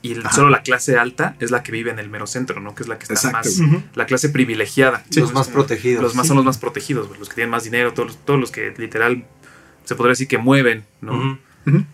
Y 0.01 0.13
el- 0.13 0.24
solo 0.32 0.49
la 0.49 0.61
clase 0.63 0.97
alta 0.97 1.36
es 1.41 1.51
la 1.51 1.61
que 1.61 1.74
vive 1.74 1.91
en 1.91 1.99
el 1.99 2.09
mero 2.09 2.26
centro, 2.26 2.61
¿no? 2.61 2.74
Que 2.74 2.84
es 2.84 2.88
la 2.89 2.97
que 2.97 3.03
está 3.03 3.15
Exacto. 3.15 3.49
más. 3.61 3.84
La 3.95 4.05
clase 4.05 4.30
privilegiada. 4.30 5.03
Los 5.13 5.34
más 5.34 5.49
protegidos. 5.49 6.01
Los 6.01 6.15
más 6.15 6.24
Sí. 6.26 6.30
son 6.30 6.38
los 6.38 6.45
más 6.45 6.57
protegidos, 6.57 7.09
güey, 7.09 7.19
los 7.19 7.28
que 7.28 7.36
tienen 7.36 7.49
más 7.51 7.65
dinero, 7.65 7.93
todos 7.93 8.17
todos 8.24 8.39
los 8.39 8.49
que 8.49 8.74
literal 8.78 9.26
se 9.84 9.95
podría 9.95 10.11
decir 10.11 10.27
que 10.27 10.38
mueven, 10.38 10.84
¿no? 11.01 11.13
Ujú. 11.65 11.86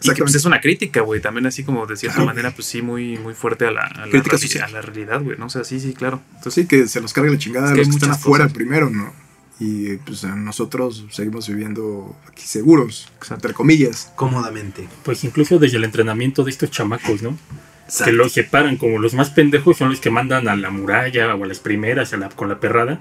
Y 0.00 0.10
que 0.14 0.22
pues, 0.22 0.34
es 0.36 0.44
una 0.44 0.60
crítica, 0.60 1.00
güey, 1.00 1.20
también 1.20 1.46
así 1.46 1.64
como 1.64 1.84
de 1.86 1.96
cierta 1.96 2.16
Claro, 2.16 2.26
manera, 2.28 2.52
pues 2.52 2.68
sí, 2.68 2.82
muy, 2.82 3.18
muy 3.18 3.34
fuerte 3.34 3.66
a 3.66 3.72
la, 3.72 3.82
a 3.82 4.06
la, 4.06 4.10
Crítica 4.12 4.36
reali- 4.36 4.42
social. 4.42 4.64
a 4.68 4.72
la 4.72 4.80
realidad, 4.82 5.20
güey, 5.22 5.36
¿no? 5.36 5.46
O 5.46 5.50
sea, 5.50 5.64
sí, 5.64 5.80
sí, 5.80 5.92
claro. 5.92 6.22
Entonces, 6.36 6.54
Sí, 6.54 6.66
que 6.68 6.86
se 6.86 7.00
los 7.00 7.12
carga 7.12 7.32
la 7.32 7.38
chingada 7.38 7.66
Es 7.66 7.72
que 7.72 7.78
los 7.78 7.88
que 7.88 7.94
están 7.96 8.10
afuera 8.12 8.44
cosas. 8.44 8.54
primero, 8.56 8.90
¿no? 8.90 9.12
Y 9.60 9.96
pues 9.96 10.22
nosotros 10.22 11.04
seguimos 11.10 11.48
viviendo 11.48 12.16
aquí 12.28 12.42
seguros, 12.46 13.08
Exacto. 13.16 13.34
entre 13.34 13.54
comillas. 13.54 14.12
Cómodamente. 14.14 14.88
Pues 15.02 15.24
incluso 15.24 15.58
desde 15.58 15.78
el 15.78 15.84
entrenamiento 15.84 16.44
de 16.44 16.52
estos 16.52 16.70
chamacos, 16.70 17.22
¿no? 17.22 17.36
Exacto. 17.88 18.04
Que 18.10 18.12
los 18.16 18.32
separan 18.32 18.76
como 18.76 18.98
los 18.98 19.14
más 19.14 19.30
pendejos 19.30 19.78
son 19.78 19.88
los 19.88 20.00
que 20.00 20.10
mandan 20.10 20.46
a 20.46 20.54
la 20.56 20.68
muralla 20.70 21.34
o 21.34 21.42
a 21.42 21.46
las 21.46 21.58
primeras 21.58 22.12
a 22.12 22.18
la- 22.18 22.28
con 22.28 22.48
la 22.50 22.60
perrada. 22.60 23.00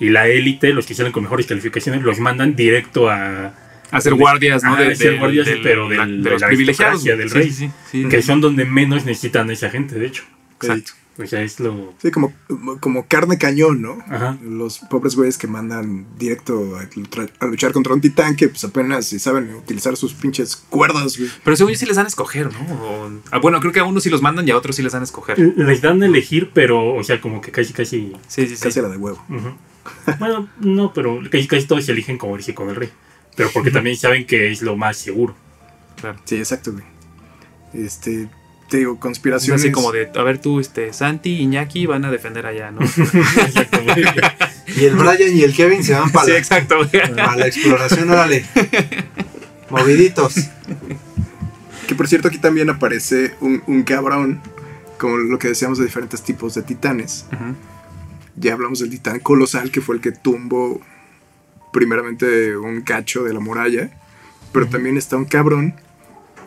Y 0.00 0.10
la 0.10 0.26
élite, 0.26 0.72
los 0.72 0.86
que 0.86 0.94
salen 0.94 1.12
con 1.12 1.22
mejores 1.22 1.46
calificaciones, 1.46 2.02
los 2.02 2.18
mandan 2.18 2.56
directo 2.56 3.08
a... 3.08 3.54
hacer 3.92 4.14
guardias, 4.14 4.64
¿no? 4.64 4.74
De, 4.76 4.96
ser 4.96 5.18
guardias, 5.18 5.48
pero 5.62 5.88
de 5.88 5.96
los 6.04 6.40
la 6.40 6.48
privilegiados, 6.48 7.04
del 7.04 7.30
rey. 7.30 7.50
sí, 7.50 7.68
sí, 7.90 8.02
sí. 8.02 8.08
Que 8.08 8.22
son 8.22 8.40
donde 8.40 8.64
menos 8.64 9.04
necesitan 9.04 9.48
a 9.50 9.52
esa 9.52 9.70
gente, 9.70 9.96
de 9.98 10.06
hecho. 10.06 10.24
Exacto. 10.60 10.92
O 11.16 11.26
sea, 11.26 11.42
es 11.42 11.60
lo... 11.60 11.94
Sí, 12.02 12.10
como, 12.10 12.32
como 12.80 13.06
carne 13.06 13.38
cañón, 13.38 13.80
¿no? 13.82 13.98
Ajá. 14.08 14.36
Los 14.42 14.78
pobres 14.78 15.14
güeyes 15.14 15.38
que 15.38 15.46
mandan 15.46 16.06
directo 16.18 16.76
a, 16.76 16.82
luchar- 16.84 17.30
a 17.38 17.46
luchar 17.46 17.72
contra 17.72 17.94
un 17.94 18.00
titán 18.00 18.34
que 18.34 18.48
pues 18.48 18.64
apenas 18.64 19.06
si 19.06 19.20
saben 19.20 19.54
utilizar 19.54 19.96
sus 19.96 20.12
pinches 20.12 20.56
cuerdas, 20.56 21.16
güey. 21.16 21.30
Pero 21.44 21.56
según 21.56 21.72
yo 21.72 21.78
sí 21.78 21.86
les 21.86 21.96
dan 21.96 22.06
a 22.06 22.08
escoger, 22.08 22.52
¿no? 22.52 22.58
O- 22.74 23.10
ah, 23.30 23.38
bueno, 23.38 23.60
creo 23.60 23.72
que 23.72 23.78
a 23.80 23.84
unos 23.84 24.02
sí 24.02 24.10
los 24.10 24.22
mandan 24.22 24.48
y 24.48 24.50
a 24.50 24.56
otros 24.56 24.74
sí 24.74 24.82
les 24.82 24.92
dan 24.92 25.02
a 25.02 25.04
escoger. 25.04 25.38
Les 25.38 25.80
dan 25.82 26.02
a 26.02 26.06
elegir, 26.06 26.50
pero, 26.52 26.94
o 26.94 27.04
sea, 27.04 27.20
como 27.20 27.40
que 27.40 27.52
casi, 27.52 27.72
casi... 27.72 28.12
Sí, 28.26 28.48
sí, 28.48 28.56
sí. 28.56 28.62
Casi 28.62 28.80
la 28.80 28.88
de 28.88 28.96
huevo. 28.96 29.22
Ujú. 29.28 29.54
Bueno, 30.18 30.48
no, 30.58 30.92
pero 30.92 31.20
casi, 31.30 31.46
casi 31.46 31.66
todos 31.66 31.84
se 31.84 31.92
eligen 31.92 32.18
como 32.18 32.36
dije 32.36 32.54
con 32.54 32.70
el 32.70 32.74
rey. 32.76 32.90
Pero 33.36 33.50
porque 33.54 33.70
también 33.70 33.96
saben 33.96 34.26
que 34.26 34.50
es 34.50 34.62
lo 34.62 34.76
más 34.76 34.96
seguro. 34.96 35.34
Claro. 36.00 36.18
Sí, 36.24 36.36
exacto, 36.36 36.72
güey. 36.72 36.84
Este, 37.72 38.28
te 38.74 38.78
digo, 38.78 38.94
Es 38.94 38.98
conspiraciones. 38.98 39.62
así 39.62 39.70
como 39.70 39.92
de, 39.92 40.10
a 40.12 40.22
ver 40.24 40.38
tú, 40.38 40.58
este, 40.58 40.92
Santi 40.92 41.30
y 41.30 41.42
Iñaki 41.42 41.86
van 41.86 42.04
a 42.04 42.10
defender 42.10 42.44
allá, 42.44 42.72
¿no? 42.72 42.80
Y 44.66 44.86
el 44.86 44.96
Brian 44.96 45.36
y 45.36 45.42
el 45.42 45.54
Kevin 45.54 45.84
se 45.84 45.92
van 45.92 46.10
para, 46.10 46.24
sí, 46.24 46.32
la, 46.32 46.38
exacto. 46.38 46.76
para 46.90 47.36
la 47.36 47.46
exploración, 47.46 48.10
órale. 48.10 48.44
Moviditos. 49.70 50.34
Que 51.86 51.94
por 51.94 52.08
cierto, 52.08 52.26
aquí 52.26 52.38
también 52.38 52.68
aparece 52.68 53.34
un, 53.40 53.62
un 53.68 53.84
cabrón, 53.84 54.40
como 54.98 55.18
lo 55.18 55.38
que 55.38 55.46
decíamos 55.48 55.78
de 55.78 55.84
diferentes 55.84 56.22
tipos 56.22 56.54
de 56.54 56.62
titanes. 56.62 57.26
Ya 58.34 58.54
hablamos 58.54 58.80
del 58.80 58.90
titán 58.90 59.20
colosal, 59.20 59.70
que 59.70 59.80
fue 59.80 59.94
el 59.94 60.00
que 60.00 60.10
tumbó 60.10 60.80
primeramente 61.72 62.56
un 62.56 62.80
cacho 62.80 63.22
de 63.22 63.34
la 63.34 63.38
muralla. 63.38 63.90
Pero 64.50 64.66
también 64.66 64.96
está 64.96 65.16
un 65.16 65.26
cabrón, 65.26 65.76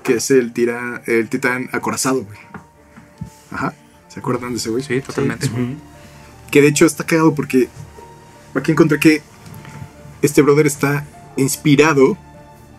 que 0.08 0.14
es 0.16 0.32
el, 0.32 0.54
tira, 0.54 1.02
el 1.06 1.30
titán 1.30 1.70
acorazado, 1.72 2.24
güey. 2.24 2.38
Ajá. 3.52 3.74
¿Se 4.08 4.20
acuerdan 4.20 4.52
de 4.52 4.58
ese 4.58 4.70
güey? 4.70 4.84
Sí, 4.84 5.02
totalmente. 5.02 5.50
Que 6.52 6.62
de 6.62 6.68
hecho 6.70 6.86
está 6.86 7.06
cagado 7.06 7.36
porque 7.36 7.70
aquí 8.56 8.72
encontré 8.72 9.00
que 9.00 9.22
este 10.22 10.42
brother 10.42 10.66
está 10.66 11.06
inspirado 11.36 12.18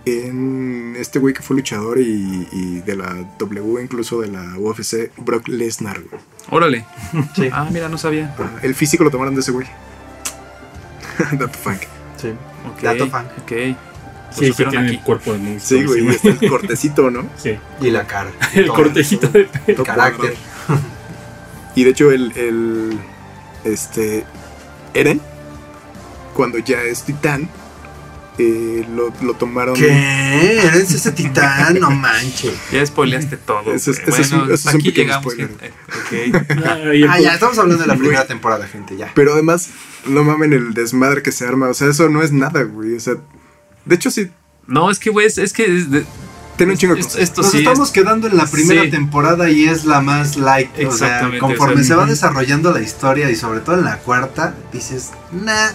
en 0.04 0.96
este 0.98 1.18
güey 1.18 1.34
que 1.34 1.42
fue 1.42 1.56
luchador 1.56 1.98
y, 2.00 2.48
y 2.50 2.80
de 2.80 2.96
la 2.96 3.14
W, 3.38 3.82
incluso 3.82 4.20
de 4.20 4.28
la 4.28 4.54
UFC, 4.58 5.10
Brock 5.18 5.48
Lesnar. 5.48 6.00
güey. 6.00 6.20
Órale. 6.50 6.86
Sí. 7.36 7.50
Ah, 7.52 7.68
mira, 7.70 7.88
no 7.88 7.98
sabía. 7.98 8.34
Ah, 8.38 8.58
El 8.62 8.74
físico 8.74 9.04
lo 9.04 9.10
tomaron 9.10 9.34
de 9.34 9.40
ese 9.42 9.52
güey. 9.52 9.66
Dato 11.32 11.58
funk. 11.58 11.82
Sí. 12.16 12.28
Ok. 12.72 12.82
Dato 12.82 13.08
fan. 13.08 13.26
Ok. 13.42 13.52
Sí, 14.30 14.52
sí, 14.52 14.64
tiene 14.64 14.78
aquí. 14.86 14.96
el 14.96 15.00
cuerpo 15.02 15.32
de 15.32 15.38
monstruo. 15.38 15.80
Sí, 15.80 15.86
güey, 15.86 16.04
y 16.06 16.08
está 16.10 16.28
el 16.28 16.48
cortecito, 16.48 17.10
¿no? 17.10 17.28
Sí. 17.36 17.56
Y 17.80 17.90
la 17.90 18.06
cara. 18.06 18.30
El 18.54 18.66
Todo. 18.66 18.76
cortecito 18.76 19.28
de 19.28 19.44
pelo. 19.44 19.78
El 19.80 19.82
carácter. 19.86 20.34
Y 21.74 21.84
de 21.84 21.90
hecho 21.90 22.10
el, 22.10 22.32
el 22.36 22.98
este 23.64 24.24
Eren, 24.94 25.20
cuando 26.34 26.58
ya 26.58 26.82
es 26.82 27.04
titán, 27.04 27.48
eh, 28.38 28.86
lo, 28.94 29.12
lo 29.22 29.34
tomaron... 29.34 29.74
¿Qué? 29.74 30.58
¿Eres 30.60 30.92
ese 30.92 31.12
titán? 31.12 31.78
No 31.80 31.90
manches. 31.90 32.52
Ya 32.72 32.84
spoileaste 32.84 33.36
todo. 33.36 33.72
Ese 33.72 33.92
es- 33.92 33.98
güey. 34.04 34.10
ese 34.12 34.22
es 34.22 34.32
un- 34.32 34.38
bueno, 34.46 34.54
un 34.64 34.68
aquí 34.70 34.88
pequeño 34.90 35.06
llegamos. 35.06 35.32
spoiler. 35.32 35.48
gente. 35.48 35.72
Ok. 35.88 36.46
Ah, 36.66 36.78
y 36.94 37.02
el 37.02 37.08
Ah, 37.10 37.20
ya, 37.20 37.34
estamos 37.34 37.58
hablando 37.58 37.82
de 37.82 37.88
la 37.88 37.96
primera 37.96 38.26
temporada, 38.26 38.66
gente, 38.66 38.96
ya. 38.96 39.10
Pero 39.14 39.32
además, 39.32 39.70
no 40.06 40.22
mamen 40.24 40.52
el 40.52 40.74
desmadre 40.74 41.22
que 41.22 41.32
se 41.32 41.46
arma. 41.46 41.68
O 41.68 41.74
sea, 41.74 41.88
eso 41.88 42.08
no 42.08 42.22
es 42.22 42.32
nada, 42.32 42.62
güey. 42.62 42.94
O 42.94 43.00
sea, 43.00 43.14
de 43.88 43.94
hecho, 43.96 44.10
sí, 44.10 44.30
No, 44.66 44.90
es 44.90 44.98
que, 44.98 45.10
güey, 45.10 45.26
es, 45.26 45.38
es 45.38 45.52
que. 45.52 45.64
es 45.78 45.90
de- 45.90 46.04
tiene 46.56 46.72
un 46.72 46.78
chingo 46.78 46.94
de 46.96 47.02
cosas. 47.02 47.20
esto 47.20 47.42
Nos 47.42 47.52
sí. 47.52 47.58
estamos 47.58 47.90
quedando 47.92 48.26
en 48.26 48.36
la 48.36 48.44
primera 48.46 48.82
Sí. 48.82 48.90
temporada 48.90 49.48
y 49.48 49.66
es 49.66 49.84
la 49.84 50.00
más 50.00 50.36
light. 50.36 50.68
O 50.86 50.90
sea, 50.90 51.30
conforme 51.38 51.74
o 51.74 51.76
sea, 51.78 51.84
se 51.84 51.94
va 51.94 52.04
desarrollando 52.06 52.72
la 52.72 52.80
historia 52.80 53.30
y 53.30 53.36
sobre 53.36 53.60
todo 53.60 53.76
en 53.78 53.84
la 53.84 53.98
cuarta, 53.98 54.54
dices, 54.72 55.10
nah, 55.30 55.70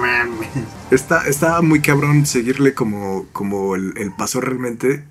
mames. 0.00 0.48
Está, 0.90 1.26
está 1.28 1.60
muy 1.62 1.80
cabrón 1.80 2.24
seguirle 2.26 2.72
como, 2.72 3.26
como 3.32 3.74
el, 3.76 3.92
el 3.98 4.10
paso 4.12 4.40
realmente. 4.40 5.04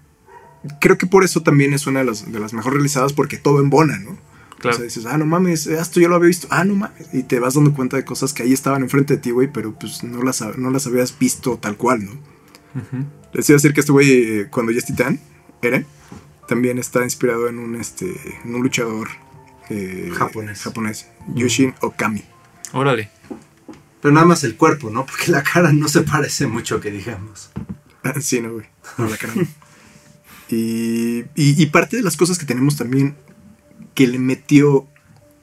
Creo 0.82 0.98
que 0.98 1.06
por 1.06 1.24
eso 1.24 1.42
también 1.42 1.74
es 1.76 1.86
una 1.86 2.00
de 2.00 2.06
las, 2.08 2.32
de 2.32 2.40
las 2.40 2.54
mejor 2.54 2.74
realizadas 2.74 3.14
porque 3.14 3.38
todo 3.38 3.60
embona, 3.60 4.00
¿no? 4.00 4.18
Claro. 4.60 4.76
O 4.76 4.78
sea, 4.78 4.86
dices, 4.86 5.06
ah, 5.06 5.18
no 5.18 5.26
mames, 5.26 5.68
esto 5.68 6.00
yo 6.00 6.08
lo 6.08 6.16
había 6.16 6.28
visto. 6.30 6.48
Ah, 6.50 6.64
no 6.64 6.76
mames. 6.76 7.08
Y 7.14 7.24
te 7.24 7.40
vas 7.40 7.54
dando 7.56 7.74
cuenta 7.74 7.98
de 7.98 8.06
cosas 8.06 8.34
que 8.34 8.44
ahí 8.44 8.54
estaban 8.54 8.82
enfrente 8.82 9.16
de 9.16 9.22
ti, 9.22 9.32
güey, 9.32 9.52
pero 9.52 9.74
pues 9.78 10.04
no 10.04 10.24
las, 10.24 10.42
no 10.58 10.72
las 10.72 10.88
habías 10.88 11.18
visto 11.18 11.58
tal 11.58 11.78
cual, 11.78 12.06
¿no? 12.06 12.12
Ujú. 12.12 13.06
Les 13.34 13.50
iba 13.50 13.56
a 13.56 13.58
decir 13.58 13.74
que 13.74 13.82
este 13.82 13.92
güey, 13.92 14.12
eh, 14.12 14.48
cuando 14.50 14.72
ya 14.72 14.80
es 14.80 14.86
titán, 14.86 15.20
Eren, 15.62 15.86
también 16.48 16.78
está 16.78 17.04
inspirado 17.04 17.48
en 17.48 17.60
un, 17.60 17.76
este, 17.76 18.16
en 18.44 18.56
un 18.56 18.62
luchador 18.62 19.10
eh, 19.70 20.12
Japonés. 20.16 20.62
japonés, 20.62 21.08
Yushin 21.34 21.74
Okami. 21.82 22.24
Órale. 22.72 23.10
Pero 24.02 24.14
nada 24.14 24.26
más 24.26 24.44
el 24.44 24.56
cuerpo, 24.56 24.90
¿no? 24.90 25.06
Porque 25.06 25.32
la 25.32 25.44
cara 25.44 25.74
no 25.74 25.88
se 25.88 26.02
parece 26.02 26.48
mucho, 26.48 26.80
que 26.80 26.92
digamos. 26.92 27.50
Ah, 28.04 28.14
sí, 28.22 28.40
no, 28.42 28.54
güey. 28.54 28.66
No, 28.98 29.08
la 29.08 29.18
cara 29.18 29.34
no. 29.36 29.42
y, 30.50 31.20
y, 31.36 31.62
y 31.62 31.66
parte 31.68 31.98
de 31.98 32.04
las 32.04 32.16
cosas 32.16 32.38
que 32.38 32.46
tenemos 32.46 32.76
también 32.76 33.16
que 33.94 34.08
le 34.08 34.20
metió 34.20 34.88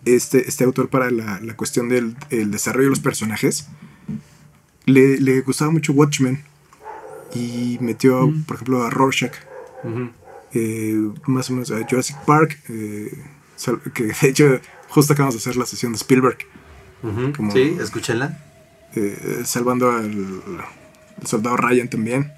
este, 0.04 0.48
este 0.48 0.64
autor 0.64 0.88
para 0.88 1.10
la, 1.10 1.40
la 1.40 1.56
cuestión 1.56 1.88
del 1.88 2.16
el 2.30 2.50
desarrollo 2.50 2.86
de 2.86 2.90
los 2.90 3.00
personajes, 3.00 3.66
le, 4.86 5.18
le 5.20 5.40
gustaba 5.42 5.70
mucho 5.70 5.92
Watchmen 5.92 6.42
y 7.34 7.78
metió, 7.80 8.32
por 8.46 8.56
ejemplo, 8.56 8.82
a 8.84 8.90
Rorschach, 8.90 9.32
eh, 10.54 11.10
más 11.26 11.48
o 11.50 11.54
menos 11.54 11.70
a 11.70 11.78
Jurassic 11.88 12.16
Park, 12.26 12.58
eh, 12.68 13.10
que 13.94 14.04
de 14.04 14.28
hecho 14.28 14.60
justo 14.88 15.12
acabamos 15.14 15.34
de 15.34 15.38
hacer 15.38 15.56
la 15.56 15.64
sesión 15.66 15.92
de 15.92 15.96
Spielberg, 15.98 16.38
Como- 17.36 17.50
Sí, 17.52 17.76
escúchenla. 17.80 18.38
eh, 18.94 19.42
salvando 19.44 19.90
al, 19.90 20.42
al 21.20 21.26
soldado 21.26 21.56
Ryan 21.56 21.88
también. 21.88 22.32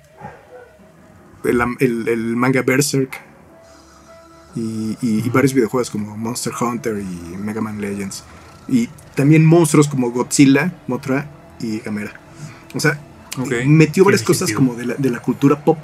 El, 1.45 1.61
am- 1.61 1.77
el- 1.81 2.07
el 2.09 2.37
manga 2.37 2.63
Berserk. 2.63 3.21
Y, 4.57 4.97
y- 5.03 5.23
y 5.27 5.29
varios 5.31 5.53
videojuegos 5.53 5.91
como 5.91 6.17
Monster 6.17 6.53
Hunter 6.61 6.99
y 7.01 7.37
Mega 7.37 7.61
Man 7.61 7.81
Legends. 7.81 8.23
Y 8.69 8.89
también 9.15 9.45
monstruos 9.45 9.89
como 9.89 10.11
Godzilla, 10.11 10.73
Mothra 10.87 11.29
y 11.61 11.79
Gamera. 11.81 12.13
O 12.75 12.81
sea, 12.81 13.01
metió 13.67 14.05
varias 14.05 14.23
cosas 14.23 14.49
sentido. 14.49 14.59
como 14.59 14.75
de 14.75 14.87
la, 14.87 14.95
de 14.95 15.11
la 15.11 15.21
cultura 15.21 15.65
pop 15.65 15.79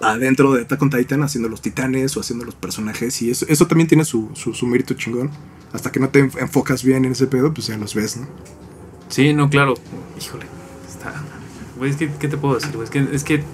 adentro 0.00 0.52
de 0.54 0.62
Attack 0.62 0.80
on 0.82 0.90
Titan, 0.90 1.22
haciendo 1.22 1.48
los 1.48 1.60
titanes 1.60 2.16
o 2.16 2.20
haciendo 2.20 2.44
los 2.44 2.54
personajes. 2.54 3.20
Y 3.22 3.30
eso, 3.30 3.44
eso 3.48 3.66
también 3.66 3.86
tiene 3.88 4.04
su, 4.04 4.30
su, 4.34 4.54
su 4.54 4.66
mérito 4.66 4.94
chingón. 4.94 5.30
Hasta 5.72 5.92
que 5.92 6.00
no 6.00 6.08
te 6.08 6.24
enf- 6.24 6.40
enfocas 6.40 6.82
bien 6.82 7.04
en 7.04 7.12
ese 7.12 7.26
pedo, 7.26 7.52
pues 7.54 7.66
ya 7.68 7.76
los 7.76 7.94
ves, 7.94 8.16
¿no? 8.16 8.26
Sí, 9.08 9.32
no, 9.34 9.48
claro. 9.50 9.74
Híjole. 10.20 10.46
Está. 10.88 11.12
Güey, 11.76 11.90
es 11.90 11.96
que, 11.96 12.10
¿qué 12.18 12.28
te 12.28 12.36
puedo 12.36 12.54
decir, 12.56 12.72
güey? 12.72 12.84
Es 12.84 12.90
que, 12.90 13.08
es 13.12 13.24
que. 13.24 13.44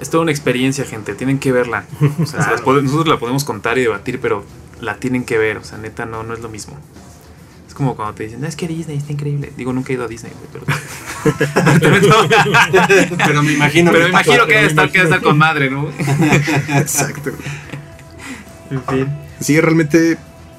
Es 0.00 0.10
toda 0.10 0.22
una 0.22 0.30
experiencia, 0.30 0.84
gente. 0.84 1.14
Tienen 1.14 1.38
que 1.38 1.52
verla. 1.52 1.84
O 2.20 2.26
sea, 2.26 2.40
nosotros 2.66 3.08
la 3.08 3.18
podemos 3.18 3.44
contar 3.44 3.78
y 3.78 3.82
debatir, 3.82 4.20
pero 4.20 4.44
la 4.80 4.96
tienen 4.96 5.24
que 5.24 5.38
ver. 5.38 5.56
O 5.58 5.64
sea, 5.64 5.78
neta, 5.78 6.06
no, 6.06 6.22
no 6.22 6.34
es 6.34 6.40
lo 6.40 6.48
mismo. 6.48 6.78
Es 7.66 7.74
como 7.74 7.96
cuando 7.96 8.14
te 8.14 8.24
dicen, 8.24 8.40
no, 8.40 8.46
es 8.46 8.56
que 8.56 8.68
Disney 8.68 8.96
está 8.96 9.12
increíble. 9.12 9.52
Digo, 9.56 9.72
nunca 9.72 9.92
he 9.92 9.94
ido 9.94 10.04
a 10.04 10.08
Disney, 10.08 10.32
güey, 10.32 10.48
pero. 10.52 10.66
Pero 13.26 13.42
me 13.42 13.52
imagino 13.52 13.90
pero 13.90 14.04
me 14.04 14.10
imagino 14.10 14.46
que 14.46 14.54
debe 14.54 14.66
estar, 14.68 14.90
que 14.90 15.02
estar 15.02 15.20
con 15.20 15.36
madre, 15.36 15.68
¿no? 15.68 15.88
Exacto. 16.76 17.32
En 18.70 18.82
fin. 18.84 19.08
Sí, 19.40 19.60
realmente, 19.60 20.16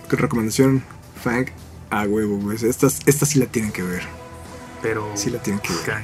recomendación, 0.09 0.83
Fang, 1.23 1.45
a 1.89 2.03
huevo, 2.03 2.37
güey. 2.37 2.57
Esta, 2.61 2.87
esta 3.05 3.25
sí 3.25 3.39
la 3.39 3.45
tienen 3.45 3.71
que 3.71 3.83
ver. 3.83 4.03
Pero. 4.81 5.09
Sí 5.15 5.29
la 5.29 5.41
tienen 5.41 5.61
que 5.61 5.69
ver. 5.73 6.03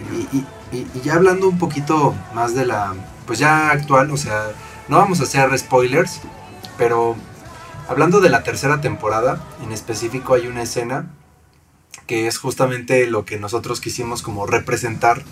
Y 0.71 1.01
ya 1.03 1.15
hablando 1.15 1.49
un 1.49 1.57
poquito 1.57 2.15
más 2.33 2.55
de 2.55 2.65
la, 2.65 2.95
pues 3.25 3.39
ya 3.39 3.71
actual, 3.71 4.11
o 4.11 4.17
sea, 4.17 4.51
No 4.87 4.97
vamos 4.97 5.19
a 5.19 5.23
hacer 5.23 5.57
spoilers, 5.57 6.21
pero 6.77 7.15
hablando 7.87 8.19
de 8.19 8.29
la 8.29 8.43
tercera 8.43 8.81
temporada, 8.81 9.41
en 9.63 9.71
específico 9.71 10.35
hay 10.35 10.47
una 10.47 10.61
escena 10.61 11.07
que 12.07 12.27
es 12.27 12.37
justamente 12.37 13.07
lo 13.07 13.25
que 13.25 13.39
nosotros 13.39 13.81
quisimos 13.81 14.21
como 14.21 14.45
representar 14.45 15.23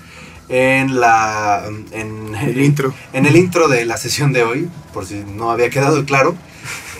en 0.50 1.00
la 1.00 1.64
en 1.92 2.36
El 2.42 2.62
intro. 2.62 2.94
en 3.14 3.26
el 3.26 3.36
intro 3.36 3.68
de 3.68 3.86
la 3.86 3.98
sesión 3.98 4.34
de 4.34 4.44
hoy, 4.44 4.70
por 4.94 5.06
si 5.06 5.24
no 5.24 5.52
había 5.52 5.70
quedado 5.70 6.06
claro, 6.06 6.36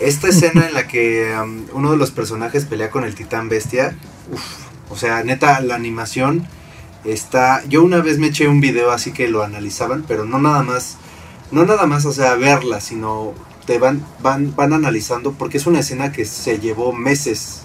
esta 0.00 0.28
escena 0.28 0.66
en 0.66 0.74
la 0.74 0.86
que 0.86 1.34
um, 1.42 1.64
uno 1.72 1.90
de 1.90 1.96
los 1.96 2.10
personajes 2.10 2.64
pelea 2.64 2.90
con 2.90 3.04
el 3.04 3.14
titán 3.14 3.48
bestia, 3.48 3.96
uf, 4.30 4.42
o 4.90 4.96
sea, 4.96 5.22
neta, 5.24 5.60
la 5.60 5.74
animación 5.74 6.46
está... 7.04 7.64
Yo 7.66 7.82
una 7.82 8.00
vez 8.00 8.18
me 8.18 8.28
eché 8.28 8.48
un 8.48 8.60
video 8.60 8.90
así 8.90 9.12
que 9.12 9.28
lo 9.28 9.42
analizaban, 9.42 10.04
pero 10.06 10.24
no 10.24 10.38
nada 10.38 10.62
más, 10.62 10.96
no 11.50 11.64
nada 11.64 11.86
más, 11.86 12.06
o 12.06 12.12
sea, 12.12 12.34
verla, 12.34 12.80
sino 12.80 13.34
te 13.66 13.78
van, 13.78 14.04
van, 14.20 14.54
van 14.54 14.72
analizando, 14.72 15.32
porque 15.32 15.58
es 15.58 15.66
una 15.66 15.80
escena 15.80 16.12
que 16.12 16.24
se 16.24 16.58
llevó 16.58 16.92
meses 16.92 17.62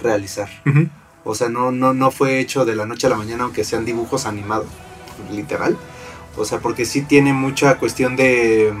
realizar. 0.00 0.48
O 1.24 1.34
sea, 1.34 1.48
no, 1.48 1.72
no, 1.72 1.92
no 1.94 2.10
fue 2.10 2.40
hecho 2.40 2.64
de 2.64 2.76
la 2.76 2.86
noche 2.86 3.06
a 3.06 3.10
la 3.10 3.16
mañana, 3.16 3.44
aunque 3.44 3.64
sean 3.64 3.84
dibujos 3.84 4.26
animados, 4.26 4.68
literal. 5.30 5.76
O 6.36 6.44
sea, 6.44 6.60
porque 6.60 6.84
sí 6.84 7.02
tiene 7.02 7.32
mucha 7.32 7.78
cuestión 7.78 8.16
de, 8.16 8.72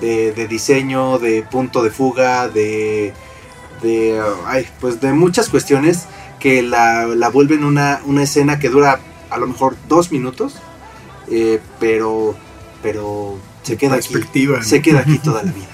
de, 0.00 0.32
de 0.32 0.48
diseño, 0.48 1.18
de 1.18 1.42
punto 1.42 1.82
de 1.82 1.90
fuga, 1.90 2.48
de, 2.48 3.12
de, 3.82 4.22
ay, 4.46 4.66
pues 4.80 5.00
de 5.00 5.12
muchas 5.12 5.48
cuestiones 5.48 6.06
que 6.42 6.60
la, 6.60 7.06
la 7.06 7.28
vuelven 7.28 7.62
una, 7.62 8.00
una 8.04 8.24
escena 8.24 8.58
que 8.58 8.68
dura 8.68 8.98
a 9.30 9.38
lo 9.38 9.46
mejor 9.46 9.76
dos 9.88 10.10
minutos, 10.10 10.56
eh, 11.30 11.60
pero, 11.78 12.34
pero 12.82 13.38
se 13.62 13.76
queda 13.76 13.94
aquí. 13.94 14.12
¿no? 14.46 14.62
se 14.64 14.82
queda 14.82 15.00
aquí 15.00 15.18
toda 15.24 15.44
la 15.44 15.52
vida. 15.52 15.68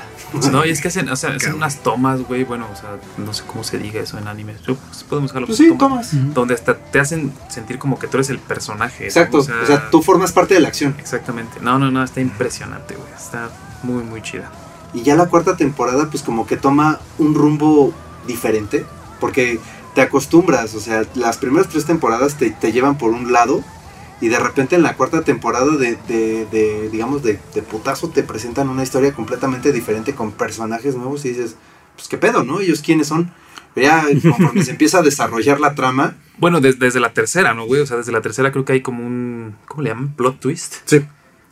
No, 0.53 0.66
y 0.66 0.69
es 0.69 0.83
que 0.83 0.89
hacen, 0.89 1.09
o 1.09 1.16
sea, 1.16 1.31
hacen 1.31 1.55
unas 1.55 1.79
tomas, 1.79 2.21
güey, 2.21 2.45
bueno, 2.45 2.66
o 2.71 2.77
sea, 2.77 2.99
no 3.16 3.33
sé 3.33 3.45
cómo 3.47 3.64
se 3.64 3.79
diga 3.79 4.03
eso 4.03 4.19
en 4.19 4.29
anime. 4.29 4.57
Podemos 5.09 5.31
dejarlo 5.31 5.47
Pues 5.47 5.57
sí, 5.57 5.69
tomas, 5.79 6.11
tomas. 6.11 6.35
Donde 6.35 6.53
hasta 6.53 6.77
te 6.77 7.01
hacen 7.01 7.33
sentir 7.49 7.79
como 7.79 7.99
que 7.99 8.09
tú 8.09 8.19
eres 8.19 8.29
el 8.29 8.39
personaje. 8.39 9.05
¿no? 9.05 9.07
Exacto, 9.07 9.39
o 9.39 9.43
sea, 9.43 9.89
tú 9.89 10.03
formas 10.03 10.33
parte 10.33 10.53
de 10.53 10.61
la 10.61 10.69
acción. 10.69 10.95
Exactamente. 10.99 11.61
No, 11.62 11.79
no, 11.79 11.91
no, 11.91 12.05
está 12.05 12.21
impresionante, 12.21 12.95
güey. 12.95 13.09
Está 13.16 13.49
muy, 13.83 14.05
muy 14.05 14.21
chida. 14.21 14.53
Y 14.93 15.01
ya 15.01 15.16
la 15.16 15.31
cuarta 15.31 15.57
temporada, 15.57 16.11
pues 16.11 16.23
como 16.23 16.47
que 16.47 16.59
toma 16.59 17.01
un 17.16 17.35
rumbo 17.35 17.95
diferente, 18.27 18.85
porque 19.21 19.59
te 19.99 20.03
acostumbras, 20.03 20.76
o 20.76 20.80
sea, 20.80 21.03
las 21.16 21.38
primeras 21.38 21.68
tres 21.68 21.84
temporadas 21.84 22.36
te, 22.38 22.51
te 22.51 22.70
llevan 22.70 22.96
por 22.99 23.11
un 23.11 23.32
lado, 23.32 23.64
y 24.20 24.28
de 24.28 24.38
repente 24.38 24.76
en 24.76 24.84
la 24.84 24.94
cuarta 24.94 25.22
temporada 25.22 25.76
de, 25.76 25.96
de- 26.07 26.46
de, 26.46 26.88
digamos, 26.88 27.24
de, 27.24 27.40
de 27.53 27.62
putazo 27.62 28.09
te 28.09 28.22
presentan 28.22 28.68
una 28.68 28.84
historia 28.84 29.12
completamente 29.12 29.72
diferente 29.72 30.14
con 30.14 30.30
personajes 30.30 30.94
nuevos 30.94 31.24
y 31.24 31.30
dices, 31.30 31.57
pues 31.96 32.07
qué 32.07 32.16
pedo, 32.16 32.44
¿no? 32.44 32.61
Ellos 32.61 32.80
quiénes 32.80 33.09
son. 33.09 33.32
Pero 33.74 33.88
ya 33.88 34.05
conforme 34.30 34.62
se 34.62 34.70
empieza 34.70 34.99
a 34.99 35.03
desarrollar 35.03 35.59
la 35.59 35.74
trama, 35.74 36.14
Bueno, 36.38 36.61
des- 36.61 36.78
desde 36.78 37.01
la 37.01 37.12
tercera, 37.12 37.55
¿no, 37.55 37.66
güey? 37.66 37.80
O 37.80 37.86
sea, 37.86 37.96
desde 37.96 38.12
la 38.12 38.20
tercera 38.20 38.53
creo 38.53 38.64
que 38.64 38.74
hay 38.74 38.82
como 38.82 39.05
un. 39.05 39.57
¿Cómo 39.66 39.82
le 39.82 39.90
llaman? 39.90 40.14
Plot 40.14 40.38
twist. 40.38 40.74
Sí. 40.84 41.05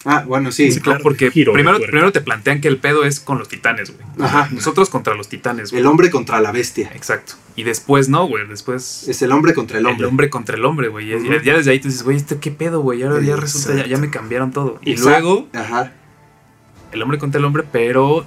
Ah, 0.04 0.24
bueno, 0.26 0.52
sí, 0.52 0.70
Sí, 0.70 0.80
claro, 0.80 1.00
porque 1.02 1.30
Giro 1.30 1.52
primero, 1.52 1.78
primero 1.80 2.12
te 2.12 2.20
plantean 2.20 2.60
que 2.60 2.68
el 2.68 2.78
pedo 2.78 3.04
es 3.04 3.18
con 3.20 3.38
los 3.38 3.48
titanes, 3.48 3.92
güey. 3.92 4.06
Ajá. 4.20 4.48
Nosotros 4.52 4.90
contra 4.90 5.14
los 5.14 5.28
titanes, 5.28 5.70
güey. 5.70 5.80
el 5.80 5.86
hombre 5.86 6.10
contra 6.10 6.40
la 6.40 6.52
bestia, 6.52 6.90
Exacto. 6.94 7.34
Y 7.56 7.62
después 7.62 8.08
no, 8.10 8.26
güey. 8.26 8.46
Después 8.46 9.08
es 9.08 9.22
el 9.22 9.32
hombre 9.32 9.54
contra 9.54 9.78
el 9.78 9.86
el 9.86 9.92
hombre. 9.92 10.06
hombre 10.06 10.30
contra 10.30 10.56
el 10.56 10.64
hombre, 10.64 10.88
güey. 10.88 11.10
Y 11.10 11.14
Ujú. 11.14 11.24
ya, 11.32 11.42
ya 11.42 11.56
desde 11.56 11.70
ahí 11.70 11.80
tú 11.80 11.88
dices, 11.88 12.02
güey, 12.02 12.16
¿este 12.18 12.36
qué 12.38 12.50
pedo, 12.50 12.80
güey? 12.82 13.02
Ahora 13.02 13.20
ya 13.22 13.34
resulta, 13.36 13.86
ya, 13.86 13.96
me 13.98 14.10
cambiaron 14.10 14.50
todo. 14.52 14.78
Y 14.82 14.92
Exacto. 14.92 15.10
luego 15.20 15.48
Ajá. 15.54 15.92
el 16.92 17.02
hombre 17.02 17.18
contra 17.18 17.38
el 17.38 17.44
hombre, 17.46 17.64
pero 17.72 18.26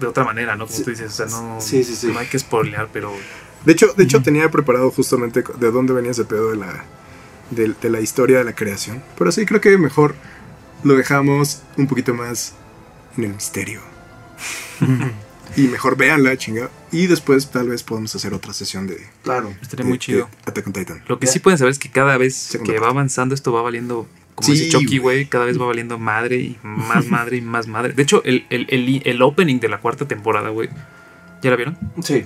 de 0.00 0.06
otra 0.06 0.24
manera, 0.24 0.54
¿no? 0.56 0.66
Como 0.66 0.76
Sí. 0.76 0.84
tú 0.84 0.90
dices, 0.90 1.08
o 1.20 1.28
sea, 1.28 1.40
no, 1.40 1.60
Sí, 1.60 1.82
sí, 1.84 1.94
sí. 1.96 2.08
no 2.12 2.18
hay 2.18 2.26
que 2.26 2.38
spoilear, 2.38 2.88
pero 2.92 3.12
De 3.64 3.72
hecho, 3.72 3.92
de 3.96 4.04
hecho 4.04 4.20
tenía 4.22 4.50
preparado 4.50 4.90
justamente 4.90 5.42
de 5.58 5.70
dónde 5.70 5.92
venía 5.94 6.10
ese 6.10 6.24
pedo 6.24 6.50
de 6.50 6.56
la, 6.58 6.84
de, 7.50 7.72
de 7.80 7.90
la 7.90 8.00
historia 8.00 8.38
de 8.38 8.44
la 8.44 8.54
creación. 8.54 9.02
Pero 9.16 9.32
sí, 9.32 9.46
creo 9.46 9.60
que 9.60 9.76
mejor 9.78 10.14
lo 10.84 10.94
dejamos 10.94 11.62
un 11.76 11.86
poquito 11.86 12.14
más 12.14 12.54
en 13.16 13.24
el 13.24 13.34
misterio. 13.34 13.80
y 15.56 15.62
mejor 15.68 15.96
véanla, 15.96 16.36
chinga. 16.36 16.70
Y 16.92 17.06
después 17.06 17.50
tal 17.50 17.68
vez 17.68 17.82
podamos 17.82 18.14
hacer 18.14 18.34
otra 18.34 18.52
sesión 18.52 18.86
de, 18.86 18.98
Claro. 19.22 19.54
estaría 19.62 19.84
de- 19.84 19.88
muy 19.88 19.98
chido. 19.98 20.28
Attack 20.46 20.66
on 20.66 20.72
Titan. 20.72 21.02
Lo 21.08 21.18
que 21.18 21.26
Ya. 21.26 21.32
sí 21.32 21.38
pueden 21.40 21.58
saber 21.58 21.72
es 21.72 21.78
que 21.78 21.90
cada 21.90 22.16
vez 22.18 22.34
Segunda 22.36 22.72
que 22.72 22.78
va 22.78 22.88
avanzando 22.88 23.34
esto 23.34 23.52
va 23.52 23.62
valiendo, 23.62 24.06
como 24.34 24.46
Sí, 24.46 24.52
dice 24.52 24.68
Chucky, 24.70 24.98
güey. 24.98 25.16
güey, 25.18 25.26
cada 25.26 25.44
vez 25.44 25.60
va 25.60 25.66
valiendo 25.66 25.98
madre 25.98 26.36
y 26.36 26.58
más 26.62 27.06
madre 27.10 27.36
y 27.38 27.40
más 27.40 27.66
madre. 27.66 27.92
De 27.92 28.02
hecho, 28.02 28.22
el, 28.24 28.46
el, 28.50 28.66
el, 28.70 29.02
el 29.04 29.22
opening 29.22 29.60
de 29.60 29.68
la 29.68 29.78
cuarta 29.80 30.06
temporada, 30.08 30.48
güey, 30.50 30.68
¿ya 31.42 31.50
la 31.50 31.56
vieron? 31.56 31.78
Sí. 32.02 32.24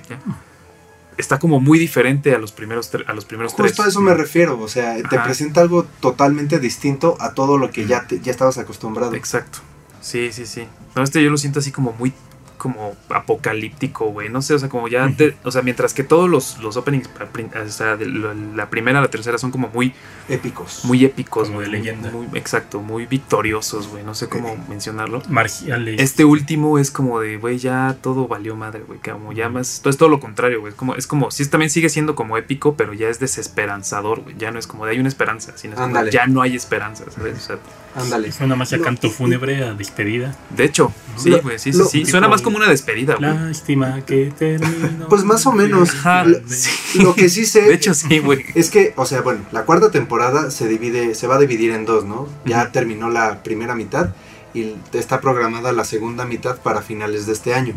Está 1.19 1.37
como 1.37 1.59
muy 1.59 1.77
diferente 1.77 2.33
a 2.33 2.39
los 2.39 2.51
primeros, 2.53 2.91
tre- 2.91 3.03
a 3.05 3.13
los 3.13 3.25
primeros 3.25 3.53
tres. 3.55 3.71
Justo 3.71 3.83
a 3.83 3.87
eso 3.89 3.99
me 4.01 4.13
refiero, 4.13 4.57
o 4.59 4.67
sea, 4.69 4.95
te 4.95 5.17
Ajá. 5.17 5.25
presenta 5.25 5.59
algo 5.61 5.83
totalmente 5.99 6.59
distinto 6.59 7.17
a 7.19 7.33
todo 7.33 7.57
lo 7.57 7.71
que 7.71 7.85
ya, 7.85 8.07
te- 8.07 8.21
ya 8.21 8.31
estabas 8.31 8.57
acostumbrado. 8.57 9.13
Exacto. 9.13 9.59
Sí, 10.01 10.31
sí, 10.31 10.45
sí. 10.45 10.63
No, 10.95 11.03
este 11.03 11.21
yo 11.21 11.29
lo 11.29 11.37
siento 11.37 11.59
así 11.59 11.71
como 11.71 11.91
muy 11.99 12.13
como 12.59 12.95
apocalíptico, 13.09 14.11
güey. 14.11 14.29
No 14.29 14.43
sé, 14.43 14.53
o 14.53 14.59
sea, 14.59 14.69
como 14.69 14.87
ya, 14.87 15.11
o 15.43 15.49
sea, 15.51 15.63
mientras 15.63 15.95
que 15.95 16.03
todos 16.03 16.29
los, 16.29 16.59
los 16.59 16.77
openings, 16.77 17.09
o 17.09 17.69
sea, 17.69 17.95
de 17.95 18.05
la 18.05 18.69
primera 18.69 18.99
a 18.99 19.01
la 19.01 19.07
tercera 19.07 19.39
son 19.39 19.49
como 19.49 19.69
muy, 19.69 19.93
Épicos. 20.27 20.81
muy 20.83 21.03
épicos, 21.03 21.49
güey. 21.49 21.67
leyenda. 21.67 22.11
Muy, 22.11 22.27
exacto, 22.33 22.81
muy 22.81 23.07
victoriosos, 23.07 23.87
güey. 23.87 24.03
No 24.03 24.13
sé 24.13 24.29
cómo 24.29 24.55
mencionarlo. 24.67 25.23
Marciales. 25.29 25.99
Este 25.99 26.25
último 26.25 26.77
es 26.77 26.91
como 26.91 27.19
de, 27.19 27.37
güey, 27.37 27.57
ya 27.57 27.97
todo 28.01 28.27
valió 28.27 28.55
madre, 28.55 28.83
güey. 28.85 28.99
Como 28.99 29.31
ya 29.33 29.49
más. 29.49 29.79
Todo 29.81 29.89
es 29.89 29.97
todo 29.97 30.09
lo 30.09 30.19
contrario, 30.19 30.59
güey. 30.59 30.73
Es 30.73 30.77
como, 30.77 30.95
es 30.95 31.07
como, 31.07 31.31
sí, 31.31 31.47
también 31.47 31.71
sigue 31.71 31.89
siendo 31.89 32.13
como 32.13 32.37
épico, 32.37 32.75
pero 32.75 32.93
ya 32.93 33.09
es 33.09 33.19
desesperanzador, 33.19 34.21
güey. 34.21 34.35
Ya 34.37 34.51
no 34.51 34.59
es 34.59 34.67
como 34.67 34.85
de 34.85 34.91
hay 34.91 34.99
una 34.99 35.09
esperanza, 35.09 35.53
sino 35.55 35.73
es 35.73 35.79
como 35.79 36.05
ya 36.05 36.27
no 36.27 36.41
hay 36.41 36.55
esperanza, 36.55 37.05
¿sabes? 37.09 37.37
O 37.37 37.41
sea, 37.41 37.59
Ándale. 37.95 38.31
Suena 38.31 38.55
más 38.55 38.71
a 38.73 38.79
canto 38.79 39.09
fúnebre, 39.09 39.63
a 39.63 39.73
despedida. 39.73 40.35
de 40.51 40.63
hecho, 40.63 40.93
sí, 41.17 41.31
güey, 41.41 41.57
sí, 41.59 41.73
sí, 41.73 41.77
lo- 41.79 41.85
sí. 41.85 42.05
Suena 42.05 42.27
más 42.27 42.41
como 42.41 42.57
una 42.57 42.67
despedida, 42.69 43.15
güey. 43.15 43.29
Lástima 43.33 43.99
que 44.05 44.31
terminó. 44.37 45.07
Pues 45.09 45.23
más 45.23 45.45
o 45.47 45.51
menos. 45.51 45.89
Ajá, 45.89 46.23
Lo- 46.25 46.39
sí. 46.47 46.99
Lo 47.01 47.15
que 47.15 47.29
sí 47.29 47.45
sé 47.45 47.61
De 47.63 47.73
hecho, 47.73 47.93
sí, 47.93 48.19
güey. 48.19 48.45
es 48.55 48.69
que, 48.69 48.93
o 48.95 49.05
sea, 49.05 49.21
bueno, 49.21 49.41
la 49.51 49.63
cuarta 49.65 49.89
temporada 49.91 50.51
se 50.51 50.67
divide, 50.67 51.15
se 51.15 51.27
va 51.27 51.35
a 51.35 51.39
dividir 51.39 51.71
en 51.71 51.85
dos, 51.85 52.05
¿no? 52.05 52.27
Ya 52.45 52.71
terminó 52.71 53.09
la 53.09 53.41
primera 53.43 53.73
mitad 53.75 54.13
y 54.53 54.75
está 54.93 55.19
programada 55.19 55.71
la 55.73 55.83
segunda 55.83 56.25
mitad 56.25 56.57
para 56.59 56.81
finales 56.81 57.25
de 57.25 57.33
este 57.33 57.53
año. 57.55 57.73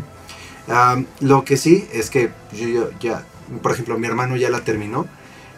Lo 1.19 1.43
que 1.43 1.57
sí 1.57 1.87
es 1.91 2.09
que 2.09 2.29
yo, 2.57 2.67
yo 2.69 2.89
ya, 2.99 3.23
por 3.61 3.71
ejemplo, 3.71 3.97
mi 3.97 4.07
hermano 4.07 4.37
ya 4.37 4.49
la 4.49 4.61
terminó 4.61 5.05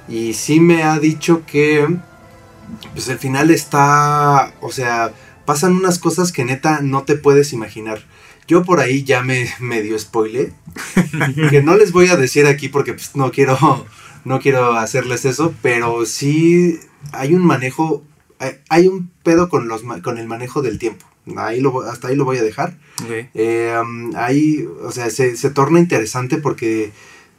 y 0.08 0.34
sí 0.34 0.60
me 0.60 0.84
ha 0.84 0.98
dicho 1.00 1.44
que, 1.46 1.88
pues 2.94 3.08
el 3.10 3.20
final 3.20 3.52
está, 3.52 4.54
o 4.62 4.72
sea, 4.72 5.14
pasan 5.46 5.76
unas 5.76 6.00
cosas 6.00 6.32
que 6.32 6.46
neta 6.46 6.82
no 6.82 7.04
te 7.04 7.16
puedes 7.16 7.54
imaginar. 7.54 8.04
Yo 8.48 8.64
por 8.64 8.80
ahí 8.80 9.04
ya 9.04 9.24
me 9.24 9.50
medio 9.60 9.98
spoilé, 9.98 10.54
que 11.50 11.64
no 11.64 11.76
les 11.76 11.92
voy 11.92 12.08
a 12.08 12.18
decir 12.18 12.46
aquí 12.46 12.70
porque 12.70 12.94
pues, 12.94 13.16
no 13.16 13.32
quiero 13.32 13.86
no 14.26 14.40
quiero 14.40 14.74
hacerles 14.74 15.26
eso, 15.26 15.54
pero 15.62 16.06
sí 16.06 16.80
hay 17.12 17.34
un 17.34 17.46
manejo, 17.46 18.04
hay, 18.40 18.58
hay 18.70 18.88
un 18.88 19.10
pedo 19.24 19.50
con 19.50 19.68
los 19.68 19.84
con 20.04 20.18
el 20.18 20.28
manejo 20.28 20.62
del 20.62 20.80
tiempo. 20.80 21.06
Ahí 21.38 21.60
lo, 21.60 21.82
hasta 21.82 22.10
ahí 22.10 22.16
lo 22.16 22.26
voy 22.26 22.38
a 22.38 22.44
dejar. 22.44 22.78
Eh, 23.34 23.76
um, 23.82 24.16
ahí, 24.16 24.68
o 24.84 24.92
sea, 24.92 25.10
se, 25.10 25.36
se 25.38 25.50
torna 25.50 25.80
interesante 25.80 26.38
porque 26.38 26.92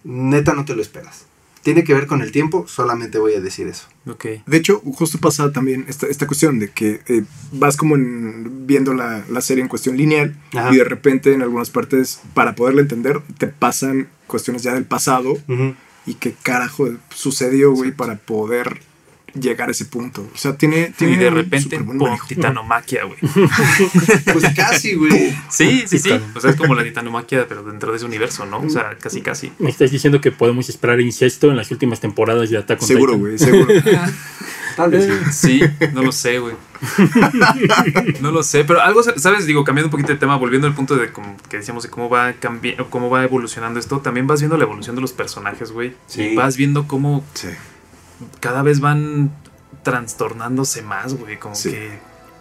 neta 0.03 0.55
no 0.55 0.65
te 0.65 0.75
lo 0.75 0.83
esperas. 0.83 1.27
Tiene 1.67 1.83
que 1.83 1.95
ver 1.95 2.07
con 2.07 2.23
el 2.23 2.31
tiempo, 2.31 2.65
solamente 2.69 3.19
voy 3.19 3.35
a 3.35 3.41
decir 3.41 3.67
eso. 3.67 3.89
Ok. 4.07 4.25
De 4.47 4.57
hecho, 4.57 4.79
justo 4.95 5.19
pasa 5.19 5.51
también 5.51 5.85
esta, 5.89 6.07
esta 6.07 6.29
cuestión 6.29 6.61
de 6.61 6.71
que 6.71 7.01
eh, 7.09 7.25
vas 7.51 7.77
como 7.77 7.97
en- 7.97 8.69
viendo 8.69 8.95
la, 8.95 9.25
la 9.29 9.41
serie 9.41 9.63
en 9.63 9.69
cuestión 9.69 9.97
lineal 9.97 10.37
Ajá. 10.55 10.73
y 10.73 10.77
de 10.77 10.85
repente 10.85 11.33
en 11.35 11.43
algunas 11.43 11.71
partes, 11.71 12.21
para 12.35 12.55
poderla 12.55 12.83
entender, 12.83 13.21
te 13.39 13.49
pasan 13.49 14.07
cuestiones 14.29 14.63
ya 14.63 14.75
del 14.75 14.85
pasado 14.85 15.37
y 16.07 16.15
qué 16.15 16.37
carajo 16.41 16.89
sucedió, 17.13 17.73
güey, 17.73 17.91
para 17.91 18.15
poder 18.15 18.81
llegar 19.41 19.69
a 19.69 19.73
ese 19.73 19.85
punto. 19.87 20.29
O 20.35 20.37
sea, 20.37 20.57
tiene, 20.57 20.93
tiene 20.97 21.15
Y 21.15 21.17
de 21.17 21.31
repente, 21.31 21.79
¡pum! 21.79 22.17
titanomaquia, 22.27 23.05
güey. 23.05 23.19
Pues 24.33 24.55
casi, 24.55 24.95
güey. 24.95 25.35
Sí, 25.51 25.85
sí, 25.87 25.99
sí. 25.99 26.11
O 26.35 26.41
sea, 26.41 26.51
es 26.51 26.57
como 26.57 26.75
la 26.75 26.83
titanomaquia, 26.85 27.47
pero 27.49 27.63
dentro 27.63 27.91
de 27.91 27.97
ese 27.97 28.07
universo, 28.07 28.47
¿no? 28.47 28.59
O 28.61 28.71
sea, 28.71 28.97
casi, 29.01 29.21
casi. 29.21 29.53
Me 29.59 29.71
estás 29.71 29.91
diciendo 29.91 30.21
que 30.21 30.33
podemos 30.33 30.69
esperar 30.69 31.01
incesto 31.01 31.51
en 31.51 31.57
las 31.57 31.71
últimas 31.71 32.01
temporadas 32.01 32.51
de 32.51 32.59
Attack 32.59 32.83
on 32.83 32.89
Seguro, 32.89 33.13
Titan? 33.13 33.21
güey, 33.21 33.39
seguro. 33.39 33.75
Tal 34.77 34.91
vez 34.91 35.09
sí. 35.33 35.61
Sí, 35.61 35.89
no 35.95 36.03
lo 36.03 36.13
sé, 36.13 36.39
güey. 36.39 36.55
No 38.21 38.31
lo 38.31 38.43
sé, 38.43 38.65
pero 38.65 38.83
algo, 38.83 39.03
¿sabes? 39.03 39.47
Digo, 39.47 39.65
cambiando 39.65 39.87
un 39.87 39.91
poquito 39.91 40.13
de 40.13 40.19
tema, 40.19 40.37
volviendo 40.37 40.67
al 40.67 40.75
punto 40.75 40.97
de 40.97 41.11
como 41.13 41.37
que 41.49 41.59
decíamos 41.59 41.83
de 41.85 41.89
cómo 41.91 42.11
va 42.11 42.35
cambiando, 42.35 42.91
cómo 42.91 43.09
va 43.09 43.25
evolucionando 43.25 43.81
esto, 43.81 44.01
también 44.01 44.27
vas 44.27 44.41
viendo 44.41 44.57
la 44.59 44.65
evolución 44.65 44.95
de 44.97 45.03
los 45.03 45.13
personajes, 45.13 45.73
güey. 45.73 45.95
Sí. 46.07 46.23
Y 46.23 46.35
vas 46.37 46.57
viendo 46.57 46.87
cómo 46.87 47.25
Sí. 47.35 47.49
Cada 48.41 48.63
vez 48.63 48.81
van 48.81 49.31
trastornándose 49.83 50.83
más, 50.83 51.15
güey. 51.15 51.39
Como 51.39 51.55
Sí. 51.55 51.71
que 51.71 51.99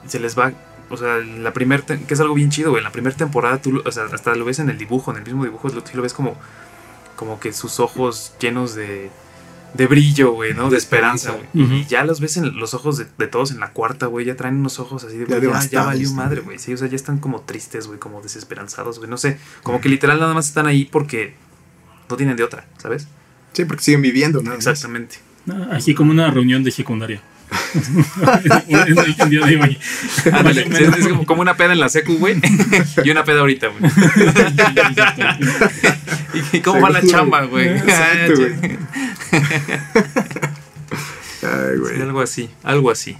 se 0.08 0.20
les 0.20 0.38
va 0.38 0.54
o 0.88 0.98
sea, 0.98 1.18
la 1.18 1.52
primer, 1.52 1.84
que 1.84 2.14
es 2.14 2.20
algo 2.20 2.36
bien 2.36 2.52
chido, 2.52 2.70
güey. 2.70 2.80
En 2.80 2.84
la 2.84 2.92
primera 2.92 3.16
temporada 3.16 3.60
tú, 3.60 3.82
o 3.84 3.92
sea, 3.92 4.04
hasta 4.14 4.36
lo 4.36 4.46
ves 4.46 4.60
en 4.60 4.70
el 4.70 4.78
dibujo, 4.78 5.10
en 5.12 5.18
el 5.18 5.24
mismo 5.24 5.44
dibujo, 5.44 5.68
lo, 5.70 5.84
lo 5.94 6.02
ves 6.04 6.14
como, 6.14 6.36
como 7.16 7.40
que 7.40 7.54
sus 7.54 7.80
ojos 7.80 8.34
llenos 8.40 8.76
de, 8.76 9.10
de 9.74 9.88
brillo, 9.88 10.34
güey, 10.34 10.54
¿no? 10.54 10.66
De, 10.66 10.72
De 10.72 10.78
esperanza, 10.78 11.32
güey. 11.32 11.80
Y 11.82 11.86
ya 11.86 12.04
los 12.04 12.20
ves 12.20 12.38
en 12.38 12.56
los 12.60 12.76
ojos 12.76 12.98
de, 13.00 13.08
de 13.18 13.28
todos 13.28 13.50
en 13.50 13.60
la 13.60 13.72
cuarta, 13.72 14.06
güey. 14.06 14.28
Ya 14.28 14.36
traen 14.36 14.58
unos 14.58 14.80
ojos 14.80 15.04
así 15.04 15.18
de, 15.18 15.26
Ya 15.26 15.40
güey, 15.40 15.52
ya, 15.52 15.70
ya 15.70 15.84
valió 15.86 16.12
madre, 16.12 16.42
güey. 16.42 16.60
Sí, 16.60 16.72
o 16.72 16.78
sea, 16.78 16.88
ya 16.88 16.96
están 16.96 17.18
como 17.18 17.42
tristes, 17.42 17.88
güey, 17.88 17.98
como 17.98 18.22
desesperanzados, 18.22 19.00
güey. 19.00 19.10
No 19.10 19.18
sé, 19.18 19.40
como 19.64 19.82
que 19.82 19.90
literal 19.90 20.20
nada 20.20 20.36
más 20.36 20.48
están 20.48 20.68
ahí 20.68 20.86
porque 20.86 21.34
no 22.10 22.16
tienen 22.16 22.38
de 22.38 22.44
otra, 22.44 22.68
¿sabes? 22.78 23.08
Sí, 23.54 23.66
porque 23.66 23.84
siguen 23.84 24.04
viviendo, 24.04 24.44
¿no? 24.44 24.54
Exactamente. 24.54 25.18
Así 25.72 25.94
como 25.94 26.12
una 26.12 26.30
reunión 26.32 26.64
de 26.64 26.72
secundaria. 26.72 27.22
Un 29.22 29.30
día 29.30 29.46
de 29.46 29.62
hoy. 29.62 29.78
Ándale, 30.32 30.66
Más 30.66 30.82
o 30.82 30.96
es, 30.98 31.08
como, 31.08 31.26
como 31.26 31.42
una 31.42 31.56
peda 31.56 31.74
en 31.74 31.80
la 31.80 31.90
secu, 31.90 32.18
güey. 32.18 32.42
y 33.04 33.10
una 33.12 33.24
peda 33.24 33.42
ahorita, 33.42 33.68
güey. 33.68 33.92
¿Y 36.54 36.60
cómo 36.62 36.82
va 36.82 36.90
la 36.90 37.06
chamba, 37.06 37.44
güey? 37.46 37.68
Exacto, 37.70 38.42
Ah, 41.44 41.68
güey. 41.80 41.96
sí. 41.96 42.02
Algo 42.02 42.22
así, 42.22 42.50
algo 42.64 42.92
así. 42.92 43.18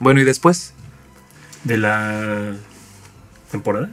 bueno, 0.00 0.20
¿y 0.20 0.24
después? 0.24 0.72
De 1.64 1.76
la 1.76 2.52
temporada. 3.50 3.90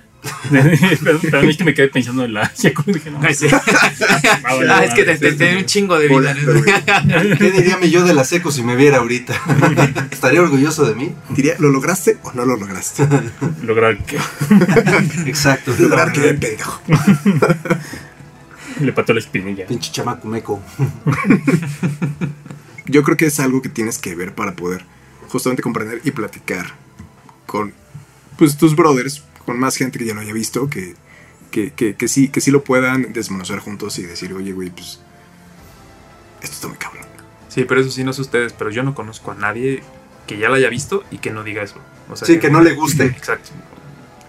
Perdón, 1.01 1.21
perdón, 1.21 1.49
es 1.49 1.57
que 1.57 1.63
me 1.63 1.73
quedé 1.73 1.87
pensando 1.87 2.23
en 2.23 2.33
la. 2.33 2.51
Dije, 2.85 3.09
no, 3.11 3.19
Ay, 3.21 3.33
sí. 3.33 3.47
Ah, 3.51 4.55
bueno, 4.55 4.73
Ah, 4.73 4.85
es 4.85 4.93
que 4.93 5.03
te, 5.03 5.17
te- 5.17 5.31
te- 5.33 5.57
un 5.57 5.65
chingo 5.65 5.97
de 5.97 6.07
vida. 6.07 6.35
¿Qué 7.37 7.51
diría 7.51 7.77
mi 7.77 7.89
yo 7.89 8.03
de 8.05 8.13
la 8.13 8.23
seco 8.23 8.51
si 8.51 8.61
me 8.63 8.75
viera 8.75 8.97
ahorita? 8.97 9.33
¿Estaría 10.11 10.41
orgulloso 10.41 10.85
de 10.85 10.93
mí? 10.95 11.13
Diría, 11.29 11.55
¿lo 11.59 11.69
lograste 11.71 12.17
o 12.23 12.31
no 12.33 12.45
lo 12.45 12.55
lograste? 12.55 13.07
Lograr 13.63 13.97
que 14.05 14.17
Exacto. 15.25 15.73
Lograr 15.79 16.11
que 16.11 16.21
pendejo. 16.35 16.81
le 18.79 18.93
pató 18.93 19.13
la 19.13 19.19
espinilla. 19.19 19.65
Pinche 19.65 19.91
chamaco 19.91 20.27
meco. 20.27 20.61
Yo 22.85 23.03
creo 23.03 23.17
que 23.17 23.25
es 23.25 23.39
algo 23.39 23.61
que 23.61 23.69
tienes 23.69 23.97
que 23.97 24.15
ver 24.15 24.33
para 24.35 24.55
poder 24.55 24.85
justamente 25.29 25.61
comprender 25.63 26.01
y 26.03 26.11
platicar 26.11 26.73
con 27.45 27.73
pues 28.37 28.57
tus 28.57 28.75
brothers, 28.75 29.23
con 29.45 29.59
más 29.59 29.75
gente 29.75 29.99
que 29.99 30.05
ya 30.05 30.13
lo 30.13 30.21
haya 30.21 30.33
visto, 30.33 30.69
que, 30.69 30.95
que, 31.51 31.71
que, 31.71 31.95
que 31.95 32.07
sí, 32.07 32.29
que 32.29 32.41
sí 32.41 32.51
lo 32.51 32.63
puedan 32.63 33.13
desmenuzar 33.13 33.59
juntos 33.59 33.99
y 33.99 34.03
decir, 34.03 34.33
oye, 34.33 34.51
güey, 34.53 34.69
pues 34.69 34.99
esto 36.41 36.55
está 36.55 36.67
muy 36.67 36.77
cabrón. 36.77 37.05
Sí, 37.49 37.65
pero 37.65 37.81
eso 37.81 37.91
sí, 37.91 38.03
no 38.03 38.13
sé 38.13 38.21
ustedes, 38.21 38.53
pero 38.53 38.69
yo 38.69 38.83
no 38.83 38.95
conozco 38.95 39.31
a 39.31 39.35
nadie 39.35 39.83
que 40.25 40.37
ya 40.37 40.49
la 40.49 40.55
haya 40.55 40.69
visto 40.69 41.03
y 41.11 41.17
que 41.17 41.31
no 41.31 41.43
diga 41.43 41.63
eso. 41.63 41.75
O 42.09 42.15
sea, 42.15 42.25
Sí, 42.25 42.39
que 42.39 42.49
no 42.49 42.61
le 42.61 42.73
guste. 42.73 43.05
Exacto, 43.17 43.51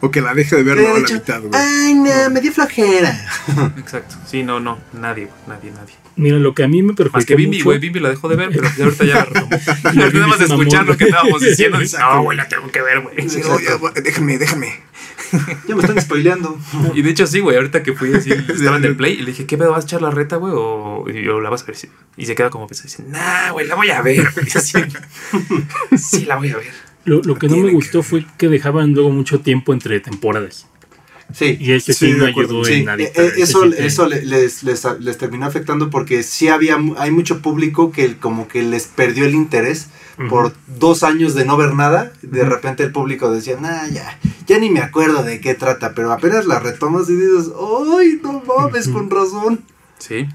O 0.04 0.10
que 0.10 0.20
la 0.20 0.34
deje 0.34 0.56
de 0.56 0.62
ver 0.64 0.76
Que 0.78 0.82
¿no? 0.82 0.94
a 0.96 0.98
la 0.98 1.08
mitad, 1.08 1.40
güey. 1.40 1.52
Ay, 1.54 1.94
no, 1.94 2.30
me 2.30 2.40
dio 2.40 2.52
flojera. 2.52 3.16
exacto. 3.78 4.16
Sí, 4.26 4.42
no, 4.42 4.58
no, 4.58 4.78
nadie, 4.92 5.26
güey, 5.26 5.36
nadie, 5.46 5.70
nadie. 5.70 5.94
Mira, 6.16 6.36
lo 6.38 6.54
que 6.54 6.64
a 6.64 6.68
mí 6.68 6.82
me 6.82 6.92
perjudicó 6.92 7.16
Más 7.18 7.24
que 7.24 7.36
Bimbi, 7.36 7.62
güey, 7.62 7.78
Bimbi 7.78 8.00
la 8.00 8.10
dejó 8.10 8.28
de 8.28 8.36
ver, 8.36 8.50
pero 8.52 8.68
ya 8.76 8.84
ahorita 8.84 9.04
ya 9.04 9.14
la 9.14 9.24
retomó. 9.24 9.48
Nada 9.94 10.26
más 10.26 10.38
de 10.40 10.44
escuchar 10.46 10.84
lo 10.86 10.96
que 10.96 11.04
estábamos 11.04 11.40
diciendo, 11.40 11.78
dice, 11.78 11.98
no, 11.98 12.22
güey, 12.24 12.36
la 12.36 12.48
tengo 12.48 12.70
que 12.70 12.82
ver, 12.82 13.00
güey. 13.00 13.28
Sí, 13.30 13.40
déjame, 14.02 14.38
déjame. 14.38 14.80
Ya 15.66 15.74
me 15.74 15.80
están 15.82 15.98
spoileando. 16.00 16.58
Y 16.94 17.00
de 17.02 17.08
hecho 17.10 17.26
sí, 17.26 17.40
güey, 17.40 17.56
ahorita 17.56 17.82
que 17.82 17.94
fui 17.94 18.12
así, 18.12 18.30
estaba 18.32 18.76
en 18.76 18.84
el 18.84 18.96
play 18.96 19.14
y 19.14 19.20
le 19.20 19.26
dije, 19.30 19.46
¿qué 19.46 19.56
pedo 19.56 19.70
vas 19.70 19.84
a 19.84 19.86
echar 19.86 20.02
la 20.02 20.10
reta, 20.10 20.36
güey? 20.36 20.52
O, 20.54 21.04
y- 21.08 21.26
o 21.28 21.40
la 21.40 21.48
vas 21.48 21.62
a 21.62 21.66
ver. 21.66 21.76
Y 22.18 22.26
se 22.26 22.34
queda 22.34 22.50
como 22.50 22.66
pensando, 22.66 22.90
dice, 22.90 23.04
nah, 23.08 23.50
güey, 23.52 23.66
la 23.66 23.74
voy 23.76 23.88
a 23.90 24.02
ver. 24.02 24.30
güey". 24.34 24.46
Así, 24.54 24.78
sí, 25.96 26.24
la 26.26 26.36
voy 26.36 26.50
a 26.50 26.56
ver. 26.56 26.91
Lo, 27.04 27.20
lo 27.22 27.34
que 27.36 27.48
no 27.48 27.56
me 27.56 27.70
gustó 27.72 28.02
fue 28.02 28.24
que 28.38 28.48
dejaban 28.48 28.92
luego 28.94 29.10
mucho 29.10 29.40
tiempo 29.40 29.72
entre 29.72 29.98
temporadas. 30.00 30.66
Sí. 31.34 31.56
Y 31.58 31.72
ese 31.72 31.94
sí, 31.94 32.12
Sí, 32.12 32.12
no 32.18 32.26
ayudó 32.26 32.62
Sí, 32.64 32.74
en 32.74 32.84
nada. 32.84 33.02
eh, 33.02 33.10
eh, 33.14 33.32
eso, 33.38 33.64
eso 33.64 34.06
le- 34.06 34.22
les, 34.22 34.62
les, 34.64 34.84
les 35.00 35.16
terminó 35.18 35.46
afectando 35.46 35.88
porque 35.88 36.22
sí 36.22 36.48
había, 36.48 36.76
mu- 36.76 36.94
hay 36.98 37.10
mucho 37.10 37.40
público 37.40 37.90
que 37.90 38.16
como 38.18 38.48
que 38.48 38.62
les 38.62 38.84
perdió 38.86 39.24
el 39.24 39.34
interés 39.34 39.88
por 40.28 40.52
dos 40.78 41.02
años 41.02 41.34
de 41.34 41.44
no 41.46 41.56
ver 41.56 41.74
nada. 41.74 42.12
De 42.22 42.44
repente 42.44 42.82
el 42.82 42.92
público 42.92 43.30
decía, 43.32 43.56
nah, 43.58 43.88
ya, 43.88 44.18
ya 44.46 44.58
ni 44.58 44.68
me 44.70 44.80
acuerdo 44.80 45.22
de 45.24 45.40
qué 45.40 45.54
trata, 45.54 45.94
pero 45.94 46.12
apenas 46.12 46.44
la 46.46 46.60
retomas 46.60 47.08
y 47.08 47.14
dices, 47.14 47.50
¡ay, 47.98 48.20
no 48.22 48.42
mames, 48.46 48.88
con 48.88 49.08
razón! 49.10 49.64
Sí, 49.98 50.26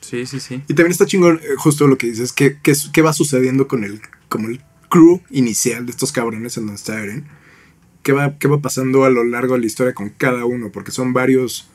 sí, 0.00 0.26
sí, 0.26 0.40
sí. 0.40 0.54
Y 0.68 0.74
también 0.74 0.90
está 0.90 1.06
chingón 1.06 1.40
eh, 1.42 1.54
justo 1.56 1.86
lo 1.86 1.96
que 1.96 2.08
dices, 2.08 2.32
que, 2.32 2.58
que, 2.60 2.74
qué 2.92 3.00
va 3.00 3.12
sucediendo 3.12 3.68
con 3.68 3.84
el, 3.84 4.00
como 4.28 4.48
el 4.48 4.60
crew 4.92 5.22
inicial 5.30 5.86
de 5.86 5.90
estos 5.92 6.12
cabrones 6.12 6.58
en 6.58 6.66
donde 6.66 6.76
está 6.78 7.02
Eren. 7.02 7.24
¿Qué 8.02 8.12
va, 8.12 8.36
¿Qué 8.38 8.46
va 8.46 8.60
pasando 8.60 9.04
a 9.04 9.10
lo 9.10 9.24
largo 9.24 9.54
de 9.54 9.60
la 9.60 9.66
historia 9.66 9.94
con 9.94 10.10
cada 10.10 10.44
uno? 10.44 10.70
Porque 10.70 10.90
son 10.90 11.12
varios, 11.14 11.68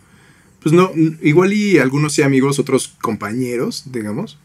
pues 0.61 0.71
no, 0.73 0.91
igual 1.23 1.51
y 1.53 1.79
algunos 1.79 2.13
sí 2.13 2.21
amigos, 2.21 2.59
otros 2.59 2.89
compañeros, 3.01 3.85
digamos, 3.91 4.37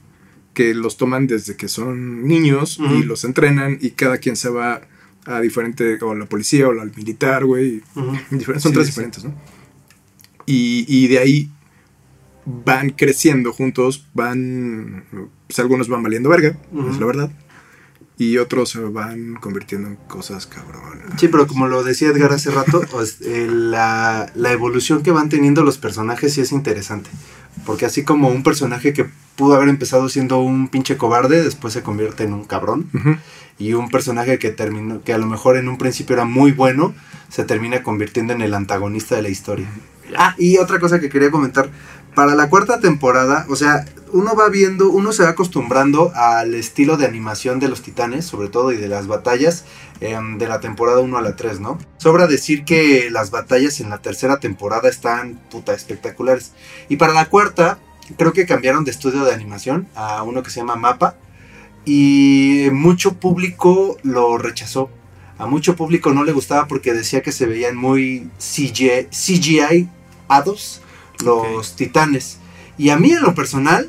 que 0.54 0.72
los 0.74 0.96
toman 0.96 1.26
desde 1.26 1.54
que 1.56 1.68
son 1.68 2.26
niños 2.26 2.78
y 2.98 3.02
los 3.02 3.24
entrenan 3.24 3.78
y 3.80 3.90
cada 3.90 4.16
quien 4.18 4.36
se 4.36 4.48
va 4.48 4.80
a 5.26 5.40
diferente, 5.40 5.98
o 6.00 6.12
a 6.12 6.14
la 6.16 6.26
policía 6.26 6.66
o 6.68 6.80
al 6.80 6.92
militar, 6.96 7.44
güey. 7.44 7.82
Son 7.94 8.16
Sí, 8.40 8.72
tres 8.72 8.86
sí. 8.86 8.90
diferentes, 8.90 9.24
¿no? 9.24 9.34
Y, 10.46 10.84
y 10.88 11.08
de 11.08 11.18
ahí 11.18 11.50
van 12.44 12.90
creciendo 12.90 13.52
juntos, 13.52 14.06
van, 14.14 15.04
pues 15.46 15.58
algunos 15.60 15.88
van 15.88 16.02
valiendo 16.02 16.28
verga, 16.28 16.56
es 16.90 16.98
la 16.98 17.06
verdad, 17.06 17.32
y 18.22 18.38
otros 18.38 18.70
se 18.70 18.78
van 18.78 19.34
convirtiendo 19.34 19.88
en 19.88 19.96
cosas 19.96 20.46
cabronas. 20.46 21.18
Sí, 21.18 21.26
pero 21.26 21.48
como 21.48 21.66
lo 21.66 21.82
decía 21.82 22.08
Edgar 22.10 22.32
hace 22.32 22.52
rato, 22.52 22.82
pues, 22.90 23.20
eh, 23.22 23.48
la, 23.50 24.30
la 24.36 24.52
evolución 24.52 25.02
que 25.02 25.10
van 25.10 25.28
teniendo 25.28 25.64
los 25.64 25.78
personajes 25.78 26.34
sí 26.34 26.40
es 26.40 26.52
interesante. 26.52 27.10
Porque 27.66 27.84
así 27.84 28.04
como 28.04 28.28
un 28.28 28.44
personaje 28.44 28.92
que 28.92 29.06
pudo 29.34 29.56
haber 29.56 29.68
empezado 29.68 30.08
siendo 30.08 30.38
un 30.38 30.68
pinche 30.68 30.96
cobarde, 30.96 31.42
después 31.42 31.74
se 31.74 31.82
convierte 31.82 32.22
en 32.22 32.32
un 32.32 32.44
cabrón. 32.44 32.88
Y 33.58 33.74
un 33.74 33.90
personaje 33.90 34.38
que 34.38 34.50
terminó, 34.50 35.02
que 35.02 35.12
a 35.12 35.18
lo 35.18 35.26
mejor 35.26 35.56
en 35.56 35.68
un 35.68 35.76
principio 35.76 36.14
era 36.14 36.24
muy 36.24 36.52
bueno, 36.52 36.94
se 37.28 37.44
termina 37.44 37.82
convirtiendo 37.82 38.32
en 38.32 38.40
el 38.40 38.54
antagonista 38.54 39.16
de 39.16 39.22
la 39.22 39.28
historia. 39.28 39.68
Ah, 40.16 40.34
y 40.38 40.58
otra 40.58 40.78
cosa 40.78 41.00
que 41.00 41.08
quería 41.08 41.30
comentar. 41.30 41.70
Para 42.14 42.34
la 42.34 42.50
cuarta 42.50 42.78
temporada, 42.78 43.46
o 43.48 43.56
sea, 43.56 43.86
uno 44.12 44.36
va 44.36 44.50
viendo, 44.50 44.90
uno 44.90 45.12
se 45.12 45.22
va 45.22 45.30
acostumbrando 45.30 46.12
al 46.14 46.54
estilo 46.54 46.98
de 46.98 47.06
animación 47.06 47.58
de 47.58 47.68
los 47.68 47.80
titanes, 47.80 48.26
sobre 48.26 48.48
todo, 48.48 48.70
y 48.72 48.76
de 48.76 48.88
las 48.88 49.06
batallas 49.06 49.64
em, 50.00 50.36
de 50.36 50.46
la 50.46 50.60
temporada 50.60 51.00
1 51.00 51.16
a 51.16 51.22
la 51.22 51.36
3, 51.36 51.60
¿no? 51.60 51.78
Sobra 51.96 52.26
decir 52.26 52.64
que 52.64 53.08
las 53.10 53.30
batallas 53.30 53.80
en 53.80 53.88
la 53.88 53.98
tercera 53.98 54.40
temporada 54.40 54.90
están 54.90 55.40
puta 55.50 55.72
espectaculares. 55.72 56.52
Y 56.90 56.96
para 56.96 57.14
la 57.14 57.30
cuarta, 57.30 57.78
creo 58.18 58.34
que 58.34 58.44
cambiaron 58.44 58.84
de 58.84 58.90
estudio 58.90 59.24
de 59.24 59.32
animación 59.32 59.88
a 59.94 60.22
uno 60.22 60.42
que 60.42 60.50
se 60.50 60.60
llama 60.60 60.76
Mapa. 60.76 61.16
Y 61.86 62.68
mucho 62.72 63.14
público 63.14 63.96
lo 64.02 64.36
rechazó. 64.36 64.90
A 65.38 65.46
mucho 65.46 65.76
público 65.76 66.12
no 66.12 66.24
le 66.24 66.32
gustaba 66.32 66.68
porque 66.68 66.92
decía 66.92 67.22
que 67.22 67.32
se 67.32 67.46
veían 67.46 67.74
muy 67.74 68.30
CGI, 68.38 69.08
CGI 69.10 69.88
ados 70.28 70.82
los 71.24 71.76
titanes. 71.76 72.38
Y 72.78 72.90
a 72.90 72.96
mí 72.96 73.12
en 73.12 73.22
lo 73.22 73.34
personal 73.34 73.88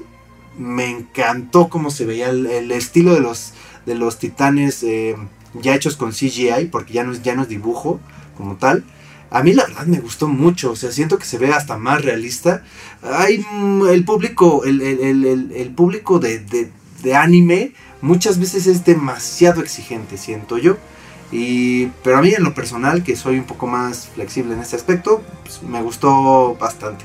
me 0.57 0.89
encantó 0.89 1.69
cómo 1.69 1.89
se 1.91 2.05
veía 2.05 2.29
el, 2.29 2.45
el 2.45 2.71
estilo 2.71 3.13
de 3.13 3.19
los, 3.21 3.53
de 3.85 3.95
los 3.95 4.19
titanes 4.19 4.83
eh, 4.83 5.15
ya 5.53 5.73
hechos 5.75 5.95
con 5.97 6.11
CGI, 6.11 6.65
porque 6.71 6.93
ya 6.93 7.03
no, 7.03 7.11
es, 7.13 7.21
ya 7.23 7.35
no 7.35 7.43
es 7.43 7.49
dibujo 7.49 7.99
como 8.37 8.55
tal. 8.55 8.83
A 9.31 9.41
mí 9.41 9.53
la 9.53 9.63
verdad 9.65 9.85
me 9.87 9.99
gustó 9.99 10.27
mucho, 10.27 10.71
o 10.71 10.75
sea, 10.75 10.91
siento 10.91 11.17
que 11.17 11.25
se 11.25 11.39
ve 11.39 11.51
hasta 11.51 11.77
más 11.77 12.03
realista. 12.03 12.63
Hay 13.01 13.39
mm, 13.39 13.87
el 13.87 14.05
público, 14.05 14.63
el, 14.63 14.81
el- 14.81 14.99
el- 14.99 15.25
el- 15.25 15.51
el 15.53 15.69
público 15.73 16.19
de, 16.19 16.39
de- 16.39 16.71
de 17.01 17.15
anime 17.15 17.73
muchas 18.01 18.37
veces 18.39 18.67
es 18.67 18.85
demasiado 18.85 19.61
exigente, 19.61 20.17
siento 20.17 20.57
yo. 20.59 20.77
Y, 21.31 21.87
pero 22.03 22.17
a 22.19 22.21
mí 22.21 22.31
en 22.31 22.43
lo 22.43 22.53
personal, 22.53 23.03
que 23.03 23.15
soy 23.15 23.39
un 23.39 23.45
poco 23.45 23.65
más 23.65 24.07
flexible 24.13 24.53
en 24.53 24.59
este 24.59 24.75
aspecto, 24.75 25.23
pues, 25.43 25.63
me 25.63 25.81
gustó 25.81 26.55
bastante, 26.59 27.03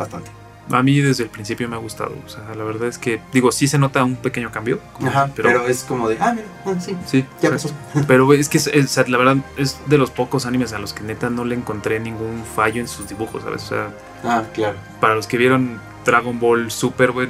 bastante. 0.00 0.30
A 0.72 0.84
mí 0.84 1.00
desde 1.00 1.24
el 1.24 1.30
principio 1.30 1.68
me 1.68 1.74
ha 1.74 1.80
gustado. 1.80 2.14
O 2.24 2.28
sea, 2.28 2.42
la 2.54 2.62
verdad 2.62 2.86
es 2.86 2.96
que, 2.96 3.20
digo, 3.32 3.50
sí 3.50 3.66
se 3.66 3.76
nota 3.76 4.04
un 4.04 4.14
pequeño 4.14 4.52
cambio. 4.52 4.78
como- 4.92 5.08
Ajá, 5.10 5.28
pero, 5.34 5.48
pero, 5.48 5.66
es 5.66 5.82
como 5.82 6.08
de, 6.08 6.16
ah, 6.20 6.32
mira, 6.32 6.46
ah, 6.64 6.80
sí, 6.80 6.96
sí, 7.06 7.24
ya 7.42 7.50
pasó. 7.50 7.70
Pero 8.06 8.32
es 8.32 8.48
que 8.48 8.58
es, 8.58 8.68
es- 8.68 8.84
o 8.84 8.88
sea, 8.88 9.04
la 9.08 9.18
verdad 9.18 9.38
es 9.56 9.78
de 9.86 9.98
los 9.98 10.12
pocos 10.12 10.46
animes 10.46 10.72
a 10.72 10.78
los 10.78 10.92
que 10.92 11.02
neta 11.02 11.28
no 11.28 11.44
le 11.44 11.56
encontré 11.56 11.98
ningún 11.98 12.44
fallo 12.54 12.80
en 12.80 12.86
sus 12.86 13.08
dibujos, 13.08 13.42
¿sabes? 13.42 13.64
O 13.64 13.66
sea, 13.66 13.88
Ah, 14.22 14.44
claro. 14.54 14.76
para 15.00 15.16
los 15.16 15.26
que 15.26 15.38
vieron 15.38 15.80
Dragon 16.04 16.38
Ball 16.38 16.70
Super, 16.70 17.10
güey, 17.10 17.28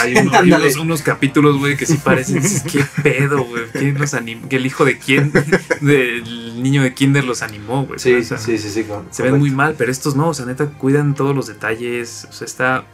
hay, 0.00 0.12
uno- 0.16 0.30
hay 0.32 0.36
Ándale. 0.38 0.64
unos, 0.66 0.76
unos 0.76 1.02
capítulos, 1.02 1.58
güey, 1.58 1.76
que 1.76 1.86
sí 1.86 1.96
parecen, 2.02 2.42
qué 2.70 2.84
pedo, 3.02 3.44
güey, 3.44 3.64
¿quién 3.72 3.98
los 3.98 4.14
animó? 4.14 4.46
El 4.50 4.66
hijo 4.66 4.84
de 4.84 4.98
quién, 4.98 5.32
del 5.80 6.62
niño 6.62 6.82
de 6.82 6.94
Kinder 6.94 7.24
los 7.24 7.42
animó, 7.42 7.84
güey. 7.86 7.98
Sí, 7.98 8.14
O 8.14 8.22
sea, 8.24 8.38
sí, 8.38 8.58
sí, 8.58 8.70
sí. 8.70 8.84
con- 8.84 9.06
Se 9.10 9.22
ven 9.22 9.38
muy 9.38 9.50
mal, 9.50 9.74
pero 9.76 9.90
estos 9.90 10.16
no, 10.16 10.28
o 10.28 10.34
sea, 10.34 10.46
neta, 10.46 10.66
cuidan 10.66 11.14
todos 11.14 11.34
los 11.34 11.46
detalles, 11.46 12.26
o 12.28 12.32
sea, 12.32 12.46
está... 12.46 12.84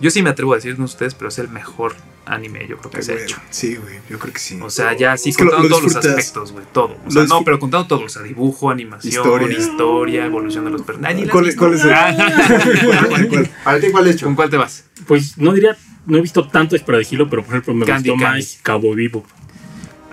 Yo 0.00 0.10
sí 0.10 0.22
me 0.22 0.30
atrevo 0.30 0.52
a 0.52 0.56
decir, 0.56 0.78
no 0.78 0.84
ustedes, 0.84 1.14
pero 1.14 1.28
es 1.28 1.38
el 1.38 1.48
mejor 1.48 1.94
anime, 2.24 2.66
yo 2.68 2.76
creo 2.78 2.90
que 2.90 2.98
Ay, 2.98 3.02
se 3.02 3.12
ha 3.14 3.16
hecho. 3.16 3.36
Sí, 3.50 3.76
güey, 3.76 3.96
yo 4.08 4.18
creo 4.18 4.32
que 4.32 4.38
sí. 4.38 4.58
O 4.62 4.70
sea, 4.70 4.96
ya 4.96 5.16
sí, 5.16 5.30
Es 5.30 5.40
lo- 5.40 5.46
contando 5.46 5.68
lo 5.68 5.76
todos 5.78 5.94
los 5.94 5.96
aspectos, 6.04 6.52
güey, 6.52 6.64
todo. 6.72 6.96
O 7.06 7.10
sea, 7.10 7.24
no, 7.24 7.42
pero 7.42 7.58
contando 7.58 7.86
todo, 7.88 8.04
o 8.04 8.08
sea, 8.08 8.22
dibujo, 8.22 8.70
animación, 8.70 9.12
Historia. 9.12 9.58
historia, 9.58 10.24
evolución 10.26 10.64
de 10.66 10.70
los 10.70 10.82
personajes. 10.82 11.28
¿Cuál, 11.30 11.48
es- 11.48 11.56
cuál 11.56 11.74
es 11.74 11.84
el- 11.84 11.90
¿Cuál, 13.08 13.28
cuál? 13.28 13.50
¿Para 13.64 13.80
ti 13.80 13.90
cuál 13.90 14.06
he 14.06 14.10
hecho? 14.10 14.26
¿Con 14.26 14.34
cuál 14.36 14.50
te 14.50 14.56
vas? 14.56 14.84
Pues 15.06 15.36
no 15.38 15.52
diría, 15.52 15.76
no 16.06 16.18
he 16.18 16.20
visto 16.20 16.46
tanto 16.48 16.76
para 16.84 16.98
decirlo, 16.98 17.28
pero 17.30 17.42
por 17.42 17.54
ejemplo 17.54 17.74
me 17.74 17.86
Candy 17.86 18.10
gustó 18.10 18.24
Candy. 18.24 18.40
más 18.42 18.58
Cabo 18.62 18.94
Vivo. 18.94 19.24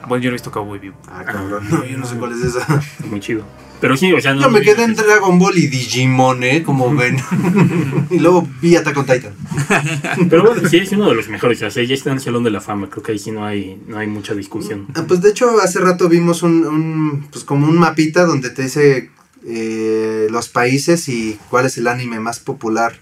Bueno, 0.07 0.23
yo 0.23 0.29
no 0.29 0.33
he 0.33 0.37
visto 0.37 0.51
Cowboy 0.51 0.77
Vivo. 0.77 0.95
Ah, 1.07 1.23
cabrón. 1.25 1.67
No, 1.69 1.83
yo 1.83 1.97
no 1.97 2.05
sé 2.05 2.15
cuál 2.17 2.31
es 2.33 2.41
esa. 2.43 2.81
Muy 3.05 3.19
chido. 3.19 3.43
Pero 3.85 3.97
sí, 3.97 4.11
o 4.13 4.19
sea, 4.19 4.33
no. 4.33 4.41
Yo 4.41 4.49
me 4.49 4.61
quedé 4.61 4.83
en 4.83 4.95
Dragon 4.95 5.37
Ball 5.37 5.59
y 5.59 5.67
Digimon, 5.67 6.43
¿eh? 6.43 6.63
Como 6.63 6.93
ven. 6.95 7.17
y 8.09 8.17
luego 8.17 8.47
vi 8.59 8.75
Attack 8.75 8.97
on 8.97 9.05
Titan. 9.05 9.33
Pero 10.29 10.41
bueno, 10.41 10.67
sí 10.67 10.77
es 10.77 10.91
uno 10.91 11.07
de 11.09 11.13
los 11.13 11.29
mejores. 11.29 11.61
O 11.61 11.69
sea, 11.69 11.83
ya 11.83 11.93
está 11.93 12.09
en 12.09 12.15
el 12.15 12.21
Salón 12.23 12.43
de 12.43 12.49
la 12.49 12.61
Fama. 12.61 12.89
Creo 12.89 13.03
que 13.03 13.11
ahí 13.11 13.19
sí 13.19 13.29
no 13.29 13.45
hay, 13.45 13.79
no 13.87 13.99
hay 13.99 14.07
mucha 14.07 14.33
discusión. 14.33 14.87
Ah, 14.95 15.03
Pues 15.07 15.21
de 15.21 15.29
hecho, 15.29 15.59
hace 15.61 15.79
rato 15.79 16.09
vimos 16.09 16.41
un, 16.41 16.65
un, 16.65 17.27
pues 17.31 17.45
como 17.45 17.67
un 17.67 17.77
mapita 17.77 18.25
donde 18.25 18.49
te 18.49 18.63
dice 18.63 19.11
eh, 19.45 20.27
los 20.31 20.49
países 20.49 21.07
y 21.07 21.37
cuál 21.51 21.67
es 21.67 21.77
el 21.77 21.85
anime 21.85 22.19
más 22.19 22.39
popular. 22.39 22.99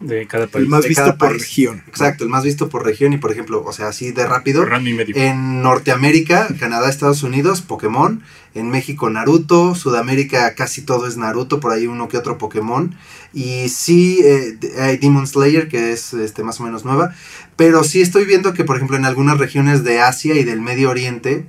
De 0.00 0.28
cada 0.28 0.46
país. 0.46 0.64
El 0.64 0.68
más 0.68 0.82
de 0.82 0.88
visto 0.88 1.02
cada 1.02 1.18
por 1.18 1.30
país. 1.30 1.42
región. 1.42 1.82
Exacto, 1.88 2.22
el 2.22 2.30
más 2.30 2.44
visto 2.44 2.68
por 2.68 2.84
región 2.84 3.12
y 3.12 3.18
por 3.18 3.32
ejemplo, 3.32 3.64
o 3.64 3.72
sea, 3.72 3.88
así 3.88 4.12
de 4.12 4.26
rápido. 4.26 4.64
Random 4.64 4.88
y 4.88 4.94
medio. 4.94 5.16
En 5.16 5.60
Norteamérica, 5.60 6.48
Canadá, 6.60 6.88
Estados 6.88 7.22
Unidos, 7.24 7.62
Pokémon. 7.62 8.22
En 8.54 8.70
México, 8.70 9.10
Naruto. 9.10 9.74
Sudamérica, 9.74 10.54
casi 10.54 10.82
todo 10.82 11.08
es 11.08 11.16
Naruto. 11.16 11.58
Por 11.58 11.72
ahí 11.72 11.88
uno 11.88 12.08
que 12.08 12.16
otro 12.16 12.38
Pokémon. 12.38 12.94
Y 13.34 13.68
sí, 13.70 14.20
eh, 14.22 14.56
hay 14.80 14.98
Demon 14.98 15.26
Slayer, 15.26 15.68
que 15.68 15.92
es 15.92 16.14
este, 16.14 16.44
más 16.44 16.60
o 16.60 16.64
menos 16.64 16.84
nueva. 16.84 17.12
Pero 17.56 17.82
sí 17.82 18.00
estoy 18.00 18.24
viendo 18.24 18.54
que, 18.54 18.64
por 18.64 18.76
ejemplo, 18.76 18.96
en 18.96 19.04
algunas 19.04 19.38
regiones 19.38 19.82
de 19.82 20.00
Asia 20.00 20.36
y 20.36 20.44
del 20.44 20.60
Medio 20.60 20.90
Oriente, 20.90 21.44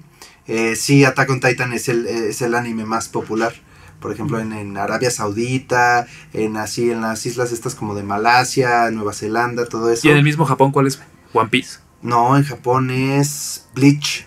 eh, 0.48 0.76
sí, 0.76 1.06
Attack 1.06 1.30
on 1.30 1.40
Titan 1.40 1.72
es 1.74 1.88
el, 1.88 2.08
es 2.08 2.42
el 2.42 2.56
anime 2.56 2.86
más 2.86 3.10
popular. 3.10 3.54
Por 4.00 4.14
ejemplo, 4.14 4.40
en, 4.40 4.54
en 4.54 4.78
Arabia 4.78 5.12
Saudita, 5.12 6.08
en 6.34 6.56
así, 6.58 6.90
en 6.92 7.02
las 7.02 7.26
islas 7.26 7.52
estas 7.52 7.76
como 7.76 7.96
de 7.96 8.04
Malasia, 8.04 8.90
Nueva 8.92 9.14
Zelanda, 9.14 9.66
todo 9.66 9.92
eso. 9.92 10.08
Y 10.08 10.12
en 10.12 10.18
el 10.18 10.24
mismo 10.24 10.46
Japón, 10.46 10.72
¿cuál 10.72 10.88
es? 10.88 11.02
One 11.34 11.50
Piece. 11.50 11.80
No, 12.02 12.38
en 12.38 12.44
Japón 12.44 12.92
es 12.92 13.68
Bleach. 13.76 14.26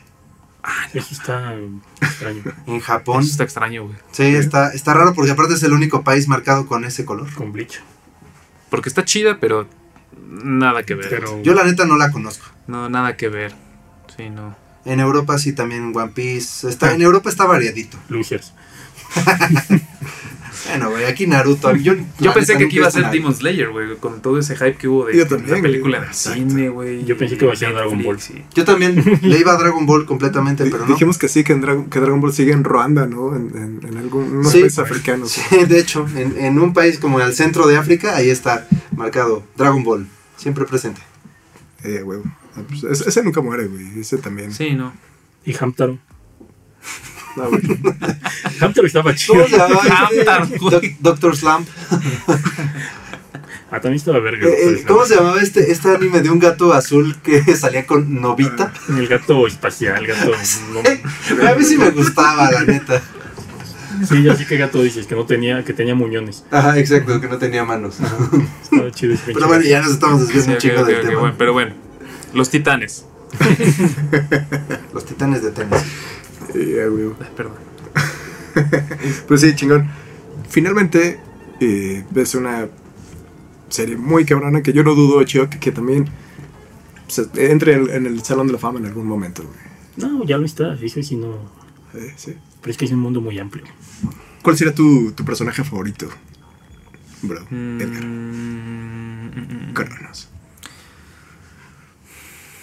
Eso 0.92 1.08
está 1.10 1.54
extraño. 2.00 2.42
En 2.66 2.80
Japón. 2.80 3.20
Eso 3.20 3.30
está 3.30 3.44
extraño, 3.44 3.84
güey. 3.84 3.96
Sí, 4.12 4.22
está, 4.22 4.72
está 4.72 4.94
raro 4.94 5.14
porque 5.14 5.32
aparte 5.32 5.54
es 5.54 5.62
el 5.62 5.72
único 5.72 6.04
país 6.04 6.28
marcado 6.28 6.66
con 6.66 6.84
ese 6.84 7.04
color. 7.04 7.32
Con 7.34 7.52
Bleach. 7.52 7.80
Porque 8.70 8.88
está 8.88 9.04
chida, 9.04 9.38
pero 9.40 9.66
nada 10.28 10.82
que 10.84 10.94
ver. 10.94 11.08
Pero. 11.08 11.42
Yo 11.42 11.54
la 11.54 11.64
neta 11.64 11.84
no 11.84 11.96
la 11.96 12.12
conozco. 12.12 12.46
No, 12.66 12.88
nada 12.88 13.16
que 13.16 13.28
ver. 13.28 13.54
Sí, 14.16 14.30
no. 14.30 14.54
En 14.84 15.00
Europa 15.00 15.38
sí 15.38 15.52
también 15.52 15.92
One 15.94 16.12
Piece. 16.12 16.68
Está, 16.68 16.92
en 16.92 17.02
Europa 17.02 17.28
está 17.28 17.44
variadito. 17.44 17.98
Losers. 18.08 18.52
Bueno, 20.68 20.90
güey, 20.90 21.04
aquí 21.04 21.26
Naruto. 21.26 21.74
Yo, 21.76 21.94
Yo 22.20 22.32
pensé 22.32 22.56
que 22.56 22.64
aquí 22.64 22.76
iba 22.76 22.86
a 22.86 22.90
ser. 22.90 23.10
Demon 23.10 23.34
Slayer, 23.34 23.70
güey, 23.70 23.96
con 23.96 24.22
todo 24.22 24.38
ese 24.38 24.54
hype 24.54 24.76
que 24.76 24.86
hubo 24.88 25.06
de 25.06 25.16
Yo 25.16 25.26
también, 25.26 25.56
la 25.56 25.62
película 25.62 26.00
de 26.00 26.14
cine, 26.14 26.68
güey. 26.68 27.04
Yo 27.04 27.16
pensé 27.16 27.36
que 27.36 27.44
iba 27.44 27.52
a 27.52 27.56
ser 27.56 27.74
Dragon 27.74 28.00
Ball. 28.02 28.20
Sí. 28.20 28.42
Yo 28.54 28.64
también 28.64 29.02
le 29.22 29.38
iba 29.38 29.52
a 29.52 29.56
Dragon 29.58 29.84
Ball 29.84 30.06
completamente, 30.06 30.64
pero 30.70 30.86
no. 30.86 30.92
Dijimos 30.92 31.18
que 31.18 31.28
sí, 31.28 31.42
que, 31.44 31.52
en 31.52 31.60
Dragon, 31.62 31.90
que 31.90 31.98
Dragon 32.00 32.20
Ball 32.20 32.32
sigue 32.32 32.52
en 32.52 32.64
Ruanda, 32.64 33.06
¿no? 33.06 33.34
En, 33.34 33.50
en, 33.56 33.86
en 33.86 33.98
algún 33.98 34.44
Sí. 34.44 34.60
países 34.60 34.78
africanos. 34.78 35.32
Sí, 35.32 35.64
de 35.66 35.78
hecho, 35.78 36.06
en, 36.14 36.38
en 36.38 36.58
un 36.58 36.72
país 36.72 36.98
como 36.98 37.20
el 37.20 37.34
centro 37.34 37.66
de 37.66 37.76
África, 37.76 38.16
ahí 38.16 38.30
está 38.30 38.66
marcado 38.96 39.42
Dragon 39.56 39.82
Ball. 39.82 40.06
Siempre 40.36 40.64
presente. 40.64 41.00
Eh, 41.82 42.02
huevo. 42.02 42.22
Pues, 42.68 42.84
ese, 42.84 43.08
ese 43.08 43.22
nunca 43.24 43.40
muere, 43.42 43.66
güey. 43.66 44.00
Ese 44.00 44.16
también. 44.18 44.52
Sí, 44.52 44.70
no. 44.70 44.92
Y 45.44 45.54
Hamtaro. 45.56 45.98
No. 47.36 47.44
Hamtaro 48.60 48.86
estaba 48.86 49.14
chido. 49.14 49.34
¿Cómo 49.34 49.48
se 49.48 50.24
llama? 50.24 50.48
este? 50.50 50.96
Doctor 51.00 51.36
Slump. 51.36 51.68
Ah, 53.70 53.80
también 53.80 53.94
estaba 53.94 54.18
verga. 54.20 54.46
Eh, 54.46 54.52
eh, 54.80 54.84
¿Cómo 54.86 55.06
se 55.06 55.14
llamaba 55.16 55.40
este, 55.40 55.72
este 55.72 55.88
anime 55.94 56.20
de 56.20 56.28
un 56.30 56.38
gato 56.38 56.74
azul 56.74 57.16
que 57.22 57.42
salía 57.56 57.86
con 57.86 58.20
Novita? 58.20 58.70
El 58.90 59.08
gato 59.08 59.46
espacial, 59.46 60.06
gato. 60.06 60.30
no- 60.74 61.48
A 61.48 61.54
mí 61.54 61.64
sí 61.64 61.78
me 61.78 61.90
gustaba, 61.90 62.50
la 62.50 62.64
neta. 62.64 63.00
sí, 64.06 64.28
así 64.28 64.44
que 64.44 64.58
gato 64.58 64.82
dices 64.82 65.06
que 65.06 65.14
no 65.14 65.24
tenía, 65.24 65.64
que 65.64 65.72
tenía 65.72 65.94
muñones. 65.94 66.44
Ajá, 66.50 66.78
exacto, 66.78 67.18
que 67.18 67.28
no 67.28 67.38
tenía 67.38 67.64
manos. 67.64 67.96
Estaba 68.62 68.90
chido 68.90 69.14
ese 69.14 69.32
Pero 69.32 69.46
bueno, 69.48 69.64
ya 69.64 69.80
nos 69.80 69.92
estamos 69.92 70.20
desviando 70.28 70.42
Sí, 70.44 70.50
un 70.50 70.54
ok, 70.56 70.60
chingo 70.60 70.82
ok, 70.82 70.88
del 70.88 71.06
tema. 71.08 71.20
bueno, 71.20 71.34
pero 71.38 71.52
bueno. 71.54 71.74
Los 72.34 72.50
titanes. 72.50 73.06
Los 74.92 75.06
titanes 75.06 75.42
de 75.42 75.50
tenis. 75.50 75.80
Perdón. 77.36 77.54
Pues 79.28 79.40
sí, 79.40 79.54
chingón. 79.54 79.88
Finalmente, 80.48 81.18
eh, 81.60 82.04
ves 82.10 82.34
una 82.34 82.68
serie 83.70 83.96
muy 83.96 84.24
cabrona 84.26 84.62
que 84.62 84.72
yo 84.74 84.84
no 84.84 84.94
dudo, 84.94 85.22
Chio, 85.24 85.48
que, 85.48 85.58
que 85.58 85.72
también 85.72 86.04
se- 87.08 87.28
entre 87.50 87.74
en, 87.74 87.88
en 87.90 88.06
el 88.06 88.22
Salón 88.22 88.46
de 88.48 88.52
la 88.52 88.58
Fama 88.58 88.78
en 88.78 88.86
algún 88.86 89.06
momento, 89.06 89.42
güey. 89.42 89.56
No, 89.96 90.24
ya 90.24 90.36
lo 90.38 90.44
está. 90.44 90.74
Eso 90.74 91.02
sí 91.02 91.16
no. 91.16 91.36
Eh, 91.94 92.12
sí. 92.16 92.34
Pero 92.60 92.70
es 92.70 92.76
que 92.76 92.84
es 92.84 92.90
un 92.92 93.00
mundo 93.00 93.20
muy 93.22 93.38
amplio. 93.38 93.64
¿Cuál 94.42 94.56
sería 94.58 94.74
tu, 94.74 95.12
tu 95.12 95.24
personaje 95.24 95.64
favorito, 95.64 96.08
bro? 97.22 97.40
Mm, 97.50 97.80
Edgar, 97.80 98.04
mm, 98.04 99.70
mm, 99.70 99.74
cuéntanos. 99.74 100.28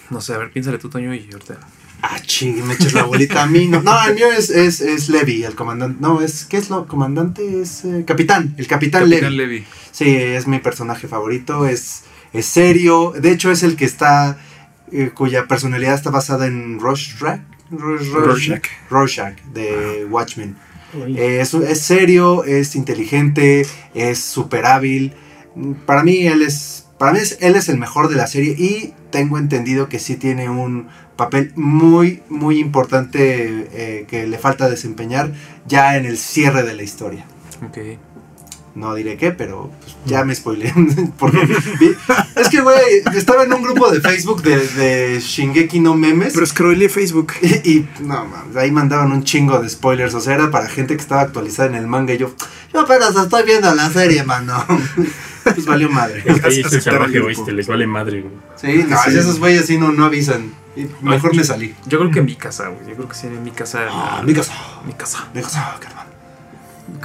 No 0.10 0.22
sé, 0.22 0.34
a 0.34 0.38
ver, 0.40 0.52
piénsale 0.52 0.78
tú, 0.78 0.90
Toño, 0.90 1.14
y 1.14 1.30
ahorita. 1.32 1.60
Ah, 2.02 2.20
ching, 2.22 2.64
me 2.66 2.74
echas 2.76 2.94
la 2.94 3.04
bolita 3.04 3.44
a 3.44 3.46
mí. 3.46 3.68
No, 3.68 3.82
no 3.82 4.06
el 4.08 4.16
mío 4.16 4.32
es, 4.32 4.50
es, 4.50 4.80
es 4.80 5.10
Levi, 5.10 5.44
el 5.44 5.56
comandante. 5.56 5.98
No, 6.00 6.22
es, 6.22 6.46
¿qué 6.46 6.58
es 6.58 6.70
lo? 6.70 6.88
Comandante 6.88 7.62
es 7.62 7.84
eh, 7.86 8.04
capitán, 8.08 8.54
el 8.58 8.68
capitán, 8.68 9.04
Capitán 9.04 9.36
Levi. 9.36 9.58
Levi. 9.60 9.66
Sí, 9.92 10.16
es 10.16 10.48
mi 10.48 10.60
personaje 10.60 11.08
favorito, 11.08 11.68
es, 11.68 12.04
es 12.32 12.46
serio. 12.46 13.14
De 13.20 13.32
hecho, 13.32 13.52
es 13.52 13.64
el 13.64 13.76
que 13.76 13.86
está, 13.86 14.38
eh, 14.92 15.12
cuya 15.14 15.46
personalidad 15.48 15.96
está 15.96 16.10
basada 16.10 16.48
en 16.48 16.80
Rorschach. 16.80 17.42
Ro- 17.72 17.98
Ro- 17.98 18.22
Rorschach. 18.26 18.64
Rorschach, 18.90 19.36
de 19.54 20.06
Watchmen. 20.10 20.56
Eh, 20.94 21.40
es, 21.42 21.54
es 21.54 21.82
serio, 21.82 22.44
es 22.46 22.76
inteligente, 22.76 23.66
es 23.94 24.20
súper 24.20 24.66
hábil. 24.66 25.14
Para 25.86 26.04
mí 26.04 26.26
él 26.26 26.42
es, 26.42 26.86
para 27.00 27.14
mí 27.14 27.20
es- 27.20 27.38
él 27.42 27.56
es 27.56 27.68
el 27.70 27.78
mejor 27.80 28.10
de 28.10 28.16
la 28.16 28.28
serie 28.28 28.52
y 28.58 28.94
tengo 29.10 29.38
entendido 29.40 29.90
que 29.90 29.98
sí 30.00 30.16
tiene 30.16 30.50
un 30.50 30.88
papel 31.16 31.52
muy, 31.56 32.22
muy 32.30 32.60
importante 32.60 33.68
eh, 33.74 34.06
que 34.08 34.28
le 34.28 34.38
falta 34.38 34.70
desempeñar 34.70 35.32
ya 35.68 35.98
en 35.98 36.06
el 36.06 36.18
cierre 36.18 36.64
de 36.64 36.76
la 36.76 36.84
historia. 36.84 37.26
Ok. 37.68 37.78
No 38.76 38.94
diré 38.94 39.18
qué, 39.18 39.32
pero 39.32 39.72
pues, 39.82 39.96
ya 40.06 40.24
me 40.24 40.34
spoileé. 40.34 40.72
Porque 41.20 41.40
vi- 41.80 41.96
es 42.36 42.48
que, 42.50 42.62
güey, 42.62 42.78
estaba 43.16 43.44
en 43.44 43.52
un 43.52 43.64
grupo 43.64 43.90
de 43.92 44.00
Facebook 44.00 44.42
de, 44.44 44.60
de 44.68 45.20
Shingeki 45.20 45.80
no 45.80 45.96
Memes. 45.96 46.34
Pero 46.34 46.46
scrollé 46.46 46.88
Facebook. 46.88 47.34
Y, 47.42 47.70
y, 47.70 47.90
no 48.02 48.26
mames, 48.26 48.56
ahí 48.56 48.72
mandaban 48.72 49.12
un 49.12 49.24
chingo 49.24 49.60
de 49.60 49.68
spoilers. 49.68 50.14
O 50.14 50.22
sea, 50.22 50.36
era 50.36 50.52
para 50.52 50.70
gente 50.70 50.96
que 50.96 51.02
estaba 51.02 51.22
actualizada 51.22 51.68
en 51.70 51.76
el 51.76 51.88
manga. 51.88 52.14
Y 52.14 52.20
yo, 52.20 52.34
yo 52.72 52.82
apenas 52.82 53.16
estoy 53.16 53.44
viendo 53.44 53.74
la 53.74 53.90
serie, 53.90 54.24
mano. 54.24 54.64
Pues 55.44 55.66
valió 55.66 55.90
madre. 55.90 56.24
es 56.26 56.40
que 56.42 56.48
ahí 56.48 56.62
aceptar 56.62 56.94
salvaje 56.94 57.20
grupo. 57.20 57.52
les 57.52 57.68
vale 57.68 57.88
madre, 57.88 58.22
güey. 58.22 58.34
Sí, 58.56 58.86
no, 58.88 58.98
Sí. 59.04 59.18
esos 59.18 59.40
güeyes 59.40 59.66
sí 59.66 59.78
no, 59.78 59.92
no 59.92 60.06
avisan. 60.06 60.54
Mejor 61.02 61.36
me 61.36 61.44
salí. 61.44 61.76
Yo 61.88 62.00
creo 62.00 62.12
que 62.12 62.20
en 62.20 62.26
mi 62.26 62.36
casa, 62.36 62.68
güey. 62.70 62.88
Yo 62.88 62.96
creo 62.96 63.10
que 63.10 63.16
sí, 63.16 63.28
en 63.28 63.44
mi 63.44 63.52
casa. 63.52 63.88
Ah, 63.90 64.22
mi 64.26 64.34
casa. 64.34 64.54
Mi 64.86 64.94
casa. 64.94 65.28
Mi 65.34 65.42
casa, 65.42 65.78
carnal. 65.80 66.08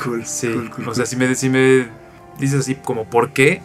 Cool. 0.02 0.24
Sí. 0.26 0.48
cool, 0.48 0.70
cool, 0.70 0.88
o 0.88 0.94
sea, 0.94 1.06
si 1.06 1.16
me, 1.16 1.34
si 1.34 1.48
me 1.48 1.88
dices 2.38 2.60
así 2.60 2.74
como 2.76 3.04
por 3.04 3.32
qué. 3.32 3.60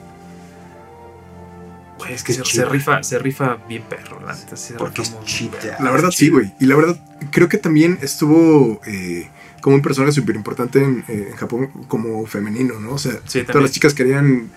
Güey, 1.98 2.14
es 2.14 2.24
que 2.24 2.34
se, 2.34 2.44
se 2.46 2.66
rifa, 2.66 3.04
se 3.04 3.20
rifa 3.20 3.58
bien 3.68 3.84
perro, 3.84 4.22
la 4.26 4.34
neta. 4.34 4.56
sí 4.56 4.70
se 4.70 4.74
Porque 4.76 5.02
es 5.02 5.12
muy 5.12 5.26
chida. 5.26 5.78
La 5.80 5.92
verdad 5.92 6.12
sí, 6.12 6.30
güey. 6.30 6.54
Y 6.60 6.66
la 6.66 6.76
verdad, 6.76 6.98
creo 7.30 7.50
que 7.50 7.58
también 7.58 8.00
estuvo 8.02 8.80
eh, 8.86 9.30
como 9.62 9.76
un 9.76 9.82
personaje 9.82 10.12
súper 10.14 10.36
importante 10.36 10.84
en, 10.84 11.04
eh, 11.08 11.28
en 11.32 11.36
Japón 11.36 11.70
como 11.88 12.26
femenino, 12.26 12.80
¿no? 12.80 12.92
O 12.94 12.98
sea, 12.98 13.14
Sí, 13.26 13.40
todas 13.40 13.48
también. 13.48 13.64
las 13.64 13.72
chicas 13.72 13.94
querían, 13.94 14.50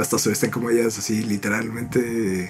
hasta 0.00 0.18
se 0.18 0.28
vestían 0.28 0.50
como 0.52 0.70
ellas, 0.70 0.98
así 0.98 1.22
literalmente 1.22 2.48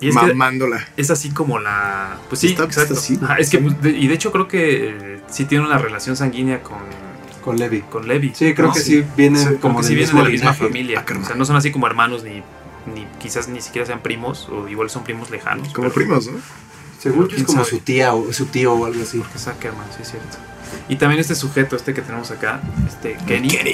Y 0.00 0.08
es 0.08 0.14
que 0.16 0.22
mamándola. 0.28 0.86
es 0.96 1.10
así 1.10 1.30
como 1.30 1.58
la. 1.58 2.18
Pues 2.28 2.40
sí, 2.40 2.48
Está- 2.48 2.64
exacto. 2.64 2.94
está 2.94 3.04
así, 3.04 3.14
güey. 3.16 3.24
Ajá, 3.30 3.38
es 3.38 3.50
que, 3.50 3.58
pues, 3.58 3.80
de- 3.82 3.90
y 3.90 4.06
de 4.08 4.14
hecho 4.14 4.32
creo 4.32 4.48
que 4.48 4.88
eh, 4.88 5.20
sí 5.28 5.44
tiene 5.44 5.64
una 5.64 5.78
relación 5.78 6.16
sanguínea 6.16 6.62
con, 6.62 6.78
Con 7.42 7.56
Levi. 7.58 7.82
con 7.82 8.08
Levi. 8.08 8.32
Sí, 8.34 8.54
creo 8.54 8.68
¿no? 8.68 8.74
que 8.74 8.80
sí, 8.80 9.04
vienen 9.16 9.38
Sí, 9.40 9.44
Como 9.46 9.60
como 9.60 9.74
que 9.80 9.82
del 9.82 9.88
sí 9.88 9.94
vienen 9.96 10.16
de 10.16 10.22
la 10.24 10.28
misma 10.30 10.54
familia. 10.54 11.04
Ah, 11.06 11.14
o 11.20 11.24
sea, 11.24 11.36
no 11.36 11.44
son 11.44 11.56
así 11.56 11.70
como 11.70 11.86
hermanos 11.86 12.24
ni, 12.24 12.42
ni 12.94 13.06
quizás 13.20 13.48
ni 13.48 13.60
siquiera 13.60 13.86
sean 13.86 14.00
primos, 14.02 14.48
o 14.50 14.68
igual 14.68 14.88
son 14.90 15.04
primos 15.04 15.30
lejanos. 15.30 15.68
Como 15.74 15.88
pero- 15.88 15.94
primos, 15.94 16.26
¿no? 16.26 16.38
Según 17.00 17.24
yo 17.24 17.28
es 17.28 17.34
¿Quién 17.34 17.44
como 17.46 17.58
sabe? 17.64 17.70
su 17.70 17.78
tía 17.80 18.14
o 18.14 18.32
su 18.32 18.46
tío 18.46 18.72
o 18.72 18.86
algo 18.86 19.02
así. 19.02 19.20
Que 19.20 19.36
es 19.36 19.46
Ackerman, 19.46 19.86
sí 19.94 20.02
es 20.02 20.10
cierto. 20.10 20.38
Y 20.88 20.96
también 20.96 21.20
este 21.20 21.34
sujeto, 21.34 21.76
este 21.76 21.94
que 21.94 22.02
tenemos 22.02 22.30
acá, 22.30 22.60
este 22.86 23.16
Kenny. 23.26 23.48
Kenny. 23.48 23.72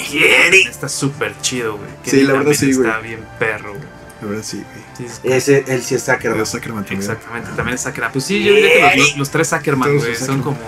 Está 0.68 0.88
súper 0.88 1.34
chido, 1.40 1.76
güey. 1.76 1.90
Sí, 2.04 2.10
Kenny 2.12 2.22
la 2.24 2.32
verdad 2.34 2.52
sí, 2.52 2.72
güey. 2.72 2.86
Está 2.88 3.00
bien 3.00 3.20
perro, 3.38 3.70
güey. 3.74 3.84
La 4.22 4.28
verdad 4.28 4.42
sí, 4.44 4.58
güey. 4.62 4.84
Sí, 4.96 5.04
es- 5.06 5.48
Ese, 5.48 5.64
él 5.66 5.82
sí 5.82 5.94
es 5.96 6.08
Ackerman. 6.08 6.38
Pero 6.44 6.58
Ackerman 6.58 6.84
también. 6.84 7.00
Exactamente, 7.00 7.50
también 7.56 7.74
es 7.74 7.86
Ackerman. 7.86 8.12
Pues 8.12 8.24
sí, 8.24 8.44
yo 8.44 8.54
diría 8.54 8.92
que 8.92 8.96
los, 8.98 9.08
los- 9.10 9.18
los 9.18 9.30
tres 9.30 9.52
Ackerman, 9.52 9.96
güey, 9.96 10.14
son 10.14 10.42
como, 10.42 10.58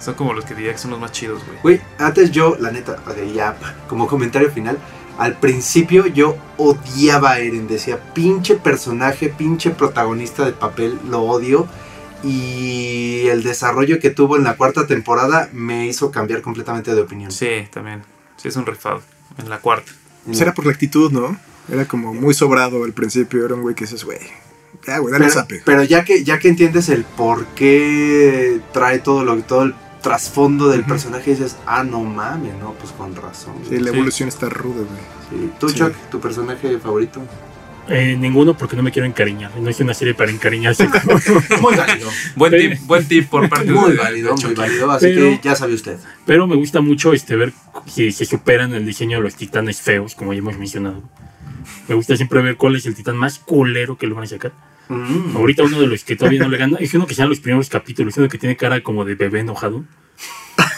son 0.00 0.14
como 0.14 0.32
los 0.32 0.44
que 0.44 0.54
diría 0.54 0.72
que 0.72 0.78
son 0.78 0.90
los 0.90 0.98
más 1.00 1.12
chidos, 1.12 1.42
güey. 1.46 1.58
Güey, 1.62 1.80
antes 1.98 2.30
yo, 2.32 2.56
la 2.58 2.70
neta, 2.72 2.96
ya, 3.34 3.56
como 3.88 4.08
comentario 4.08 4.50
final, 4.50 4.78
al 5.18 5.38
principio 5.38 6.06
yo 6.06 6.36
odiaba 6.56 7.32
a 7.32 7.38
Eren, 7.38 7.68
decía, 7.68 7.98
pinche 8.12 8.56
personaje, 8.56 9.28
pinche 9.28 9.70
protagonista 9.70 10.44
de 10.44 10.52
papel, 10.52 10.98
lo 11.08 11.20
odio. 11.22 11.66
Y 12.26 13.28
el 13.28 13.42
desarrollo 13.42 13.98
que 14.00 14.10
tuvo 14.10 14.36
en 14.36 14.44
la 14.44 14.56
cuarta 14.56 14.86
temporada 14.86 15.48
me 15.52 15.86
hizo 15.86 16.10
cambiar 16.10 16.42
completamente 16.42 16.94
de 16.94 17.00
opinión. 17.00 17.30
Sí, 17.30 17.68
también. 17.72 18.02
Sí, 18.36 18.48
es 18.48 18.56
un 18.56 18.66
rifado. 18.66 19.02
En 19.38 19.48
la 19.48 19.58
cuarta. 19.58 19.92
Pues 20.24 20.40
era 20.40 20.52
por 20.54 20.66
la 20.66 20.72
actitud, 20.72 21.12
¿no? 21.12 21.38
Era 21.70 21.86
como 21.86 22.12
muy 22.14 22.34
sobrado 22.34 22.84
al 22.84 22.92
principio. 22.92 23.44
Era 23.44 23.54
un 23.54 23.62
güey 23.62 23.74
que 23.74 23.84
dices, 23.84 24.04
güey, 24.04 24.18
ya, 24.86 24.98
güey, 24.98 25.12
dale 25.12 25.26
pero, 25.26 25.34
zape. 25.40 25.62
pero 25.64 25.82
ya 25.84 26.04
que 26.04 26.22
ya 26.24 26.38
que 26.38 26.48
entiendes 26.48 26.88
el 26.88 27.04
por 27.04 27.46
qué 27.48 28.60
trae 28.72 28.98
todo 28.98 29.24
lo 29.24 29.36
todo 29.42 29.62
el 29.62 29.74
trasfondo 30.02 30.68
del 30.68 30.84
personaje 30.84 31.30
dices 31.32 31.56
ah 31.66 31.82
no 31.82 32.04
mames 32.04 32.54
no 32.60 32.74
pues 32.74 32.92
con 32.92 33.16
razón 33.16 33.54
Sí, 33.68 33.78
la 33.78 33.90
Sí. 33.90 33.96
evolución 33.96 34.28
está 34.28 34.48
ruda, 34.48 34.76
güey. 34.84 35.40
Sí. 35.46 35.50
tú 35.58 35.68
Sí. 35.68 35.76
Chuck 35.76 35.92
tu 36.10 36.20
personaje 36.20 36.78
favorito 36.78 37.20
Eh, 37.88 38.16
ninguno 38.18 38.56
porque 38.56 38.74
no 38.76 38.82
me 38.82 38.90
quiero 38.90 39.06
encariñar. 39.06 39.54
No 39.56 39.70
es 39.70 39.78
una 39.80 39.94
serie 39.94 40.12
para 40.14 40.30
encariñarse. 40.32 40.88
muy 41.60 41.76
válido 41.76 42.10
Buen 42.34 42.50
Pero- 42.50 42.70
tip, 42.74 42.80
buen 42.86 43.06
tip 43.06 43.28
por 43.28 43.48
parte 43.48 43.70
muy 43.70 43.92
de 43.92 43.96
válido 43.98 44.34
de 44.34 44.44
muy 44.46 44.54
válido 44.54 44.90
así 44.90 45.06
Pero- 45.06 45.40
que 45.40 45.40
ya 45.42 45.54
sabe 45.54 45.74
usted 45.74 45.96
Pero 46.26 46.46
me 46.48 46.56
gusta 46.56 46.80
mucho 46.80 47.12
este 47.12 47.36
ver 47.36 47.52
si 47.86 48.10
se 48.10 48.24
superan 48.24 48.74
el 48.74 48.84
diseño 48.84 49.18
de 49.18 49.22
los 49.22 49.36
titanes 49.36 49.80
feos, 49.82 50.14
como 50.16 50.32
ya 50.32 50.40
hemos 50.40 50.58
mencionado. 50.58 51.02
Me 51.88 51.94
gusta 51.94 52.16
siempre 52.16 52.42
ver 52.42 52.56
cuál 52.56 52.74
es 52.76 52.86
el 52.86 52.94
titán 52.96 53.16
más 53.16 53.38
culero 53.38 53.96
que 53.96 54.06
lo 54.08 54.14
van 54.16 54.24
a 54.24 54.28
sacar. 54.28 54.52
Mm. 54.88 55.36
Ahorita 55.36 55.62
uno 55.64 55.80
de 55.80 55.86
los 55.86 56.02
que 56.04 56.16
todavía 56.16 56.40
no 56.42 56.48
le 56.48 56.58
gana 56.58 56.76
es 56.80 56.92
uno 56.94 57.06
que 57.06 57.14
sean 57.14 57.28
los 57.28 57.38
primeros 57.40 57.68
capítulos, 57.68 58.16
uno 58.16 58.28
que 58.28 58.38
tiene 58.38 58.56
cara 58.56 58.80
como 58.82 59.04
de 59.04 59.14
bebé 59.14 59.40
enojado. 59.40 59.84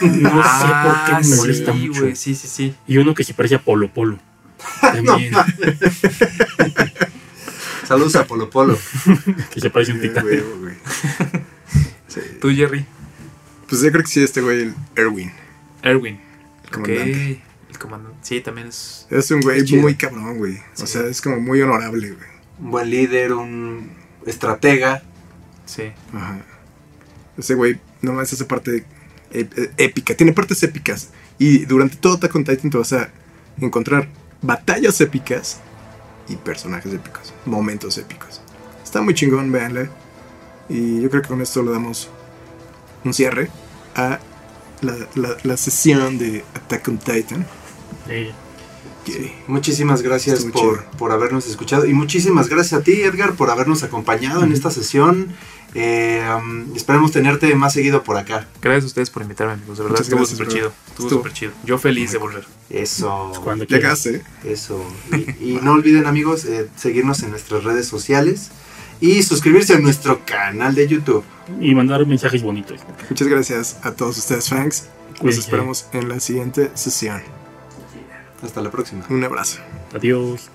No 0.01 0.43
sé 0.43 0.67
por 0.83 1.05
qué 1.05 1.27
me 1.29 1.35
molesta 1.37 1.71
Ah, 1.71 1.75
sí, 1.75 1.87
mucho. 1.87 2.01
güey, 2.01 2.15
sí, 2.15 2.35
sí, 2.35 2.47
sí. 2.47 2.73
Y 2.87 2.97
uno 2.97 3.13
que 3.15 3.23
se 3.23 3.33
parece 3.33 3.55
a 3.55 3.59
Polo 3.61 3.91
Polo. 3.93 4.19
También, 4.81 5.33
saludos 7.87 8.15
a 8.15 8.25
Polo 8.25 8.49
Polo 8.49 8.77
que 9.51 9.59
se 9.61 9.69
parece 9.69 9.93
un 9.93 10.01
titán. 10.01 10.23
güey, 10.23 10.41
güey. 10.59 10.75
Sí. 12.07 12.21
Tú, 12.41 12.49
Jerry. 12.49 12.85
Pues 13.67 13.81
yo 13.81 13.91
creo 13.91 14.03
que 14.03 14.09
sí, 14.09 14.23
este 14.23 14.41
güey, 14.41 14.61
el 14.63 14.75
Erwin. 14.95 15.31
Erwin. 15.83 16.19
El 16.65 16.69
comandante. 16.71 17.41
El 17.69 17.77
comandante. 17.79 18.17
Sí, 18.23 18.41
también 18.41 18.67
es. 18.67 19.05
Es 19.09 19.29
un 19.31 19.41
güey 19.41 19.63
muy 19.73 19.95
cabrón, 19.95 20.37
güey. 20.37 20.59
O 20.81 20.87
sea, 20.87 21.05
es 21.05 21.21
como 21.21 21.39
muy 21.39 21.61
honorable, 21.61 22.11
güey. 22.11 22.27
un 22.59 22.71
buen 22.71 22.89
líder 22.89 23.33
un 23.33 23.91
estratega 24.25 25.03
Sí. 25.65 25.83
Ajá. 26.13 26.39
Ese 27.37 27.53
güey 27.53 27.79
nomás 28.01 28.33
hace 28.33 28.43
parte 28.45 28.83
ép- 29.31 29.71
épica. 29.77 30.15
Tiene 30.15 30.33
partes 30.33 30.61
épicas. 30.63 31.09
Y 31.37 31.65
durante 31.65 31.95
todo 31.95 32.15
Attack 32.15 32.35
on 32.35 32.43
Titan 32.43 32.71
te 32.71 32.77
vas 32.77 32.91
a 32.93 33.09
encontrar 33.61 34.07
batallas 34.41 34.99
épicas 35.01 35.59
y 36.27 36.35
personajes 36.35 36.93
épicos. 36.93 37.33
Momentos 37.45 37.97
épicos. 37.97 38.41
Está 38.83 39.01
muy 39.01 39.13
chingón, 39.13 39.51
véanle. 39.51 39.89
Y 40.69 41.01
yo 41.01 41.09
creo 41.09 41.21
que 41.21 41.27
con 41.29 41.41
esto 41.41 41.63
le 41.63 41.71
damos 41.71 42.09
un 43.03 43.13
cierre 43.13 43.49
a 43.95 44.19
la, 44.81 44.95
la- 45.15 45.37
la 45.43 45.57
sesión 45.57 46.17
de 46.17 46.43
Attack 46.55 46.87
on 46.87 46.97
Titan. 46.99 47.45
Sí. 48.07 48.29
Que- 49.05 49.35
muchísimas 49.47 50.01
gracias 50.01 50.43
por, 50.45 50.83
por 50.97 51.11
habernos 51.11 51.47
escuchado 51.47 51.85
y 51.85 51.93
muchísimas 51.93 52.49
gracias 52.49 52.81
a 52.81 52.83
ti 52.83 53.01
Edgar 53.01 53.33
por 53.33 53.49
habernos 53.49 53.81
acompañado 53.83 54.43
en 54.43 54.51
esta 54.51 54.69
sesión 54.69 55.33
Eh, 55.75 56.25
um, 56.35 56.75
esperemos 56.75 57.11
tenerte 57.11 57.53
más 57.53 57.73
seguido 57.73 58.01
por 58.03 58.17
acá 58.17 58.47
Gracias 58.59 58.85
a 58.85 58.87
ustedes 58.87 59.09
por 59.11 59.21
invitarme, 59.21 59.53
amigos. 59.53 59.77
De 59.77 59.83
verdad, 59.83 59.99
Muchas 59.99 60.07
estuvo 60.07 60.19
gracias, 60.19 60.37
súper 60.37 60.53
chido. 60.53 60.67
Estuvo 60.69 61.05
Estuvo 61.05 61.19
súper 61.19 61.33
chido. 61.33 61.51
Yo 61.63 61.77
feliz 61.77 62.11
de 62.11 62.17
volver. 62.17 62.45
eso 62.69 63.31
Cuando 63.43 63.67
casi, 63.67 64.09
¿eh? 64.09 64.23
Eso. 64.43 64.83
Y, 65.39 65.51
y 65.51 65.59
no 65.61 65.73
olviden, 65.73 66.07
amigos, 66.07 66.45
eh, 66.45 66.67
seguirnos 66.75 67.21
en 67.23 67.31
nuestras 67.31 67.63
redes 67.63 67.87
sociales 67.87 68.49
y 69.01 69.23
suscribirse 69.23 69.75
a 69.75 69.79
nuestro 69.79 70.25
canal 70.25 70.75
de 70.75 70.87
YouTube. 70.87 71.23
Y 71.59 71.73
mandar 71.73 72.05
mensajes 72.05 72.43
bonitos. 72.43 72.81
Muchas 73.09 73.27
gracias 73.27 73.77
a 73.83 73.91
todos 73.91 74.17
ustedes. 74.17 74.51
Nos 74.51 74.83
Cuídense. 75.19 75.39
esperamos 75.41 75.87
en 75.93 76.09
la 76.09 76.19
siguiente 76.19 76.71
sesión. 76.75 77.21
Hasta 78.41 78.61
la 78.61 78.71
próxima. 78.71 79.05
Un 79.09 79.23
abrazo. 79.23 79.59
Adiós. 79.93 80.49